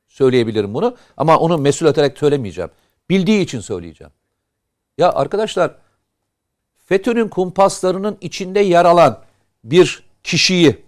söyleyebilirim 0.07 0.73
bunu. 0.73 0.97
Ama 1.17 1.37
onu 1.37 1.57
mesul 1.57 1.85
ederek 1.85 2.17
söylemeyeceğim. 2.17 2.71
Bildiği 3.09 3.41
için 3.41 3.59
söyleyeceğim. 3.59 4.13
Ya 4.97 5.11
arkadaşlar 5.11 5.75
FETÖ'nün 6.85 7.27
kumpaslarının 7.27 8.17
içinde 8.21 8.59
yer 8.59 8.85
alan 8.85 9.21
bir 9.63 10.03
kişiyi 10.23 10.85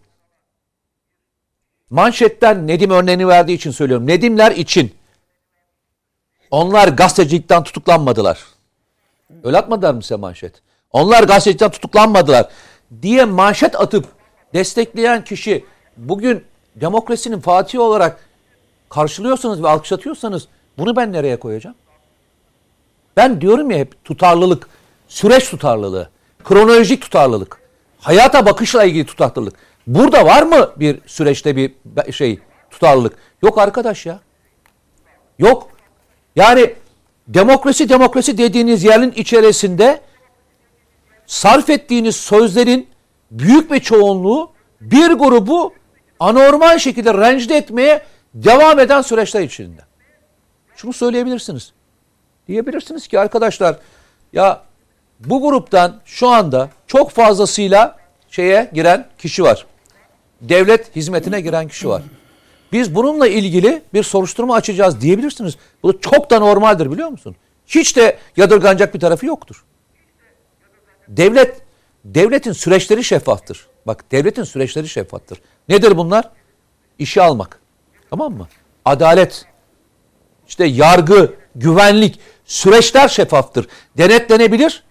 manşetten 1.89 2.67
Nedim 2.67 2.91
örneğini 2.91 3.27
verdiği 3.27 3.53
için 3.53 3.71
söylüyorum. 3.71 4.07
Nedimler 4.07 4.51
için 4.51 4.95
onlar 6.51 6.87
gazetecilikten 6.87 7.63
tutuklanmadılar. 7.63 8.56
Öyle 9.43 9.57
atmadılar 9.57 9.93
mı 9.93 10.01
size 10.01 10.15
manşet? 10.15 10.61
Onlar 10.91 11.23
gazetecilikten 11.23 11.71
tutuklanmadılar 11.71 12.49
diye 13.01 13.25
manşet 13.25 13.81
atıp 13.81 14.05
destekleyen 14.53 15.23
kişi 15.23 15.65
bugün 15.97 16.43
demokrasinin 16.75 17.39
fatihi 17.39 17.79
olarak 17.81 18.19
karşılıyorsanız 18.89 19.63
ve 19.63 19.67
alkışlatıyorsanız 19.67 20.47
bunu 20.77 20.95
ben 20.95 21.13
nereye 21.13 21.39
koyacağım? 21.39 21.75
Ben 23.17 23.41
diyorum 23.41 23.71
ya 23.71 23.77
hep 23.77 24.05
tutarlılık, 24.05 24.69
süreç 25.07 25.49
tutarlılığı, 25.49 26.09
kronolojik 26.43 27.01
tutarlılık, 27.01 27.61
hayata 27.99 28.45
bakışla 28.45 28.83
ilgili 28.83 29.05
tutarlılık. 29.05 29.55
Burada 29.87 30.25
var 30.25 30.43
mı 30.43 30.71
bir 30.75 30.99
süreçte 31.05 31.55
bir 31.55 31.73
şey 32.11 32.39
tutarlılık? 32.71 33.13
Yok 33.43 33.57
arkadaş 33.57 34.05
ya. 34.05 34.19
Yok. 35.39 35.69
Yani 36.35 36.73
demokrasi 37.27 37.89
demokrasi 37.89 38.37
dediğiniz 38.37 38.83
yerin 38.83 39.11
içerisinde 39.11 40.01
sarf 41.25 41.69
ettiğiniz 41.69 42.15
sözlerin 42.15 42.87
büyük 43.31 43.71
bir 43.71 43.79
çoğunluğu 43.79 44.51
bir 44.81 45.11
grubu 45.11 45.73
anormal 46.19 46.77
şekilde 46.77 47.13
rencide 47.13 47.57
etmeye 47.57 48.01
devam 48.33 48.79
eden 48.79 49.01
süreçler 49.01 49.41
içinde. 49.41 49.81
Şunu 50.75 50.93
söyleyebilirsiniz. 50.93 51.73
Diyebilirsiniz 52.47 53.07
ki 53.07 53.19
arkadaşlar 53.19 53.75
ya 54.33 54.61
bu 55.19 55.41
gruptan 55.41 56.01
şu 56.05 56.27
anda 56.27 56.69
çok 56.87 57.11
fazlasıyla 57.11 57.97
şeye 58.29 58.71
giren 58.73 59.07
kişi 59.17 59.43
var. 59.43 59.65
Devlet 60.41 60.95
hizmetine 60.95 61.41
giren 61.41 61.67
kişi 61.67 61.89
var. 61.89 62.01
Biz 62.71 62.95
bununla 62.95 63.27
ilgili 63.27 63.81
bir 63.93 64.03
soruşturma 64.03 64.55
açacağız 64.55 65.01
diyebilirsiniz. 65.01 65.57
Bu 65.83 65.99
çok 66.01 66.29
da 66.29 66.39
normaldir 66.39 66.91
biliyor 66.91 67.09
musun? 67.09 67.35
Hiç 67.67 67.97
de 67.97 68.17
yadırganacak 68.37 68.93
bir 68.93 68.99
tarafı 68.99 69.25
yoktur. 69.25 69.63
Devlet 71.07 71.61
devletin 72.05 72.51
süreçleri 72.51 73.03
şeffaftır. 73.03 73.67
Bak 73.87 74.11
devletin 74.11 74.43
süreçleri 74.43 74.87
şeffaftır. 74.87 75.41
Nedir 75.69 75.97
bunlar? 75.97 76.29
İşe 76.99 77.21
almak. 77.21 77.59
Tamam 78.09 78.33
mı? 78.33 78.47
Adalet, 78.85 79.45
işte 80.47 80.65
yargı, 80.65 81.33
güvenlik, 81.55 82.19
süreçler 82.45 83.07
şeffaftır. 83.07 83.67
Denetlenebilir 83.97 84.83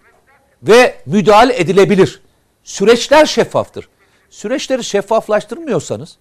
ve 0.63 0.95
müdahale 1.05 1.59
edilebilir. 1.59 2.21
Süreçler 2.63 3.25
şeffaftır. 3.25 3.89
Süreçleri 4.29 4.83
şeffaflaştırmıyorsanız 4.83 6.17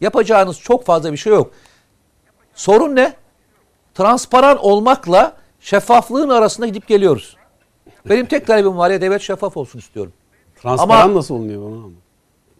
yapacağınız 0.00 0.60
çok 0.60 0.86
fazla 0.86 1.12
bir 1.12 1.16
şey 1.16 1.32
yok. 1.32 1.50
Sorun 2.54 2.96
ne? 2.96 3.14
Transparan 3.94 4.58
olmakla 4.58 5.36
şeffaflığın 5.60 6.28
arasında 6.28 6.66
gidip 6.66 6.86
geliyoruz. 6.88 7.36
Benim 8.08 8.26
tek 8.26 8.46
talebim 8.46 8.76
var 8.78 8.90
ya 8.90 9.00
devlet 9.00 9.22
şeffaf 9.22 9.56
olsun 9.56 9.78
istiyorum. 9.78 10.12
Transparan 10.62 11.00
Ama- 11.04 11.14
nasıl 11.14 11.34
olunuyor 11.34 11.62
bana 11.62 11.74
ama. 11.74 11.88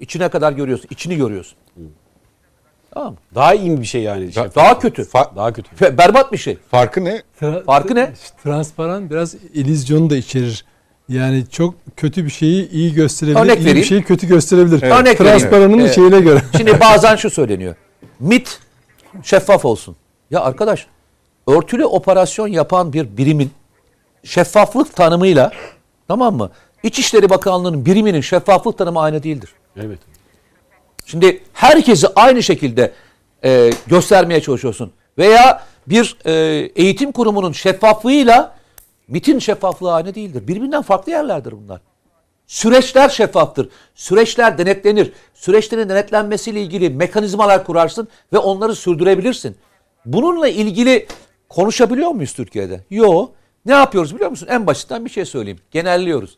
İçine 0.01 0.29
kadar 0.29 0.53
görüyorsun, 0.53 0.87
içini 0.91 1.17
görüyorsun. 1.17 1.59
Tamam? 2.91 3.17
Daha 3.35 3.55
iyi 3.55 3.81
bir 3.81 3.87
şey 3.87 4.03
yani. 4.03 4.33
Şeffaf. 4.33 4.57
Daha 4.57 4.79
kötü. 4.79 5.03
Fa- 5.03 5.37
Daha 5.37 5.53
kötü. 5.53 5.77
Fe- 5.77 5.99
Berbat 5.99 6.33
bir 6.33 6.39
şey. 6.39 6.57
farkı 6.71 7.05
ne? 7.05 7.23
Tra- 7.41 7.65
Farkı 7.65 7.95
ne? 7.95 8.12
Transparan 8.45 9.11
biraz 9.11 9.35
illüzyonu 9.35 10.11
da 10.11 10.17
içerir. 10.17 10.65
Yani 11.11 11.45
çok 11.51 11.74
kötü 11.97 12.24
bir 12.24 12.31
şeyi 12.31 12.70
iyi 12.70 12.95
gösterebilir, 12.95 13.41
Örnek 13.41 13.59
iyi 13.59 13.61
vereyim. 13.61 13.77
bir 13.78 13.85
şeyi 13.85 14.03
kötü 14.03 14.27
gösterebilir. 14.28 14.82
Örnek 14.82 15.20
vereyim. 15.20 15.39
Transparanın 15.39 15.78
Evet. 15.78 15.95
şeyine 15.95 16.20
göre. 16.20 16.43
Şimdi 16.57 16.81
bazen 16.81 17.16
şu 17.16 17.31
söyleniyor. 17.31 17.74
MIT 18.20 18.59
şeffaf 19.23 19.65
olsun. 19.65 19.97
Ya 20.31 20.41
arkadaş 20.41 20.87
örtülü 21.47 21.85
operasyon 21.85 22.47
yapan 22.49 22.93
bir 22.93 23.16
birimin 23.16 23.51
şeffaflık 24.24 24.97
tanımıyla 24.97 25.53
tamam 26.09 26.37
mı? 26.37 26.51
İçişleri 26.82 27.31
Bakanlığı'nın 27.31 27.87
biriminin 27.87 28.20
şeffaflık 28.20 28.78
tanımı 28.78 29.01
aynı 29.01 29.23
değildir. 29.23 29.51
Evet. 29.77 29.99
Şimdi 31.07 31.43
herkesi 31.53 32.07
aynı 32.16 32.43
şekilde 32.43 32.93
e, 33.45 33.70
göstermeye 33.87 34.41
çalışıyorsun. 34.41 34.93
Veya 35.19 35.62
bir 35.87 36.16
e, 36.27 36.32
eğitim 36.77 37.12
kurumunun 37.12 37.53
şeffaflığıyla 37.53 38.60
MIT'in 39.11 39.39
şeffaflığı 39.39 39.93
aynı 39.93 40.15
değildir. 40.15 40.49
Birbirinden 40.49 40.82
farklı 40.82 41.12
yerlerdir 41.12 41.53
bunlar. 41.53 41.81
Süreçler 42.47 43.09
şeffaftır. 43.09 43.69
Süreçler 43.95 44.59
denetlenir. 44.59 45.12
Süreçlerin 45.35 45.89
denetlenmesiyle 45.89 46.62
ilgili 46.62 46.91
mekanizmalar 46.91 47.65
kurarsın 47.65 48.09
ve 48.32 48.39
onları 48.39 48.74
sürdürebilirsin. 48.74 49.57
Bununla 50.05 50.49
ilgili 50.49 51.07
konuşabiliyor 51.49 52.11
muyuz 52.11 52.32
Türkiye'de? 52.32 52.81
Yok. 52.91 53.32
Ne 53.66 53.73
yapıyoruz 53.73 54.15
biliyor 54.15 54.31
musun? 54.31 54.49
En 54.51 54.66
basitten 54.66 55.05
bir 55.05 55.11
şey 55.11 55.24
söyleyeyim. 55.24 55.61
Genelliyoruz. 55.70 56.37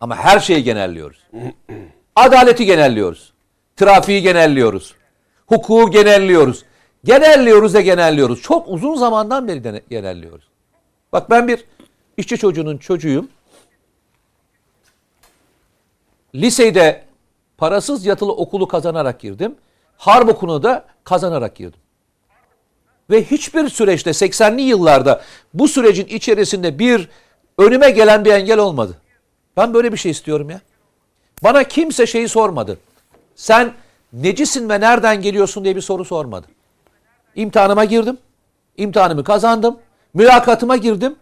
Ama 0.00 0.16
her 0.16 0.40
şeyi 0.40 0.62
genelliyoruz. 0.62 1.18
Adaleti 2.16 2.66
genelliyoruz. 2.66 3.32
Trafiği 3.76 4.22
genelliyoruz. 4.22 4.94
Hukuku 5.46 5.90
genelliyoruz. 5.90 6.64
Genelliyoruz 7.04 7.74
da 7.74 7.80
genelliyoruz. 7.80 8.42
Çok 8.42 8.68
uzun 8.68 8.94
zamandan 8.94 9.48
beri 9.48 9.82
genelliyoruz. 9.90 10.48
Bak 11.12 11.30
ben 11.30 11.48
bir 11.48 11.64
işçi 12.20 12.38
çocuğunun 12.38 12.78
çocuğuyum. 12.78 13.28
Lisede 16.34 17.04
parasız 17.58 18.06
yatılı 18.06 18.32
okulu 18.32 18.68
kazanarak 18.68 19.20
girdim. 19.20 19.54
Harp 19.96 20.28
okulunu 20.28 20.62
da 20.62 20.84
kazanarak 21.04 21.56
girdim. 21.56 21.80
Ve 23.10 23.24
hiçbir 23.24 23.68
süreçte 23.68 24.10
80'li 24.10 24.62
yıllarda 24.62 25.22
bu 25.54 25.68
sürecin 25.68 26.06
içerisinde 26.06 26.78
bir 26.78 27.08
önüme 27.58 27.90
gelen 27.90 28.24
bir 28.24 28.32
engel 28.32 28.58
olmadı. 28.58 28.96
Ben 29.56 29.74
böyle 29.74 29.92
bir 29.92 29.96
şey 29.96 30.10
istiyorum 30.10 30.50
ya. 30.50 30.60
Bana 31.42 31.64
kimse 31.64 32.06
şeyi 32.06 32.28
sormadı. 32.28 32.78
Sen 33.36 33.72
necisin 34.12 34.68
ve 34.68 34.80
nereden 34.80 35.22
geliyorsun 35.22 35.64
diye 35.64 35.76
bir 35.76 35.80
soru 35.80 36.04
sormadı. 36.04 36.46
İmtihanıma 37.34 37.84
girdim. 37.84 38.18
İmtihanımı 38.76 39.24
kazandım. 39.24 39.78
Mülakatıma 40.14 40.76
girdim. 40.76 41.16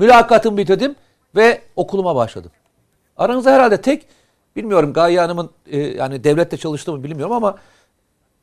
Mülakatımı 0.00 0.56
bitirdim 0.56 0.96
ve 1.36 1.62
okuluma 1.76 2.16
başladım. 2.16 2.50
Aranızda 3.16 3.52
herhalde 3.52 3.80
tek 3.80 4.06
bilmiyorum 4.56 4.92
Gaye 4.92 5.20
Hanım'ın 5.20 5.50
e, 5.66 5.78
yani 5.78 6.24
devlette 6.24 6.56
çalıştı 6.56 7.04
bilmiyorum 7.04 7.32
ama 7.32 7.58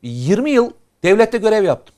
20 0.02 0.50
yıl 0.50 0.70
devlette 1.02 1.38
görev 1.38 1.64
yaptım. 1.64 1.94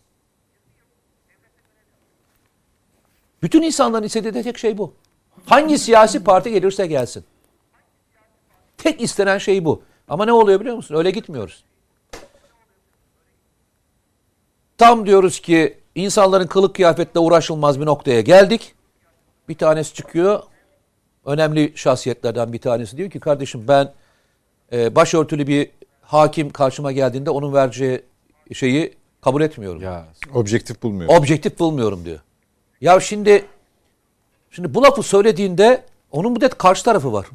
Bütün 3.42 3.62
insanların 3.62 4.04
istediği 4.04 4.34
de 4.34 4.42
tek 4.42 4.58
şey 4.58 4.78
bu. 4.78 4.94
Hangi 5.46 5.78
siyasi 5.78 6.24
parti 6.24 6.50
gelirse 6.50 6.86
gelsin. 6.86 7.24
Tek 8.78 9.00
istenen 9.00 9.38
şey 9.38 9.64
bu. 9.64 9.82
Ama 10.08 10.24
ne 10.24 10.32
oluyor 10.32 10.60
biliyor 10.60 10.76
musun? 10.76 10.94
Öyle 10.94 11.10
gitmiyoruz. 11.10 11.64
Tam 14.78 15.06
diyoruz 15.06 15.40
ki 15.40 15.78
insanların 15.94 16.46
kılık 16.46 16.74
kıyafetle 16.74 17.20
uğraşılmaz 17.20 17.80
bir 17.80 17.86
noktaya 17.86 18.20
geldik. 18.20 18.74
Bir 19.50 19.58
tanesi 19.58 19.94
çıkıyor. 19.94 20.42
önemli 21.24 21.72
şahsiyetlerden 21.74 22.52
bir 22.52 22.58
tanesi 22.58 22.96
diyor 22.96 23.10
ki 23.10 23.20
kardeşim 23.20 23.68
ben 23.68 23.92
e, 24.72 24.94
başörtülü 24.96 25.46
bir 25.46 25.70
hakim 26.02 26.50
karşıma 26.50 26.92
geldiğinde 26.92 27.30
onun 27.30 27.52
vereceği 27.54 28.02
şeyi 28.52 28.94
kabul 29.20 29.42
etmiyorum. 29.42 29.82
Ya 29.82 30.04
Objektif 30.34 30.82
bulmuyor. 30.82 31.18
Objektif 31.18 31.58
bulmuyorum 31.58 32.04
diyor. 32.04 32.20
Ya 32.80 33.00
şimdi 33.00 33.44
şimdi 34.50 34.74
bu 34.74 34.82
lafı 34.82 35.02
söylediğinde 35.02 35.84
onun 36.12 36.36
bir 36.36 36.40
de 36.40 36.48
karşı 36.48 36.84
tarafı 36.84 37.12
var. 37.12 37.26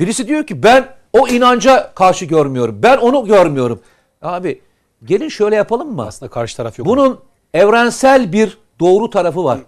Birisi 0.00 0.28
diyor 0.28 0.46
ki 0.46 0.62
ben 0.62 0.88
o 1.12 1.28
inanca 1.28 1.92
karşı 1.94 2.24
görmüyorum. 2.24 2.82
Ben 2.82 2.96
onu 2.96 3.26
görmüyorum. 3.26 3.80
Abi 4.22 4.60
gelin 5.04 5.28
şöyle 5.28 5.56
yapalım 5.56 5.94
mı? 5.94 6.06
aslında 6.06 6.30
karşı 6.30 6.56
taraf 6.56 6.78
yok. 6.78 6.88
Bunun 6.88 7.20
evrensel 7.54 8.32
bir 8.32 8.61
doğru 8.82 9.10
tarafı 9.10 9.44
var. 9.44 9.60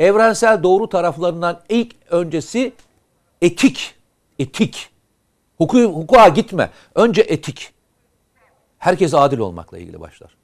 Evrensel 0.00 0.62
doğru 0.62 0.88
taraflarından 0.88 1.60
ilk 1.68 1.94
öncesi 2.10 2.72
etik. 3.42 3.94
Etik. 4.38 4.90
Hukuku, 5.58 5.82
hukuka 5.84 6.28
gitme. 6.28 6.70
Önce 6.94 7.20
etik. 7.20 7.70
Herkes 8.78 9.14
adil 9.14 9.38
olmakla 9.38 9.78
ilgili 9.78 10.00
başlar. 10.00 10.36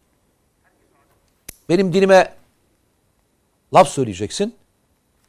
Benim 1.69 1.93
dinime 1.93 2.33
laf 3.75 3.89
söyleyeceksin. 3.89 4.55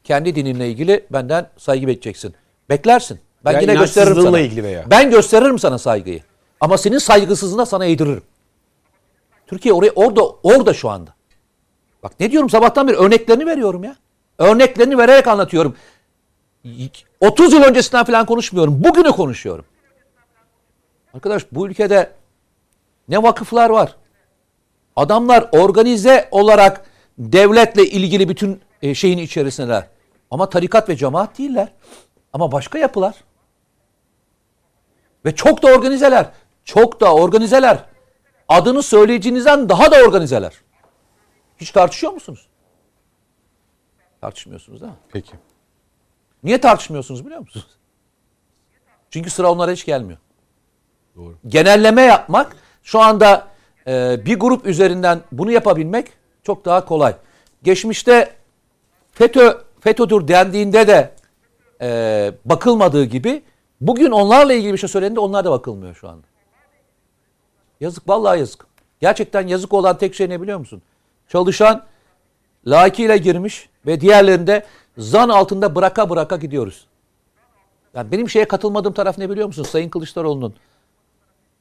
Kendi 0.03 0.35
dininle 0.35 0.69
ilgili 0.69 1.05
benden 1.09 1.49
saygı 1.57 1.87
bekleyeceksin. 1.87 2.35
Beklersin. 2.69 3.19
Ben 3.45 3.51
Ya 3.51 3.59
yine 3.59 3.73
gösteririm 3.75 4.21
sana. 4.21 4.39
ilgili 4.39 4.63
veya. 4.63 4.85
Ben 4.91 5.09
gösteririm 5.09 5.59
sana 5.59 5.77
saygıyı. 5.77 6.23
Ama 6.59 6.77
senin 6.77 6.97
saygısızlığına 6.97 7.65
sana 7.65 7.85
eğdiririm. 7.85 8.23
Türkiye 9.47 9.73
oraya 9.73 9.91
orada 9.91 10.29
orada 10.29 10.73
şu 10.73 10.89
anda. 10.89 11.14
Bak 12.05 12.19
ne 12.19 12.31
diyorum 12.31 12.49
sabahtan 12.49 12.87
beri 12.87 12.95
örneklerini 12.95 13.45
veriyorum 13.45 13.83
ya. 13.83 13.95
Örneklerini 14.37 14.97
vererek 14.97 15.27
anlatıyorum. 15.27 15.75
30 17.21 17.53
yıl 17.53 17.63
öncesinden 17.63 18.05
falan 18.05 18.25
konuşmuyorum. 18.25 18.83
Bugünü 18.83 19.11
konuşuyorum. 19.11 19.65
Arkadaş 21.13 21.45
bu 21.51 21.67
ülkede 21.67 22.11
ne 23.07 23.23
vakıflar 23.23 23.69
var? 23.69 23.95
Adamlar 24.95 25.49
organize 25.51 26.27
olarak 26.31 26.85
devletle 27.17 27.85
ilgili 27.85 28.29
bütün 28.29 28.61
e, 28.81 28.95
şeyin 28.95 29.17
içerisindeler. 29.17 29.87
Ama 30.31 30.49
tarikat 30.49 30.89
ve 30.89 30.95
cemaat 30.95 31.37
değiller. 31.37 31.67
Ama 32.33 32.51
başka 32.51 32.79
yapılar. 32.79 33.15
Ve 35.25 35.35
çok 35.35 35.63
da 35.63 35.67
organizeler. 35.67 36.29
Çok 36.65 37.01
da 37.01 37.15
organizeler. 37.15 37.79
Adını 38.49 38.83
söyleyeceğinizden 38.83 39.69
daha 39.69 39.91
da 39.91 39.95
organizeler. 39.95 40.64
Hiç 41.65 41.71
tartışıyor 41.71 42.13
musunuz? 42.13 42.47
Tartışmıyorsunuz 44.21 44.81
değil 44.81 44.91
mi? 44.91 44.97
Peki. 45.09 45.33
Niye 46.43 46.61
tartışmıyorsunuz 46.61 47.25
biliyor 47.25 47.39
musunuz? 47.39 47.67
Çünkü 49.09 49.29
sıra 49.29 49.51
onlara 49.51 49.71
hiç 49.71 49.85
gelmiyor. 49.85 50.19
Doğru. 51.15 51.37
Genelleme 51.47 52.01
yapmak 52.01 52.55
şu 52.83 52.99
anda 52.99 53.47
e, 53.87 54.25
bir 54.25 54.39
grup 54.39 54.65
üzerinden 54.65 55.21
bunu 55.31 55.51
yapabilmek 55.51 56.07
çok 56.43 56.65
daha 56.65 56.85
kolay. 56.85 57.15
Geçmişte 57.63 58.33
FETÖ 59.11 59.57
FETÖ'dür 59.79 60.27
dendiğinde 60.27 60.87
de 60.87 61.15
e, 61.81 62.31
bakılmadığı 62.45 63.05
gibi 63.05 63.43
bugün 63.81 64.11
onlarla 64.11 64.53
ilgili 64.53 64.73
bir 64.73 64.77
şey 64.77 64.89
söylendiğinde 64.89 65.19
onlar 65.19 65.45
da 65.45 65.51
bakılmıyor 65.51 65.95
şu 65.95 66.09
anda. 66.09 66.27
Yazık 67.79 68.09
vallahi 68.09 68.39
yazık. 68.39 68.67
Gerçekten 68.99 69.47
yazık 69.47 69.73
olan 69.73 69.97
tek 69.97 70.15
şey 70.15 70.29
ne 70.29 70.41
biliyor 70.41 70.59
musun? 70.59 70.81
Çalışan 71.29 71.85
layıkıyla 72.67 73.17
girmiş 73.17 73.69
ve 73.85 74.01
diğerlerinde 74.01 74.65
zan 74.97 75.29
altında 75.29 75.75
bıraka 75.75 76.09
bıraka 76.09 76.35
gidiyoruz. 76.35 76.87
Yani 77.93 78.11
benim 78.11 78.29
şeye 78.29 78.47
katılmadığım 78.47 78.93
taraf 78.93 79.17
ne 79.17 79.29
biliyor 79.29 79.47
musun? 79.47 79.63
Sayın 79.63 79.89
Kılıçdaroğlu'nun 79.89 80.55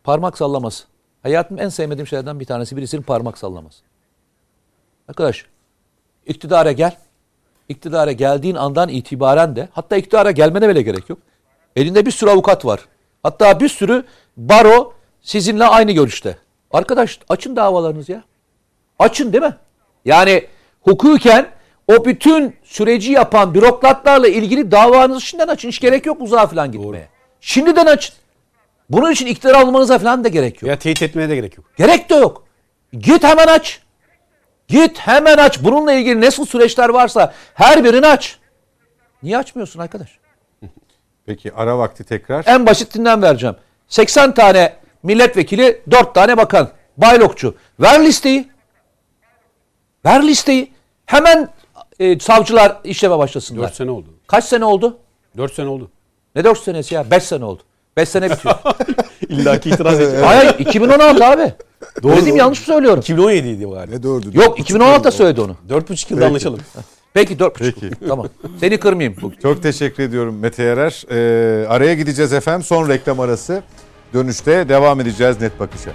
parmak 0.05 0.39
sallaması. 0.39 0.85
Hayatımın 1.23 1.61
en 1.61 1.69
sevmediğim 1.69 2.07
şeylerden 2.07 2.41
bir 2.41 2.45
tanesi 2.45 2.77
birisinin 2.77 3.03
parmak 3.03 3.39
sallaması. 3.39 3.83
Arkadaş 5.09 5.47
iktidara 6.27 6.73
gel. 6.73 6.97
İktidara 7.69 8.13
geldiğin 8.13 8.55
andan 8.55 8.89
itibaren 8.89 9.57
de 9.57 9.69
hatta 9.73 9.97
iktidara 9.97 10.31
gelmene 10.31 10.69
bile 10.69 10.83
gerek 10.83 11.11
yok. 11.11 11.19
Elinde 11.77 12.07
bir 12.07 12.11
sürü 12.11 12.31
avukat 12.31 12.65
var. 12.65 12.81
Hatta 13.23 13.61
bir 13.61 13.69
sürü 13.69 14.05
baro 14.37 14.93
sizinle 15.23 15.65
aynı 15.65 15.93
görüşte. 15.93 16.39
Arkadaş 16.71 17.21
açın 17.29 17.57
davalarınızı 17.57 18.13
ya. 18.13 18.25
Açın 18.99 19.33
değil 19.33 19.45
mi? 19.45 19.57
Yani 20.05 20.47
hukuken 20.81 21.47
o 21.89 22.05
bütün 22.05 22.57
süreci 22.63 23.13
yapan 23.13 23.55
bürokratlarla 23.55 24.29
ilgili 24.29 24.71
davanızı 24.71 25.21
şimdiden 25.21 25.49
açın. 25.49 25.69
Hiç 25.69 25.81
gerek 25.81 26.07
yok 26.07 26.21
uzağa 26.21 26.47
falan 26.47 26.73
gitmeye. 26.73 27.09
Şimdiden 27.41 27.87
açın. 27.87 28.15
Bunun 28.91 29.13
için 29.13 29.27
iktidar 29.27 29.55
almanıza 29.55 29.99
falan 29.99 30.25
da 30.25 30.29
gerek 30.29 30.63
yok. 30.63 30.69
Ya 30.71 30.79
teyit 30.79 31.03
etmeye 31.03 31.29
de 31.29 31.35
gerek 31.35 31.57
yok. 31.57 31.67
Gerek 31.77 32.11
de 32.11 32.15
yok. 32.15 32.45
Git 32.93 33.25
hemen 33.25 33.47
aç. 33.47 33.81
Git 34.69 34.99
hemen 34.99 35.39
aç. 35.39 35.63
Bununla 35.63 35.93
ilgili 35.93 36.21
nasıl 36.21 36.47
süreçler 36.47 36.89
varsa 36.89 37.35
her 37.55 37.85
birini 37.85 38.07
aç. 38.07 38.39
Niye 39.23 39.39
açmıyorsun 39.39 39.81
arkadaş? 39.81 40.19
Peki 41.27 41.53
ara 41.55 41.79
vakti 41.79 42.05
tekrar. 42.05 42.45
En 42.47 42.67
basitinden 42.67 43.23
vereceğim. 43.23 43.57
80 43.89 44.35
tane 44.35 44.73
milletvekili, 45.03 45.83
4 45.91 46.15
tane 46.15 46.37
bakan. 46.37 46.71
Baylokçu. 46.97 47.55
Ver 47.81 48.05
listeyi. 48.05 48.54
Ver 50.05 50.27
listeyi. 50.27 50.73
Hemen 51.07 51.49
e, 52.01 52.19
savcılar 52.19 52.81
işleme 52.85 53.19
başlasınlar. 53.19 53.63
4 53.63 53.75
sene 53.75 53.91
oldu. 53.91 54.09
Kaç 54.27 54.45
sene 54.45 54.65
oldu? 54.65 54.99
4 55.37 55.55
sene 55.55 55.69
oldu. 55.69 55.91
Ne 56.35 56.45
4 56.45 56.59
senesi 56.59 56.95
ya? 56.95 57.11
5 57.11 57.23
sene 57.23 57.45
oldu. 57.45 57.63
5 57.97 58.09
sene 58.09 58.31
bitiyor. 58.31 58.55
İlla 59.29 59.61
ki 59.61 59.71
itiraz 59.71 60.01
edecek. 60.01 60.25
Hayır 60.25 60.59
2016 60.59 61.25
abi. 61.25 61.53
Doğru, 62.03 62.27
doğru. 62.27 62.37
yanlış 62.37 62.61
mı 62.61 62.75
söylüyorum? 62.75 63.01
2017 63.01 63.49
idi 63.49 63.65
galiba. 63.65 63.85
Ne 63.97 64.03
doğru? 64.03 64.23
Yok 64.33 64.59
2016'da 64.59 65.11
söyledi 65.11 65.41
onu. 65.41 65.57
4,5 65.69 66.13
yılda 66.13 66.27
anlaşalım. 66.27 66.61
Peki 67.15 67.39
4 67.39 67.59
Peki. 67.59 67.91
Tamam. 68.09 68.29
Seni 68.61 68.81
kırmayayım 68.81 69.17
bugün. 69.23 69.39
Çok 69.41 69.63
teşekkür 69.63 70.03
ediyorum 70.03 70.39
Mete 70.39 70.63
Yarar. 70.63 71.05
Ee, 71.11 71.69
araya 71.69 71.95
gideceğiz 71.95 72.33
efendim. 72.33 72.63
Son 72.63 72.89
reklam 72.89 73.21
arası. 73.21 73.63
Dönüşte 74.15 74.69
devam 74.69 75.01
edeceğiz 75.01 75.41
net 75.41 75.61
bakışa. 75.61 75.91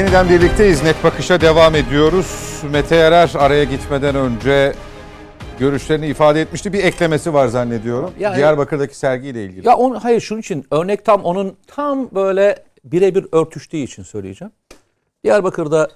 Yeniden 0.00 0.28
birlikteyiz. 0.28 0.82
Net 0.82 1.04
Bakış'a 1.04 1.40
devam 1.40 1.74
ediyoruz. 1.74 2.60
Mete 2.70 2.96
Yarar 2.96 3.32
araya 3.38 3.64
gitmeden 3.64 4.14
önce 4.14 4.74
görüşlerini 5.58 6.06
ifade 6.06 6.40
etmişti. 6.40 6.72
Bir 6.72 6.84
eklemesi 6.84 7.34
var 7.34 7.48
zannediyorum. 7.48 8.10
Yani- 8.18 8.36
Diyarbakır'daki 8.36 8.98
sergiyle 8.98 9.44
ilgili. 9.44 9.68
Ya 9.68 9.76
onu 9.76 10.04
hayır 10.04 10.20
şunun 10.20 10.40
için 10.40 10.64
örnek 10.70 11.04
tam 11.04 11.24
onun 11.24 11.56
tam 11.66 12.10
böyle 12.14 12.64
birebir 12.84 13.26
örtüştüğü 13.32 13.76
için 13.76 14.02
söyleyeceğim. 14.02 14.52
Diyarbakır'da 15.24 15.88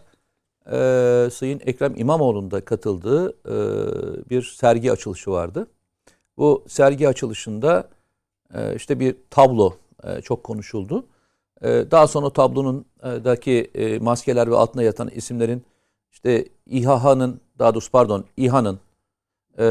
e, 0.67 1.31
Sayın 1.31 1.61
Ekrem 1.67 1.93
İmamoğlu'nun 1.97 2.51
da 2.51 2.65
katıldığı 2.65 3.29
e, 3.31 3.57
bir 4.31 4.43
sergi 4.43 4.93
açılışı 4.93 5.31
vardı. 5.31 5.67
Bu 6.37 6.65
sergi 6.69 7.09
açılışında 7.09 7.89
e, 8.55 8.77
işte 8.77 9.01
bir 9.01 9.17
tablo 9.31 9.75
e, 10.05 10.21
çok 10.21 10.45
konuşuldu. 10.45 11.07
E, 11.63 11.85
daha 11.91 12.07
sonra 12.07 12.31
tablonun 12.31 12.81
e, 12.81 12.94
daki 13.05 13.71
e, 13.75 13.99
maskeler 13.99 14.51
ve 14.51 14.57
altına 14.57 14.83
yatan 14.83 15.09
isimlerin 15.09 15.65
işte 16.13 16.45
İHA'nın 16.67 17.41
daha 17.59 17.75
doğrusu 17.75 17.91
pardon 17.91 18.25
İHA'nın 18.37 18.81
e, 19.59 19.67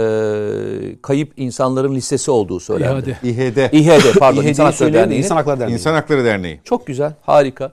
kayıp 1.02 1.34
insanların 1.38 1.96
listesi 1.96 2.32
olduğu 2.32 2.60
söylendi. 2.60 3.20
İHD, 3.24 3.74
İHD 3.74 4.18
pardon 4.20 4.42
İHD'yi 4.42 4.50
İnsan 4.50 4.64
Hakları 4.64 4.78
söyleyen 4.78 4.94
de 4.94 5.04
Derneği'nin. 5.04 5.24
İnsan 5.24 5.36
Hakları 5.36 5.60
Derneği. 5.60 5.74
İnsan 5.74 5.94
Hakları 5.94 6.26
Derneği. 6.26 6.60
Çok 6.64 6.88
güzel, 6.88 7.14
harika. 7.22 7.72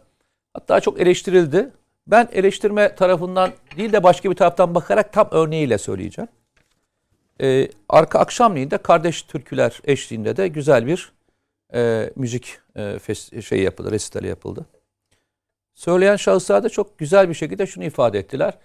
Hatta 0.54 0.80
çok 0.80 1.00
eleştirildi. 1.00 1.70
Ben 2.06 2.28
eleştirme 2.32 2.94
tarafından 2.94 3.50
değil 3.76 3.92
de 3.92 4.02
başka 4.02 4.30
bir 4.30 4.36
taraftan 4.36 4.74
bakarak 4.74 5.12
tam 5.12 5.28
örneğiyle 5.30 5.78
söyleyeceğim. 5.78 6.28
Ee, 7.42 7.68
arka 7.88 8.18
akşamleyin 8.18 8.70
de 8.70 8.78
Kardeş 8.78 9.22
Türküler 9.22 9.80
eşliğinde 9.84 10.36
de 10.36 10.48
güzel 10.48 10.86
bir 10.86 11.12
e, 11.74 12.10
müzik 12.16 12.58
e, 12.76 12.80
fes- 12.80 13.42
şey 13.42 13.62
yapıldı, 13.62 13.90
resitali 13.90 14.26
yapıldı. 14.28 14.66
Söyleyen 15.80 16.16
şahıslar 16.16 16.64
da 16.64 16.68
çok 16.68 16.98
güzel 16.98 17.28
bir 17.28 17.34
şekilde 17.34 17.66
şunu 17.66 17.84
ifade 17.84 18.18
ettiler. 18.18 18.58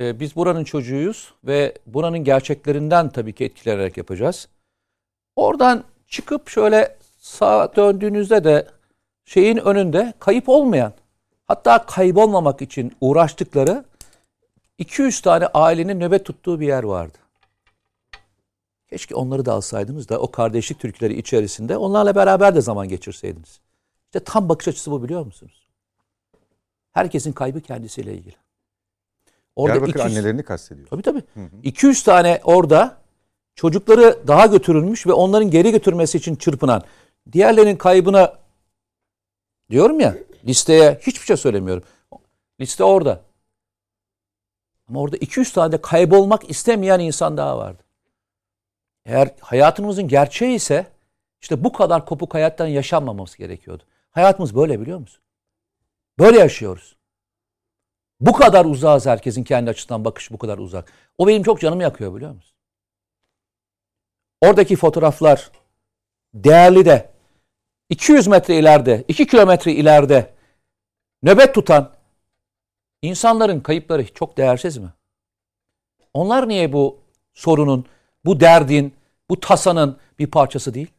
Ee, 0.00 0.20
biz 0.20 0.36
buranın 0.36 0.64
çocuğuyuz 0.64 1.34
ve 1.44 1.74
buranın 1.86 2.18
gerçeklerinden 2.18 3.10
tabii 3.10 3.32
ki 3.32 3.44
etkilenerek 3.44 3.96
yapacağız. 3.96 4.48
Oradan 5.36 5.84
çıkıp 6.08 6.48
şöyle 6.48 6.96
sağa 7.18 7.76
döndüğünüzde 7.76 8.44
de 8.44 8.66
şeyin 9.24 9.56
önünde 9.56 10.14
kayıp 10.18 10.48
olmayan 10.48 10.92
Hatta 11.46 11.86
kaybolmamak 11.86 12.62
için 12.62 12.96
uğraştıkları 13.00 13.84
200 14.78 15.20
tane 15.20 15.46
ailenin 15.46 16.00
nöbet 16.00 16.24
tuttuğu 16.24 16.60
bir 16.60 16.66
yer 16.66 16.82
vardı. 16.82 17.18
Keşke 18.90 19.14
onları 19.14 19.46
da 19.46 19.52
alsaydınız 19.52 20.08
da 20.08 20.18
o 20.18 20.30
kardeşlik 20.30 20.80
türküleri 20.80 21.18
içerisinde 21.18 21.76
onlarla 21.76 22.14
beraber 22.14 22.54
de 22.54 22.60
zaman 22.60 22.88
geçirseydiniz. 22.88 23.60
İşte 24.06 24.20
tam 24.20 24.48
bakış 24.48 24.68
açısı 24.68 24.90
bu 24.90 25.02
biliyor 25.02 25.26
musunuz? 25.26 25.67
Herkesin 26.92 27.32
kaybı 27.32 27.60
kendisiyle 27.60 28.14
ilgili. 28.14 28.34
Diyarbakır 29.58 29.88
200 29.88 30.06
annelerini 30.06 30.42
kastediyor. 30.42 30.88
Tabii 30.88 31.02
tabii. 31.02 31.22
200 31.62 32.02
tane 32.02 32.40
orada 32.44 32.96
çocukları 33.54 34.22
daha 34.26 34.46
götürülmüş 34.46 35.06
ve 35.06 35.12
onların 35.12 35.50
geri 35.50 35.70
götürmesi 35.70 36.18
için 36.18 36.36
çırpınan 36.36 36.82
diğerlerinin 37.32 37.76
kaybına 37.76 38.38
diyorum 39.70 40.00
ya 40.00 40.14
listeye 40.44 40.98
hiçbir 41.02 41.26
şey 41.26 41.36
söylemiyorum. 41.36 41.82
Liste 42.60 42.84
orada. 42.84 43.20
Ama 44.88 45.00
orada 45.00 45.16
200 45.16 45.52
tane 45.52 45.72
de 45.72 45.80
kaybolmak 45.80 46.50
istemeyen 46.50 47.00
insan 47.00 47.36
daha 47.36 47.58
vardı. 47.58 47.82
Eğer 49.06 49.34
hayatımızın 49.40 50.08
gerçeği 50.08 50.56
ise 50.56 50.86
işte 51.40 51.64
bu 51.64 51.72
kadar 51.72 52.06
kopuk 52.06 52.34
hayattan 52.34 52.66
yaşanmaması 52.66 53.38
gerekiyordu. 53.38 53.82
Hayatımız 54.10 54.54
böyle 54.56 54.80
biliyor 54.80 54.98
musun? 54.98 55.22
Böyle 56.18 56.38
yaşıyoruz. 56.38 56.96
Bu 58.20 58.32
kadar 58.32 58.64
uzağız 58.64 59.06
herkesin 59.06 59.44
kendi 59.44 59.70
açısından 59.70 60.04
bakışı 60.04 60.34
bu 60.34 60.38
kadar 60.38 60.58
uzak. 60.58 60.92
O 61.18 61.26
benim 61.26 61.42
çok 61.42 61.60
canımı 61.60 61.82
yakıyor 61.82 62.14
biliyor 62.14 62.32
musun? 62.34 62.56
Oradaki 64.40 64.76
fotoğraflar 64.76 65.50
değerli 66.34 66.84
de 66.84 67.10
200 67.90 68.26
metre 68.26 68.58
ileride, 68.58 69.04
2 69.08 69.26
kilometre 69.26 69.72
ileride 69.72 70.34
nöbet 71.22 71.54
tutan 71.54 71.92
insanların 73.02 73.60
kayıpları 73.60 74.14
çok 74.14 74.36
değersiz 74.36 74.76
mi? 74.76 74.92
Onlar 76.14 76.48
niye 76.48 76.72
bu 76.72 76.98
sorunun, 77.34 77.86
bu 78.24 78.40
derdin, 78.40 78.94
bu 79.30 79.40
tasanın 79.40 79.98
bir 80.18 80.30
parçası 80.30 80.74
değil? 80.74 80.90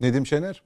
Nedim 0.00 0.26
Şener? 0.26 0.62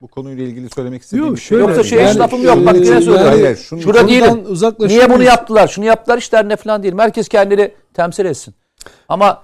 Bu 0.00 0.08
konuyla 0.08 0.44
ilgili 0.44 0.70
söylemek 0.70 1.02
istediğim 1.02 1.26
Yok 1.26 1.36
bir 1.36 1.40
şey. 1.40 1.58
Yoksa 1.58 1.82
şey 1.82 1.98
yani- 1.98 2.10
esnafım 2.10 2.44
yok. 2.44 2.66
Bak 2.66 2.74
yine 2.74 2.86
Yani- 2.86 3.04
söylüyorum. 3.04 3.28
Hayır, 3.42 3.56
şunu- 3.56 3.80
Şurada 3.82 4.08
değilim. 4.08 4.44
Niye 4.78 5.10
bunu 5.10 5.22
yaptılar? 5.22 5.68
Şunu 5.68 5.84
yaptılar 5.84 6.18
işlerine 6.18 6.56
falan 6.56 6.82
değil. 6.82 6.94
Herkes 6.98 7.28
kendini 7.28 7.74
temsil 7.94 8.24
etsin. 8.24 8.54
Ama 9.08 9.42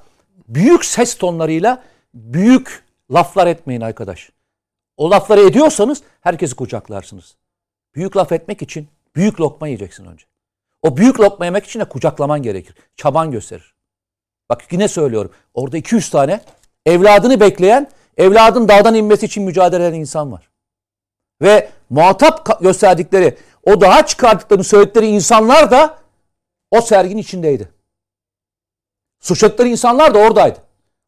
büyük 0.49 0.85
ses 0.85 1.15
tonlarıyla 1.15 1.83
büyük 2.15 2.85
laflar 3.13 3.47
etmeyin 3.47 3.81
arkadaş. 3.81 4.31
O 4.97 5.11
lafları 5.11 5.41
ediyorsanız 5.41 6.03
herkesi 6.21 6.55
kucaklarsınız. 6.57 7.35
Büyük 7.95 8.17
laf 8.17 8.33
etmek 8.33 8.63
için 8.63 8.89
büyük 9.17 9.41
lokma 9.41 9.67
yiyeceksin 9.69 10.05
önce. 10.05 10.25
O 10.83 10.97
büyük 10.97 11.21
lokma 11.21 11.45
yemek 11.45 11.65
için 11.65 11.81
de 11.81 11.85
kucaklaman 11.85 12.43
gerekir. 12.43 12.75
Çaban 12.97 13.31
gösterir. 13.31 13.75
Bak 14.49 14.73
yine 14.73 14.89
söylüyorum. 14.89 15.31
Orada 15.55 15.77
200 15.77 16.11
tane 16.11 16.41
evladını 16.87 17.41
bekleyen, 17.41 17.91
evladın 18.21 18.69
dağdan 18.69 18.95
inmesi 18.95 19.27
için 19.27 19.45
mücadele 19.45 19.87
eden 19.87 20.01
insan 20.01 20.33
var. 20.33 20.51
Ve 21.43 21.71
muhatap 21.91 22.61
gösterdikleri, 22.61 23.39
o 23.65 23.81
dağa 23.81 24.07
çıkardıklarını 24.07 24.65
söyledikleri 24.65 25.07
insanlar 25.07 25.71
da 25.71 25.99
o 26.71 26.81
serginin 26.81 27.21
içindeydi. 27.21 27.69
Suçladıkları 29.21 29.69
insanlar 29.69 30.15
da 30.15 30.19
oradaydı. 30.19 30.59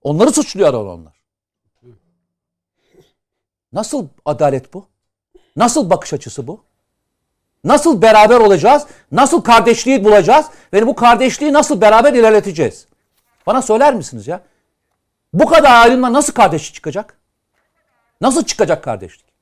Onları 0.03 0.33
suçluyorlar 0.33 0.81
onlar. 0.81 1.23
Nasıl 3.73 4.09
adalet 4.25 4.75
bu? 4.75 4.87
Nasıl 5.57 5.91
bakış 5.91 6.13
açısı 6.13 6.47
bu? 6.47 6.65
Nasıl 7.65 8.03
beraber 8.03 8.41
olacağız? 8.41 8.87
Nasıl 9.13 9.43
kardeşliği 9.43 10.05
bulacağız? 10.05 10.47
Ve 10.73 10.87
bu 10.87 10.95
kardeşliği 10.95 11.53
nasıl 11.53 11.81
beraber 11.81 12.13
ilerleteceğiz? 12.13 12.87
Bana 13.47 13.63
söyler 13.63 13.95
misiniz 13.95 14.29
ya? 14.29 14.41
Bu 15.33 15.47
kadar 15.47 15.83
ayrılma 15.83 16.13
nasıl 16.13 16.33
kardeşlik 16.33 16.75
çıkacak? 16.75 17.19
Nasıl 18.21 18.45
çıkacak 18.45 18.85
kardeşlik? 18.85 19.33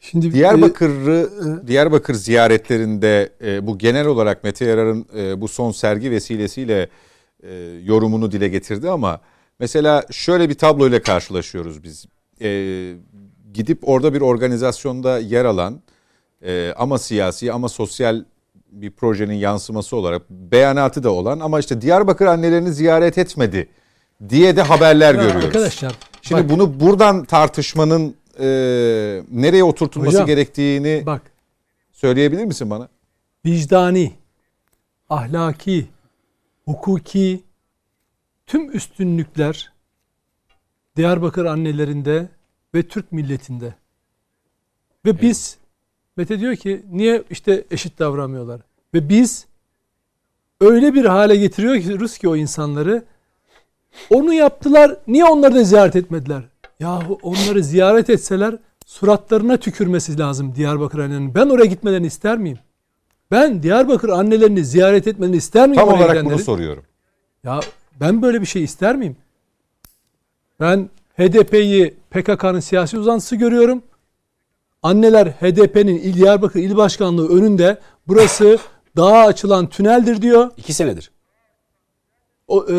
Şimdi 0.00 0.32
Diyarbakır'ı 0.32 1.66
Diyarbakır 1.66 2.14
ziyaretlerinde 2.14 3.32
e, 3.44 3.66
bu 3.66 3.78
genel 3.78 4.06
olarak 4.06 4.44
Mete 4.44 4.64
Yarar'ın 4.64 5.06
e, 5.16 5.40
bu 5.40 5.48
son 5.48 5.72
sergi 5.72 6.10
vesilesiyle 6.10 6.88
e, 7.42 7.54
yorumunu 7.82 8.32
dile 8.32 8.48
getirdi 8.48 8.90
ama 8.90 9.20
mesela 9.58 10.04
şöyle 10.10 10.48
bir 10.48 10.54
tabloyla 10.54 11.02
karşılaşıyoruz 11.02 11.82
biz. 11.82 12.06
E, 12.40 12.48
gidip 13.54 13.88
orada 13.88 14.14
bir 14.14 14.20
organizasyonda 14.20 15.18
yer 15.18 15.44
alan 15.44 15.82
e, 16.42 16.72
ama 16.76 16.98
siyasi 16.98 17.52
ama 17.52 17.68
sosyal 17.68 18.24
bir 18.70 18.90
projenin 18.90 19.34
yansıması 19.34 19.96
olarak 19.96 20.30
beyanatı 20.30 21.02
da 21.02 21.10
olan 21.10 21.40
ama 21.40 21.60
işte 21.60 21.80
Diyarbakır 21.80 22.26
annelerini 22.26 22.72
ziyaret 22.72 23.18
etmedi 23.18 23.68
diye 24.28 24.56
de 24.56 24.62
haberler 24.62 25.14
Ya 25.14 25.22
görüyoruz. 25.22 25.44
Arkadaşlar 25.44 25.94
Şimdi 26.22 26.42
bak, 26.42 26.50
bunu 26.50 26.80
buradan 26.80 27.24
tartışmanın 27.24 28.14
e, 28.38 28.46
nereye 29.30 29.64
oturtulması 29.64 30.16
Hocam, 30.16 30.26
gerektiğini 30.26 31.02
bak 31.06 31.22
söyleyebilir 31.92 32.44
misin 32.44 32.70
bana? 32.70 32.88
vicdani, 33.46 34.12
ahlaki, 35.10 35.86
hukuki 36.64 37.42
tüm 38.46 38.76
üstünlükler 38.76 39.72
Diyarbakır 40.96 41.44
annelerinde 41.44 42.28
ve 42.74 42.82
Türk 42.82 43.12
milletinde. 43.12 43.74
Ve 45.04 45.22
biz 45.22 45.57
Mete 46.18 46.40
diyor 46.40 46.56
ki 46.56 46.82
niye 46.92 47.22
işte 47.30 47.64
eşit 47.70 47.98
davranmıyorlar? 47.98 48.60
Ve 48.94 49.08
biz 49.08 49.46
öyle 50.60 50.94
bir 50.94 51.04
hale 51.04 51.36
getiriyoruz 51.36 52.18
ki 52.18 52.28
o 52.28 52.36
insanları 52.36 53.04
onu 54.10 54.34
yaptılar. 54.34 54.96
Niye 55.06 55.24
onları 55.24 55.54
da 55.54 55.64
ziyaret 55.64 55.96
etmediler? 55.96 56.42
Yahu 56.80 57.18
onları 57.22 57.64
ziyaret 57.64 58.10
etseler 58.10 58.56
suratlarına 58.86 59.56
tükürmesi 59.56 60.18
lazım 60.18 60.54
Diyarbakır 60.54 60.98
annelerinin. 60.98 61.34
Ben 61.34 61.48
oraya 61.48 61.66
gitmelerini 61.66 62.06
ister 62.06 62.38
miyim? 62.38 62.58
Ben 63.30 63.62
Diyarbakır 63.62 64.08
annelerini 64.08 64.64
ziyaret 64.64 65.06
etmelerini 65.06 65.36
ister 65.36 65.68
miyim? 65.68 65.80
Tam 65.80 65.88
olarak 65.88 66.10
bunu 66.10 66.18
gidenlerin? 66.18 66.44
soruyorum. 66.44 66.84
Ya 67.44 67.60
ben 68.00 68.22
böyle 68.22 68.40
bir 68.40 68.46
şey 68.46 68.64
ister 68.64 68.96
miyim? 68.96 69.16
Ben 70.60 70.88
HDP'yi 71.18 71.94
PKK'nın 72.10 72.60
siyasi 72.60 72.98
uzantısı 72.98 73.36
görüyorum. 73.36 73.82
Anneler 74.82 75.26
HDP'nin 75.26 75.98
İl 75.98 76.14
Diyarbakır 76.14 76.60
İl 76.60 76.76
Başkanlığı 76.76 77.28
önünde 77.28 77.78
burası 78.08 78.58
dağa 78.96 79.26
açılan 79.26 79.66
tüneldir 79.66 80.22
diyor. 80.22 80.50
İki 80.56 80.72
senedir. 80.72 81.10
O, 82.48 82.66
e, 82.68 82.74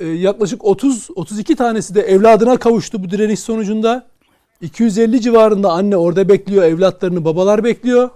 e, 0.00 0.06
yaklaşık 0.06 0.64
30 0.64 1.08
32 1.16 1.56
tanesi 1.56 1.94
de 1.94 2.00
evladına 2.00 2.56
kavuştu 2.56 3.04
bu 3.04 3.10
direniş 3.10 3.40
sonucunda. 3.40 4.06
250 4.60 5.20
civarında 5.20 5.70
anne 5.72 5.96
orada 5.96 6.28
bekliyor, 6.28 6.62
evlatlarını 6.64 7.24
babalar 7.24 7.64
bekliyor. 7.64 8.10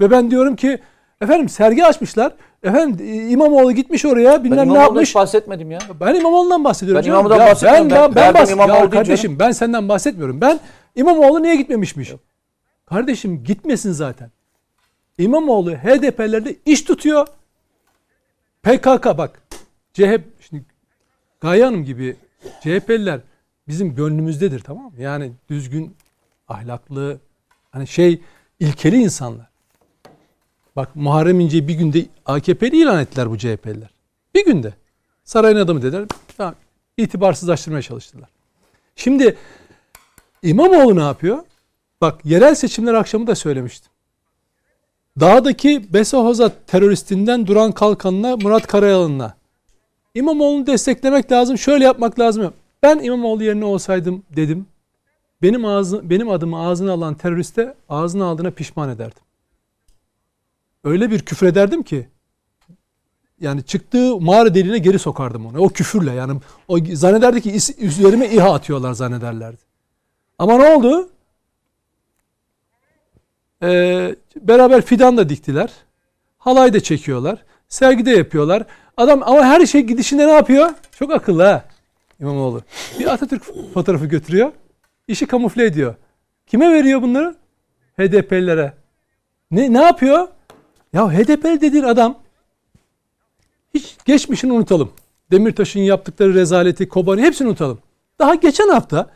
Ve 0.00 0.10
ben 0.10 0.30
diyorum 0.30 0.56
ki 0.56 0.78
efendim 1.20 1.48
sergi 1.48 1.84
açmışlar. 1.84 2.32
Efendim 2.62 3.06
e, 3.08 3.28
İmamoğlu 3.28 3.72
gitmiş 3.72 4.04
oraya 4.04 4.32
Ben 4.32 4.44
bilmem 4.44 4.74
ne 4.74 4.78
yapmış. 4.78 5.08
hiç 5.08 5.14
bahsetmedim 5.14 5.70
ya. 5.70 5.78
Ben 6.00 6.14
İmamoğlu'ndan 6.14 6.64
bahsediyorum. 6.64 7.02
Ben. 7.04 7.08
İmamoğlu'dan 7.08 7.38
bahsetmiyorum. 7.38 7.90
Ben, 7.90 8.14
ben, 8.14 8.34
Ben- 8.34 8.34
ben, 8.34 8.42
bahs- 8.58 8.68
ya 8.82 8.90
kardeşim 8.90 9.38
ben 9.38 9.52
senden 9.52 9.88
bahsetmiyorum. 9.88 10.40
Ben 10.40 10.60
İmamoğlu 10.96 11.42
niye 11.42 11.56
gitmemişmiş? 11.56 12.12
Kardeşim 12.86 13.44
gitmesin 13.44 13.92
zaten. 13.92 14.30
İmamoğlu 15.18 15.70
HDP'lerde 15.72 16.56
iş 16.66 16.82
tutuyor. 16.82 17.26
PKK 18.62 19.18
bak. 19.18 19.42
CHP 19.92 20.22
şimdi 20.40 20.64
Gaye 21.40 21.64
Hanım 21.64 21.84
gibi 21.84 22.16
CHP'liler 22.60 23.20
bizim 23.68 23.94
gönlümüzdedir 23.94 24.60
tamam 24.60 24.84
mı? 24.84 25.00
Yani 25.00 25.32
düzgün, 25.50 25.96
ahlaklı, 26.48 27.18
hani 27.70 27.86
şey 27.86 28.20
ilkeli 28.60 28.96
insanlar. 28.96 29.46
Bak 30.76 30.96
Muharrem 30.96 31.40
İnce'yi 31.40 31.68
bir 31.68 31.74
günde 31.74 32.06
AKP'li 32.26 32.82
ilan 32.82 33.00
ettiler 33.00 33.30
bu 33.30 33.38
CHP'liler. 33.38 33.90
Bir 34.34 34.44
günde. 34.44 34.74
Sarayın 35.24 35.56
adamı 35.56 35.82
dediler. 35.82 36.06
Tamam, 36.36 36.54
itibarsızlaştırmaya 36.96 37.82
çalıştılar. 37.82 38.28
Şimdi 38.96 39.36
İmamoğlu 40.42 40.96
ne 40.96 41.02
yapıyor? 41.02 41.38
Bak 42.02 42.20
yerel 42.24 42.54
seçimler 42.54 42.94
akşamı 42.94 43.26
da 43.26 43.34
söylemiştim. 43.34 43.92
Dağdaki 45.20 45.92
Besohoza 45.92 46.52
teröristinden 46.66 47.46
Duran 47.46 47.72
Kalkan'la 47.72 48.36
Murat 48.36 48.66
Karayalı'na 48.66 49.34
İmamoğlu'nu 50.14 50.66
desteklemek 50.66 51.32
lazım, 51.32 51.58
şöyle 51.58 51.84
yapmak 51.84 52.18
lazım. 52.18 52.52
Ben 52.82 52.98
İmamoğlu 52.98 53.44
yerine 53.44 53.64
olsaydım 53.64 54.22
dedim. 54.36 54.66
Benim 55.42 55.64
ağzı, 55.64 56.10
benim 56.10 56.30
adımı 56.30 56.58
ağzına 56.58 56.92
alan 56.92 57.14
teröriste 57.14 57.74
ağzına 57.88 58.24
aldığına 58.24 58.50
pişman 58.50 58.88
ederdim. 58.88 59.22
Öyle 60.84 61.10
bir 61.10 61.20
küfrederdim 61.20 61.82
ki 61.82 62.08
yani 63.40 63.62
çıktığı 63.62 64.20
mağara 64.20 64.54
deliğine 64.54 64.78
geri 64.78 64.98
sokardım 64.98 65.46
onu. 65.46 65.58
O 65.58 65.68
küfürle 65.68 66.12
yani 66.12 66.40
o 66.68 66.78
zannederdi 66.92 67.40
ki 67.40 67.74
üzerime 67.78 68.28
İHA 68.28 68.54
atıyorlar 68.54 68.92
zannederlerdi. 68.92 69.60
Ama 70.38 70.58
ne 70.58 70.74
oldu? 70.74 71.11
Ee, 73.62 74.16
beraber 74.36 74.82
fidan 74.82 75.16
da 75.16 75.28
diktiler. 75.28 75.70
Halay 76.38 76.72
da 76.72 76.80
çekiyorlar. 76.80 77.44
Sergi 77.68 78.06
de 78.06 78.10
yapıyorlar. 78.10 78.64
Adam 78.96 79.22
ama 79.22 79.44
her 79.44 79.66
şey 79.66 79.80
gidişinde 79.80 80.26
ne 80.26 80.30
yapıyor? 80.30 80.70
Çok 80.98 81.12
akıllı 81.12 81.42
ha 81.42 81.64
İmamoğlu. 82.20 82.62
Bir 82.98 83.12
Atatürk 83.12 83.42
fotoğrafı 83.74 84.06
götürüyor. 84.06 84.52
İşi 85.08 85.26
kamufle 85.26 85.64
ediyor. 85.64 85.94
Kime 86.46 86.72
veriyor 86.72 87.02
bunları? 87.02 87.34
HDP'lilere. 87.98 88.72
Ne, 89.50 89.72
ne 89.72 89.82
yapıyor? 89.82 90.28
Ya 90.92 91.12
HDP'li 91.12 91.60
dediğin 91.60 91.84
adam 91.84 92.18
hiç 93.74 93.96
geçmişini 94.04 94.52
unutalım. 94.52 94.92
Demirtaş'ın 95.30 95.80
yaptıkları 95.80 96.34
rezaleti, 96.34 96.88
Kobani 96.88 97.22
hepsini 97.22 97.48
unutalım. 97.48 97.78
Daha 98.18 98.34
geçen 98.34 98.68
hafta 98.68 99.10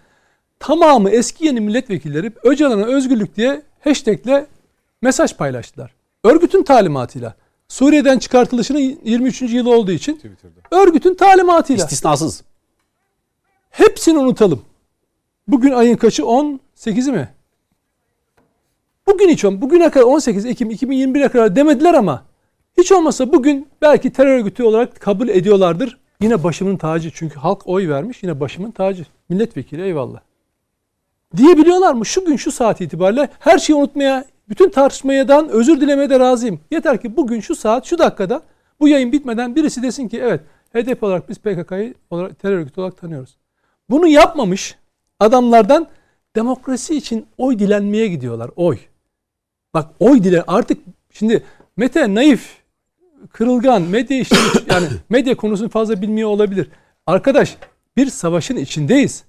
tamamı 0.59 1.11
eski 1.11 1.47
yeni 1.47 1.61
milletvekilleri 1.61 2.33
Öcalan'a 2.43 2.85
özgürlük 2.87 3.37
diye 3.37 3.63
hashtagle 3.87 4.47
mesaj 5.03 5.37
paylaştılar. 5.37 5.95
Örgütün 6.25 6.63
talimatıyla. 6.63 7.35
Suriye'den 7.69 8.19
çıkartılışının 8.19 8.99
23. 9.05 9.43
yılı 9.43 9.77
olduğu 9.77 9.93
için 9.93 10.21
örgütün 10.71 11.15
talimatıyla. 11.15 11.85
İstisnasız. 11.85 12.43
Hepsini 13.71 14.19
unutalım. 14.19 14.63
Bugün 15.49 15.73
ayın 15.73 15.97
kaçı? 15.97 16.23
18'i 16.23 17.13
mi? 17.13 17.29
Bugün 19.07 19.29
hiç 19.29 19.45
olmadı. 19.45 19.63
Bugüne 19.63 19.91
kadar 19.91 20.05
18 20.05 20.47
Ekim 20.47 20.71
2021'e 20.71 21.29
kadar 21.29 21.57
demediler 21.57 21.95
ama 21.95 22.25
hiç 22.79 22.93
olmasa 22.93 23.33
bugün 23.33 23.69
belki 23.83 24.13
terör 24.13 24.39
örgütü 24.39 24.63
olarak 24.63 25.01
kabul 25.01 25.29
ediyorlardır. 25.29 25.99
Yine 26.21 26.45
başımın 26.45 26.77
tacı. 26.77 27.11
Çünkü 27.15 27.39
halk 27.39 27.67
oy 27.67 27.89
vermiş. 27.89 28.23
Yine 28.23 28.41
başımın 28.41 28.71
tacı. 28.71 29.07
Milletvekili 29.29 29.83
eyvallah. 29.83 30.21
Diyebiliyorlar 31.37 31.93
mı? 31.93 32.07
Şu 32.07 32.25
gün 32.25 32.37
şu 32.37 32.53
saat 32.53 32.81
itibariyle 32.81 33.29
her 33.39 33.59
şeyi 33.59 33.77
unutmaya, 33.77 34.25
bütün 34.49 34.71
tartışmayadan 34.71 35.49
özür 35.49 35.81
dilemeye 35.81 36.11
de 36.11 36.21
razıyım. 36.21 36.61
Yeter 36.71 37.01
ki 37.01 37.17
bugün 37.17 37.41
şu 37.41 37.55
saat, 37.55 37.87
şu 37.87 37.99
dakikada 37.99 38.43
bu 38.81 38.89
yayın 38.89 39.13
bitmeden 39.13 39.57
birisi 39.57 39.83
desin 39.83 40.09
ki 40.09 40.21
evet 40.21 40.41
HDP 40.75 41.03
olarak 41.03 41.29
biz 41.29 41.39
PKK'yı 41.39 41.95
terör 42.43 42.59
örgütü 42.59 42.81
olarak 42.81 42.97
tanıyoruz. 42.97 43.37
Bunu 43.91 44.07
yapmamış 44.07 44.77
adamlardan 45.21 45.89
demokrasi 46.37 46.97
için 46.97 47.27
oy 47.39 47.59
dilenmeye 47.59 48.09
gidiyorlar. 48.09 48.51
Oy. 48.57 48.79
Bak 49.75 49.91
oy 50.01 50.25
dile 50.25 50.43
artık 50.43 50.79
şimdi 51.11 51.43
Mete 51.77 52.15
naif, 52.15 52.57
kırılgan, 53.33 53.83
medya 53.83 54.19
işte 54.19 54.37
yani 54.71 54.87
medya 55.09 55.37
konusunu 55.37 55.69
fazla 55.69 56.03
bilmiyor 56.03 56.29
olabilir. 56.29 56.71
Arkadaş 57.07 57.57
bir 57.97 58.11
savaşın 58.11 58.57
içindeyiz. 58.57 59.25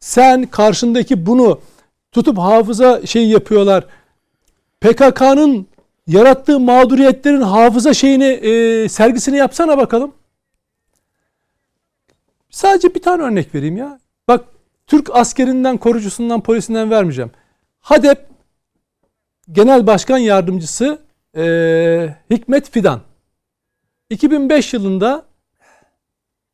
Sen 0.00 0.46
karşındaki 0.46 1.26
bunu 1.26 1.60
tutup 2.12 2.38
hafıza 2.38 3.06
şey 3.06 3.28
yapıyorlar. 3.28 3.86
PKK'nın 4.80 5.66
yarattığı 6.06 6.60
mağduriyetlerin 6.60 7.40
hafıza 7.40 7.94
şeyini 7.94 8.24
e, 8.24 8.88
sergisini 8.88 9.36
yapsana 9.36 9.78
bakalım. 9.78 10.14
Sadece 12.50 12.94
bir 12.94 13.02
tane 13.02 13.22
örnek 13.22 13.54
vereyim 13.54 13.76
ya. 13.76 14.00
Bak 14.28 14.44
Türk 14.86 15.16
askerinden, 15.16 15.76
korucusundan, 15.76 16.40
polisinden 16.40 16.90
vermeyeceğim. 16.90 17.30
HADEP 17.80 18.26
Genel 19.52 19.86
Başkan 19.86 20.18
Yardımcısı 20.18 20.98
e, 21.36 22.16
Hikmet 22.30 22.70
Fidan 22.70 23.00
2005 24.10 24.74
yılında 24.74 25.24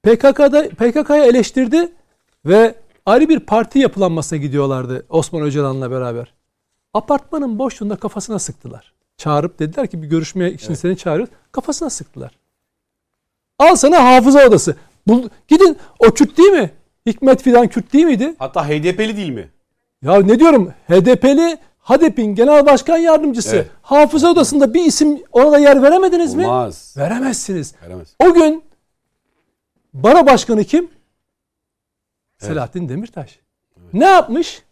PKK'da 0.03 0.69
PKK'ya 0.69 1.25
eleştirdi 1.25 1.93
ve 2.45 2.75
ayrı 3.07 3.29
bir 3.29 3.41
parti 3.41 3.79
yapılanmasına 3.79 4.39
gidiyorlardı 4.39 5.07
Osman 5.09 5.43
Öcalan'la 5.43 5.91
beraber. 5.91 6.35
Apartmanın 6.95 7.59
boşluğunda 7.59 7.97
kafasına 7.97 8.39
sıktılar. 8.39 8.93
Çağırıp 9.17 9.59
dediler 9.59 9.87
ki 9.87 10.03
bir 10.03 10.07
görüşmeye 10.07 10.53
için 10.53 10.75
seni 10.75 10.97
çağırıyoruz. 10.97 11.35
Kafasına 11.53 11.91
sıktılar. 11.91 12.39
Al 13.59 13.77
sana 13.77 14.05
hafıza 14.05 14.47
odası. 14.47 14.77
Bul, 15.07 15.29
gidin 15.49 15.77
o 15.99 16.11
Kürt 16.11 16.39
değil 16.39 16.51
mi? 16.53 16.71
Hikmet 17.07 17.43
Fidan 17.43 17.69
Kürt 17.69 17.93
değil 17.93 18.05
miydi? 18.05 18.35
Hatta 18.39 18.69
HDP'li 18.69 19.17
değil 19.17 19.31
mi? 19.31 19.49
Ya 20.03 20.23
ne 20.23 20.39
diyorum? 20.41 20.73
HDP'li 20.89 21.59
HADEP'in 21.79 22.35
genel 22.35 22.67
başkan 22.67 22.97
yardımcısı 22.99 23.57
Evet. 23.57 23.71
hafıza 23.83 24.31
odasında 24.31 24.75
bir 24.75 24.85
isim 24.85 25.23
ona 25.33 25.53
da 25.53 25.59
yer 25.59 25.83
veremediniz 25.83 26.35
mi? 26.35 26.47
Olmaz. 26.47 26.95
Veremezsiniz. 26.99 27.75
Veremez. 27.83 28.15
O 28.19 28.35
gün 28.35 28.65
Bara 29.95 30.27
Başkanı 30.27 30.65
kim? 30.65 30.91
Selahattin 32.47 32.89
Demirtaş. 32.89 33.41
Ne 33.93 34.05
yapmış? 34.05 34.63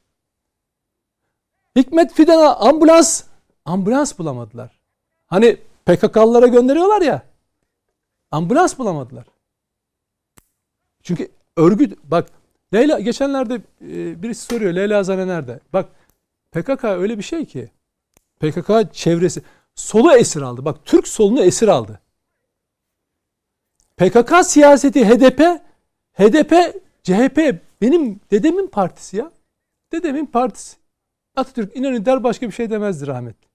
Hikmet 1.76 2.12
Fidan'a 2.12 2.56
ambulans 2.56 3.24
ambulans 3.64 4.18
bulamadılar. 4.18 4.80
Hani 5.26 5.56
PKK'lılara 5.86 6.46
gönderiyorlar 6.46 7.02
ya. 7.02 7.22
Ambulans 8.30 8.78
bulamadılar. 8.78 9.26
Çünkü 11.02 11.30
örgüt 11.56 11.98
bak 12.04 12.28
Leyla 12.74 13.00
geçenlerde 13.00 13.54
e, 13.80 14.22
birisi 14.22 14.44
soruyor 14.44 14.72
Leyla 14.72 15.02
Zane 15.02 15.26
nerede? 15.26 15.60
Bak 15.72 15.88
PKK 16.52 16.84
öyle 16.84 17.18
bir 17.18 17.22
şey 17.22 17.46
ki 17.46 17.70
PKK 18.40 18.94
çevresi 18.94 19.42
solu 19.74 20.12
esir 20.12 20.42
aldı. 20.42 20.64
Bak 20.64 20.84
Türk 20.84 21.08
solunu 21.08 21.42
esir 21.42 21.68
aldı. 21.68 22.00
PKK 23.96 24.46
siyaseti 24.46 25.04
HDP, 25.04 25.40
HDP, 26.12 26.82
CHP 27.10 27.38
benim 27.82 28.20
dedemin 28.30 28.66
partisi 28.66 29.16
ya. 29.16 29.30
Dedemin 29.92 30.26
partisi. 30.26 30.76
Atatürk 31.36 31.76
İnönü 31.76 32.04
der 32.04 32.24
başka 32.24 32.46
bir 32.46 32.52
şey 32.52 32.70
demezdi 32.70 33.06
rahmetli. 33.06 33.48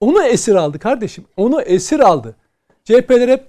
Onu 0.00 0.22
esir 0.22 0.54
aldı 0.54 0.78
kardeşim. 0.78 1.24
Onu 1.36 1.62
esir 1.62 2.00
aldı. 2.00 2.36
CHP'ler 2.84 3.28
hep 3.28 3.48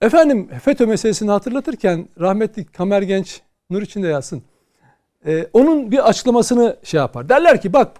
efendim 0.00 0.48
FETÖ 0.62 0.86
meselesini 0.86 1.30
hatırlatırken 1.30 2.08
rahmetli 2.20 2.64
Kamer 2.64 3.02
Genç 3.02 3.40
nur 3.70 3.82
içinde 3.82 4.08
yazsın. 4.08 4.42
Ee, 5.26 5.46
onun 5.52 5.90
bir 5.90 6.08
açıklamasını 6.08 6.76
şey 6.82 6.98
yapar. 6.98 7.28
Derler 7.28 7.60
ki 7.60 7.72
bak 7.72 7.96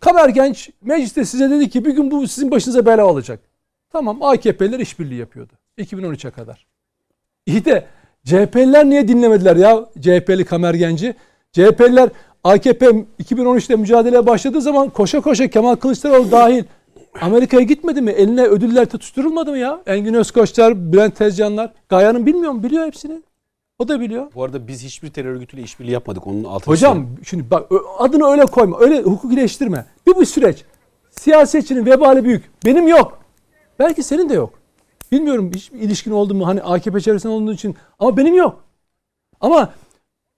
Kamer 0.00 0.28
Genç 0.28 0.70
mecliste 0.82 1.24
size 1.24 1.50
dedi 1.50 1.70
ki 1.70 1.84
bir 1.84 1.94
gün 1.94 2.10
bu 2.10 2.28
sizin 2.28 2.50
başınıza 2.50 2.86
bela 2.86 3.06
olacak. 3.06 3.40
Tamam 3.90 4.22
AKP'ler 4.22 4.78
işbirliği 4.78 5.20
yapıyordu. 5.20 5.52
2013'e 5.78 6.30
kadar. 6.30 6.66
İyi 7.46 7.64
de 7.64 7.86
CHP'liler 8.24 8.84
niye 8.90 9.08
dinlemediler 9.08 9.56
ya 9.56 9.88
CHP'li 10.00 10.44
Kamer 10.44 10.74
Genci? 10.74 11.14
CHP'liler 11.52 12.08
AKP 12.44 12.86
2013'te 13.24 13.76
mücadeleye 13.76 14.26
başladığı 14.26 14.60
zaman 14.60 14.90
koşa 14.90 15.20
koşa 15.20 15.48
Kemal 15.48 15.76
Kılıçdaroğlu 15.76 16.30
dahil 16.30 16.64
Amerika'ya 17.20 17.62
gitmedi 17.62 18.00
mi? 18.00 18.10
Eline 18.10 18.42
ödüller 18.42 18.86
tutuşturulmadı 18.86 19.50
mı 19.50 19.58
ya? 19.58 19.82
Engin 19.86 20.14
Özkoçlar, 20.14 20.92
Bülent 20.92 21.16
Tezcanlar. 21.16 21.72
Gayan'ın 21.88 22.26
bilmiyor 22.26 22.52
mu? 22.52 22.62
Biliyor 22.62 22.86
hepsini. 22.86 23.22
O 23.78 23.88
da 23.88 24.00
biliyor. 24.00 24.26
Bu 24.34 24.44
arada 24.44 24.68
biz 24.68 24.84
hiçbir 24.84 25.10
terör 25.10 25.30
örgütüyle 25.30 25.62
işbirliği 25.62 25.90
yapmadık. 25.90 26.26
Onun 26.26 26.44
altını 26.44 26.74
Hocam 26.74 27.06
şimdi 27.24 27.50
bak 27.50 27.72
adını 27.98 28.26
öyle 28.26 28.46
koyma. 28.46 28.78
Öyle 28.80 29.02
hukukileştirme. 29.02 29.86
Bir 30.06 30.14
bu 30.14 30.26
süreç. 30.26 30.64
Siyasetçinin 31.10 31.86
vebali 31.86 32.24
büyük. 32.24 32.50
Benim 32.64 32.88
yok. 32.88 33.18
Belki 33.78 34.02
senin 34.02 34.28
de 34.28 34.34
yok. 34.34 34.61
Bilmiyorum 35.12 35.50
hiç 35.54 35.70
ilişkin 35.70 36.10
oldu 36.10 36.34
mu 36.34 36.46
hani 36.46 36.62
AKP 36.62 37.00
çevresinde 37.00 37.32
olduğu 37.32 37.52
için 37.52 37.76
ama 37.98 38.16
benim 38.16 38.34
yok. 38.34 38.64
Ama 39.40 39.72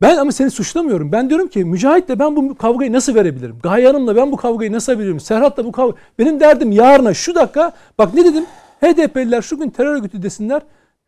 ben 0.03 0.17
ama 0.17 0.33
seni 0.33 0.51
suçlamıyorum. 0.51 1.13
Ben 1.13 1.29
diyorum 1.29 1.49
ki 1.49 1.65
Mücahit'le 1.65 2.19
ben 2.19 2.37
bu 2.37 2.55
kavgayı 2.55 2.93
nasıl 2.93 3.15
verebilirim? 3.15 3.59
Gaye 3.63 3.95
ben 3.95 4.33
bu 4.33 4.37
kavgayı 4.37 4.73
nasıl 4.73 4.93
verebilirim? 4.93 5.21
Serhat'la 5.21 5.65
bu 5.65 5.73
kavga... 5.73 5.97
Benim 6.19 6.41
derdim 6.41 6.73
yarına 6.73 7.15
şu 7.15 7.35
dakika 7.35 7.73
bak 7.99 8.15
ne 8.15 8.25
dedim? 8.25 8.45
HDP'liler 8.81 9.43
şu 9.43 9.59
gün 9.59 9.71
terör 9.71 9.95
örgütü 9.95 10.23
desinler. 10.23 10.63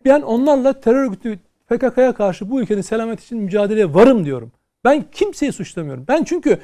Ben 0.04 0.22
onlarla 0.22 0.80
terör 0.80 1.04
örgütü 1.04 1.38
PKK'ya 1.68 2.14
karşı 2.14 2.50
bu 2.50 2.60
ülkenin 2.60 2.80
selamet 2.80 3.20
için 3.20 3.38
mücadeleye 3.38 3.94
varım 3.94 4.24
diyorum. 4.24 4.52
Ben 4.84 5.04
kimseyi 5.12 5.52
suçlamıyorum. 5.52 6.04
Ben 6.08 6.24
çünkü 6.24 6.58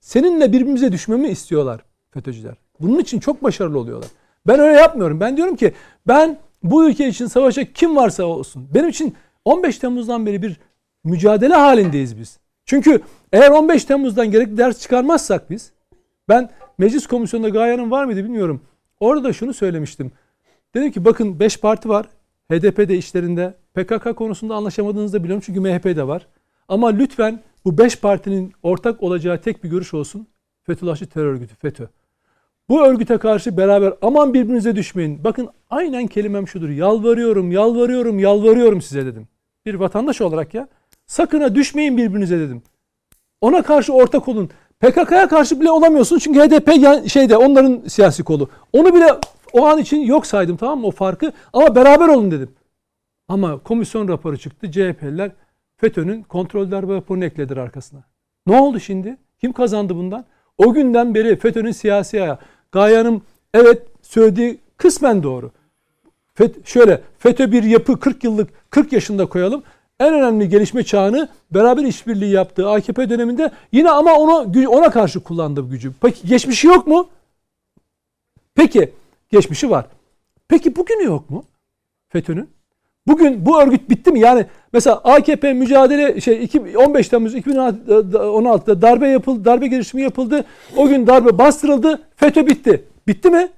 seninle 0.00 0.52
birbirimize 0.52 0.92
düşmemi 0.92 1.28
istiyorlar 1.28 1.80
FETÖ'cüler. 2.10 2.54
Bunun 2.80 2.98
için 2.98 3.20
çok 3.20 3.42
başarılı 3.42 3.78
oluyorlar. 3.78 4.10
Ben 4.46 4.60
öyle 4.60 4.78
yapmıyorum. 4.78 5.20
Ben 5.20 5.36
diyorum 5.36 5.56
ki 5.56 5.72
ben 6.08 6.38
bu 6.62 6.88
ülke 6.88 7.08
için 7.08 7.26
savaşacak 7.26 7.74
kim 7.74 7.96
varsa 7.96 8.24
olsun. 8.24 8.68
Benim 8.74 8.88
için 8.88 9.14
15 9.44 9.78
Temmuz'dan 9.78 10.26
beri 10.26 10.42
bir 10.42 10.60
mücadele 11.04 11.54
halindeyiz 11.54 12.18
biz. 12.18 12.38
Çünkü 12.64 13.00
eğer 13.32 13.50
15 13.50 13.84
Temmuz'dan 13.84 14.30
gerekli 14.30 14.56
ders 14.56 14.80
çıkarmazsak 14.80 15.50
biz 15.50 15.72
ben 16.28 16.50
meclis 16.78 17.06
komisyonunda 17.06 17.48
Gaye'nin 17.48 17.90
var 17.90 18.04
mıydı 18.04 18.24
bilmiyorum. 18.24 18.62
Orada 19.00 19.24
da 19.24 19.32
şunu 19.32 19.54
söylemiştim. 19.54 20.12
Dedim 20.74 20.90
ki 20.90 21.04
bakın 21.04 21.40
5 21.40 21.60
parti 21.60 21.88
var. 21.88 22.06
HDP 22.50 22.88
de 22.88 22.96
işlerinde. 22.96 23.54
PKK 23.74 24.16
konusunda 24.16 24.54
anlaşamadığınızı 24.54 25.12
da 25.12 25.24
biliyorum 25.24 25.42
çünkü 25.46 25.60
MHP 25.60 25.84
de 25.84 26.08
var. 26.08 26.26
Ama 26.68 26.88
lütfen 26.88 27.42
bu 27.64 27.78
5 27.78 27.96
partinin 27.96 28.52
ortak 28.62 29.02
olacağı 29.02 29.40
tek 29.40 29.64
bir 29.64 29.70
görüş 29.70 29.94
olsun. 29.94 30.26
Fethullahçı 30.62 31.06
terör 31.06 31.26
örgütü 31.26 31.54
FETÖ. 31.54 31.86
Bu 32.68 32.86
örgüte 32.86 33.18
karşı 33.18 33.56
beraber 33.56 33.94
aman 34.02 34.34
birbirinize 34.34 34.76
düşmeyin. 34.76 35.24
Bakın 35.24 35.48
aynen 35.70 36.06
kelimem 36.06 36.48
şudur. 36.48 36.68
Yalvarıyorum, 36.68 37.52
yalvarıyorum, 37.52 38.18
yalvarıyorum 38.18 38.82
size 38.82 39.06
dedim. 39.06 39.28
Bir 39.66 39.74
vatandaş 39.74 40.20
olarak 40.20 40.54
ya. 40.54 40.68
Sakın 41.06 41.40
ha 41.40 41.54
düşmeyin 41.54 41.96
birbirinize 41.96 42.38
dedim. 42.38 42.62
Ona 43.40 43.62
karşı 43.62 43.92
ortak 43.92 44.28
olun. 44.28 44.50
PKK'ya 44.80 45.28
karşı 45.28 45.60
bile 45.60 45.70
olamıyorsun 45.70 46.18
çünkü 46.18 46.40
HDP 46.40 47.08
şeyde 47.10 47.36
onların 47.36 47.82
siyasi 47.88 48.24
kolu. 48.24 48.48
Onu 48.72 48.94
bile 48.94 49.06
o 49.52 49.66
an 49.66 49.78
için 49.78 50.00
yok 50.00 50.26
saydım 50.26 50.56
tamam 50.56 50.80
mı 50.80 50.86
o 50.86 50.90
farkı 50.90 51.32
ama 51.52 51.74
beraber 51.74 52.08
olun 52.08 52.30
dedim. 52.30 52.50
Ama 53.28 53.58
komisyon 53.58 54.08
raporu 54.08 54.36
çıktı. 54.36 54.70
CHP'liler 54.70 55.30
FETÖ'nün 55.76 56.22
kontrol 56.22 56.70
darbe 56.70 56.94
raporunu 56.94 57.24
eklediler 57.24 57.56
arkasına. 57.56 58.04
Ne 58.46 58.60
oldu 58.60 58.80
şimdi? 58.80 59.16
Kim 59.40 59.52
kazandı 59.52 59.96
bundan? 59.96 60.24
O 60.58 60.72
günden 60.72 61.14
beri 61.14 61.36
FETÖ'nün 61.36 61.72
siyasi 61.72 62.22
ayağı. 62.22 62.38
Gaye 62.74 62.96
Hanım 62.96 63.22
evet 63.54 63.82
söylediği 64.02 64.58
kısmen 64.76 65.22
doğru. 65.22 65.50
FET, 66.34 66.66
şöyle 66.66 67.02
FETÖ 67.18 67.52
bir 67.52 67.62
yapı 67.62 68.00
40 68.00 68.24
yıllık 68.24 68.70
40 68.70 68.92
yaşında 68.92 69.26
koyalım. 69.26 69.62
En 70.00 70.14
önemli 70.14 70.48
gelişme 70.48 70.84
çağını 70.84 71.28
beraber 71.50 71.82
işbirliği 71.84 72.30
yaptığı 72.30 72.70
AKP 72.70 73.10
döneminde 73.10 73.52
yine 73.72 73.90
ama 73.90 74.14
ona 74.14 74.68
ona 74.68 74.90
karşı 74.90 75.20
kullandığı 75.20 75.70
gücü. 75.70 75.92
Peki 76.00 76.28
geçmişi 76.28 76.66
yok 76.66 76.86
mu? 76.86 77.08
Peki 78.54 78.92
geçmişi 79.30 79.70
var. 79.70 79.86
Peki 80.48 80.76
bugünü 80.76 81.04
yok 81.04 81.30
mu? 81.30 81.44
FETÖ'nün? 82.08 82.50
Bugün 83.06 83.46
bu 83.46 83.62
örgüt 83.62 83.90
bitti 83.90 84.12
mi? 84.12 84.20
Yani 84.20 84.46
mesela 84.72 84.96
AKP 84.96 85.52
mücadele 85.52 86.20
şey 86.20 86.50
15 86.76 87.08
Temmuz 87.08 87.34
2016'da 87.34 88.82
darbe 88.82 89.08
yapıldı, 89.08 89.44
darbe 89.44 89.66
girişimi 89.66 90.02
yapıldı. 90.02 90.44
O 90.76 90.88
gün 90.88 91.06
darbe 91.06 91.38
bastırıldı. 91.38 92.02
FETÖ 92.16 92.46
bitti. 92.46 92.84
Bitti 93.06 93.30
mi? 93.30 93.48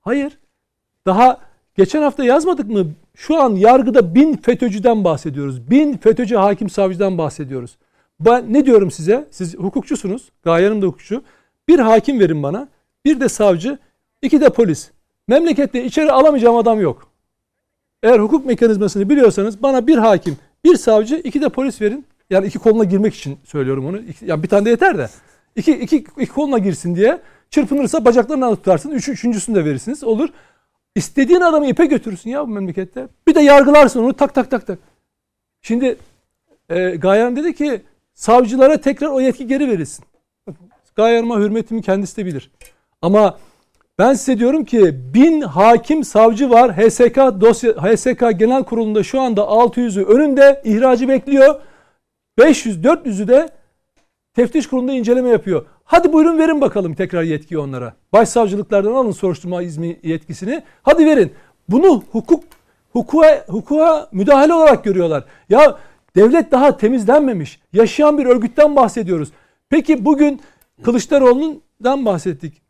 Hayır. 0.00 0.38
Daha 1.06 1.38
geçen 1.76 2.02
hafta 2.02 2.24
yazmadık 2.24 2.70
mı? 2.70 2.86
Şu 3.14 3.42
an 3.42 3.54
yargıda 3.54 4.14
bin 4.14 4.36
FETÖ'cüden 4.36 5.04
bahsediyoruz. 5.04 5.70
Bin 5.70 5.96
FETÖ'cü 5.96 6.36
hakim 6.36 6.70
savcıdan 6.70 7.18
bahsediyoruz. 7.18 7.78
Ben 8.20 8.52
ne 8.52 8.66
diyorum 8.66 8.90
size? 8.90 9.28
Siz 9.30 9.56
hukukçusunuz. 9.56 10.28
Gaye 10.42 10.68
Hanım 10.68 10.82
da 10.82 10.86
hukukçu. 10.86 11.22
Bir 11.68 11.78
hakim 11.78 12.20
verin 12.20 12.42
bana. 12.42 12.68
Bir 13.04 13.20
de 13.20 13.28
savcı. 13.28 13.78
iki 14.22 14.40
de 14.40 14.50
polis. 14.50 14.90
Memlekette 15.28 15.84
içeri 15.84 16.12
alamayacağım 16.12 16.56
adam 16.56 16.80
yok. 16.80 17.09
Eğer 18.02 18.18
hukuk 18.18 18.46
mekanizmasını 18.46 19.08
biliyorsanız 19.08 19.62
bana 19.62 19.86
bir 19.86 19.98
hakim, 19.98 20.36
bir 20.64 20.76
savcı, 20.76 21.16
iki 21.16 21.42
de 21.42 21.48
polis 21.48 21.80
verin. 21.80 22.06
Yani 22.30 22.46
iki 22.46 22.58
koluna 22.58 22.84
girmek 22.84 23.14
için 23.14 23.38
söylüyorum 23.44 23.86
onu. 23.86 23.98
İki, 23.98 24.26
yani 24.26 24.42
bir 24.42 24.48
tane 24.48 24.64
de 24.64 24.70
yeter 24.70 24.98
de. 24.98 25.08
İki, 25.56 25.72
iki, 25.72 25.96
iki 25.96 26.32
koluna 26.32 26.58
girsin 26.58 26.96
diye. 26.96 27.20
Çırpınırsa 27.50 28.04
bacaklarından 28.04 28.54
tutarsın. 28.54 28.90
Üç, 28.90 29.08
üçüncüsünü 29.08 29.56
de 29.56 29.64
verirsiniz. 29.64 30.04
Olur. 30.04 30.28
İstediğin 30.94 31.40
adamı 31.40 31.66
ipe 31.66 31.86
götürürsün 31.86 32.30
ya 32.30 32.42
bu 32.42 32.50
memlekette. 32.50 33.08
Bir 33.26 33.34
de 33.34 33.40
yargılarsın 33.40 34.04
onu 34.04 34.14
tak 34.14 34.34
tak 34.34 34.50
tak 34.50 34.66
tak. 34.66 34.78
Şimdi 35.62 35.98
e, 36.68 36.90
Gayan 36.90 37.36
dedi 37.36 37.54
ki 37.54 37.82
savcılara 38.14 38.80
tekrar 38.80 39.08
o 39.08 39.20
yetki 39.20 39.46
geri 39.46 39.68
verilsin. 39.68 40.04
Gayan'ıma 40.96 41.38
hürmetimi 41.38 41.82
kendisi 41.82 42.16
de 42.16 42.26
bilir. 42.26 42.50
Ama 43.02 43.38
ben 43.98 44.14
size 44.14 44.38
diyorum 44.38 44.64
ki 44.64 44.94
bin 45.14 45.40
hakim 45.40 46.04
savcı 46.04 46.50
var. 46.50 46.76
HSK 46.76 47.16
dosya 47.16 47.72
HSK 47.72 48.38
Genel 48.38 48.64
Kurulu'nda 48.64 49.02
şu 49.02 49.20
anda 49.20 49.40
600'ü 49.40 50.04
önünde 50.04 50.62
ihracı 50.64 51.08
bekliyor. 51.08 51.60
500 52.38 52.78
400'ü 52.84 53.28
de 53.28 53.48
teftiş 54.34 54.66
kurulunda 54.66 54.92
inceleme 54.92 55.28
yapıyor. 55.28 55.66
Hadi 55.84 56.12
buyurun 56.12 56.38
verin 56.38 56.60
bakalım 56.60 56.94
tekrar 56.94 57.22
yetkiyi 57.22 57.58
onlara. 57.58 57.94
Başsavcılıklardan 58.12 58.92
alın 58.92 59.12
soruşturma 59.12 59.62
izmi 59.62 60.00
yetkisini. 60.02 60.62
Hadi 60.82 61.06
verin. 61.06 61.32
Bunu 61.68 62.02
hukuk 62.12 62.44
hukuka, 62.92 63.44
hukuka 63.48 64.08
müdahale 64.12 64.54
olarak 64.54 64.84
görüyorlar. 64.84 65.24
Ya 65.48 65.78
devlet 66.16 66.52
daha 66.52 66.76
temizlenmemiş. 66.76 67.60
Yaşayan 67.72 68.18
bir 68.18 68.26
örgütten 68.26 68.76
bahsediyoruz. 68.76 69.28
Peki 69.68 70.04
bugün 70.04 70.40
Kılıçdaroğlu'ndan 70.82 72.04
bahsettik 72.04 72.62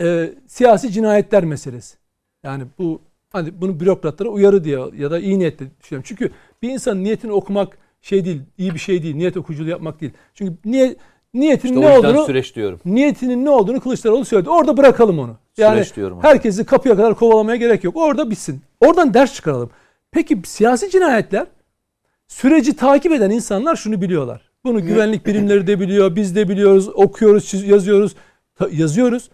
e, 0.00 0.30
siyasi 0.46 0.92
cinayetler 0.92 1.44
meselesi. 1.44 1.96
Yani 2.42 2.64
bu 2.78 3.00
hani 3.30 3.60
bunu 3.60 3.80
bürokratlara 3.80 4.28
uyarı 4.28 4.64
diye 4.64 4.78
ya 4.98 5.10
da 5.10 5.18
iyi 5.18 5.38
niyetle 5.38 5.66
düşünüyorum. 5.80 6.04
Çünkü 6.08 6.30
bir 6.62 6.70
insanın 6.70 7.04
niyetini 7.04 7.32
okumak 7.32 7.78
şey 8.00 8.24
değil, 8.24 8.42
iyi 8.58 8.74
bir 8.74 8.78
şey 8.78 9.02
değil. 9.02 9.16
Niyet 9.16 9.36
okuyuculuğu 9.36 9.68
yapmak 9.68 10.00
değil. 10.00 10.12
Çünkü 10.34 10.54
niyet 10.64 10.96
niyetinin 11.34 11.72
işte 11.72 11.86
ne 11.86 11.98
olduğunu 11.98 12.24
süreç 12.24 12.56
diyorum. 12.56 12.80
Niyetinin 12.84 13.44
ne 13.44 13.50
olduğunu 13.50 13.80
Kılıçdaroğlu 13.80 14.24
söyledi. 14.24 14.50
Orada 14.50 14.76
bırakalım 14.76 15.18
onu. 15.18 15.36
Yani 15.56 15.74
süreç 15.74 15.96
diyorum. 15.96 16.18
Herkesi 16.22 16.64
kapıya 16.64 16.96
kadar 16.96 17.14
kovalamaya 17.14 17.56
gerek 17.56 17.84
yok. 17.84 17.96
Orada 17.96 18.30
bitsin. 18.30 18.62
Oradan 18.80 19.14
ders 19.14 19.34
çıkaralım. 19.34 19.70
Peki 20.10 20.42
siyasi 20.44 20.90
cinayetler 20.90 21.46
süreci 22.28 22.76
takip 22.76 23.12
eden 23.12 23.30
insanlar 23.30 23.76
şunu 23.76 24.02
biliyorlar. 24.02 24.50
Bunu 24.64 24.82
güvenlik 24.82 25.26
birimleri 25.26 25.66
de 25.66 25.80
biliyor, 25.80 26.16
biz 26.16 26.36
de 26.36 26.48
biliyoruz, 26.48 26.88
okuyoruz, 26.88 27.64
yazıyoruz, 27.64 28.14
yazıyoruz. 28.70 29.30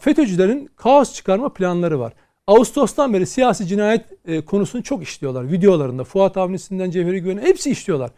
FETÖ'cülerin 0.00 0.70
kaos 0.76 1.14
çıkarma 1.14 1.48
planları 1.48 2.00
var. 2.00 2.12
Ağustos'tan 2.46 3.14
beri 3.14 3.26
siyasi 3.26 3.66
cinayet 3.66 4.04
e, 4.24 4.44
konusunu 4.44 4.82
çok 4.82 5.02
işliyorlar. 5.02 5.52
Videolarında 5.52 6.04
Fuat 6.04 6.36
Avni'sinden 6.36 6.90
Cevheri 6.90 7.20
Güven'e 7.20 7.42
hepsi 7.42 7.70
işliyorlar. 7.70 8.10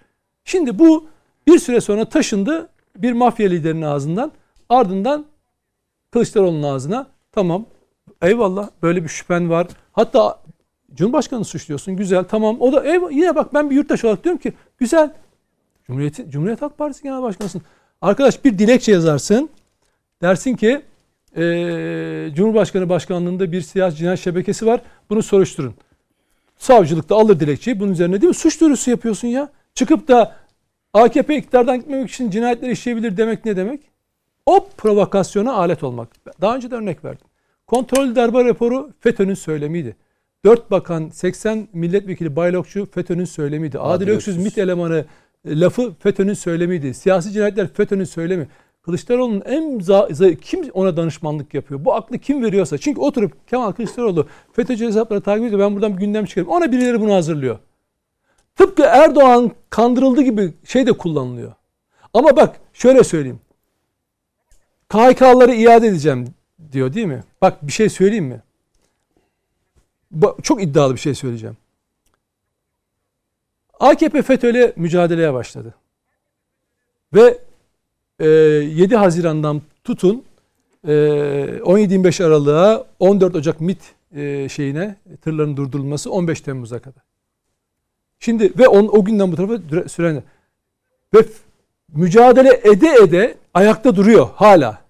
Şimdi 0.45 0.79
bu 0.79 1.07
bir 1.47 1.59
süre 1.59 1.81
sonra 1.81 2.05
taşındı 2.05 2.69
bir 2.97 3.13
mafya 3.13 3.49
liderinin 3.49 3.83
ağzından 3.83 4.33
ardından 4.69 5.27
Kılıçdaroğlu'nun 6.11 6.63
ağzına 6.63 7.07
tamam 7.33 7.67
eyvallah 8.23 8.69
böyle 8.83 9.03
bir 9.03 9.09
şüphen 9.09 9.51
var. 9.51 9.67
Hatta 9.93 10.43
Cumhurbaşkanı 10.95 11.45
suçluyorsun 11.45 11.97
güzel 11.97 12.25
tamam 12.25 12.57
o 12.61 12.73
da 12.73 12.85
eyvallah, 12.85 13.13
yine 13.13 13.35
bak 13.35 13.55
ben 13.55 13.71
bir 13.71 13.77
yurttaş 13.77 14.05
olarak 14.05 14.25
diyorum 14.25 14.41
ki 14.41 14.53
güzel 14.79 15.13
Cumhuriyet, 15.87 16.31
Cumhuriyet 16.31 16.63
Halk 16.63 16.79
Partisi 16.79 17.03
Genel 17.03 17.23
Başkanısın. 17.23 17.63
Arkadaş 18.01 18.45
bir 18.45 18.59
dilekçe 18.59 18.93
yazarsın 18.93 19.51
dersin 20.23 20.57
ki 20.57 20.83
e, 21.37 22.31
Cumhurbaşkanı 22.35 22.89
başkanlığında 22.89 23.53
bir 23.53 23.61
siyasi 23.61 23.97
cinayet 23.97 24.21
şebekesi 24.21 24.67
var. 24.67 24.81
Bunu 25.11 25.23
soruşturun. 25.23 25.75
Savcılıkta 26.59 27.17
alır 27.17 27.41
dilekçeyi. 27.41 27.81
Bunun 27.81 27.93
üzerine 27.93 28.21
değil 28.21 28.29
mi? 28.29 28.35
Suç 28.35 28.61
duyurusu 28.61 28.91
yapıyorsun 28.91 29.29
ya. 29.29 29.49
Çıkıp 29.75 30.09
da 30.09 30.37
AKP 30.93 31.37
iktidardan 31.37 31.79
gitmemek 31.79 32.11
için 32.11 32.31
cinayetler 32.31 32.69
işleyebilir 32.69 33.17
demek 33.17 33.45
ne 33.45 33.57
demek? 33.57 33.81
O 34.47 34.69
provokasyona 34.77 35.53
alet 35.53 35.83
olmak. 35.83 36.09
Daha 36.41 36.57
önce 36.57 36.71
de 36.71 36.75
örnek 36.75 37.05
verdim. 37.05 37.27
Kontrol 37.67 38.15
darbe 38.15 38.45
raporu 38.45 38.91
FETÖ'nün 39.01 39.35
söylemiydi. 39.35 39.97
4 40.45 40.71
bakan 40.71 41.09
80 41.09 41.69
milletvekili 41.73 42.37
Baylokçu 42.37 42.87
FETÖ'nün 42.91 43.25
söylemiydi. 43.25 43.79
Adil, 43.79 44.05
Adil 44.05 44.13
Öksüz 44.13 44.37
MİT 44.37 44.59
elemanı 44.59 45.05
e, 45.45 45.61
lafı 45.61 45.95
FETÖ'nün 45.99 46.35
söylemiydi. 46.35 46.95
Siyasi 46.95 47.33
cinayetler 47.33 47.69
FETÖ'nün 47.69 48.05
söylemi. 48.05 48.49
Kılıçdaroğlu'nun 48.83 49.43
en 49.47 49.63
za- 49.79 50.37
kim 50.37 50.71
ona 50.75 50.97
danışmanlık 50.97 51.55
yapıyor? 51.55 51.85
Bu 51.85 51.95
aklı 51.95 52.19
kim 52.19 52.43
veriyorsa. 52.43 52.79
Çünkü 52.79 53.01
oturup 53.01 53.49
Kemal 53.49 53.73
Kılıçdaroğlu 53.73 54.29
FETÖ'cü 54.53 54.87
hesapları 54.87 55.21
takip 55.21 55.45
ediyor. 55.47 55.61
Ben 55.61 55.75
buradan 55.75 55.95
bir 55.97 56.01
gündem 56.01 56.25
çıkarım. 56.25 56.49
Ona 56.49 56.73
birileri 56.73 57.01
bunu 57.01 57.15
hazırlıyor. 57.15 57.59
Tıpkı 58.57 58.83
Erdoğan 58.83 59.51
kandırıldığı 59.71 60.23
gibi 60.23 60.55
şey 60.65 60.87
de 60.87 60.93
kullanılıyor. 60.93 61.53
Ama 62.15 62.37
bak 62.37 62.61
şöyle 62.73 63.05
söyleyeyim. 63.05 63.41
KHK'ları 64.89 65.55
iade 65.55 65.87
edeceğim 65.87 66.35
diyor 66.73 66.95
değil 66.95 67.07
mi? 67.07 67.25
Bak 67.43 67.67
bir 67.67 67.73
şey 67.73 67.89
söyleyeyim 67.89 68.25
mi? 68.25 68.43
Çok 70.43 70.63
iddialı 70.63 70.95
bir 70.95 71.01
şey 71.01 71.15
söyleyeceğim. 71.15 71.57
AKP 73.81 74.23
FETÖ'yle 74.23 74.73
mücadeleye 74.77 75.35
başladı. 75.35 75.75
Ve 77.15 77.39
7 78.21 78.95
ee, 78.95 78.97
Haziran'dan 78.97 79.63
tutun 79.85 80.25
17-25 80.85 82.23
e, 82.23 82.27
Aralık'a 82.27 82.87
14 82.99 83.37
Ocak 83.37 83.61
MIT 83.61 83.79
e, 84.15 84.49
şeyine 84.49 84.97
tırların 85.23 85.57
durdurulması 85.57 86.11
15 86.11 86.41
Temmuz'a 86.41 86.79
kadar. 86.79 87.03
Şimdi 88.21 88.53
ve 88.59 88.69
on, 88.69 88.89
o 88.93 89.05
günden 89.05 89.33
bu 89.33 89.37
tarafa 89.37 89.89
süren 89.89 90.23
ve 91.15 91.25
mücadele 91.95 92.61
ede 92.65 92.89
ede 93.03 93.35
ayakta 93.55 93.97
duruyor 93.97 94.29
hala. 94.35 94.83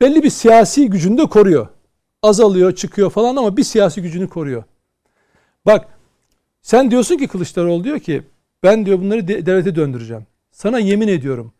Belli 0.00 0.22
bir 0.22 0.30
siyasi 0.30 0.90
gücünü 0.90 1.18
de 1.18 1.26
koruyor. 1.26 1.68
Azalıyor, 2.22 2.74
çıkıyor 2.74 3.10
falan 3.10 3.36
ama 3.36 3.56
bir 3.56 3.64
siyasi 3.64 4.02
gücünü 4.02 4.28
koruyor. 4.28 4.62
Bak 5.66 5.88
sen 6.62 6.90
diyorsun 6.90 7.16
ki 7.16 7.28
Kılıçdaroğlu 7.28 7.84
diyor 7.84 7.98
ki 7.98 8.22
ben 8.62 8.86
diyor 8.86 9.00
bunları 9.00 9.28
devlete 9.28 9.76
döndüreceğim. 9.76 10.26
Sana 10.52 10.78
yemin 10.78 11.08
ediyorum 11.08 11.52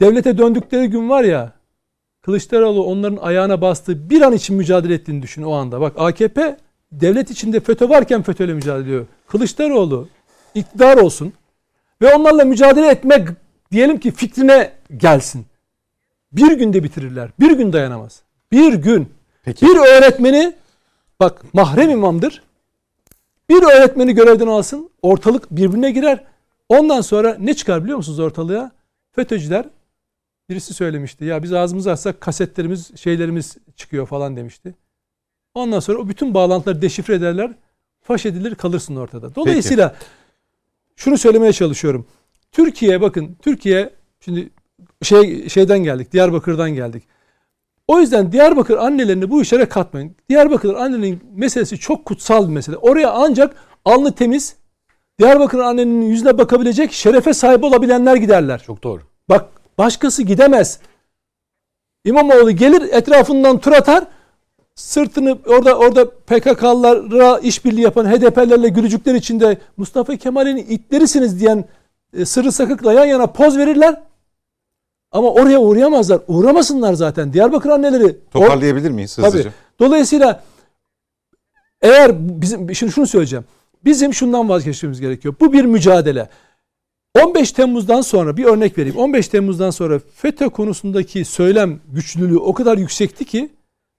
devlete 0.00 0.38
döndükleri 0.38 0.86
gün 0.86 1.10
var 1.10 1.24
ya 1.24 1.52
Kılıçdaroğlu 2.24 2.84
onların 2.84 3.16
ayağına 3.16 3.60
bastığı 3.60 4.10
bir 4.10 4.20
an 4.20 4.32
için 4.32 4.56
mücadele 4.56 4.94
ettiğini 4.94 5.22
düşün 5.22 5.42
o 5.42 5.52
anda. 5.52 5.80
Bak 5.80 5.92
AKP 5.96 6.56
devlet 6.92 7.30
içinde 7.30 7.60
FETÖ 7.60 7.88
varken 7.88 8.22
FETÖ'yle 8.22 8.54
mücadele 8.54 8.84
ediyor. 8.84 9.06
Kılıçdaroğlu 9.28 10.08
iktidar 10.54 10.96
olsun 10.96 11.32
ve 12.02 12.14
onlarla 12.14 12.44
mücadele 12.44 12.88
etmek 12.88 13.28
diyelim 13.72 14.00
ki 14.00 14.10
fikrine 14.10 14.72
gelsin. 14.96 15.46
bir 16.32 16.52
günde 16.52 16.84
bitirirler. 16.84 17.30
Bir 17.40 17.50
gün 17.50 17.72
dayanamaz. 17.72 18.22
Bir 18.52 18.74
gün. 18.74 19.08
Peki. 19.44 19.66
Bir 19.66 19.76
öğretmeni 19.76 20.54
bak 21.20 21.54
mahrem 21.54 21.90
imamdır. 21.90 22.42
Bir 23.48 23.62
öğretmeni 23.62 24.14
görevden 24.14 24.46
alsın. 24.46 24.90
Ortalık 25.02 25.50
birbirine 25.50 25.90
girer. 25.90 26.24
Ondan 26.68 27.00
sonra 27.00 27.36
ne 27.40 27.54
çıkar 27.54 27.82
biliyor 27.82 27.96
musunuz 27.96 28.18
ortalığa? 28.18 28.70
FETÖ'cüler 29.12 29.64
birisi 30.48 30.74
söylemişti. 30.74 31.24
Ya 31.24 31.42
biz 31.42 31.52
ağzımızı 31.52 31.92
açsak 31.92 32.20
kasetlerimiz, 32.20 32.96
şeylerimiz 32.96 33.56
çıkıyor 33.76 34.06
falan 34.06 34.36
demişti. 34.36 34.74
Ondan 35.54 35.80
sonra 35.80 35.98
o 35.98 36.08
bütün 36.08 36.34
bağlantıları 36.34 36.82
deşifre 36.82 37.14
ederler. 37.14 37.52
Faş 38.02 38.26
edilir 38.26 38.54
kalırsın 38.54 38.96
ortada. 38.96 39.34
Dolayısıyla 39.34 39.96
şunu 40.96 41.18
söylemeye 41.18 41.52
çalışıyorum. 41.52 42.06
Türkiye 42.52 43.00
bakın 43.00 43.36
Türkiye 43.42 43.90
şimdi 44.20 44.50
şey 45.02 45.48
şeyden 45.48 45.78
geldik. 45.78 46.12
Diyarbakır'dan 46.12 46.70
geldik. 46.70 47.02
O 47.88 48.00
yüzden 48.00 48.32
Diyarbakır 48.32 48.76
annelerini 48.76 49.30
bu 49.30 49.42
işlere 49.42 49.66
katmayın. 49.66 50.16
Diyarbakır 50.28 50.74
annenin 50.74 51.22
meselesi 51.32 51.78
çok 51.78 52.04
kutsal 52.04 52.48
bir 52.48 52.52
mesele. 52.52 52.76
Oraya 52.76 53.12
ancak 53.12 53.56
alnı 53.84 54.14
temiz, 54.14 54.56
Diyarbakır 55.18 55.58
annenin 55.58 56.02
yüzüne 56.02 56.38
bakabilecek 56.38 56.92
şerefe 56.92 57.34
sahip 57.34 57.64
olabilenler 57.64 58.16
giderler. 58.16 58.62
Çok 58.66 58.82
doğru. 58.82 59.02
Bak 59.28 59.48
başkası 59.78 60.22
gidemez. 60.22 60.78
İmamoğlu 62.04 62.50
gelir 62.50 62.82
etrafından 62.92 63.58
tur 63.58 63.72
atar. 63.72 64.04
Sırtını 64.74 65.38
orada 65.46 65.78
orada 65.78 66.10
PKK'lara 66.10 67.38
işbirliği 67.38 67.80
yapan 67.80 68.06
HDP'lerle 68.06 68.68
gülücükler 68.68 69.14
içinde 69.14 69.58
Mustafa 69.76 70.16
Kemal'in 70.16 70.56
itlerisiniz 70.56 71.40
diyen 71.40 71.64
e, 72.16 72.24
sırrı 72.24 72.52
sakıkla 72.52 72.92
yan 72.92 73.04
yana 73.04 73.26
poz 73.26 73.58
verirler. 73.58 74.00
Ama 75.12 75.30
oraya 75.30 75.60
uğrayamazlar. 75.60 76.20
Uğramasınlar 76.28 76.94
zaten. 76.94 77.32
Diyarbakır 77.32 77.70
anneleri 77.70 78.16
Toparlayabilir 78.30 78.90
miyiz 78.90 79.18
hızlıca? 79.18 79.42
Tabii. 79.42 79.52
Dolayısıyla 79.78 80.42
eğer 81.82 82.40
bizim 82.40 82.74
şimdi 82.74 82.92
şunu 82.92 83.06
söyleyeceğim. 83.06 83.44
Bizim 83.84 84.14
şundan 84.14 84.48
vazgeçmemiz 84.48 85.00
gerekiyor. 85.00 85.34
Bu 85.40 85.52
bir 85.52 85.64
mücadele. 85.64 86.28
15 87.14 87.52
Temmuz'dan 87.52 88.00
sonra 88.00 88.36
bir 88.36 88.44
örnek 88.44 88.78
vereyim. 88.78 88.96
15 88.96 89.28
Temmuz'dan 89.28 89.70
sonra 89.70 90.00
FETÖ 90.14 90.48
konusundaki 90.48 91.24
söylem 91.24 91.80
güçlülüğü 91.92 92.38
o 92.38 92.54
kadar 92.54 92.78
yüksekti 92.78 93.24
ki 93.24 93.52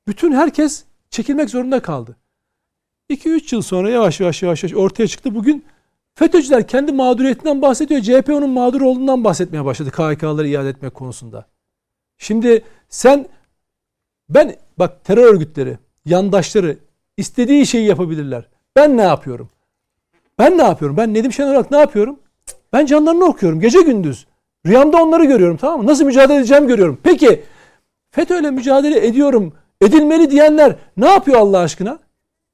bütün 0.07 0.31
herkes 0.31 0.83
çekilmek 1.09 1.49
zorunda 1.49 1.81
kaldı. 1.81 2.15
2-3 3.09 3.55
yıl 3.55 3.61
sonra 3.61 3.89
yavaş 3.89 4.19
yavaş 4.19 4.43
yavaş 4.43 4.63
yavaş 4.63 4.73
ortaya 4.73 5.07
çıktı. 5.07 5.35
Bugün 5.35 5.65
FETÖ'cüler 6.15 6.67
kendi 6.67 6.91
mağduriyetinden 6.91 7.61
bahsediyor. 7.61 8.01
CHP 8.01 8.29
onun 8.29 8.49
mağdur 8.49 8.81
olduğundan 8.81 9.23
bahsetmeye 9.23 9.65
başladı 9.65 9.91
KHK'ları 9.91 10.47
iade 10.47 10.69
etmek 10.69 10.93
konusunda. 10.93 11.45
Şimdi 12.17 12.63
sen 12.89 13.27
ben 14.29 14.55
bak 14.79 15.05
terör 15.05 15.33
örgütleri, 15.33 15.77
yandaşları 16.05 16.77
istediği 17.17 17.65
şeyi 17.65 17.87
yapabilirler. 17.87 18.47
Ben 18.75 18.97
ne 18.97 19.01
yapıyorum? 19.01 19.49
Ben 20.39 20.57
ne 20.57 20.63
yapıyorum? 20.63 20.97
Ben 20.97 21.13
Nedim 21.13 21.33
Şener 21.33 21.47
olarak 21.47 21.71
ne 21.71 21.77
yapıyorum? 21.77 22.19
Ben 22.75 22.85
canlarını 22.85 23.25
okuyorum 23.25 23.59
gece 23.59 23.81
gündüz. 23.81 24.27
Rüyamda 24.65 25.03
onları 25.03 25.25
görüyorum 25.25 25.57
tamam 25.57 25.81
mı? 25.81 25.87
Nasıl 25.87 26.05
mücadele 26.05 26.37
edeceğim 26.37 26.67
görüyorum. 26.67 26.99
Peki 27.03 27.43
FETÖ'yle 28.11 28.51
mücadele 28.51 29.07
ediyorum, 29.07 29.53
edilmeli 29.81 30.31
diyenler 30.31 30.75
ne 30.97 31.09
yapıyor 31.09 31.39
Allah 31.39 31.59
aşkına? 31.59 31.99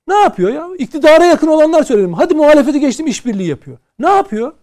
Ne 0.07 0.13
yapıyor 0.13 0.53
ya? 0.53 0.67
İktidara 0.77 1.25
yakın 1.25 1.47
olanlar 1.47 1.83
söyleyelim. 1.83 2.13
Hadi 2.13 2.33
muhalefeti 2.33 2.79
geçtim 2.79 3.07
işbirliği 3.07 3.47
yapıyor. 3.47 3.77
Ne 3.99 4.09
yapıyor? 4.09 4.53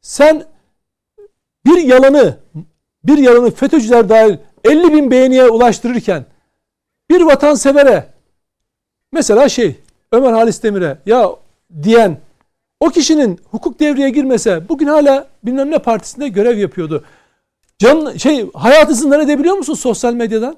Sen 0.00 0.44
bir 1.66 1.82
yalanı 1.82 2.38
bir 3.04 3.18
yalanı 3.18 3.50
FETÖ'cüler 3.50 4.08
dahil 4.08 4.36
50 4.64 4.92
bin 4.92 5.10
beğeniye 5.10 5.48
ulaştırırken 5.48 6.24
bir 7.10 7.20
vatansevere 7.20 8.06
mesela 9.12 9.48
şey 9.48 9.76
Ömer 10.12 10.32
Halis 10.32 10.62
Demir'e 10.62 10.98
ya 11.06 11.30
diyen 11.82 12.18
o 12.80 12.90
kişinin 12.90 13.40
hukuk 13.50 13.80
devreye 13.80 14.10
girmese 14.10 14.68
bugün 14.68 14.86
hala 14.86 15.28
bilmem 15.44 15.70
ne 15.70 15.78
partisinde 15.78 16.28
görev 16.28 16.58
yapıyordu. 16.58 17.04
Can, 17.78 18.16
şey 18.16 18.50
hayatı 18.54 18.94
zindan 18.94 19.20
edebiliyor 19.20 19.56
musun 19.56 19.74
sosyal 19.74 20.14
medyadan? 20.14 20.56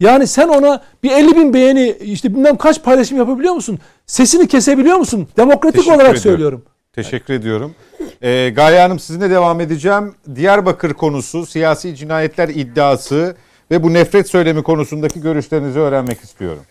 Yani 0.00 0.26
sen 0.26 0.48
ona 0.48 0.82
bir 1.02 1.10
50 1.10 1.36
bin 1.36 1.54
beğeni 1.54 1.96
işte 2.00 2.34
bilmem 2.34 2.56
kaç 2.56 2.82
paylaşım 2.82 3.18
yapabiliyor 3.18 3.54
musun? 3.54 3.78
Sesini 4.06 4.48
kesebiliyor 4.48 4.96
musun? 4.96 5.28
Demokratik 5.36 5.76
Teşekkür 5.76 5.94
olarak 5.94 6.10
ediyorum. 6.10 6.22
söylüyorum. 6.22 6.64
Teşekkür 6.92 7.34
ediyorum. 7.34 7.74
Ee, 8.22 8.52
Gaye 8.56 8.80
Hanım 8.80 8.98
sizinle 8.98 9.30
devam 9.30 9.60
edeceğim. 9.60 10.14
Diyarbakır 10.34 10.94
konusu, 10.94 11.46
siyasi 11.46 11.96
cinayetler 11.96 12.48
iddiası 12.48 13.36
ve 13.70 13.82
bu 13.82 13.92
nefret 13.92 14.28
söylemi 14.28 14.62
konusundaki 14.62 15.20
görüşlerinizi 15.20 15.78
öğrenmek 15.78 16.20
istiyorum. 16.20 16.62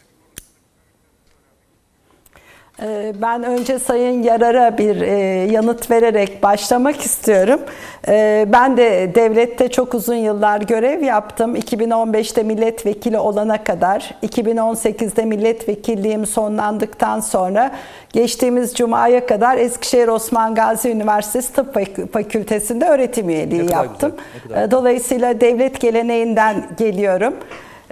Ee, 2.82 3.14
Ben 3.22 3.44
önce 3.44 3.80
Sayın 3.80 4.24
Yarar'a 4.24 4.78
bir 4.78 5.02
e, 5.02 5.12
yanıt 5.52 5.92
vererek 5.92 6.44
başlamak 6.44 7.02
istiyorum. 7.02 7.60
Ee, 8.08 8.46
Ben 8.48 8.78
de 8.78 9.12
devlette 9.16 9.68
çok 9.72 9.94
uzun 9.94 10.16
yıllar 10.16 10.62
görev 10.62 11.02
yaptım. 11.04 11.56
2015'te 11.56 12.44
milletvekili 12.44 13.18
olana 13.18 13.64
kadar, 13.64 14.16
2018'de 14.24 15.26
milletvekilliğim 15.26 16.26
sonlandıktan 16.26 17.20
sonra 17.20 17.72
geçtiğimiz 18.14 18.74
Cuma'ya 18.76 19.26
kadar 19.26 19.58
Eskişehir 19.58 20.08
Osman 20.08 20.56
Gazi 20.56 20.90
Üniversitesi 20.90 21.54
Tıp 21.54 21.74
Fakü- 21.74 22.08
Fakültesi'nde 22.12 22.86
öğretim 22.86 23.30
üyeliği 23.30 23.72
yaptım. 23.72 24.16
güzel, 24.44 24.64
Ee, 24.64 24.72
Dolayısıyla 24.72 25.42
devlet 25.42 25.82
geleneğinden 25.82 26.56
geliyorum. 26.78 27.34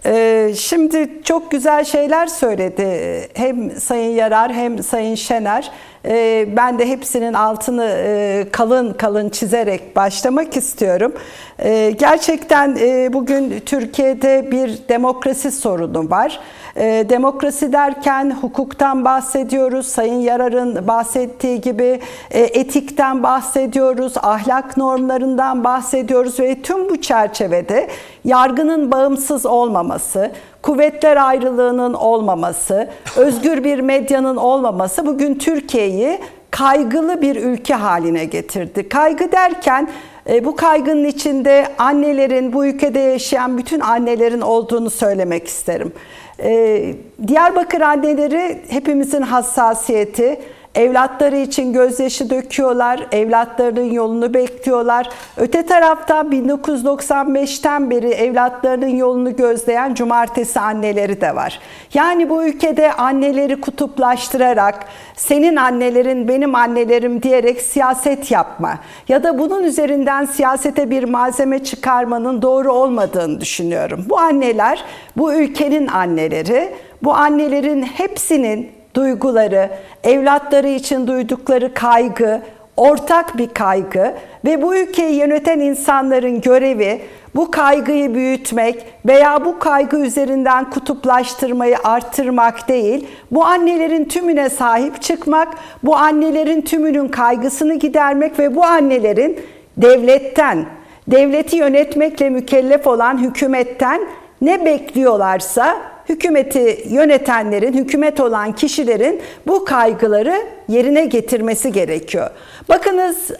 Ee, 0.05 0.53
Şimdi 0.57 1.23
çok 1.23 1.51
güzel 1.51 1.83
şeyler 1.83 2.27
söyledi 2.27 2.87
hem 3.33 3.71
Sayın 3.71 4.11
Yarar 4.11 4.53
hem 4.53 4.83
Sayın 4.83 5.15
Şener. 5.15 5.71
Ee, 6.05 6.47
Ben 6.57 6.79
de 6.79 6.89
hepsinin 6.89 7.33
altını 7.33 7.85
e, 7.97 8.45
kalın 8.51 8.93
kalın 8.93 9.29
çizerek 9.29 9.95
başlamak 9.95 10.57
istiyorum. 10.57 11.13
Ee, 11.59 11.95
Gerçekten 11.99 12.75
e, 12.79 13.13
bugün 13.13 13.59
Türkiye'de 13.65 14.51
bir 14.51 14.79
demokrasi 14.89 15.51
sorunu 15.51 16.09
var. 16.09 16.39
Ee, 16.75 17.05
Demokrasi 17.09 17.73
derken 17.73 18.37
hukuktan 18.41 19.05
bahsediyoruz. 19.05 19.87
Sayın 19.87 20.19
Yarar'ın 20.19 20.87
bahsettiği 20.87 21.61
gibi 21.61 21.99
e, 22.31 22.39
etikten 22.41 23.23
bahsediyoruz, 23.23 24.13
ahlak 24.17 24.77
normlarından 24.77 25.63
bahsediyoruz 25.63 26.39
ve 26.39 26.61
tüm 26.61 26.89
bu 26.89 27.01
çerçevede 27.01 27.87
yargının 28.25 28.91
bağımsız 28.91 29.45
olmaması, 29.45 30.31
kuvvetler 30.63 31.17
ayrılığının 31.17 31.93
olmaması, 31.93 32.89
özgür 33.17 33.63
bir 33.63 33.79
medyanın 33.79 34.35
olmaması 34.35 35.05
bugün 35.05 35.35
Türkiye'yi 35.35 36.19
kaygılı 36.51 37.21
bir 37.21 37.35
ülke 37.35 37.73
haline 37.73 38.25
getirdi. 38.25 38.89
Kaygı 38.89 39.31
derken 39.31 39.89
e, 40.29 40.45
bu 40.45 40.55
kaygının 40.55 41.05
içinde 41.05 41.67
annelerin, 41.77 42.53
bu 42.53 42.65
ülkede 42.65 42.99
yaşayan 42.99 43.57
bütün 43.57 43.79
annelerin 43.79 44.41
olduğunu 44.41 44.89
söylemek 44.89 45.47
isterim. 45.47 45.93
E, 46.39 46.93
Diyarbakır 47.27 47.81
anneleri 47.81 48.61
hepimizin 48.69 49.21
hassasiyeti. 49.21 50.41
Evlatları 50.75 51.37
için 51.37 51.73
gözyaşı 51.73 52.29
döküyorlar, 52.29 53.07
evlatlarının 53.11 53.91
yolunu 53.91 54.33
bekliyorlar. 54.33 55.09
Öte 55.37 55.65
taraftan 55.65 56.31
1995'ten 56.31 57.89
beri 57.89 58.09
evlatlarının 58.09 58.87
yolunu 58.87 59.35
gözleyen 59.35 59.93
cumartesi 59.93 60.59
anneleri 60.59 61.21
de 61.21 61.35
var. 61.35 61.59
Yani 61.93 62.29
bu 62.29 62.43
ülkede 62.43 62.93
anneleri 62.93 63.61
kutuplaştırarak, 63.61 64.85
senin 65.15 65.55
annelerin 65.55 66.27
benim 66.27 66.55
annelerim 66.55 67.23
diyerek 67.23 67.61
siyaset 67.61 68.31
yapma 68.31 68.79
ya 69.07 69.23
da 69.23 69.39
bunun 69.39 69.63
üzerinden 69.63 70.25
siyasete 70.25 70.89
bir 70.89 71.03
malzeme 71.03 71.63
çıkarmanın 71.63 72.41
doğru 72.41 72.73
olmadığını 72.73 73.41
düşünüyorum. 73.41 74.05
Bu 74.09 74.19
anneler 74.19 74.83
bu 75.17 75.33
ülkenin 75.33 75.87
anneleri, 75.87 76.73
bu 77.03 77.13
annelerin 77.13 77.83
hepsinin 77.83 78.82
duyguları, 78.93 79.69
evlatları 80.03 80.67
için 80.67 81.07
duydukları 81.07 81.73
kaygı, 81.73 82.41
ortak 82.77 83.37
bir 83.37 83.47
kaygı 83.47 84.13
ve 84.45 84.61
bu 84.61 84.75
ülkeyi 84.75 85.15
yöneten 85.15 85.59
insanların 85.59 86.41
görevi 86.41 87.01
bu 87.35 87.51
kaygıyı 87.51 88.15
büyütmek 88.15 88.85
veya 89.05 89.45
bu 89.45 89.59
kaygı 89.59 89.97
üzerinden 89.97 90.69
kutuplaştırmayı 90.69 91.77
arttırmak 91.83 92.69
değil, 92.69 93.07
bu 93.31 93.45
annelerin 93.45 94.05
tümüne 94.05 94.49
sahip 94.49 95.01
çıkmak, 95.01 95.47
bu 95.83 95.95
annelerin 95.95 96.61
tümünün 96.61 97.07
kaygısını 97.07 97.75
gidermek 97.75 98.39
ve 98.39 98.55
bu 98.55 98.63
annelerin 98.63 99.39
devletten, 99.77 100.65
devleti 101.07 101.55
yönetmekle 101.55 102.29
mükellef 102.29 102.87
olan 102.87 103.17
hükümetten 103.17 104.01
ne 104.41 104.65
bekliyorlarsa 104.65 105.77
hükümeti 106.09 106.85
yönetenlerin, 106.89 107.73
hükümet 107.73 108.19
olan 108.19 108.51
kişilerin 108.51 109.21
bu 109.47 109.65
kaygıları 109.65 110.41
yerine 110.67 111.05
getirmesi 111.05 111.71
gerekiyor. 111.71 112.29
Bakınız 112.69 113.31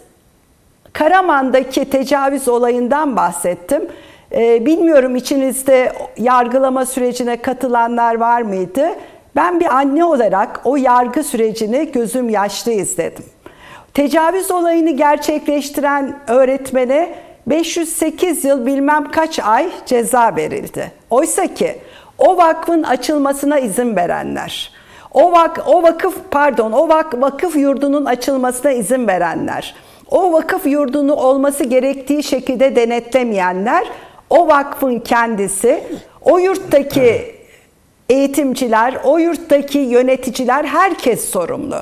Karaman'daki 0.92 1.90
tecavüz 1.90 2.48
olayından 2.48 3.16
bahsettim. 3.16 3.88
Ee, 4.32 4.66
bilmiyorum 4.66 5.16
içinizde 5.16 5.92
yargılama 6.18 6.86
sürecine 6.86 7.42
katılanlar 7.42 8.14
var 8.14 8.42
mıydı? 8.42 8.88
Ben 9.36 9.60
bir 9.60 9.76
anne 9.76 10.04
olarak 10.04 10.60
o 10.64 10.76
yargı 10.76 11.22
sürecini 11.22 11.92
gözüm 11.92 12.28
yaşlı 12.28 12.72
izledim. 12.72 13.24
Tecavüz 13.94 14.50
olayını 14.50 14.90
gerçekleştiren 14.90 16.18
öğretmene 16.28 17.14
508 17.46 18.44
yıl 18.44 18.66
bilmem 18.66 19.10
kaç 19.10 19.38
ay 19.38 19.68
ceza 19.86 20.36
verildi. 20.36 20.92
Oysa 21.10 21.54
ki 21.54 21.78
o 22.18 22.36
vakfın 22.36 22.82
açılmasına 22.82 23.58
izin 23.58 23.96
verenler, 23.96 24.72
o, 25.12 25.32
vak, 25.32 25.60
o 25.66 25.82
vakıf 25.82 26.16
pardon 26.30 26.72
o 26.72 26.88
vak, 26.88 27.20
vakıf 27.20 27.56
yurdunun 27.56 28.04
açılmasına 28.04 28.72
izin 28.72 29.06
verenler, 29.06 29.74
o 30.10 30.32
vakıf 30.32 30.66
yurdunu 30.66 31.14
olması 31.14 31.64
gerektiği 31.64 32.22
şekilde 32.22 32.76
denetlemeyenler, 32.76 33.84
o 34.30 34.48
vakfın 34.48 34.98
kendisi, 34.98 35.82
o 36.22 36.38
yurttaki 36.38 37.34
eğitimciler, 38.08 38.96
o 39.04 39.18
yurttaki 39.18 39.78
yöneticiler 39.78 40.64
herkes 40.64 41.30
sorumlu. 41.30 41.76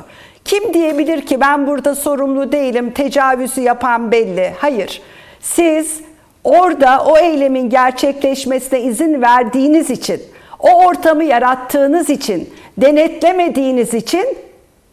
Kim 0.45 0.75
diyebilir 0.75 1.27
ki 1.27 1.41
ben 1.41 1.67
burada 1.67 1.95
sorumlu 1.95 2.53
değilim, 2.53 2.91
tecavüzü 2.91 3.61
yapan 3.61 4.13
belli. 4.13 4.53
Hayır. 4.59 5.03
Siz 5.41 6.01
orada 6.45 7.05
o 7.07 7.19
eylemin 7.19 7.71
gerçekleşmesine 7.71 8.81
izin 8.81 9.23
verdiğiniz 9.23 9.91
için, 9.91 10.23
o 10.59 10.87
ortamı 10.87 11.25
yarattığınız 11.25 12.11
için, 12.11 12.51
denetlemediğiniz 12.79 13.95
için 13.95 14.27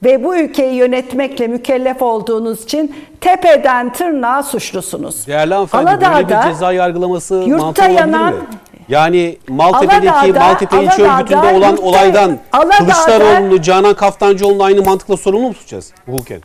ve 0.03 0.23
bu 0.23 0.37
ülkeyi 0.37 0.73
yönetmekle 0.75 1.47
mükellef 1.47 2.01
olduğunuz 2.01 2.63
için 2.63 2.95
tepeden 3.21 3.93
tırnağa 3.93 4.43
suçlusunuz. 4.43 5.27
Değerli 5.27 5.53
hanımefendi 5.53 5.85
böyle 5.87 6.27
bir 6.29 6.51
ceza 6.53 6.71
yargılaması 6.73 7.35
yurtta 7.35 7.87
yanan- 7.87 8.33
mi? 8.33 8.39
Yani 8.89 9.37
Maltepe'deki 9.49 10.11
Aladağ'da- 10.11 10.39
Maltepe 10.39 10.83
ilçe 10.83 11.03
Aladağ'da 11.11 11.19
örgütünde 11.19 11.57
olan 11.57 11.71
yurtta- 11.75 11.81
olaydan 11.81 12.37
Aladağ'da- 12.51 12.77
Kılıçdaroğlu'nu, 12.77 13.61
Canan 13.61 13.93
Kaftancıoğlu'nu 13.93 14.63
aynı 14.63 14.81
mantıkla 14.83 15.17
sorumlu 15.17 15.47
mu 15.47 15.53
tutacağız 15.53 15.93
hukuken? 16.05 16.41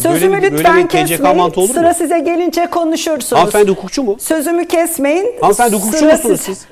Sözümü 0.00 0.32
böyle 0.34 0.52
bir- 0.52 0.58
lütfen 0.58 0.72
böyle 0.74 0.84
bir 0.84 0.88
kesmeyin. 0.88 1.38
olur 1.38 1.56
mu? 1.56 1.66
Sıra 1.74 1.94
size 1.94 2.18
gelince 2.18 2.66
konuşursunuz. 2.66 3.32
Hanımefendi 3.40 3.70
hukukçu 3.70 4.02
mu? 4.02 4.16
Sözümü 4.20 4.68
kesmeyin. 4.68 5.30
Hanımefendi 5.40 5.76
hukukçu 5.76 5.98
Sıra 5.98 6.12
musunuz 6.12 6.40
siz- 6.40 6.58
siz? 6.58 6.66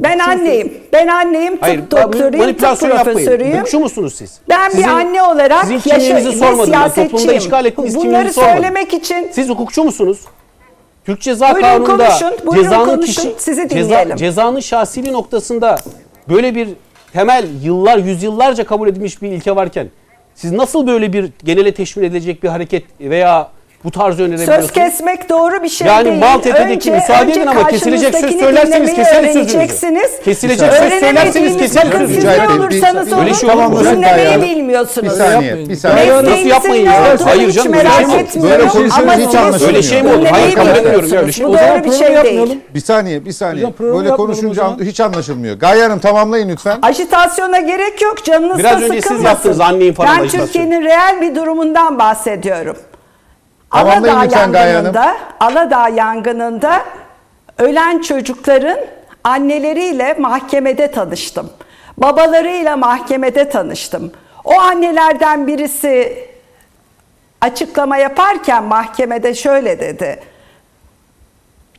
Ben 0.00 0.18
anneyim. 0.18 0.72
Ben 0.92 1.06
anneyim. 1.08 1.52
Tıp 1.52 1.62
Hayır, 1.62 1.82
doktoruyum, 1.90 2.54
tıp 2.56 2.80
profesörüyüm. 2.80 3.54
Hukukçu 3.56 3.80
musunuz 3.80 4.14
siz? 4.16 4.38
Ben 4.48 4.68
Sizin- 4.68 4.84
bir 4.84 4.88
anne 4.90 5.22
olarak 5.22 5.60
sizin 5.64 5.78
kimliğinizi 5.78 6.32
sormadım. 6.32 6.72
Ben 6.72 6.90
toplumda 6.94 7.32
işgal 7.32 7.64
Bunları 7.64 7.74
kimliğinizi 7.74 8.32
sormadım. 8.34 8.54
söylemek 8.56 8.94
için 8.94 9.28
Siz 9.32 9.48
hukukçu 9.48 9.84
musunuz? 9.84 10.18
Türk 11.06 11.20
Ceza 11.20 11.54
Buyurun 11.54 11.62
Kanunu'nda 11.84 12.08
konuşun, 12.08 12.46
buyurun 12.46 12.62
cezanın 12.64 12.84
konuşun, 12.84 13.12
kişi 13.22 13.34
sizi 13.38 13.68
ceza, 13.68 13.88
dinleyelim. 13.90 14.16
cezanın 14.16 14.60
şahsiliği 14.60 15.12
noktasında 15.12 15.76
böyle 16.28 16.54
bir 16.54 16.68
temel 17.12 17.44
yıllar 17.62 17.98
yüzyıllarca 17.98 18.64
kabul 18.66 18.88
edilmiş 18.88 19.22
bir 19.22 19.28
ilke 19.32 19.56
varken 19.56 19.88
siz 20.38 20.52
nasıl 20.52 20.86
böyle 20.86 21.12
bir 21.12 21.30
genele 21.44 21.74
teşvir 21.74 22.02
edilecek 22.02 22.42
bir 22.42 22.48
hareket 22.48 22.84
veya 23.00 23.50
bu 23.84 23.90
tarz 23.90 24.20
önerebiliyorsunuz? 24.20 24.60
söz 24.60 24.72
kesmek 24.72 25.28
doğru 25.28 25.62
bir 25.62 25.68
şey 25.68 25.86
Yani 25.86 26.04
değil. 26.04 26.18
Maltepe'deki 26.18 26.90
müsaade 26.90 27.32
edin 27.32 27.46
ama 27.46 27.66
kesilecek 27.68 28.14
söz 28.14 28.38
söylerseniz 28.40 28.94
keseriz 28.94 29.32
sözünüzü. 29.32 30.22
Kesilecek 30.24 30.72
söz 30.72 30.92
söylerseniz 31.00 31.54
bakın 31.54 31.66
sözünüzü. 32.06 32.26
Ne 32.26 32.48
olursanız 32.48 33.12
öyle 33.12 33.22
olun 33.22 33.32
şey 33.32 33.50
olmaz. 33.50 33.84
dinlemeyi 33.84 34.42
bilmiyorsunuz. 34.42 35.12
Bir 35.12 35.16
saniye, 35.24 35.68
bir 35.68 35.76
saniye. 35.76 36.14
Nasıl 36.24 36.46
yapmayın 36.46 36.86
Hayır 37.24 37.50
canım, 37.50 37.72
böyle 37.72 37.88
şey 37.90 38.42
mi. 38.42 38.50
Böyle 38.50 38.68
konuşuyoruz, 38.68 39.28
hiç 39.28 39.34
anlaşılmıyor. 39.34 39.68
Öyle 39.68 39.82
şey 39.82 40.02
mi 40.02 40.08
olur? 40.12 40.26
Hayır, 40.26 40.54
kabul 40.54 40.68
etmiyorum 40.68 41.12
öyle 41.12 41.32
şey. 41.32 41.46
Bu 41.46 41.52
doğru 41.52 41.84
bir 41.84 41.92
şey 41.92 42.12
yapmayalım. 42.12 42.48
değil. 42.50 42.60
Bir 42.74 42.80
saniye, 42.80 43.24
bir 43.24 43.32
saniye. 43.32 43.66
Böyle 43.80 44.10
konuşunca 44.10 44.76
hiç 44.80 45.00
anlaşılmıyor. 45.00 45.56
Gaye 45.58 45.82
Hanım 45.82 45.98
tamamlayın 45.98 46.48
lütfen. 46.48 46.78
Ajitasyona 46.82 47.58
gerek 47.58 48.02
yok. 48.02 48.24
Canınız 48.24 48.58
Biraz 48.58 48.80
da 48.80 48.84
önce 48.84 48.94
siz 48.94 49.02
sıkılmasın. 49.02 49.26
yaptınız 49.28 49.60
anneyin 49.60 49.92
falan 49.92 50.18
Ben. 50.22 50.28
Türkiye'nin 50.28 50.82
reel 50.84 51.20
bir 51.20 51.34
durumundan 51.34 51.98
bahsediyorum. 51.98 52.76
Tamamlayın 53.70 54.14
Aladağ 54.14 54.20
lütfen 54.24 54.52
Gaye 54.52 54.74
Hanım. 54.74 54.84
yangınında, 54.94 55.16
Aladağ 55.40 55.88
yangınında 55.88 56.82
ölen 57.58 58.00
çocukların 58.00 58.78
anneleriyle 59.24 60.14
mahkemede 60.18 60.90
tanıştım. 60.90 61.50
Babalarıyla 61.98 62.76
mahkemede 62.76 63.48
tanıştım. 63.48 64.12
O 64.44 64.60
annelerden 64.60 65.46
birisi 65.46 66.18
açıklama 67.40 67.96
yaparken 67.96 68.64
mahkemede 68.64 69.34
şöyle 69.34 69.80
dedi. 69.80 70.20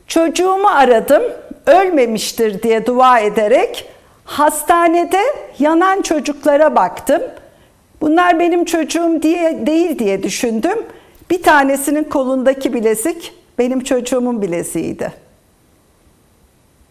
Çocuğumu 0.08 0.68
aradım, 0.68 1.24
ölmemiştir 1.66 2.64
diye 2.64 2.86
dua 2.86 3.20
ederek 3.20 3.90
hastanede 4.26 5.22
yanan 5.60 6.02
çocuklara 6.02 6.76
baktım. 6.76 7.22
Bunlar 8.02 8.40
benim 8.40 8.66
çocuğum 8.66 9.20
diye 9.22 9.68
değil 9.68 10.00
diye 10.00 10.24
düşündüm. 10.24 10.86
Bir 11.30 11.44
tanesinin 11.44 12.04
kolundaki 12.04 12.74
bilezik 12.74 13.34
benim 13.60 13.84
çocuğumun 13.84 14.42
bileziğiydi. 14.42 15.14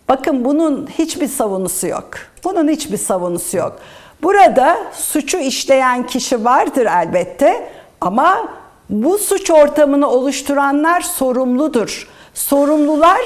Bakın 0.09 0.45
bunun 0.45 0.87
hiçbir 0.99 1.29
savunusu 1.29 1.87
yok. 1.87 2.09
Bunun 2.45 2.69
hiçbir 2.69 2.97
savunusu 2.97 3.57
yok. 3.57 3.79
Burada 4.23 4.79
suçu 4.93 5.39
işleyen 5.39 6.07
kişi 6.07 6.45
vardır 6.45 6.87
elbette 6.87 7.71
ama 8.01 8.49
bu 8.91 9.19
suç 9.19 9.51
ortamını 9.51 10.11
oluşturanlar 10.11 11.01
sorumludur. 11.01 12.09
Sorumlular 12.35 13.21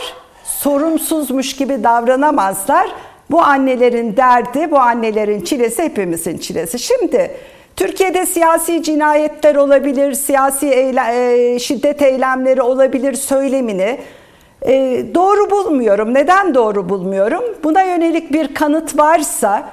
sorumsuzmuş 0.45 1.57
gibi 1.57 1.85
davranamazlar. 1.85 2.91
Bu 3.31 3.43
annelerin 3.43 4.17
derdi, 4.17 4.71
bu 4.71 4.79
annelerin 4.79 5.41
çilesi 5.41 5.83
hepimizin 5.83 6.39
çilesi. 6.39 6.79
Şimdi 6.79 7.37
Türkiye'de 7.77 8.27
siyasi 8.27 8.83
cinayetler 8.83 9.55
olabilir, 9.55 10.15
siyasi 10.15 10.67
eyle- 10.69 11.55
e, 11.55 11.59
şiddet 11.59 12.03
eylemleri 12.03 12.63
olabilir 12.63 13.15
söylemini 13.15 13.99
e, 14.67 15.03
doğru 15.15 15.51
bulmuyorum. 15.51 16.15
Neden 16.15 16.55
doğru 16.55 16.89
bulmuyorum? 16.89 17.45
Buna 17.65 17.83
yönelik 17.83 18.33
bir 18.33 18.55
kanıt 18.55 18.99
varsa 18.99 19.69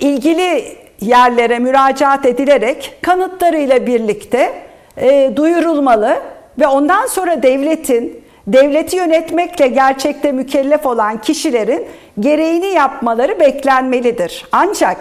ilgili 0.00 0.64
yerlere 1.00 1.58
müracaat 1.58 2.26
edilerek 2.26 2.98
kanıtlarıyla 3.02 3.86
birlikte 3.86 4.52
e, 4.96 5.32
duyurulmalı 5.36 6.16
ve 6.58 6.66
ondan 6.66 7.06
sonra 7.06 7.42
devletin 7.42 8.22
devleti 8.46 8.96
yönetmekle 8.96 9.66
gerçekte 9.68 10.32
mükellef 10.32 10.86
olan 10.86 11.20
kişilerin 11.20 11.86
gereğini 12.20 12.66
yapmaları 12.66 13.40
beklenmelidir. 13.40 14.46
Ancak 14.52 14.96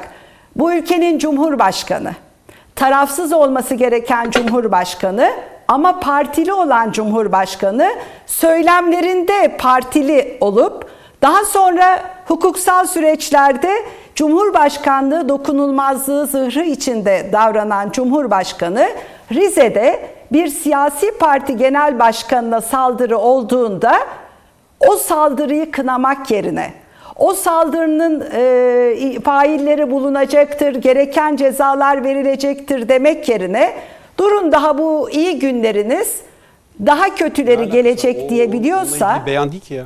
bu 0.55 0.73
ülkenin 0.73 1.19
cumhurbaşkanı, 1.19 2.11
tarafsız 2.75 3.33
olması 3.33 3.75
gereken 3.75 4.31
cumhurbaşkanı 4.31 5.31
ama 5.67 5.99
partili 5.99 6.53
olan 6.53 6.91
cumhurbaşkanı 6.91 7.91
söylemlerinde 8.25 9.57
partili 9.57 10.37
olup 10.41 10.89
daha 11.21 11.45
sonra 11.45 11.99
hukuksal 12.27 12.87
süreçlerde 12.87 13.71
Cumhurbaşkanlığı 14.15 15.29
dokunulmazlığı 15.29 16.27
zırhı 16.27 16.63
içinde 16.63 17.29
davranan 17.31 17.91
Cumhurbaşkanı 17.91 18.89
Rize'de 19.31 20.09
bir 20.31 20.47
siyasi 20.47 21.17
parti 21.17 21.57
genel 21.57 21.99
başkanına 21.99 22.61
saldırı 22.61 23.17
olduğunda 23.17 23.93
o 24.87 24.95
saldırıyı 24.95 25.71
kınamak 25.71 26.31
yerine 26.31 26.73
o 27.15 27.33
saldırının 27.33 28.23
e, 28.33 29.19
failleri 29.23 29.91
bulunacaktır, 29.91 30.75
gereken 30.75 31.35
cezalar 31.35 32.03
verilecektir 32.03 32.89
demek 32.89 33.29
yerine 33.29 33.73
durun 34.17 34.51
daha 34.51 34.77
bu 34.77 35.09
iyi 35.11 35.39
günleriniz 35.39 36.15
daha 36.85 37.15
kötüleri 37.15 37.69
gelecek 37.69 38.29
diye 38.29 38.51
biliyorsa 38.51 39.21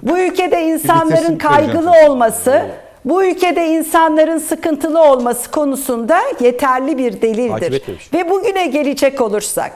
bu 0.03 0.17
ülkede 0.19 0.63
insanların 0.63 1.37
kaygılı 1.37 1.91
olması, 2.07 2.61
bu 3.05 3.23
ülkede 3.23 3.67
insanların 3.67 4.37
sıkıntılı 4.37 5.03
olması 5.03 5.51
konusunda 5.51 6.19
yeterli 6.39 6.97
bir 6.97 7.21
delildir. 7.21 7.81
Ve 8.13 8.29
bugüne 8.29 8.67
gelecek 8.67 9.21
olursak, 9.21 9.71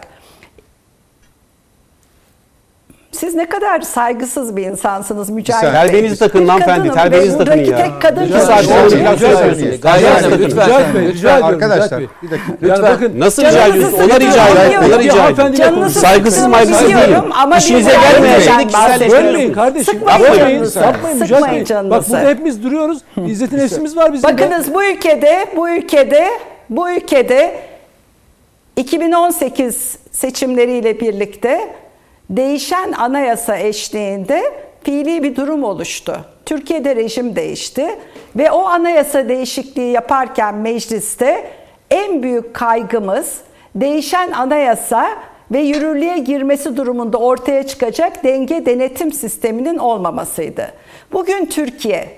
siz 3.11 3.35
ne 3.35 3.49
kadar 3.49 3.81
saygısız 3.81 4.55
bir 4.55 4.65
insansınız 4.65 5.29
Mücahit. 5.29 5.63
Bey. 5.63 5.71
Terbiyenizi 5.71 6.19
takın 6.19 6.41
Bir 6.43 6.47
hanımefendi, 6.47 6.79
kadınım 6.89 6.95
terbiyenizi 6.95 7.37
takın 7.37 7.53
buradaki 7.53 7.69
ya. 7.71 7.77
tek 7.77 8.01
kadın 8.01 8.25
ki- 8.27 8.31
saat 8.33 8.45
sonra 8.45 8.61
sonra 8.63 8.89
tekrar 8.89 8.89
tekrar 8.89 9.17
söylüyorsunuz. 9.17 9.39
söylüyorsunuz. 9.57 9.81
Gaye 9.81 10.01
Terbiyenizi 10.01 10.25
Hanım, 10.25 10.31
takın. 10.31 10.45
lütfen. 10.45 10.65
Mücahit 10.67 10.95
Bey, 10.95 11.01
rica 11.01 11.29
ediyorum. 11.37 11.45
Arkadaşlar 11.45 11.99
bir 12.01 12.31
dakika. 12.31 12.67
Yani 12.67 12.81
bakın 12.83 13.19
Nasıl 13.19 13.43
rica 13.45 13.67
ediyorsunuz? 13.67 13.93
Ona 13.93 14.03
sıkıntı 14.03 14.25
rica 14.27 14.47
edin. 14.47 14.73
yok. 14.73 14.83
Ona 14.85 14.99
Bir 15.47 15.53
rica 15.53 15.73
konuşun. 15.75 15.99
Saygısız 16.01 16.47
maygısız 16.47 16.87
ama 17.43 17.57
İşinize 17.57 17.89
bir 17.89 18.41
şeyi 18.41 18.67
kişiselleştiriyorsunuz. 18.67 19.11
Bölmeyin 19.23 19.53
kardeşim. 19.53 19.93
Sıkmayın 19.93 20.17
Sıkmayın 20.67 21.19
Mücahit 21.19 21.69
Bey. 21.83 21.91
Bak 21.91 22.09
burada 22.09 22.29
hepimiz 22.29 22.63
duruyoruz. 22.63 22.97
İzzet'in 23.27 23.57
nefsimiz 23.57 23.97
var 23.97 24.13
bizim. 24.13 24.29
Bakınız 24.29 24.73
bu 24.73 24.83
ülkede, 24.83 25.45
bu 25.55 25.69
ülkede, 25.69 26.27
bu 26.69 26.89
ülkede 26.91 27.55
2018 28.75 29.97
seçimleriyle 30.11 30.99
birlikte 30.99 31.59
değişen 32.29 32.91
anayasa 32.91 33.57
eşliğinde 33.57 34.43
fiili 34.83 35.23
bir 35.23 35.35
durum 35.35 35.63
oluştu. 35.63 36.17
Türkiye'de 36.45 36.95
rejim 36.95 37.35
değişti 37.35 37.87
ve 38.35 38.51
o 38.51 38.63
anayasa 38.63 39.29
değişikliği 39.29 39.91
yaparken 39.91 40.55
mecliste 40.55 41.51
en 41.91 42.23
büyük 42.23 42.53
kaygımız 42.53 43.41
değişen 43.75 44.31
anayasa 44.31 45.09
ve 45.51 45.59
yürürlüğe 45.59 46.17
girmesi 46.17 46.77
durumunda 46.77 47.17
ortaya 47.17 47.67
çıkacak 47.67 48.23
denge 48.23 48.65
denetim 48.65 49.13
sisteminin 49.13 49.77
olmamasıydı. 49.77 50.71
Bugün 51.13 51.45
Türkiye 51.45 52.09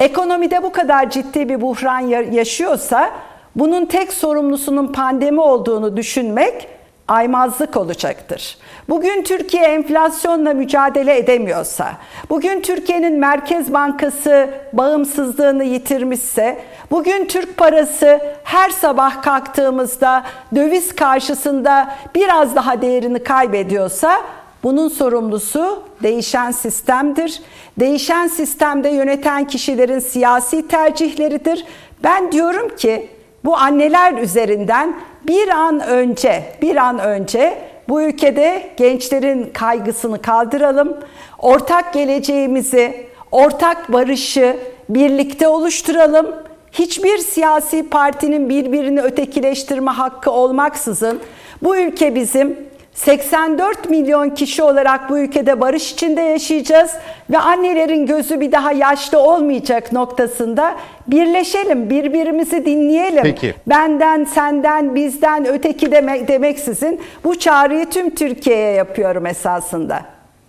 ekonomide 0.00 0.62
bu 0.62 0.72
kadar 0.72 1.10
ciddi 1.10 1.48
bir 1.48 1.60
buhran 1.60 2.00
yaşıyorsa 2.32 3.10
bunun 3.56 3.86
tek 3.86 4.12
sorumlusunun 4.12 4.92
pandemi 4.92 5.40
olduğunu 5.40 5.96
düşünmek 5.96 6.68
aymazlık 7.12 7.76
olacaktır. 7.76 8.56
Bugün 8.88 9.22
Türkiye 9.22 9.62
enflasyonla 9.62 10.54
mücadele 10.54 11.18
edemiyorsa, 11.18 11.92
bugün 12.30 12.60
Türkiye'nin 12.60 13.18
Merkez 13.18 13.72
Bankası 13.72 14.50
bağımsızlığını 14.72 15.64
yitirmişse, 15.64 16.60
bugün 16.90 17.24
Türk 17.24 17.56
parası 17.56 18.20
her 18.44 18.70
sabah 18.70 19.22
kalktığımızda 19.22 20.24
döviz 20.54 20.94
karşısında 20.94 21.94
biraz 22.14 22.56
daha 22.56 22.82
değerini 22.82 23.22
kaybediyorsa 23.22 24.20
bunun 24.62 24.88
sorumlusu 24.88 25.82
değişen 26.02 26.50
sistemdir. 26.50 27.42
Değişen 27.80 28.26
sistemde 28.26 28.88
yöneten 28.88 29.46
kişilerin 29.46 29.98
siyasi 29.98 30.68
tercihleridir. 30.68 31.64
Ben 32.04 32.32
diyorum 32.32 32.76
ki 32.76 33.08
bu 33.44 33.56
anneler 33.56 34.12
üzerinden 34.12 34.96
bir 35.26 35.48
an 35.48 35.80
önce, 35.80 36.44
bir 36.62 36.76
an 36.76 36.98
önce 36.98 37.58
bu 37.88 38.02
ülkede 38.02 38.70
gençlerin 38.76 39.50
kaygısını 39.52 40.22
kaldıralım. 40.22 40.96
Ortak 41.38 41.92
geleceğimizi, 41.92 43.06
ortak 43.32 43.92
barışı 43.92 44.56
birlikte 44.88 45.48
oluşturalım. 45.48 46.26
Hiçbir 46.72 47.18
siyasi 47.18 47.88
partinin 47.88 48.48
birbirini 48.48 49.00
ötekileştirme 49.00 49.90
hakkı 49.90 50.30
olmaksızın 50.30 51.20
bu 51.62 51.76
ülke 51.76 52.14
bizim 52.14 52.56
84 52.94 53.90
milyon 53.90 54.30
kişi 54.30 54.62
olarak 54.62 55.10
bu 55.10 55.18
ülkede 55.18 55.60
barış 55.60 55.92
içinde 55.92 56.20
yaşayacağız 56.20 56.90
ve 57.30 57.38
annelerin 57.38 58.06
gözü 58.06 58.40
bir 58.40 58.52
daha 58.52 58.72
yaşlı 58.72 59.18
olmayacak 59.18 59.92
noktasında 59.92 60.76
birleşelim, 61.06 61.90
birbirimizi 61.90 62.66
dinleyelim. 62.66 63.22
Peki. 63.22 63.54
Benden, 63.66 64.24
senden, 64.24 64.94
bizden, 64.94 65.46
öteki 65.46 65.92
demek 65.92 66.28
demeksizin 66.28 67.00
bu 67.24 67.38
çağrıyı 67.38 67.90
tüm 67.90 68.14
Türkiye'ye 68.14 68.72
yapıyorum 68.72 69.26
esasında. 69.26 70.02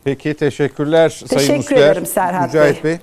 Peki 0.03 0.33
teşekkürler 0.33 1.09
Sayın 1.09 1.47
Teşekkür 1.47 1.75
ederim 1.75 2.05
Serhat 2.05 2.47
Mücahit 2.53 2.83
Bey. 2.83 2.91
Bey. 2.91 2.99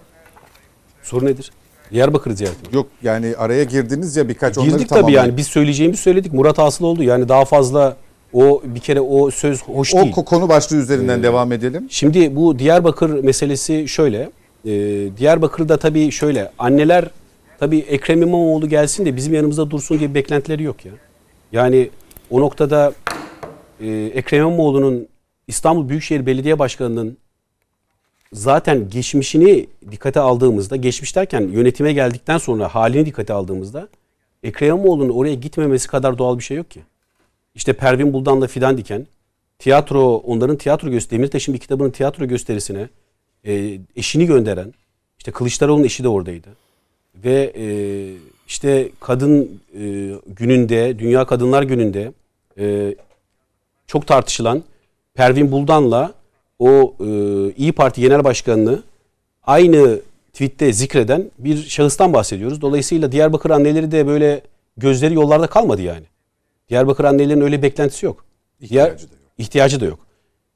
Soru 1.03 1.27
nedir? 1.27 1.53
Diyarbakır 1.93 2.31
ziyareti 2.31 2.71
mi? 2.71 2.77
Yok 2.77 2.87
yani 3.03 3.35
araya 3.39 3.65
girdiniz 3.65 4.17
ya 4.17 4.29
birkaç 4.29 4.59
onları 4.59 4.71
Girdik 4.71 4.89
tabii 4.89 4.99
tamamlayın. 5.01 5.19
yani 5.19 5.37
biz 5.37 5.47
söyleyeceğimizi 5.47 6.03
söyledik. 6.03 6.33
Murat 6.33 6.59
hasıl 6.59 6.85
oldu. 6.85 7.03
Yani 7.03 7.29
daha 7.29 7.45
fazla 7.45 7.97
o 8.33 8.63
bir 8.65 8.81
kere 8.81 9.01
o 9.01 9.31
söz 9.31 9.63
hoş 9.63 9.95
O 9.95 10.03
değil. 10.03 10.13
ko- 10.15 10.25
konu 10.25 10.49
başlığı 10.49 10.77
üzerinden 10.77 11.23
devam 11.23 11.53
edelim. 11.53 11.87
Şimdi 11.91 12.37
bu 12.37 12.59
Diyarbakır 12.59 13.11
meselesi 13.25 13.89
şöyle. 13.89 14.31
E, 14.65 14.71
Diyarbakır'da 15.17 15.77
tabii 15.77 16.11
şöyle 16.11 16.51
anneler 16.59 17.11
tabii 17.59 17.79
Ekrem 17.79 18.23
İmamoğlu 18.23 18.69
gelsin 18.69 19.07
de 19.07 19.17
bizim 19.17 19.35
yanımızda 19.35 19.71
dursun 19.71 19.99
diye 19.99 20.15
beklentileri 20.15 20.63
yok 20.63 20.85
ya. 20.85 20.93
Yani 21.53 21.91
o 22.31 22.41
noktada 22.41 22.93
e, 23.81 23.89
Ekrem 24.15 24.41
İmamoğlu'nun 24.41 25.09
İstanbul 25.49 25.89
Büyükşehir 25.89 26.27
Belediye 26.27 26.59
Başkanı'nın 26.59 27.17
zaten 28.33 28.91
geçmişini 28.91 29.67
dikkate 29.91 30.21
aldığımızda, 30.21 30.77
geçmiş 30.77 31.17
derken 31.17 31.41
yönetime 31.41 31.93
geldikten 31.93 32.39
sonra 32.39 32.69
halini 32.69 33.07
dikkate 33.07 33.33
aldığımızda 33.33 33.89
Ekrem 34.43 34.69
İmamoğlu'nun 34.69 35.09
oraya 35.13 35.35
gitmemesi 35.35 35.89
kadar 35.89 36.19
doğal 36.19 36.39
bir 36.39 36.43
şey 36.45 36.57
yok 36.57 36.71
ki. 36.71 36.81
İşte 37.61 37.73
Pervin 37.73 38.13
Buldan'la 38.13 38.47
Fidan 38.47 38.79
Diken, 38.79 39.07
tiyatro, 39.59 40.17
onların 40.17 40.57
tiyatro 40.57 40.91
gösterisi, 40.91 41.11
Demirtaş'ın 41.11 41.55
bir 41.55 41.59
kitabının 41.59 41.91
tiyatro 41.91 42.27
gösterisine 42.27 42.89
e, 43.47 43.79
eşini 43.97 44.27
gönderen, 44.27 44.75
işte 45.19 45.33
Kılıçdaroğlu'nun 45.33 45.85
eşi 45.85 46.05
de 46.05 46.09
oradaydı. 46.09 46.49
Ve 47.25 47.53
e, 47.57 47.67
işte 48.47 48.89
kadın 49.01 49.61
e, 49.75 50.13
gününde, 50.27 50.99
Dünya 50.99 51.25
Kadınlar 51.25 51.63
Günü'nde 51.63 52.13
e, 52.59 52.95
çok 53.87 54.07
tartışılan 54.07 54.63
Pervin 55.15 55.53
Buldan'la 55.53 56.15
o 56.59 56.95
e, 57.01 57.07
İyi 57.57 57.73
Parti 57.73 58.01
Genel 58.01 58.25
Başkanı'nı 58.25 58.83
aynı 59.43 60.01
tweette 60.33 60.73
zikreden 60.73 61.31
bir 61.39 61.57
şahıstan 61.63 62.13
bahsediyoruz. 62.13 62.61
Dolayısıyla 62.61 63.13
Diyarbakır 63.13 63.51
anneleri 63.51 63.93
de 63.93 64.07
böyle 64.07 64.41
gözleri 64.77 65.15
yollarda 65.15 65.47
kalmadı 65.47 65.83
yani. 65.83 66.11
Diyarbakır 66.71 67.05
annelerinin 67.05 67.45
öyle 67.45 67.63
beklentisi 67.63 68.07
yok. 68.07 68.25
İhtiyacı 68.61 69.09
da 69.09 69.15
yok. 69.15 69.23
İhtiyacı 69.39 69.81
da 69.81 69.85
yok. 69.85 69.99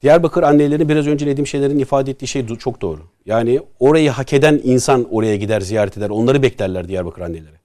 Diyarbakır 0.02 0.42
anneleri 0.42 0.88
biraz 0.88 1.06
önce 1.06 1.26
Nedim 1.26 1.46
Şeyler'in 1.46 1.78
ifade 1.78 2.10
ettiği 2.10 2.26
şey 2.26 2.46
çok 2.46 2.80
doğru. 2.80 3.00
Yani 3.26 3.60
orayı 3.80 4.10
hak 4.10 4.32
eden 4.32 4.60
insan 4.64 5.06
oraya 5.10 5.36
gider 5.36 5.60
ziyaret 5.60 5.98
eder. 5.98 6.10
Onları 6.10 6.42
beklerler 6.42 6.88
Diyarbakır 6.88 7.22
anneleri. 7.22 7.56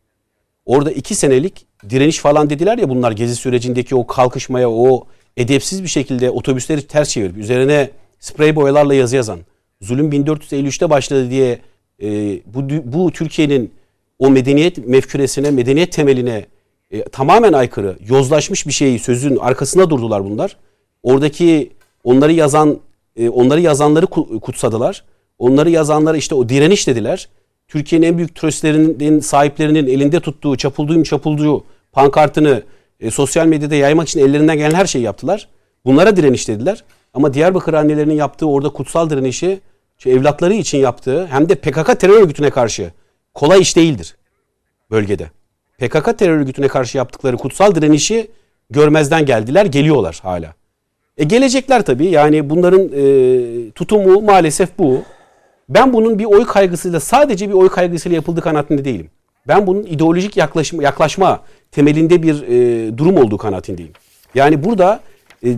Orada 0.66 0.92
iki 0.92 1.16
senelik 1.16 1.66
direniş 1.90 2.20
falan 2.20 2.50
dediler 2.50 2.78
ya 2.78 2.90
bunlar 2.90 3.12
gezi 3.12 3.36
sürecindeki 3.36 3.96
o 3.96 4.08
kalkışmaya 4.08 4.70
o 4.70 5.08
edepsiz 5.38 5.84
bir 5.84 5.88
şekilde 5.88 6.30
otobüsleri 6.30 6.82
ters 6.82 7.10
çevirip 7.10 7.38
üzerine 7.38 7.90
sprey 8.20 8.56
boyalarla 8.56 8.94
yazı 8.94 9.16
yazan 9.16 9.40
zulüm 9.82 10.12
1453'te 10.12 10.90
başladı 10.90 11.30
diye 11.30 11.60
e, 12.02 12.08
bu, 12.46 12.70
bu 12.94 13.12
Türkiye'nin 13.12 13.74
o 14.20 14.30
medeniyet 14.30 14.88
mefküresine, 14.88 15.52
medeniyet 15.52 15.92
temeline 15.92 16.46
e, 16.92 17.04
tamamen 17.04 17.54
aykırı, 17.54 17.98
yozlaşmış 18.10 18.68
bir 18.68 18.72
şeyi 18.72 19.00
sözün 19.00 19.38
arkasında 19.38 19.90
durdular 19.90 20.24
bunlar. 20.24 20.58
Oradaki 21.04 21.72
onları 22.04 22.32
yazan 22.32 22.80
e, 23.16 23.30
onları 23.30 23.62
yazanları 23.62 24.06
ku- 24.06 24.40
kutsadılar. 24.40 25.04
Onları 25.40 25.70
yazanlara 25.70 26.18
işte 26.18 26.36
o 26.36 26.50
direniş 26.50 26.88
dediler. 26.88 27.30
Türkiye'nin 27.68 28.08
en 28.08 28.18
büyük 28.18 28.36
turistlerinin 28.36 29.20
sahiplerinin 29.20 29.88
elinde 29.88 30.20
tuttuğu, 30.20 30.58
çapulduğum 30.58 31.04
çapulduğu 31.04 31.64
pankartını 31.92 32.64
e, 33.00 33.12
sosyal 33.12 33.46
medyada 33.46 33.76
yaymak 33.76 34.10
için 34.10 34.20
ellerinden 34.20 34.58
gelen 34.58 34.76
her 34.76 34.86
şeyi 34.86 35.04
yaptılar. 35.04 35.48
Bunlara 35.86 36.16
direniş 36.16 36.48
dediler. 36.48 36.84
Ama 37.14 37.34
Diyarbakır 37.34 37.74
annelerinin 37.74 38.14
yaptığı 38.14 38.46
orada 38.46 38.70
kutsal 38.70 39.10
direnişi 39.10 39.60
evlatları 40.06 40.54
için 40.54 40.78
yaptığı 40.78 41.28
hem 41.28 41.50
de 41.50 41.56
PKK 41.56 42.00
terör 42.00 42.22
örgütüne 42.22 42.50
karşı 42.50 42.92
kolay 43.34 43.62
iş 43.62 43.76
değildir 43.76 44.16
bölgede. 44.92 45.32
PKK 45.80 46.18
terör 46.18 46.38
örgütüne 46.38 46.68
karşı 46.68 46.98
yaptıkları 46.98 47.38
kutsal 47.38 47.76
direnişi 47.76 48.32
görmezden 48.70 49.26
geldiler, 49.26 49.66
geliyorlar 49.66 50.20
hala. 50.24 50.54
E 51.18 51.24
gelecekler 51.24 51.86
tabii. 51.86 52.06
Yani 52.06 52.50
bunların 52.50 52.90
e, 52.96 53.72
tutumu 53.72 54.22
maalesef 54.22 54.70
bu. 54.78 55.02
Ben 55.70 55.94
bunun 55.94 56.20
bir 56.20 56.26
oy 56.26 56.46
kaygısıyla 56.46 57.00
sadece 57.00 57.50
bir 57.50 57.54
oy 57.54 57.70
kaygısıyla 57.70 58.16
yapıldığı 58.16 58.42
kanaatinde 58.42 58.86
değilim. 58.86 59.10
Ben 59.48 59.68
bunun 59.68 59.84
ideolojik 59.84 60.38
yaklaşma, 60.38 60.84
yaklaşma 60.84 61.42
temelinde 61.72 62.24
bir 62.24 62.42
e, 62.42 62.98
durum 62.98 63.18
olduğu 63.18 63.38
kanaatindeyim. 63.38 63.92
Yani 64.36 64.64
burada 64.64 65.00
e, 65.46 65.56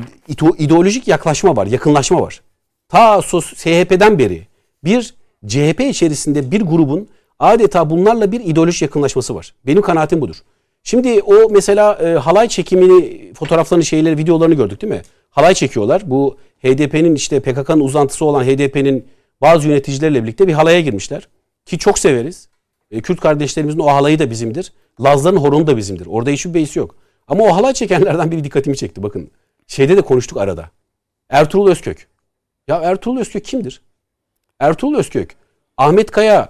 ideolojik 0.58 1.08
yaklaşma 1.08 1.56
var, 1.56 1.68
yakınlaşma 1.68 2.22
var. 2.22 2.42
Ta 2.90 3.22
SHP'den 3.22 4.20
beri 4.20 4.48
bir 4.84 5.16
CHP 5.48 5.80
içerisinde 5.80 6.52
bir 6.52 6.62
grubun 6.62 7.08
adeta 7.42 7.90
bunlarla 7.90 8.32
bir 8.32 8.40
ideolojik 8.40 8.82
yakınlaşması 8.82 9.36
var. 9.36 9.54
Benim 9.68 9.82
kanaatim 9.82 10.22
budur. 10.22 10.36
Şimdi 10.84 11.22
o 11.22 11.50
mesela 11.50 11.94
e, 11.94 12.14
halay 12.14 12.48
çekimini, 12.48 13.34
fotoğraflarını, 13.34 13.86
şeyleri, 13.86 14.18
videolarını 14.18 14.54
gördük 14.54 14.82
değil 14.82 14.94
mi? 14.94 15.02
Halay 15.30 15.54
çekiyorlar. 15.54 16.02
Bu 16.06 16.38
HDP'nin 16.64 17.16
işte 17.16 17.40
PKK'nın 17.40 17.80
uzantısı 17.80 18.26
olan 18.26 18.44
HDP'nin 18.44 19.06
bazı 19.42 19.68
yöneticilerle 19.68 20.24
birlikte 20.24 20.48
bir 20.48 20.54
halaya 20.54 20.82
girmişler. 20.82 21.28
Ki 21.66 21.78
çok 21.78 22.00
severiz. 22.00 22.50
E, 22.92 23.02
Kürt 23.02 23.20
kardeşlerimizin 23.20 23.80
o 23.80 23.88
halayı 23.88 24.20
da 24.20 24.30
bizimdir. 24.30 24.74
Lazların 25.02 25.38
horonu 25.38 25.68
da 25.68 25.78
bizimdir. 25.78 26.06
Orada 26.06 26.30
hiçbir 26.30 26.54
beis 26.54 26.76
yok. 26.76 26.96
Ama 27.28 27.44
o 27.44 27.56
halay 27.56 27.74
çekenlerden 27.74 28.32
biri 28.32 28.44
dikkatimi 28.44 28.78
çekti 28.78 29.04
bakın. 29.04 29.32
Şeyde 29.68 29.98
de 29.98 30.02
konuştuk 30.02 30.38
arada. 30.38 30.70
Ertuğrul 31.30 31.72
Özkök. 31.72 32.08
Ya 32.68 32.76
Ertuğrul 32.76 33.18
Özkök 33.18 33.46
kimdir? 33.46 33.82
Ertuğrul 34.60 34.96
Özkök, 34.96 35.36
Ahmet 35.78 36.12
Kaya 36.12 36.50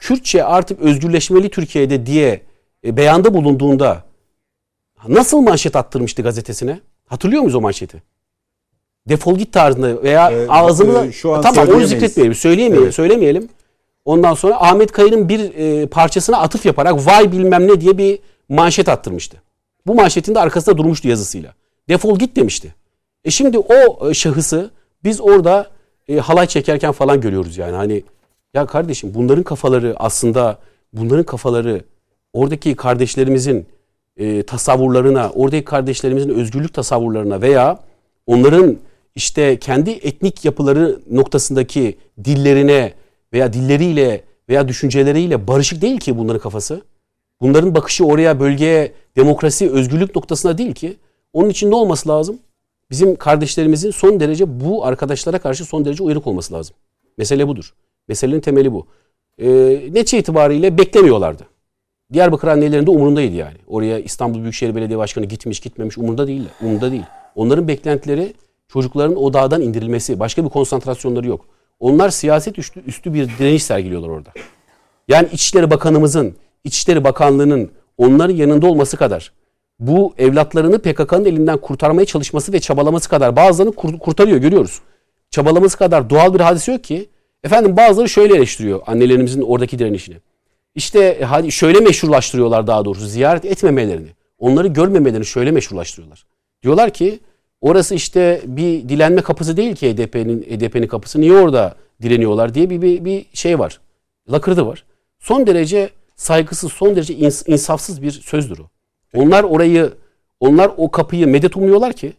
Kürtçe 0.00 0.44
artık 0.44 0.80
özgürleşmeli 0.80 1.50
Türkiye'de 1.50 2.06
diye 2.06 2.42
e, 2.84 2.96
beyanda 2.96 3.34
bulunduğunda 3.34 4.02
nasıl 5.08 5.40
manşet 5.40 5.76
attırmıştı 5.76 6.22
gazetesine? 6.22 6.80
Hatırlıyor 7.06 7.42
muyuz 7.42 7.54
o 7.54 7.60
manşeti? 7.60 8.02
Defol 9.08 9.38
git 9.38 9.52
tarzında 9.52 10.02
veya 10.02 10.30
Ee, 10.30 10.48
ağzını 10.48 11.06
e, 11.06 11.12
şu 11.12 11.34
an 11.34 11.42
tamam 11.42 11.68
onu 11.68 11.86
zikretmeyelim, 11.86 12.34
söyleyemeyelim, 12.34 12.84
Evet. 12.84 12.94
söylemeyelim. 12.94 13.48
Ondan 14.04 14.34
sonra 14.34 14.60
Ahmet 14.60 14.92
Kaya'nın 14.92 15.28
bir 15.28 15.54
e, 15.54 15.86
parçasına 15.86 16.38
atıf 16.38 16.66
yaparak 16.66 17.06
vay 17.06 17.32
bilmem 17.32 17.68
ne 17.68 17.80
diye 17.80 17.98
bir 17.98 18.18
manşet 18.48 18.88
attırmıştı. 18.88 19.42
Bu 19.86 19.94
manşetin 19.94 20.34
de 20.34 20.40
arkasında 20.40 20.78
durmuştu 20.78 21.08
yazısıyla. 21.08 21.54
Defol 21.88 22.18
git 22.18 22.36
demişti. 22.36 22.74
E 23.24 23.30
şimdi 23.30 23.58
o 23.58 24.10
e, 24.10 24.14
şahısı 24.14 24.70
Biz 25.04 25.20
orada 25.20 25.70
e, 26.08 26.16
halay 26.16 26.46
çekerken 26.46 26.92
falan 26.92 27.20
görüyoruz 27.20 27.56
yani. 27.56 27.76
Hani 27.76 28.02
ya 28.54 28.66
kardeşim 28.66 29.14
bunların 29.14 29.42
kafaları 29.42 29.94
aslında 29.98 30.58
bunların 30.92 31.24
kafaları 31.24 31.84
oradaki 32.32 32.76
kardeşlerimizin 32.76 33.66
e, 34.16 34.42
tasavvurlarına, 34.42 35.30
oradaki 35.34 35.64
kardeşlerimizin 35.64 36.28
özgürlük 36.28 36.74
tasavvurlarına 36.74 37.40
veya 37.40 37.78
onların 38.26 38.76
işte 39.14 39.58
kendi 39.58 39.90
etnik 39.90 40.44
yapıları 40.44 41.00
noktasındaki 41.10 41.98
dillerine 42.24 42.92
veya 43.32 43.52
dilleriyle 43.52 44.24
veya 44.48 44.68
düşünceleriyle 44.68 45.48
barışık 45.48 45.82
değil 45.82 46.00
ki 46.00 46.18
bunların 46.18 46.40
kafası. 46.40 46.82
Bunların 47.40 47.74
bakışı 47.74 48.04
oraya, 48.04 48.40
bölgeye, 48.40 48.92
demokrasi, 49.16 49.70
özgürlük 49.70 50.16
noktasına 50.16 50.58
değil 50.58 50.74
ki. 50.74 50.96
Onun 51.32 51.48
için 51.48 51.70
ne 51.70 51.74
olması 51.74 52.08
lazım? 52.08 52.38
Bizim 52.90 53.16
kardeşlerimizin 53.16 53.90
son 53.90 54.20
derece 54.20 54.60
bu 54.60 54.84
arkadaşlara 54.84 55.38
karşı 55.38 55.64
son 55.64 55.84
derece 55.84 56.02
uyanık 56.02 56.26
olması 56.26 56.54
lazım. 56.54 56.76
Mesele 57.18 57.48
budur. 57.48 57.74
Meselenin 58.10 58.40
temeli 58.40 58.72
bu. 58.72 58.86
Ee, 59.38 59.48
netice 59.90 60.18
itibariyle 60.18 60.78
beklemiyorlardı. 60.78 61.42
Diyarbakır 62.12 62.48
annelerinde 62.48 62.90
umurundaydı 62.90 63.36
yani. 63.36 63.56
Oraya 63.66 63.98
İstanbul 63.98 64.40
Büyükşehir 64.42 64.74
Belediye 64.74 64.98
Başkanı 64.98 65.26
gitmiş 65.26 65.60
gitmemiş 65.60 65.98
umurunda 65.98 66.26
değil. 66.26 66.42
Umurunda 66.62 66.92
değil. 66.92 67.02
Onların 67.34 67.68
beklentileri 67.68 68.32
çocukların 68.68 69.16
o 69.16 69.32
dağdan 69.32 69.62
indirilmesi. 69.62 70.20
Başka 70.20 70.44
bir 70.44 70.48
konsantrasyonları 70.48 71.28
yok. 71.28 71.46
Onlar 71.80 72.10
siyaset 72.10 72.58
üstü, 72.58 72.82
üstü 72.86 73.14
bir 73.14 73.28
direniş 73.38 73.62
sergiliyorlar 73.62 74.08
orada. 74.08 74.30
Yani 75.08 75.28
İçişleri 75.32 75.70
Bakanımızın, 75.70 76.34
İçişleri 76.64 77.04
Bakanlığı'nın 77.04 77.70
onların 77.98 78.34
yanında 78.34 78.66
olması 78.66 78.96
kadar 78.96 79.32
bu 79.78 80.14
evlatlarını 80.18 80.78
PKK'nın 80.78 81.24
elinden 81.24 81.58
kurtarmaya 81.58 82.04
çalışması 82.04 82.52
ve 82.52 82.60
çabalaması 82.60 83.08
kadar 83.08 83.36
bazılarını 83.36 83.74
kur- 83.74 83.98
kurtarıyor 83.98 84.38
görüyoruz. 84.38 84.80
Çabalaması 85.30 85.78
kadar 85.78 86.10
doğal 86.10 86.34
bir 86.34 86.40
hadise 86.40 86.72
yok 86.72 86.84
ki. 86.84 87.08
Efendim 87.44 87.76
bazıları 87.76 88.08
şöyle 88.08 88.36
eleştiriyor 88.36 88.80
annelerimizin 88.86 89.42
oradaki 89.42 89.78
direnişini. 89.78 90.16
İşte 90.74 91.20
hadi 91.24 91.52
şöyle 91.52 91.80
meşrulaştırıyorlar 91.80 92.66
daha 92.66 92.84
doğrusu 92.84 93.06
ziyaret 93.06 93.44
etmemelerini. 93.44 94.08
Onları 94.38 94.68
görmemelerini 94.68 95.26
şöyle 95.26 95.50
meşrulaştırıyorlar. 95.50 96.26
Diyorlar 96.62 96.90
ki 96.90 97.20
orası 97.60 97.94
işte 97.94 98.40
bir 98.46 98.88
dilenme 98.88 99.20
kapısı 99.20 99.56
değil 99.56 99.74
ki 99.76 99.92
HDP'nin 99.92 100.42
HDP'nin 100.42 100.86
kapısı. 100.86 101.20
Niye 101.20 101.32
orada 101.32 101.74
direniyorlar 102.02 102.54
diye 102.54 102.70
bir, 102.70 102.82
bir, 102.82 103.04
bir 103.04 103.26
şey 103.32 103.58
var. 103.58 103.80
Lakırdı 104.32 104.66
var. 104.66 104.84
Son 105.18 105.46
derece 105.46 105.90
saygısız, 106.16 106.72
son 106.72 106.96
derece 106.96 107.14
ins- 107.14 107.50
insafsız 107.50 108.02
bir 108.02 108.10
sözdür 108.10 108.58
o. 108.58 108.68
Onlar 109.14 109.44
orayı, 109.44 109.92
onlar 110.40 110.70
o 110.76 110.90
kapıyı 110.90 111.26
medet 111.26 111.56
umuyorlar 111.56 111.92
ki 111.92 112.12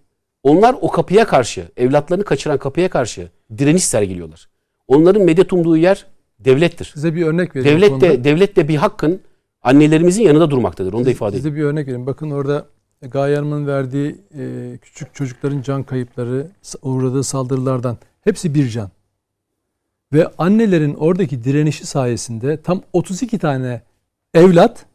onlar 0.44 0.76
o 0.82 0.92
kapıya 0.92 1.26
karşı, 1.26 1.66
evlatlarını 1.78 2.24
kaçıran 2.24 2.58
kapıya 2.58 2.90
karşı 2.90 3.30
direniş 3.58 3.84
sergiliyorlar. 3.84 4.51
Onların 4.92 5.22
medet 5.22 5.54
umduğu 5.54 5.78
yer 5.78 6.06
devlettir. 6.40 6.92
Size 6.94 7.16
bir 7.16 7.26
örnek 7.26 7.56
vereyim. 7.56 7.82
Devlet 7.82 8.02
de, 8.02 8.24
devlet 8.24 8.56
de 8.56 8.68
bir 8.68 8.76
hakkın 8.76 9.22
annelerimizin 9.62 10.24
yanında 10.24 10.52
durmaktadır. 10.52 10.94
Onu 10.94 11.06
da 11.06 11.12
ifade 11.12 11.30
edeyim. 11.30 11.44
Size 11.44 11.56
bir 11.56 11.64
örnek 11.64 11.88
vereyim. 11.88 12.06
Bakın 12.06 12.32
orada 12.32 12.66
Gaye 13.02 13.36
Hanım'ın 13.36 13.68
verdiği 13.68 14.16
e, 14.38 14.78
küçük 14.82 15.16
çocukların 15.16 15.62
can 15.62 15.84
kayıpları, 15.84 16.48
uğradığı 16.82 17.24
saldırılardan 17.24 17.98
hepsi 18.22 18.56
bir 18.56 18.70
can. 18.70 18.90
Ve 20.14 20.28
annelerin 20.38 20.94
oradaki 20.94 21.44
direnişi 21.44 21.86
sayesinde 21.86 22.62
tam 22.62 22.82
32 22.94 23.40
tane 23.40 23.82
evlat 24.34 24.86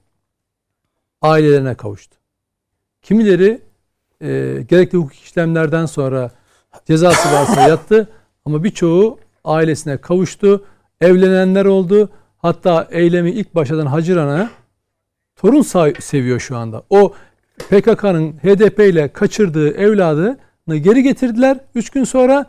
ailelerine 1.22 1.74
kavuştu. 1.74 2.16
Kimileri 3.02 3.60
e, 4.20 4.28
gerekli 4.68 4.98
hukuk 4.98 5.14
işlemlerden 5.14 5.86
sonra 5.86 6.30
cezası 6.86 7.32
varsa 7.32 7.68
yattı 7.68 8.08
ama 8.44 8.64
birçoğu 8.64 9.18
ailesine 9.46 9.96
kavuştu. 9.96 10.64
Evlenenler 11.00 11.64
oldu. 11.64 12.10
Hatta 12.38 12.88
eylemi 12.90 13.30
ilk 13.30 13.54
başladan 13.54 13.86
Haciran'a 13.86 14.50
torun 15.36 15.62
seviyor 16.00 16.40
şu 16.40 16.56
anda. 16.56 16.82
O 16.90 17.12
PKK'nın 17.58 18.32
HDP 18.32 18.80
ile 18.80 19.08
kaçırdığı 19.08 19.70
evladını 19.70 20.76
geri 20.76 21.02
getirdiler 21.02 21.58
3 21.74 21.90
gün 21.90 22.04
sonra. 22.04 22.46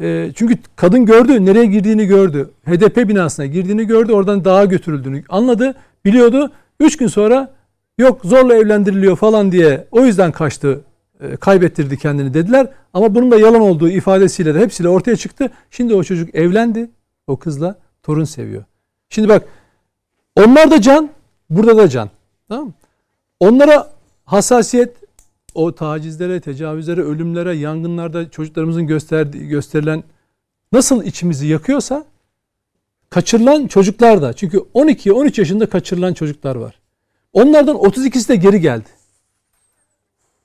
E, 0.00 0.30
çünkü 0.34 0.58
kadın 0.76 1.06
gördü, 1.06 1.44
nereye 1.44 1.66
girdiğini 1.66 2.06
gördü. 2.06 2.50
HDP 2.66 3.08
binasına 3.08 3.46
girdiğini 3.46 3.86
gördü, 3.86 4.12
oradan 4.12 4.44
dağa 4.44 4.64
götürüldüğünü 4.64 5.22
anladı, 5.28 5.74
biliyordu. 6.04 6.52
3 6.80 6.96
gün 6.96 7.06
sonra 7.06 7.54
yok 7.98 8.20
zorla 8.24 8.54
evlendiriliyor 8.54 9.16
falan 9.16 9.52
diye 9.52 9.84
o 9.90 10.04
yüzden 10.04 10.32
kaçtı, 10.32 10.80
e, 11.20 11.36
kaybettirdi 11.36 11.98
kendini 11.98 12.34
dediler. 12.34 12.68
Ama 12.94 13.14
bunun 13.14 13.30
da 13.30 13.38
yalan 13.38 13.60
olduğu 13.60 13.88
ifadesiyle 13.88 14.54
de 14.54 14.60
hepsiyle 14.60 14.88
ortaya 14.88 15.16
çıktı. 15.16 15.50
Şimdi 15.70 15.94
o 15.94 16.02
çocuk 16.02 16.34
evlendi, 16.34 16.90
o 17.26 17.36
kızla 17.36 17.78
torun 18.02 18.24
seviyor. 18.24 18.64
Şimdi 19.08 19.28
bak 19.28 19.42
onlar 20.36 20.70
da 20.70 20.80
can, 20.80 21.10
burada 21.50 21.76
da 21.76 21.88
can. 21.88 22.10
Tamam? 22.48 22.72
Onlara 23.40 23.90
hassasiyet 24.24 24.96
o 25.54 25.74
tacizlere, 25.74 26.40
tecavüzlere, 26.40 27.00
ölümlere, 27.00 27.56
yangınlarda 27.56 28.30
çocuklarımızın 28.30 28.86
gösterdiği, 28.86 29.48
gösterilen 29.48 30.04
nasıl 30.72 31.04
içimizi 31.04 31.46
yakıyorsa 31.46 32.04
kaçırılan 33.10 33.66
çocuklar 33.66 34.22
da. 34.22 34.32
Çünkü 34.32 34.58
12-13 34.58 35.40
yaşında 35.40 35.66
kaçırılan 35.66 36.14
çocuklar 36.14 36.56
var. 36.56 36.80
Onlardan 37.32 37.76
32'si 37.76 38.28
de 38.28 38.36
geri 38.36 38.60
geldi. 38.60 38.88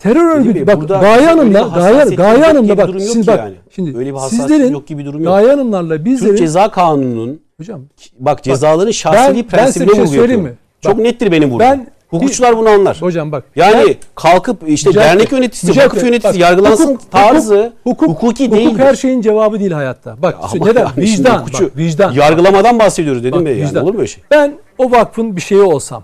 Terör 0.01 0.35
örgütü 0.35 0.67
bak 0.67 0.81
burada 0.81 0.97
Gaye 0.97 1.25
Hanım'la 1.25 1.61
Gaye, 1.61 2.15
Gaye 2.15 2.43
Hanım'la 2.43 2.77
bak 2.77 2.87
ki 2.99 3.27
bak 3.27 3.37
yani. 3.39 3.53
şimdi 3.75 3.97
Öyle 3.97 4.13
bir 4.13 4.19
sizlerin 4.19 4.71
yok 4.73 4.87
gibi 4.87 5.05
durum 5.05 5.23
yok. 5.23 5.33
Gaye 5.33 5.49
Hanım'larla 5.49 6.05
bizlerin 6.05 6.29
Türk 6.29 6.37
Ceza 6.39 6.71
Kanunu'nun 6.71 7.41
hocam 7.57 7.81
bak 8.19 8.43
cezaların 8.43 8.91
bir 9.35 9.43
prensibine 9.43 9.89
şey 9.91 9.99
vurgu 9.99 10.07
söyleyeyim 10.07 10.21
yapıyorum. 10.31 10.43
mi? 10.43 10.57
Çok 10.81 10.97
Bak, 10.97 11.01
nettir 11.03 11.31
benim 11.31 11.47
vurgum. 11.49 11.59
ben- 11.59 11.87
Hukukçular 12.09 12.57
bunu 12.57 12.69
anlar. 12.69 13.01
hocam 13.01 13.31
bak 13.31 13.43
Yani 13.55 13.85
ben- 13.87 13.95
kalkıp 14.15 14.69
işte 14.69 14.89
Mücahit 14.89 15.09
dernek 15.09 15.31
yöneticisi, 15.31 15.67
Mücahit 15.67 15.89
vakıf 15.89 16.03
yöneticisi 16.03 16.33
bak, 16.33 16.41
yargılansın 16.41 16.93
hukuk- 16.95 17.11
tarzı 17.11 17.73
hukuk, 17.83 18.09
hukuki 18.09 18.45
hukuk 18.45 18.57
değildir. 18.59 18.79
her 18.79 18.95
şeyin 18.95 19.21
cevabı 19.21 19.59
değil 19.59 19.71
hayatta. 19.71 20.15
Bak 20.21 20.37
Ama 20.41 20.65
neden? 20.65 20.81
yani 20.81 20.91
vicdan. 20.97 21.37
hukukçu- 21.39 21.63
Bak, 21.65 21.77
vicdan. 21.77 22.11
Yargılamadan 22.13 22.79
bahsediyoruz 22.79 23.23
dedim 23.23 23.39
Bak, 23.39 23.45
Bey 23.45 23.57
yani. 23.57 23.67
vicdan. 23.69 23.83
Olur 23.83 23.93
mu 23.93 23.99
öyle 23.99 24.07
şey? 24.07 24.23
Ben 24.31 24.53
o 24.77 24.91
vakfın 24.91 25.35
bir 25.35 25.41
şeyi 25.41 25.61
olsam 25.61 26.03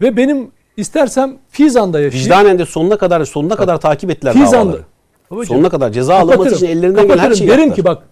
ve 0.00 0.16
benim 0.16 0.50
istersem 0.78 1.36
Fizan'da 1.50 2.00
yaşayayım. 2.00 2.24
Vicdanen 2.30 2.58
de 2.58 2.66
sonuna 2.66 2.98
kadar 2.98 3.24
sonuna 3.24 3.56
kadar 3.56 3.80
takip 3.80 4.10
ettiler 4.10 4.32
Fizan'da. 4.32 4.64
davaları. 4.64 4.82
Babacığım, 5.30 5.56
Sonuna 5.56 5.68
kadar 5.68 5.90
ceza 5.90 6.18
kapatırım, 6.18 6.54
için 6.54 6.66
ellerinden 6.66 7.06
gelen 7.08 7.18
her 7.18 7.34
şeyi 7.34 7.48
Derim 7.50 7.66
yaptılar. 7.68 7.76
ki 7.76 7.84
bak 7.84 8.02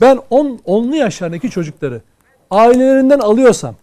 ben 0.00 0.18
on, 0.30 0.60
onlu 0.64 0.96
yaşlarındaki 0.96 1.50
çocukları 1.50 2.00
ailelerinden 2.50 3.18
alıyorsam 3.18 3.74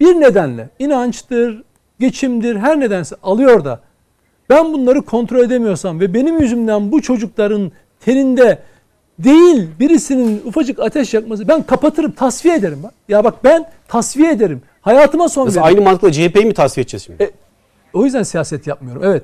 bir 0.00 0.20
nedenle 0.20 0.68
inançtır, 0.78 1.62
geçimdir 2.00 2.56
her 2.56 2.80
nedense 2.80 3.16
alıyor 3.22 3.64
da 3.64 3.80
ben 4.50 4.72
bunları 4.72 5.02
kontrol 5.02 5.38
edemiyorsam 5.38 6.00
ve 6.00 6.14
benim 6.14 6.40
yüzümden 6.40 6.92
bu 6.92 7.02
çocukların 7.02 7.72
teninde 8.04 8.58
değil 9.18 9.68
birisinin 9.80 10.42
ufacık 10.44 10.78
ateş 10.80 11.14
yakması 11.14 11.48
ben 11.48 11.62
kapatırım 11.62 12.10
tasfiye 12.12 12.54
ederim. 12.54 12.82
Bak. 12.82 12.92
Ya 13.08 13.24
bak 13.24 13.44
ben 13.44 13.64
tasfiye 13.88 14.30
ederim. 14.32 14.62
Hayatıma 14.80 15.28
son 15.28 15.46
Nasıl 15.46 15.60
veririm. 15.60 15.76
aynı 15.76 15.84
mantıkla 15.84 16.12
CHP'yi 16.12 16.46
mi 16.46 16.54
tasfiye 16.54 16.82
edeceğiz 16.82 17.04
şimdi? 17.04 17.22
E, 17.22 17.30
o 17.92 18.04
yüzden 18.04 18.22
siyaset 18.22 18.66
yapmıyorum. 18.66 19.02
Evet. 19.04 19.22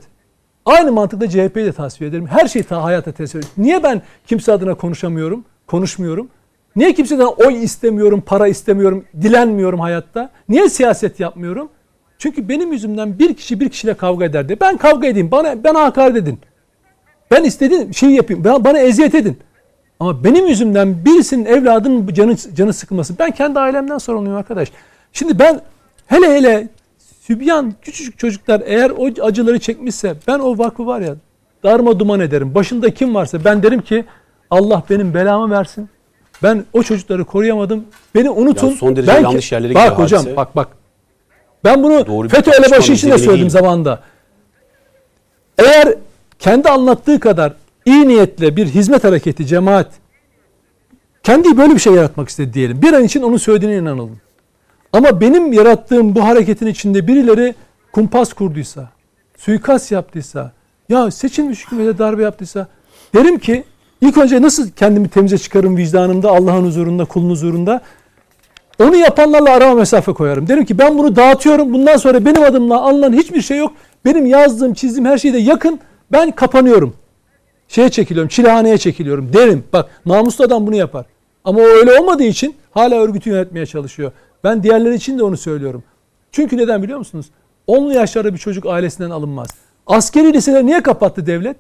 Aynı 0.65 0.93
mantıkla 0.93 1.29
CHP'yi 1.29 1.67
de 1.67 1.73
tasfiye 1.73 2.11
ederim. 2.11 2.27
Her 2.27 2.49
şeyi 2.49 2.63
ta 2.63 2.85
hayata 2.85 3.13
tesir 3.13 3.39
ederim. 3.39 3.53
Niye 3.59 3.83
ben 3.83 4.03
kimse 4.27 4.53
adına 4.53 4.75
konuşamıyorum, 4.75 5.45
konuşmuyorum? 5.67 6.29
Niye 6.77 6.95
kimseden 6.95 7.27
oy 7.27 7.65
istemiyorum, 7.65 8.23
para 8.27 8.49
istemiyorum, 8.49 9.05
dilenmiyorum 9.23 9.81
hayatta? 9.81 10.31
Niye 10.49 10.69
siyaset 10.69 11.21
yapmıyorum? 11.21 11.69
Çünkü 12.19 12.49
benim 12.49 12.73
yüzümden 12.73 13.19
bir 13.19 13.35
kişi 13.35 13.61
bir 13.61 13.69
kişiyle 13.69 13.95
kavga 13.95 14.25
ederdi. 14.25 14.57
Ben 14.61 14.77
kavga 14.77 15.07
edeyim, 15.07 15.31
bana 15.31 15.65
bana 15.65 15.83
hakaret 15.83 16.17
edin. 16.17 16.39
Ben 17.31 17.45
istediğim 17.45 17.95
şeyi 17.95 18.17
yapayım, 18.17 18.45
bana, 18.45 18.65
bana 18.65 18.79
eziyet 18.79 19.15
edin. 19.15 19.39
Ama 20.01 20.25
benim 20.25 20.47
yüzümden 20.47 21.05
birisinin 21.05 21.45
evladının 21.45 22.15
canı, 22.15 22.37
canı 22.37 22.73
sıkılması. 22.73 23.19
Ben 23.19 23.31
kendi 23.31 23.59
ailemden 23.59 23.99
sorumluyum 23.99 24.39
arkadaş. 24.39 24.73
Şimdi 25.13 25.39
ben 25.39 25.61
hele 26.07 26.35
hele 26.35 26.69
Sübyan 27.27 27.75
küçücük 27.83 28.19
çocuklar 28.19 28.63
eğer 28.65 28.91
o 28.91 29.25
acıları 29.25 29.59
çekmişse 29.59 30.15
ben 30.29 30.39
o 30.39 30.59
vakfı 30.59 30.87
var 30.87 31.01
ya 31.01 31.15
darma 31.65 31.99
duman 31.99 32.21
ederim. 32.21 32.55
Başında 32.55 32.91
kim 32.95 33.15
varsa 33.15 33.45
ben 33.45 33.63
derim 33.63 33.81
ki 33.81 34.05
Allah 34.51 34.83
benim 34.91 35.15
belamı 35.15 35.55
versin. 35.55 35.89
Ben 36.43 36.65
o 36.73 36.83
çocukları 36.83 37.25
koruyamadım. 37.25 37.85
Beni 38.15 38.31
unutun. 38.31 38.69
Ya 38.69 38.77
son 38.77 38.97
derece 38.97 39.13
ben 39.13 39.21
yanlış 39.23 39.53
yerlere 39.53 39.75
Bak 39.75 39.83
gidiyor 39.83 39.99
hocam 39.99 40.21
hadise. 40.21 40.37
bak 40.37 40.57
bak. 40.57 40.69
Ben 41.65 41.83
bunu 41.83 42.07
Doğru 42.07 42.29
FETÖ 42.29 42.51
elebaşı 42.51 42.93
için 42.93 43.11
de 43.11 43.19
söyledim 43.19 43.39
değil. 43.41 43.51
zamanında. 43.51 44.03
Eğer 45.59 45.95
kendi 46.39 46.69
anlattığı 46.69 47.21
kadar 47.21 47.53
iyi 47.85 48.09
niyetle 48.09 48.57
bir 48.57 48.67
hizmet 48.67 49.05
hareketi, 49.05 49.47
cemaat 49.47 49.91
kendi 51.23 51.57
böyle 51.57 51.75
bir 51.75 51.79
şey 51.81 51.93
yaratmak 51.93 52.29
istedi 52.29 52.53
diyelim. 52.55 52.83
Bir 52.83 52.93
an 52.93 53.05
için 53.05 53.23
onun 53.23 53.37
söylediğine 53.37 53.77
inanalım. 53.77 54.21
Ama 54.93 55.21
benim 55.21 55.53
yarattığım 55.53 56.15
bu 56.15 56.25
hareketin 56.25 56.67
içinde 56.67 57.07
birileri 57.07 57.55
kumpas 57.93 58.33
kurduysa, 58.33 58.89
suikast 59.39 59.93
yaptıysa, 59.93 60.53
ya 60.89 61.11
seçilmiş 61.11 61.67
hükümete 61.67 61.99
darbe 61.99 62.23
yaptıysa 62.23 62.67
derim 63.15 63.39
ki 63.39 63.65
İlk 64.01 64.19
önce 64.19 64.43
nasıl 64.43 64.71
kendimi 64.71 65.09
temize 65.09 65.39
çıkarım 65.39 65.77
vicdanımda, 65.77 66.31
Allah'ın 66.31 66.65
huzurunda, 66.65 67.05
kulun 67.05 67.31
huzurunda? 67.31 67.81
Onu 68.79 68.97
yapanlarla 68.97 69.53
arama 69.53 69.75
mesafe 69.75 70.13
koyarım. 70.13 70.49
Derim 70.49 70.65
ki 70.65 70.79
ben 70.79 70.99
bunu 70.99 71.17
dağıtıyorum. 71.17 71.73
Bundan 71.73 71.97
sonra 71.97 72.25
benim 72.25 72.43
adımla 72.43 72.83
alınan 72.83 73.13
hiçbir 73.13 73.41
şey 73.41 73.59
yok. 73.59 73.73
Benim 74.05 74.27
yazdığım, 74.27 74.75
çizdiğim 74.75 75.07
her 75.07 75.19
şeyde 75.19 75.39
yakın. 75.39 75.81
Ben 76.13 76.31
kapanıyorum. 76.31 76.95
Şeye 77.69 77.89
çekiliyorum, 77.89 78.29
çilehaneye 78.29 78.79
çekiliyorum 78.79 79.33
derim. 79.33 79.65
Bak 79.73 79.91
namuslu 80.07 80.45
adam 80.45 80.67
bunu 80.67 80.77
yapar. 80.77 81.07
Ama 81.45 81.59
o 81.59 81.63
öyle 81.63 82.01
olmadığı 82.01 82.25
için 82.25 82.55
hala 82.71 82.95
örgütü 82.95 83.31
yönetmeye 83.31 83.67
çalışıyor. 83.67 84.13
Ben 84.45 84.63
diğerleri 84.63 84.95
için 84.95 85.19
de 85.19 85.23
onu 85.23 85.37
söylüyorum. 85.37 85.83
Çünkü 86.33 86.57
neden 86.57 86.83
biliyor 86.83 86.99
musunuz? 86.99 87.27
10'lu 87.69 87.93
yaşlarda 87.93 88.33
bir 88.33 88.39
çocuk 88.39 88.67
ailesinden 88.67 89.11
alınmaz. 89.11 89.49
Askeri 89.87 90.33
liseleri 90.33 90.67
niye 90.67 90.83
kapattı 90.83 91.27
devlet? 91.27 91.57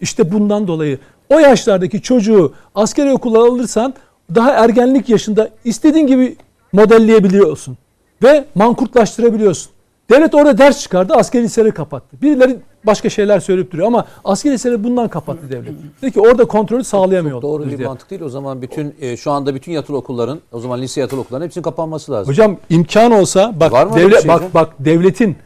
İşte 0.00 0.32
bundan 0.32 0.68
dolayı 0.68 0.98
o 1.30 1.38
yaşlardaki 1.38 2.02
çocuğu 2.02 2.52
askeri 2.74 3.12
okula 3.12 3.38
alırsan 3.38 3.94
daha 4.34 4.50
ergenlik 4.50 5.08
yaşında 5.08 5.50
istediğin 5.64 6.06
gibi 6.06 6.36
modelleyebiliyorsun. 6.72 7.78
Ve 8.22 8.44
mankurtlaştırabiliyorsun. 8.54 9.72
Devlet 10.10 10.34
orada 10.34 10.58
ders 10.58 10.80
çıkardı, 10.80 11.14
askeri 11.14 11.42
liseleri 11.42 11.72
kapattı. 11.72 12.16
Birileri 12.22 12.56
başka 12.86 13.10
şeyler 13.10 13.40
söyleyip 13.40 13.72
duruyor 13.72 13.86
ama 13.86 14.06
askeri 14.24 14.52
liseleri 14.52 14.84
bundan 14.84 15.08
kapattı 15.08 15.50
devlet. 15.50 15.72
Dedi 16.02 16.12
ki 16.12 16.20
orada 16.20 16.44
kontrolü 16.44 16.84
sağlayamıyor. 16.84 17.42
Doğru 17.42 17.66
bir 17.66 17.78
diye. 17.78 17.88
mantık 17.88 18.10
değil. 18.10 18.22
O 18.22 18.28
zaman 18.28 18.62
bütün 18.62 18.94
e, 19.00 19.16
şu 19.16 19.30
anda 19.30 19.54
bütün 19.54 19.72
yatılı 19.72 19.96
okulların, 19.96 20.40
o 20.52 20.60
zaman 20.60 20.82
lise 20.82 21.00
yatılı 21.00 21.20
okulların 21.20 21.44
hepsinin 21.44 21.62
kapanması 21.62 22.12
lazım. 22.12 22.32
Hocam 22.32 22.56
imkan 22.70 23.12
olsa 23.12 23.52
bak 23.60 23.96
devlet 23.96 24.20
şey 24.20 24.28
bak 24.28 24.36
hocam? 24.36 24.50
bak 24.54 24.72
devletin 24.78 25.36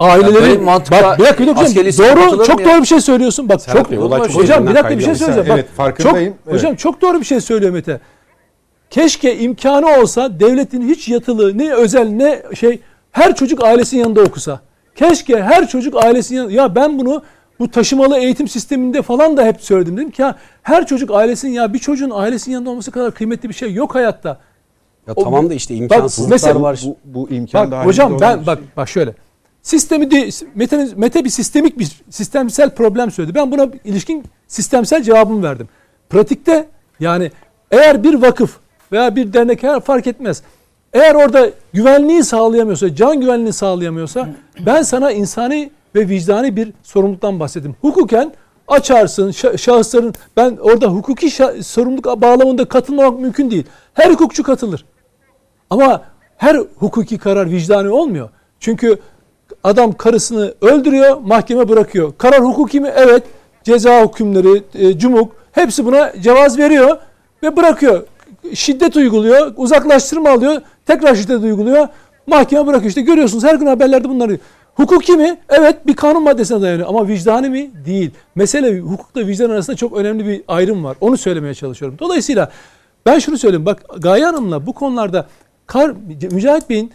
aileleri 0.00 0.58
mantıkla 0.58 1.02
bak 1.02 1.18
bir 1.18 1.24
dakika 1.24 1.42
bir 1.42 1.56
dakika 1.56 1.80
hocam, 1.80 2.16
doğru 2.38 2.44
çok 2.44 2.60
ya? 2.60 2.66
doğru 2.66 2.82
bir 2.82 2.86
şey 2.86 3.00
söylüyorsun. 3.00 3.48
Bak 3.48 3.60
Serhat 3.60 3.82
çok 3.82 3.90
Bey, 3.90 3.98
olay 3.98 4.20
çok 4.20 4.42
hocam 4.42 4.66
bir 4.66 4.74
dakika 4.74 4.98
bir 4.98 5.04
şey 5.04 5.14
söyleyeceğim. 5.14 5.48
Bak, 5.48 5.58
Evet, 5.58 5.68
farkındayım. 5.76 6.34
Çok, 6.44 6.54
Hocam 6.54 6.76
çok 6.76 7.00
doğru 7.02 7.20
bir 7.20 7.24
şey 7.24 7.40
söylüyor 7.40 7.72
Mete. 7.72 8.00
Keşke 8.90 9.38
imkanı 9.38 10.00
olsa 10.00 10.40
devletin 10.40 10.88
hiç 10.88 11.08
yatılı 11.08 11.58
ne 11.58 11.74
özel 11.74 12.06
ne 12.08 12.42
şey 12.54 12.80
her 13.10 13.34
çocuk 13.34 13.64
ailesinin 13.64 14.00
yanında 14.00 14.20
okusa. 14.20 14.60
Keşke 14.96 15.42
her 15.42 15.68
çocuk 15.68 16.04
ailesinin. 16.04 16.48
Ya 16.50 16.74
ben 16.74 16.98
bunu 16.98 17.22
bu 17.58 17.70
taşımalı 17.70 18.18
eğitim 18.18 18.48
sisteminde 18.48 19.02
falan 19.02 19.36
da 19.36 19.44
hep 19.44 19.60
söyledim. 19.60 19.96
Dedim 19.96 20.10
ki 20.10 20.22
ya 20.22 20.36
her 20.62 20.86
çocuk 20.86 21.10
ailesinin 21.10 21.52
ya 21.52 21.72
bir 21.72 21.78
çocuğun 21.78 22.10
ailesinin 22.10 22.54
yanında 22.54 22.70
olması 22.70 22.90
kadar 22.90 23.14
kıymetli 23.14 23.48
bir 23.48 23.54
şey 23.54 23.72
yok 23.72 23.94
hayatta. 23.94 24.40
Ya 25.06 25.14
O- 25.16 25.24
tamam 25.24 25.50
da 25.50 25.54
işte 25.54 25.74
imkansızlıklar 25.74 26.34
mesela 26.34 26.62
var. 26.62 26.80
Bu, 26.86 26.96
bu 27.04 27.30
imkan 27.30 27.64
Bak 27.64 27.70
daha 27.70 27.84
hocam 27.84 28.20
ben 28.20 28.40
bir 28.40 28.46
bak 28.46 28.58
şey. 28.58 28.66
bak 28.76 28.88
şöyle. 28.88 29.14
Sistemi 29.62 30.10
de, 30.10 30.28
Mete, 30.54 30.88
Mete 30.96 31.24
bir 31.24 31.30
sistemik 31.30 31.78
bir 31.78 32.02
sistemsel 32.10 32.70
problem 32.70 33.10
söyledi. 33.10 33.34
Ben 33.34 33.52
buna 33.52 33.68
ilişkin 33.84 34.24
sistemsel 34.48 35.02
cevabımı 35.02 35.42
verdim. 35.42 35.68
Pratikte 36.10 36.68
yani 37.00 37.30
eğer 37.70 38.04
bir 38.04 38.14
vakıf 38.14 38.56
veya 38.92 39.16
bir 39.16 39.32
dernek 39.32 39.62
her 39.62 39.80
fark 39.80 40.06
etmez. 40.06 40.42
Eğer 40.92 41.14
orada 41.14 41.50
güvenliği 41.72 42.24
sağlayamıyorsa, 42.24 42.94
can 42.94 43.20
güvenliğini 43.20 43.52
sağlayamıyorsa 43.52 44.28
ben 44.66 44.82
sana 44.82 45.12
insani 45.12 45.70
ve 45.94 46.08
vicdani 46.08 46.56
bir 46.56 46.72
sorumluluktan 46.82 47.40
bahsettim. 47.40 47.76
Hukuken 47.80 48.32
açarsın 48.68 49.30
şa- 49.30 49.58
şahısların 49.58 50.14
ben 50.36 50.56
orada 50.60 50.86
hukuki 50.86 51.30
sorumluluk 51.64 52.04
bağlamında 52.04 52.64
katılmamak 52.64 53.20
mümkün 53.20 53.50
değil. 53.50 53.64
Her 53.94 54.10
hukukçu 54.10 54.42
katılır. 54.42 54.84
Ama 55.70 56.02
her 56.36 56.56
hukuki 56.76 57.18
karar 57.18 57.50
vicdani 57.50 57.88
olmuyor. 57.88 58.28
Çünkü 58.60 58.98
adam 59.64 59.92
karısını 59.92 60.54
öldürüyor, 60.60 61.16
mahkeme 61.20 61.68
bırakıyor. 61.68 62.12
Karar 62.18 62.40
hukuki 62.44 62.80
mi? 62.80 62.92
Evet. 62.96 63.22
Ceza 63.64 64.04
hükümleri, 64.04 64.62
e, 64.74 64.98
cumhuk 64.98 65.32
hepsi 65.52 65.84
buna 65.84 66.12
cevaz 66.20 66.58
veriyor 66.58 66.96
ve 67.42 67.56
bırakıyor. 67.56 68.06
Şiddet 68.54 68.96
uyguluyor, 68.96 69.52
uzaklaştırma 69.56 70.30
alıyor, 70.30 70.62
tekrar 70.86 71.14
şiddet 71.14 71.42
uyguluyor. 71.42 71.88
Mahkeme 72.26 72.66
bırakıyor. 72.66 72.88
İşte 72.88 73.00
görüyorsunuz 73.00 73.44
her 73.44 73.54
gün 73.54 73.66
haberlerde 73.66 74.08
bunları. 74.08 74.38
Hukuki 74.74 75.12
mi? 75.12 75.38
Evet 75.48 75.86
bir 75.86 75.96
kanun 75.96 76.22
maddesine 76.22 76.62
dayanıyor 76.62 76.88
ama 76.88 77.08
vicdani 77.08 77.48
mi? 77.48 77.70
Değil. 77.86 78.10
Mesele 78.34 78.80
hukukla 78.80 79.26
vicdan 79.26 79.50
arasında 79.50 79.76
çok 79.76 79.96
önemli 79.96 80.26
bir 80.26 80.42
ayrım 80.48 80.84
var. 80.84 80.96
Onu 81.00 81.16
söylemeye 81.16 81.54
çalışıyorum. 81.54 81.98
Dolayısıyla 81.98 82.50
ben 83.06 83.18
şunu 83.18 83.38
söyleyeyim. 83.38 83.66
Bak 83.66 83.82
Gaye 83.98 84.24
Hanım'la 84.24 84.66
bu 84.66 84.72
konularda 84.72 85.26
Kar, 85.66 85.92
Mücahit 86.32 86.70
Bey'in 86.70 86.92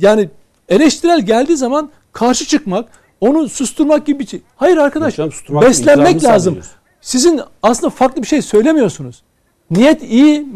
yani 0.00 0.28
eleştirel 0.68 1.20
geldiği 1.20 1.56
zaman 1.56 1.90
karşı 2.12 2.46
çıkmak, 2.46 2.88
onu 3.20 3.48
susturmak 3.48 4.06
gibi 4.06 4.18
bir 4.18 4.26
şey. 4.26 4.42
Hayır 4.56 4.76
arkadaş, 4.76 5.14
Hocam 5.14 5.30
beslenmek 5.62 6.24
lazım. 6.24 6.58
Sizin 7.00 7.40
aslında 7.62 7.90
farklı 7.90 8.22
bir 8.22 8.26
şey 8.26 8.42
söylemiyorsunuz. 8.42 9.22
Niyet 9.70 10.02
iyi, 10.02 10.46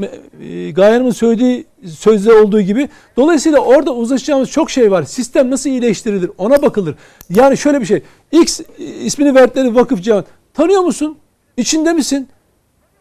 e, 0.40 0.70
Gaye 0.70 1.12
söylediği 1.12 1.66
sözde 1.98 2.32
olduğu 2.32 2.60
gibi. 2.60 2.88
Dolayısıyla 3.16 3.58
orada 3.58 3.94
uzlaşacağımız 3.94 4.50
çok 4.50 4.70
şey 4.70 4.90
var. 4.90 5.02
Sistem 5.02 5.50
nasıl 5.50 5.70
iyileştirilir 5.70 6.30
ona 6.38 6.62
bakılır. 6.62 6.94
Yani 7.30 7.56
şöyle 7.56 7.80
bir 7.80 7.86
şey. 7.86 8.02
X 8.32 8.60
ismini 8.78 9.34
verdikleri 9.34 9.74
vakıf 9.74 10.02
cihan. 10.02 10.24
Tanıyor 10.54 10.82
musun? 10.82 11.16
İçinde 11.56 11.92
misin? 11.92 12.28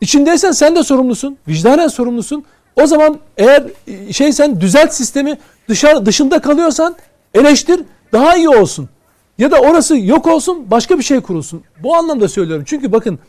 İçindeysen 0.02 0.52
sen 0.52 0.76
de 0.76 0.84
sorumlusun. 0.84 1.38
Vicdanen 1.48 1.88
sorumlusun. 1.88 2.44
O 2.82 2.88
zaman 2.88 3.20
eğer 3.38 3.64
e, 3.88 4.14
şey 4.14 4.34
sen 4.34 4.62
düzelt 4.62 4.94
sistemi 4.94 5.38
dışarı 5.70 6.06
dışında 6.06 6.40
kalıyorsan 6.42 6.96
eleştir 7.34 7.82
daha 8.12 8.38
iyi 8.38 8.50
olsun. 8.50 8.90
Ya 9.38 9.52
da 9.52 9.60
orası 9.60 9.98
yok 9.98 10.28
olsun 10.28 10.72
başka 10.72 10.98
bir 10.98 11.04
şey 11.04 11.22
kurulsun. 11.22 11.64
Bu 11.84 11.96
anlamda 11.96 12.28
söylüyorum. 12.28 12.64
Çünkü 12.68 12.92
bakın 12.92 13.20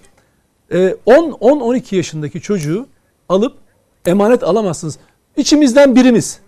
e, 0.74 0.96
10 1.06 1.30
10 1.30 1.60
12 1.60 1.96
yaşındaki 1.96 2.40
çocuğu 2.40 2.86
alıp 3.28 3.58
emanet 4.06 4.42
alamazsınız. 4.42 4.98
İçimizden 5.36 5.96
birimiz. 5.96 6.40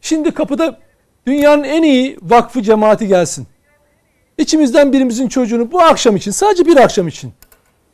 Şimdi 0.00 0.30
kapıda 0.30 0.78
dünyanın 1.26 1.64
en 1.64 1.82
iyi 1.82 2.18
vakfı 2.22 2.62
cemaati 2.62 3.08
gelsin. 3.08 3.46
İçimizden 4.38 4.92
birimizin 4.92 5.28
çocuğunu 5.28 5.72
bu 5.72 5.82
akşam 5.82 6.16
için 6.16 6.30
sadece 6.30 6.66
bir 6.66 6.76
akşam 6.76 7.08
için 7.08 7.32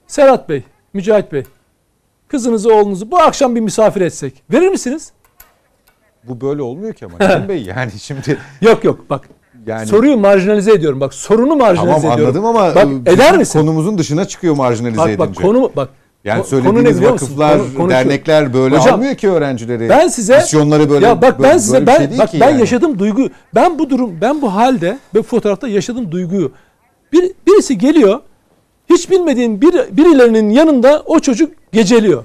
Serhat 0.06 0.48
Bey, 0.48 0.62
Mücahit 0.92 1.32
Bey 1.32 1.44
kızınızı 2.28 2.74
oğlunuzu 2.74 3.10
bu 3.10 3.18
akşam 3.18 3.54
bir 3.54 3.60
misafir 3.60 4.00
etsek 4.00 4.42
verir 4.50 4.68
misiniz? 4.68 5.12
Bu 6.24 6.40
böyle 6.40 6.62
olmuyor 6.62 6.94
ki 6.94 7.06
ama 7.06 7.18
Cem 7.18 7.48
Bey 7.48 7.62
yani 7.62 7.90
şimdi 7.98 8.38
Yok 8.60 8.84
yok 8.84 9.10
bak 9.10 9.28
yani 9.66 9.86
soruyu 9.86 10.16
marjinalize 10.16 10.72
ediyorum. 10.72 11.00
Bak 11.00 11.14
sorunu 11.14 11.56
marjinalize 11.56 12.00
tamam 12.00 12.18
ediyorum. 12.18 12.36
anladım 12.36 12.44
ama 12.44 12.74
Bak 12.74 12.86
e, 13.06 13.12
eder 13.12 13.36
misin? 13.38 13.60
konumuzun 13.60 13.98
dışına 13.98 14.24
çıkıyor 14.24 14.56
marjinalize 14.56 14.98
Bak 15.00 15.08
edince. 15.08 15.18
bak 15.18 15.34
konu 15.36 15.70
bak 15.76 15.88
yani 16.24 16.40
ko- 16.42 16.50
konu 16.50 16.64
ne 16.64 16.72
söylediğiniz 16.72 17.02
vakıflar, 17.02 17.58
Konu- 17.58 17.74
konu 17.76 17.86
şu. 17.86 17.90
dernekler 17.90 18.54
böyle 18.54 18.76
Hocam, 18.78 18.94
almıyor 18.94 19.14
ki 19.14 19.28
öğrencileri. 19.30 19.88
Ben 19.88 20.08
size 20.08 20.36
misyonları 20.36 20.90
böyle 20.90 21.06
ya 21.06 21.22
bak 21.22 21.42
ben 21.42 21.58
size 21.58 21.86
ben 21.86 21.96
şey 21.96 22.18
bak 22.18 22.30
ben 22.40 22.48
yani. 22.50 22.60
yaşadığım 22.60 22.98
duygu 22.98 23.28
ben 23.54 23.78
bu 23.78 23.90
durum 23.90 24.18
ben 24.20 24.42
bu 24.42 24.54
halde 24.54 24.98
ve 25.14 25.22
fotoğrafta 25.22 25.68
yaşadığım 25.68 26.12
duyguyu 26.12 26.52
bir, 27.12 27.32
birisi 27.46 27.78
geliyor 27.78 28.20
hiç 28.90 29.10
bilmediğin 29.10 29.60
bir, 29.60 29.72
birilerinin 29.96 30.50
yanında 30.50 31.02
o 31.06 31.18
çocuk 31.20 31.52
geceliyor. 31.72 32.24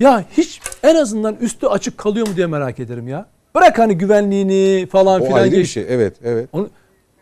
Ya 0.00 0.24
hiç 0.36 0.60
en 0.82 0.94
azından 0.94 1.36
üstü 1.40 1.66
açık 1.66 1.98
kalıyor 1.98 2.28
mu 2.28 2.36
diye 2.36 2.46
merak 2.46 2.78
ederim 2.80 3.08
ya. 3.08 3.26
Bırak 3.54 3.78
hani 3.78 3.98
güvenliğini 3.98 4.86
falan 4.86 5.20
O 5.22 5.24
filan 5.24 5.38
ayrı 5.38 5.52
bir 5.52 5.56
geç. 5.56 5.70
şey. 5.70 5.86
Evet, 5.88 6.14
evet. 6.24 6.48
Onu, 6.52 6.68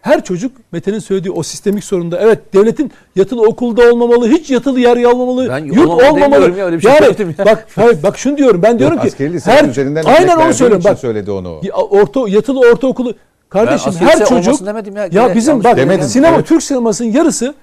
her 0.00 0.24
çocuk 0.24 0.52
Mete'nin 0.72 0.98
söylediği 0.98 1.32
o 1.32 1.42
sistemik 1.42 1.84
sorunda 1.84 2.18
evet 2.20 2.54
devletin 2.54 2.92
yatılı 3.16 3.42
okulda 3.42 3.90
olmamalı, 3.92 4.28
hiç 4.28 4.50
yatılı 4.50 4.80
yer 4.80 5.04
almamalı, 5.04 5.48
Ben 5.48 5.64
yurt 5.64 5.78
olmamalı 5.78 6.12
olmamalı. 6.12 6.58
ya, 6.58 6.66
öyle 6.66 6.76
bir 6.76 6.80
şey 6.82 6.92
yani 6.92 7.34
ya. 7.38 7.44
bak 7.44 7.66
hayır, 7.74 8.02
bak 8.02 8.18
şunu 8.18 8.36
diyorum 8.36 8.62
ben 8.62 8.78
diyorum 8.78 8.98
ki 9.00 9.06
Askeri 9.06 9.32
lisenin 9.32 9.68
üzerinden 9.70 10.04
aynen 10.04 10.36
onu 10.36 10.54
söylüyorum 10.54 10.84
bak 10.84 10.98
söyledi 10.98 11.30
onu. 11.30 11.60
ya 11.62 11.72
orta 11.74 12.28
yatılı 12.28 12.60
ortaokulu 12.60 13.14
kardeşim 13.48 13.88
askeri 13.88 14.08
her 14.08 14.24
çocuk 14.24 14.60
ya. 14.96 15.08
ya 15.12 15.34
bizim 15.34 15.64
bak 15.64 15.76
demedim. 15.76 16.04
sinema 16.08 16.36
Evet. 16.36 16.46
Türk 16.46 16.62
sinemasının 16.62 17.12
yarısı 17.12 17.54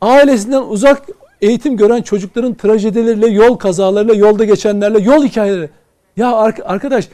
ailesinden 0.00 0.62
uzak 0.62 1.02
eğitim 1.42 1.76
gören 1.76 2.02
çocukların 2.02 2.54
trajedileriyle, 2.54 3.26
yol 3.26 3.56
kazalarıyla, 3.56 4.14
yolda 4.14 4.44
geçenlerle, 4.44 4.98
yol 4.98 5.24
hikayeleri. 5.24 5.68
Ya 6.16 6.32
ark- 6.32 6.62
arkadaş 6.64 7.08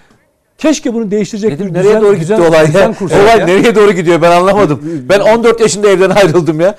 keşke 0.63 0.95
bunu 0.95 1.11
değiştirecek 1.11 1.51
Dedim 1.53 1.67
bir 1.69 1.75
nereye 1.75 1.89
düzen- 1.89 2.03
doğru 2.03 2.17
düzen- 2.21 2.37
gitti 2.39 2.49
olay 2.49 2.67
düzen 2.67 2.81
ya? 3.11 3.23
Olay 3.23 3.39
ya. 3.39 3.47
nereye 3.47 3.75
doğru 3.75 3.93
gidiyor 3.93 4.23
ben 4.23 4.31
anlamadım. 4.31 4.81
Ben 5.09 5.21
14 5.21 5.61
yaşında 5.61 5.89
evden 5.89 6.11
ayrıldım 6.11 6.61
ya. 6.61 6.75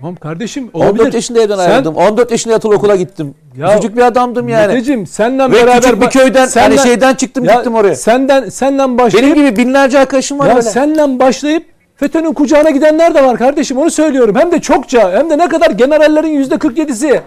Tamam 0.00 0.16
kardeşim 0.16 0.70
14 0.72 0.90
olabilir. 1.00 1.12
yaşında 1.14 1.40
evden 1.42 1.56
Sen- 1.56 1.70
ayrıldım. 1.70 1.96
14 1.96 2.30
yaşında 2.30 2.52
yatılı 2.54 2.74
okula 2.74 2.96
gittim. 2.96 3.34
Ya- 3.56 3.74
Küçük 3.76 3.96
bir 3.96 4.02
adamdım 4.02 4.48
yani. 4.48 4.66
Meteciğim 4.66 5.06
senden 5.06 5.52
Ve 5.52 5.56
beraber 5.56 5.80
küçük 5.82 6.00
bir 6.00 6.06
köyden 6.06 6.46
senden- 6.46 6.76
hani 6.76 6.88
şeyden 6.88 7.14
çıktım 7.14 7.44
Ya 7.44 7.54
gittim 7.54 7.74
oraya. 7.74 7.94
Senden 7.96 8.48
senden 8.48 8.98
başlayıp 8.98 9.26
Benim 9.36 9.46
gibi 9.46 9.56
binlerce 9.56 9.98
arkadaşım 9.98 10.38
var 10.38 10.46
ya 10.48 10.54
böyle. 10.56 10.62
senden 10.70 11.18
başlayıp 11.18 11.64
FETÖ'nün 11.96 12.32
kucağına 12.32 12.70
gidenler 12.70 13.14
de 13.14 13.24
var 13.24 13.36
kardeşim 13.38 13.78
onu 13.78 13.90
söylüyorum. 13.90 14.34
Hem 14.38 14.52
de 14.52 14.60
çokça 14.60 15.12
hem 15.12 15.30
de 15.30 15.38
ne 15.38 15.48
kadar 15.48 15.70
generallerin 15.70 16.28
yüzde 16.28 16.54
47'si. 16.54 17.20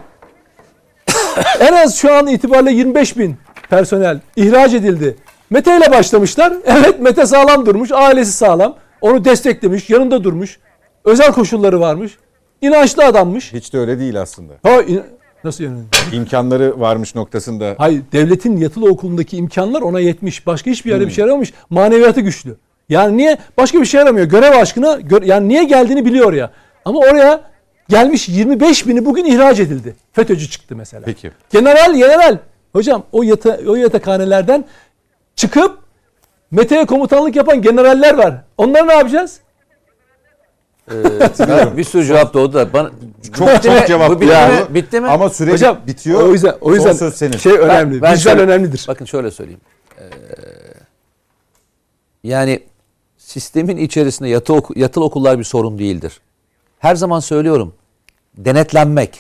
en 1.60 1.74
az 1.74 1.96
şu 1.96 2.14
an 2.14 2.28
itibariyle 2.28 2.72
25 2.72 3.18
bin 3.18 3.36
personel 3.70 4.20
ihraç 4.36 4.74
edildi. 4.74 5.16
Mete 5.52 5.78
ile 5.78 5.92
başlamışlar. 5.92 6.54
Evet 6.66 7.00
Mete 7.00 7.26
sağlam 7.26 7.66
durmuş. 7.66 7.92
Ailesi 7.92 8.32
sağlam. 8.32 8.76
Onu 9.02 9.26
desteklemiş. 9.26 9.90
Yanında 9.90 10.24
durmuş. 10.24 10.60
Özel 11.06 11.32
koşulları 11.32 11.80
varmış. 11.80 12.18
İnançlı 12.62 13.06
adammış. 13.06 13.54
Hiç 13.54 13.74
de 13.74 13.78
öyle 13.80 14.00
değil 14.00 14.22
aslında. 14.22 14.54
Ha, 14.64 14.82
in- 14.82 15.04
nasıl 15.44 15.64
yani? 15.64 15.80
İmkanları 16.14 16.80
varmış 16.80 17.16
noktasında. 17.16 17.76
Hayır 17.78 18.02
devletin 18.12 18.58
yatılı 18.58 18.90
okulundaki 18.90 19.38
imkanlar 19.38 19.82
ona 19.82 20.00
yetmiş. 20.00 20.48
Başka 20.48 20.72
hiçbir 20.72 20.92
yerde 20.92 21.08
bir 21.08 21.12
şey 21.12 21.22
yaramamış. 21.22 21.54
Maneviyatı 21.70 22.22
güçlü. 22.22 22.56
Yani 22.90 23.18
niye? 23.18 23.38
Başka 23.58 23.82
bir 23.82 23.86
şey 23.86 24.00
yaramıyor. 24.00 24.26
Görev 24.28 24.52
aşkına 24.62 24.88
gö- 24.94 25.26
yani 25.26 25.48
niye 25.50 25.64
geldiğini 25.64 26.06
biliyor 26.06 26.34
ya. 26.34 26.52
Ama 26.86 27.00
oraya 27.00 27.42
gelmiş 27.90 28.30
25 28.30 28.88
bini 28.88 29.06
bugün 29.06 29.26
ihraç 29.26 29.60
edildi. 29.60 29.96
FETÖ'cü 30.14 30.50
çıktı 30.50 30.76
mesela. 30.76 31.04
Peki. 31.06 31.32
General, 31.52 31.96
general. 31.96 32.38
Hocam 32.74 33.04
o 33.12 33.24
yata, 33.24 33.60
o 33.68 33.76
yatakhanelerden 33.76 34.66
çıkıp 35.42 35.78
Mete'ye 36.52 36.86
komutanlık 36.86 37.36
yapan 37.36 37.62
generaller 37.62 38.14
var. 38.18 38.44
Onları 38.58 38.88
ne 38.88 38.94
yapacağız? 38.94 39.40
Ben 41.40 41.78
bir 41.78 41.84
sürü 41.84 42.06
cevap 42.06 42.34
doğdu 42.34 42.54
da 42.54 42.74
bana 42.74 42.92
Çok 43.38 43.48
Bitti 43.56 43.70
mi? 43.70 43.78
çok 43.78 43.88
cevap 43.88 44.10
Bu 44.10 44.22
bitti 44.22 44.34
mi? 44.34 44.76
Bitti 44.76 45.02
mi? 45.02 45.08
Ama 45.08 45.30
süre 45.30 45.52
Hocam 45.52 45.80
bitiyor. 45.88 46.24
O 46.24 46.32
yüzden 46.34 46.56
o 46.62 46.74
yüzden 46.74 46.92
Son 46.92 46.98
söz 46.98 47.16
senin. 47.16 47.38
şey 47.38 47.52
önemli. 47.52 48.02
ben 48.02 48.12
Vicdan 48.14 48.16
şöyle- 48.16 48.42
önemlidir. 48.42 48.86
Bakın 48.88 49.06
şöyle 49.06 49.32
söyleyeyim. 49.32 49.60
Ee, 50.00 50.04
yani 52.24 52.64
sistemin 53.18 53.78
içerisinde 53.78 54.30
yatı 54.30 54.54
oku- 54.54 54.80
yatılı 54.80 55.04
okullar 55.06 55.40
bir 55.40 55.44
sorun 55.44 55.80
değildir. 55.80 56.22
Her 56.80 56.96
zaman 56.96 57.20
söylüyorum. 57.20 57.74
Denetlenmek, 58.38 59.20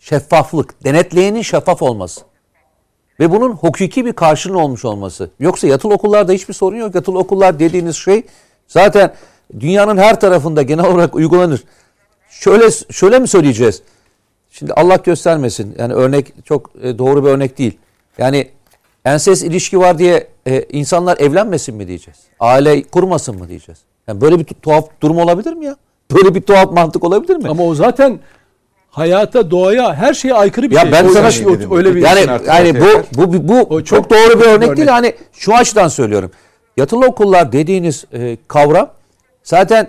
şeffaflık, 0.00 0.84
denetleyenin 0.84 1.42
şeffaf 1.42 1.82
olması 1.82 2.20
ve 3.20 3.30
bunun 3.30 3.52
hukuki 3.52 4.06
bir 4.06 4.12
karşılığı 4.12 4.58
olmuş 4.58 4.84
olması. 4.84 5.30
Yoksa 5.40 5.66
yatılı 5.66 5.94
okullarda 5.94 6.32
hiçbir 6.32 6.54
sorun 6.54 6.76
yok. 6.76 6.94
Yatılı 6.94 7.18
okullar 7.18 7.58
dediğiniz 7.58 7.96
şey 7.96 8.22
zaten 8.68 9.14
dünyanın 9.60 9.96
her 9.96 10.20
tarafında 10.20 10.62
genel 10.62 10.86
olarak 10.86 11.14
uygulanır. 11.14 11.64
Şöyle 12.30 12.70
şöyle 12.90 13.18
mi 13.18 13.28
söyleyeceğiz? 13.28 13.82
Şimdi 14.50 14.72
Allah 14.72 14.96
göstermesin. 14.96 15.74
Yani 15.78 15.94
örnek 15.94 16.34
çok 16.44 16.70
e, 16.82 16.98
doğru 16.98 17.24
bir 17.24 17.28
örnek 17.30 17.58
değil. 17.58 17.78
Yani 18.18 18.48
enses 19.04 19.42
ilişki 19.42 19.78
var 19.78 19.98
diye 19.98 20.26
e, 20.46 20.62
insanlar 20.62 21.18
evlenmesin 21.18 21.74
mi 21.74 21.88
diyeceğiz? 21.88 22.18
Aile 22.40 22.82
kurmasın 22.82 23.38
mı 23.38 23.48
diyeceğiz? 23.48 23.78
Yani 24.08 24.20
böyle 24.20 24.38
bir 24.38 24.44
tu- 24.44 24.60
tuhaf 24.62 24.84
durum 25.00 25.18
olabilir 25.18 25.52
mi 25.52 25.64
ya? 25.64 25.76
Böyle 26.12 26.34
bir 26.34 26.40
tuhaf 26.40 26.72
mantık 26.72 27.04
olabilir 27.04 27.36
mi? 27.36 27.48
Ama 27.48 27.64
o 27.64 27.74
zaten 27.74 28.20
hayata, 28.90 29.50
doğaya, 29.50 29.94
her 29.94 30.14
şeye 30.14 30.34
aykırı 30.34 30.70
bir 30.70 30.74
Ya 30.76 30.82
şey. 30.82 30.92
ben 30.92 31.04
O 31.04 31.08
sana 31.10 31.26
yüzden 31.26 31.54
dedim. 31.54 31.76
öyle 31.76 31.94
bir 31.94 32.02
yani 32.02 32.30
artık 32.30 32.48
yani 32.48 32.80
bu 32.80 33.32
bu 33.32 33.48
bu, 33.48 33.60
O 33.60 33.82
çok, 33.84 33.86
çok- 33.86 34.10
doğru 34.10 34.40
bir 34.40 34.44
örnek 34.44 34.66
örnek. 34.68 34.76
değil. 34.76 34.88
Hani 34.88 35.12
şu 35.32 35.54
açıdan 35.54 35.88
söylüyorum. 35.88 36.30
Yatılı 36.76 37.06
okullar 37.06 37.52
dediğiniz 37.52 38.04
e, 38.12 38.36
kavram 38.48 38.90
zaten 39.42 39.88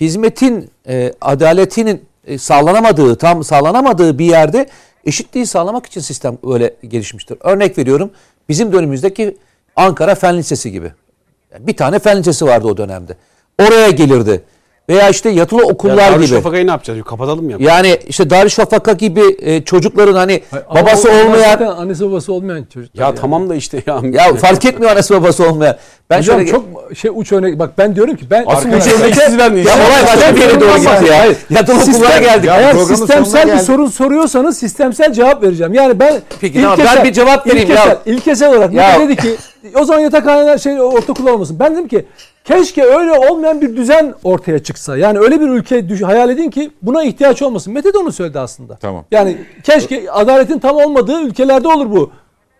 hizmetin 0.00 0.70
e, 0.88 1.12
adaletinin 1.20 2.04
e, 2.26 2.38
sağlanamadığı, 2.38 3.16
tam 3.16 3.44
sağlanamadığı 3.44 4.18
bir 4.18 4.24
yerde 4.24 4.66
eşitliği 5.04 5.46
sağlamak 5.46 5.86
için 5.86 6.00
sistem 6.00 6.38
öyle 6.52 6.74
gelişmiştir. 6.88 7.38
Örnek 7.40 7.78
veriyorum. 7.78 8.10
Bizim 8.48 8.72
dönemimizdeki 8.72 9.36
Ankara 9.76 10.14
Fen 10.14 10.36
Lisesi 10.38 10.72
gibi. 10.72 10.92
Yani 11.52 11.66
bir 11.66 11.76
tane 11.76 11.98
fen 11.98 12.18
lisesi 12.18 12.44
vardı 12.46 12.66
o 12.66 12.76
dönemde. 12.76 13.16
Oraya 13.62 13.90
gelirdi. 13.90 14.42
Veya 14.88 15.08
işte 15.08 15.30
yatılı 15.30 15.62
okullar 15.62 15.96
Ya 15.96 16.08
gibi. 16.08 16.18
Darüşşafaka'yı 16.18 16.66
ne 16.66 16.70
yapacağız? 16.70 17.02
Kapatalım 17.02 17.44
mı? 17.44 17.52
ya? 17.52 17.58
Yani 17.60 17.98
işte 18.08 18.30
Darüşşafaka 18.30 18.92
gibi 18.92 19.22
e, 19.38 19.62
çocukların 19.62 20.14
hani 20.14 20.42
Ama 20.68 20.80
babası 20.80 21.08
olmayan 21.10 21.58
annesi 21.60 22.06
babası 22.10 22.32
olmayan 22.32 22.64
çocuklar. 22.74 23.00
Ya 23.02 23.06
yani. 23.06 23.18
tamam 23.20 23.48
da 23.48 23.54
işte 23.54 23.82
ya. 23.86 24.00
ya 24.12 24.34
fark 24.34 24.64
etmiyor 24.64 24.92
annesi 24.92 25.14
babası 25.14 25.48
olmayan. 25.50 25.76
Ben 26.10 26.18
Hocam 26.18 26.36
şöyle 26.36 26.50
çok 26.50 26.64
şey 26.96 27.10
uç 27.14 27.32
örnek. 27.32 27.58
Bak 27.58 27.70
ben 27.78 27.94
diyorum 27.96 28.16
ki 28.16 28.24
ben 28.30 28.44
Asıl 28.46 28.68
uç 28.68 28.86
örnek 28.86 29.14
siz 29.16 29.38
vermeyin. 29.38 29.66
ya 29.66 29.72
olay 29.74 30.16
başka 30.16 30.34
bir 30.36 30.40
yere 30.40 30.60
doğru 30.60 30.78
gitti 30.78 31.04
ya. 31.10 31.26
Yatılı 31.50 31.80
okullara 31.80 32.18
geldik. 32.18 32.44
Ya 32.44 32.60
Eğer 32.60 32.74
sistemsel 32.74 33.52
bir 33.54 33.58
sorun 33.58 33.86
soruyorsanız 33.86 34.58
sistemsel 34.58 35.12
cevap 35.12 35.42
vereceğim. 35.42 35.74
Yani 35.74 36.00
ben 36.00 36.14
Peki, 36.40 36.62
tamam, 36.62 36.78
ben 36.84 37.04
bir 37.04 37.12
cevap 37.12 37.46
vereyim 37.46 37.68
ilkesel, 37.68 37.88
ya. 37.88 37.98
İlkesel 38.06 38.48
olarak 38.54 38.72
Ya. 38.72 38.98
Mete 38.98 39.08
dedi 39.08 39.16
ki 39.16 39.36
o 39.74 39.84
zaman 39.84 40.00
yatakhaneler 40.00 40.58
şey 40.58 40.80
ortaokul 40.80 41.26
olmasın. 41.26 41.56
Ben 41.60 41.72
dedim 41.72 41.88
ki 41.88 42.06
keşke 42.44 42.84
öyle 42.84 43.12
olmayan 43.12 43.60
bir 43.60 43.76
düzen 43.76 44.14
ortaya 44.24 44.58
çıksa. 44.62 44.96
Yani 44.96 45.18
öyle 45.18 45.40
bir 45.40 45.48
ülke 45.48 45.88
düş- 45.88 46.02
hayal 46.02 46.30
edin 46.30 46.50
ki 46.50 46.70
buna 46.82 47.04
ihtiyaç 47.04 47.42
olmasın. 47.42 47.72
Mete 47.72 47.94
de 47.94 47.98
onu 47.98 48.12
söyledi 48.12 48.40
aslında. 48.40 48.76
Tamam. 48.76 49.04
Yani 49.10 49.36
keşke 49.62 50.10
adaletin 50.10 50.58
tam 50.58 50.76
olmadığı 50.76 51.20
ülkelerde 51.22 51.68
olur 51.68 51.90
bu. 51.90 52.10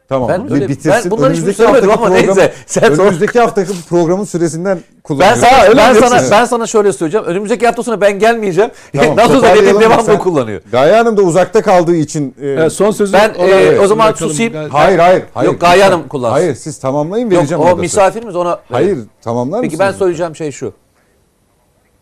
Tamam. 0.08 0.28
Ben 0.28 0.52
öyle- 0.52 0.68
bitirsin. 0.68 0.92
ben 1.04 1.10
bunları 1.10 1.32
hiçbir 1.34 1.52
söylemedim 1.52 1.88
haftaki 1.90 2.08
ama 2.08 2.16
programı- 2.16 2.36
neyse. 2.38 2.52
Sen 2.66 2.84
önümüzdeki 3.00 3.40
haftaki 3.40 3.72
programın 3.88 4.24
süresinden 4.24 4.76
Ben 4.76 5.02
kullanıyoruz. 5.02 5.40
sana 5.40 5.62
öyle 5.62 5.76
ben 5.76 5.94
sana 5.94 6.18
Evet. 6.20 6.28
ben 6.30 6.44
sana 6.44 6.66
şöyle 6.66 6.92
söyleyeceğim. 6.92 7.26
Önümüzdeki 7.26 7.66
hafta 7.66 7.82
sonu 7.82 8.00
ben 8.00 8.18
gelmeyeceğim. 8.18 8.70
Tamam, 8.96 9.16
Nasıl 9.16 9.34
olsa 9.36 9.54
dedim 9.54 9.80
devamlı 9.80 10.18
kullanıyor. 10.18 10.60
Gaye 10.72 10.96
Hanım 10.96 11.16
da 11.16 11.22
uzakta 11.22 11.62
kaldığı 11.62 11.96
için 11.96 12.34
e, 12.40 12.46
Evet, 12.46 12.72
son 12.72 12.90
sözü 12.90 13.12
Ben, 13.12 13.34
e, 13.38 13.80
o 13.80 13.86
zaman 13.86 14.08
bırakalım. 14.08 14.30
susayım. 14.30 14.54
Ben- 14.54 14.68
hayır 14.68 14.98
hayır 14.98 15.22
hayır. 15.34 15.50
Yok, 15.50 15.60
Gaye. 15.60 15.84
Hanım 15.84 16.08
kullansın. 16.08 16.32
Hayır 16.32 16.54
siz 16.54 16.78
tamamlayın 16.78 17.30
Yok 17.30 17.38
vereceğim 17.40 17.60
o 17.60 17.64
orada 17.64 17.74
söz. 17.76 17.80
misafirimiz 17.82 18.36
ona 18.36 18.58
Hayır 18.70 18.98
tamamlar 19.22 19.62
Peki 19.62 19.78
ben 19.78 19.92
söyleyeceğim 19.92 20.36
şey 20.36 20.52
şu. 20.52 20.72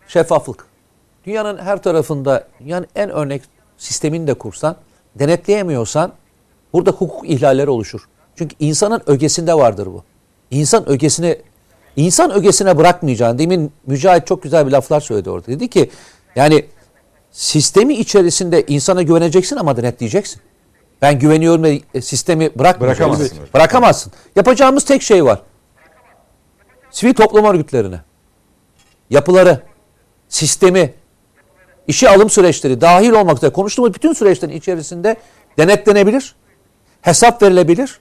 Şeffaflık. 0.07 0.65
Dünyanın 1.25 1.57
her 1.57 1.81
tarafında 1.83 2.43
yani 2.65 2.85
en 2.95 3.09
örnek 3.09 3.41
sistemini 3.77 4.27
de 4.27 4.33
kursan, 4.33 4.75
denetleyemiyorsan 5.15 6.11
burada 6.75 6.91
hukuk 6.91 7.29
ihlalleri 7.29 7.69
oluşur. 7.69 8.07
Çünkü 8.35 8.55
insanın 8.59 9.01
ögesinde 9.05 9.53
vardır 9.53 9.87
bu. 9.87 10.03
İnsan 10.51 10.89
ögesine 10.89 11.37
insan 11.95 12.31
ögesine 12.31 12.77
bırakmayacağın. 12.77 13.37
Demin 13.37 13.71
Mücahit 13.87 14.27
çok 14.27 14.43
güzel 14.43 14.67
bir 14.67 14.71
laflar 14.71 14.99
söyledi 14.99 15.29
orada. 15.29 15.47
Dedi 15.47 15.67
ki 15.67 15.89
yani 16.35 16.65
sistemi 17.31 17.93
içerisinde 17.93 18.65
insana 18.67 19.01
güveneceksin 19.01 19.55
ama 19.55 19.77
denetleyeceksin. 19.77 20.41
Ben 21.01 21.19
güveniyorum 21.19 21.63
ve 21.63 21.81
sistemi 22.01 22.59
bırakmayacaksın. 22.59 23.11
Bırakamazsın. 23.11 23.53
Bırakamazsın. 23.53 24.13
Yapacağımız 24.35 24.83
tek 24.83 25.01
şey 25.01 25.25
var. 25.25 25.41
Sivil 26.91 27.13
toplum 27.13 27.45
örgütlerine, 27.45 28.01
yapıları, 29.09 29.61
sistemi, 30.29 30.93
işe 31.87 32.09
alım 32.09 32.29
süreçleri 32.29 32.81
dahil 32.81 33.11
olmak 33.11 33.37
üzere 33.37 33.51
konuştuğumuz 33.51 33.93
bütün 33.93 34.13
süreçlerin 34.13 34.53
içerisinde 34.53 35.17
denetlenebilir, 35.57 36.35
hesap 37.05 37.41
verilebilir 37.41 37.99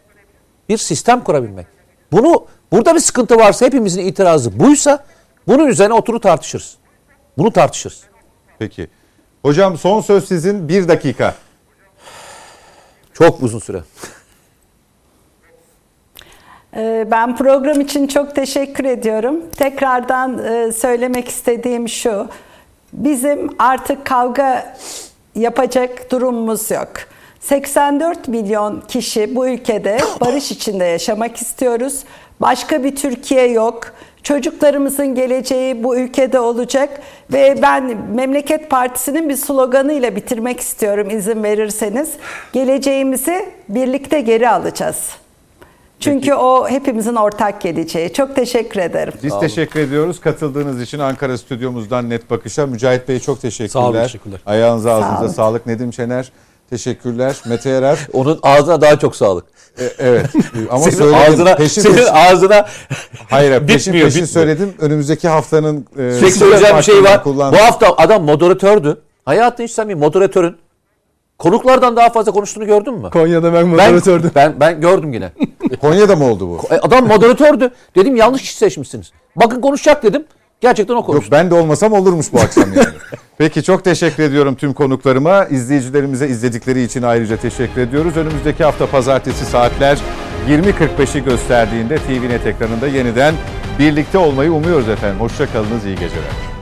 bir 0.68 0.78
sistem 0.78 1.24
kurabilmek. 1.24 1.66
Bunu 2.12 2.46
burada 2.72 2.94
bir 2.94 3.00
sıkıntı 3.00 3.36
varsa 3.36 3.66
hepimizin 3.66 4.06
itirazı 4.06 4.58
buysa 4.60 5.04
bunun 5.48 5.66
üzerine 5.66 5.94
oturup 5.94 6.22
tartışırız. 6.22 6.76
Bunu 7.38 7.50
tartışırız. 7.52 8.02
Peki. 8.58 8.88
Hocam 9.42 9.78
son 9.78 10.00
söz 10.00 10.28
sizin 10.28 10.68
bir 10.68 10.88
dakika. 10.88 11.34
Çok 13.12 13.42
uzun 13.42 13.58
süre. 13.58 13.82
Ee, 16.76 17.06
Ben 17.10 17.36
program 17.36 17.80
için 17.80 18.06
çok 18.06 18.34
teşekkür 18.34 18.84
ediyorum. 18.84 19.36
Tekrardan 19.56 20.38
e, 20.44 20.72
söylemek 20.72 21.28
istediğim 21.28 21.88
şu. 21.88 22.28
Bizim 22.92 23.50
artık 23.58 24.04
kavga 24.04 24.76
yapacak 25.34 26.10
durumumuz 26.10 26.70
yok. 26.70 26.90
84 27.44 28.28
milyon 28.28 28.82
kişi 28.88 29.36
bu 29.36 29.48
ülkede 29.48 29.98
barış 30.20 30.50
içinde 30.50 30.84
yaşamak 30.84 31.36
istiyoruz. 31.36 32.00
Başka 32.40 32.84
bir 32.84 32.96
Türkiye 32.96 33.46
yok. 33.46 33.92
Çocuklarımızın 34.22 35.14
geleceği 35.14 35.84
bu 35.84 35.96
ülkede 35.96 36.40
olacak 36.40 37.00
ve 37.32 37.58
ben 37.62 37.96
Memleket 38.14 38.70
Partisi'nin 38.70 39.28
bir 39.28 39.36
sloganıyla 39.36 40.16
bitirmek 40.16 40.60
istiyorum 40.60 41.10
izin 41.10 41.42
verirseniz. 41.42 42.10
Geleceğimizi 42.52 43.48
birlikte 43.68 44.20
geri 44.20 44.50
alacağız. 44.50 45.10
Çünkü 46.00 46.34
o 46.34 46.68
hepimizin 46.68 47.14
ortak 47.14 47.60
geleceği. 47.60 48.12
Çok 48.12 48.36
teşekkür 48.36 48.80
ederim. 48.80 49.14
Biz 49.22 49.40
teşekkür 49.40 49.80
ediyoruz 49.80 50.20
katıldığınız 50.20 50.82
için 50.82 50.98
Ankara 50.98 51.38
stüdyomuzdan 51.38 52.10
net 52.10 52.30
bakışa. 52.30 52.66
Mücahit 52.66 53.08
Bey 53.08 53.20
çok 53.20 53.40
teşekkürler. 53.40 53.68
Sağ 53.68 53.88
olun, 53.88 54.02
teşekkürler. 54.02 54.40
Ayağınıza 54.46 54.92
ağzınıza 54.92 55.24
olun. 55.24 55.32
sağlık. 55.32 55.66
Nedim 55.66 55.92
Şener 55.92 56.32
teşekkürler. 56.70 57.36
Mete 57.46 57.70
Erer. 57.70 57.98
Onun 58.12 58.38
ağzına 58.42 58.80
daha 58.80 58.98
çok 58.98 59.16
sağlık. 59.16 59.44
E, 59.78 59.84
evet 59.98 60.26
ama 60.70 60.78
senin 60.84 60.94
söyledim. 60.96 61.18
ağzına, 61.32 61.54
peşin 61.56 61.82
senin 61.82 61.94
peşin, 61.94 62.08
ağzına 62.12 62.66
hayır 63.30 63.50
peşin 63.60 63.68
bitmiyor, 63.68 64.06
peşin 64.06 64.22
bitmiyor. 64.22 64.26
söyledim. 64.46 64.74
Önümüzdeki 64.80 65.28
haftanın 65.28 65.86
e, 65.98 66.20
Tek 66.20 66.32
söyleyeceğim 66.32 66.76
bir 66.76 66.82
şey 66.82 67.02
var. 67.04 67.22
kullandığı- 67.24 67.52
Bu 67.58 67.62
hafta 67.62 67.94
adam 67.96 68.24
moderatördü. 68.24 69.00
Hayatında 69.24 69.62
hiç 69.66 69.72
sen 69.72 69.88
bir 69.88 69.94
moderatörün 69.94 70.56
konuklardan 71.38 71.96
daha 71.96 72.10
fazla 72.10 72.32
konuştuğunu 72.32 72.66
gördün 72.66 72.94
mü? 72.94 73.10
Konya'da 73.10 73.52
ben 73.52 73.62
Ben, 73.62 73.68
moderatördüm. 73.68 74.30
ben, 74.34 74.60
ben 74.60 74.80
gördüm 74.80 75.12
yine. 75.12 75.32
Konya'da 75.80 76.16
mı 76.16 76.24
oldu 76.30 76.48
bu? 76.48 76.74
E, 76.74 76.78
Adam 76.78 77.06
moderatördü. 77.08 77.70
Dedim 77.96 78.16
yanlış 78.16 78.42
kişi 78.42 78.56
seçmişsiniz. 78.56 79.12
Bakın 79.36 79.60
konuşacak 79.60 80.02
dedim. 80.02 80.24
Gerçekten 80.60 80.94
o 80.94 80.96
Yok 80.96 81.06
konuştu. 81.06 81.30
ben 81.32 81.50
de 81.50 81.54
olmasam 81.54 81.92
olurmuş 81.92 82.32
bu 82.32 82.40
akşam 82.40 82.72
yani. 82.72 82.86
Peki 83.38 83.62
çok 83.62 83.84
teşekkür 83.84 84.22
ediyorum 84.22 84.54
tüm 84.54 84.72
konuklarıma. 84.72 85.44
İzleyicilerimize 85.44 86.28
izledikleri 86.28 86.82
için 86.82 87.02
ayrıca 87.02 87.36
teşekkür 87.36 87.80
ediyoruz. 87.80 88.16
Önümüzdeki 88.16 88.64
hafta 88.64 88.86
pazartesi 88.86 89.44
saatler 89.44 89.98
20.45'i 90.48 91.24
gösterdiğinde 91.24 91.96
TVNet 91.98 92.46
ekranında 92.46 92.86
yeniden 92.86 93.34
birlikte 93.78 94.18
olmayı 94.18 94.52
umuyoruz 94.52 94.88
efendim. 94.88 95.20
Hoşça 95.20 95.52
kalınız, 95.52 95.84
iyi 95.86 95.94
geceler. 95.96 96.53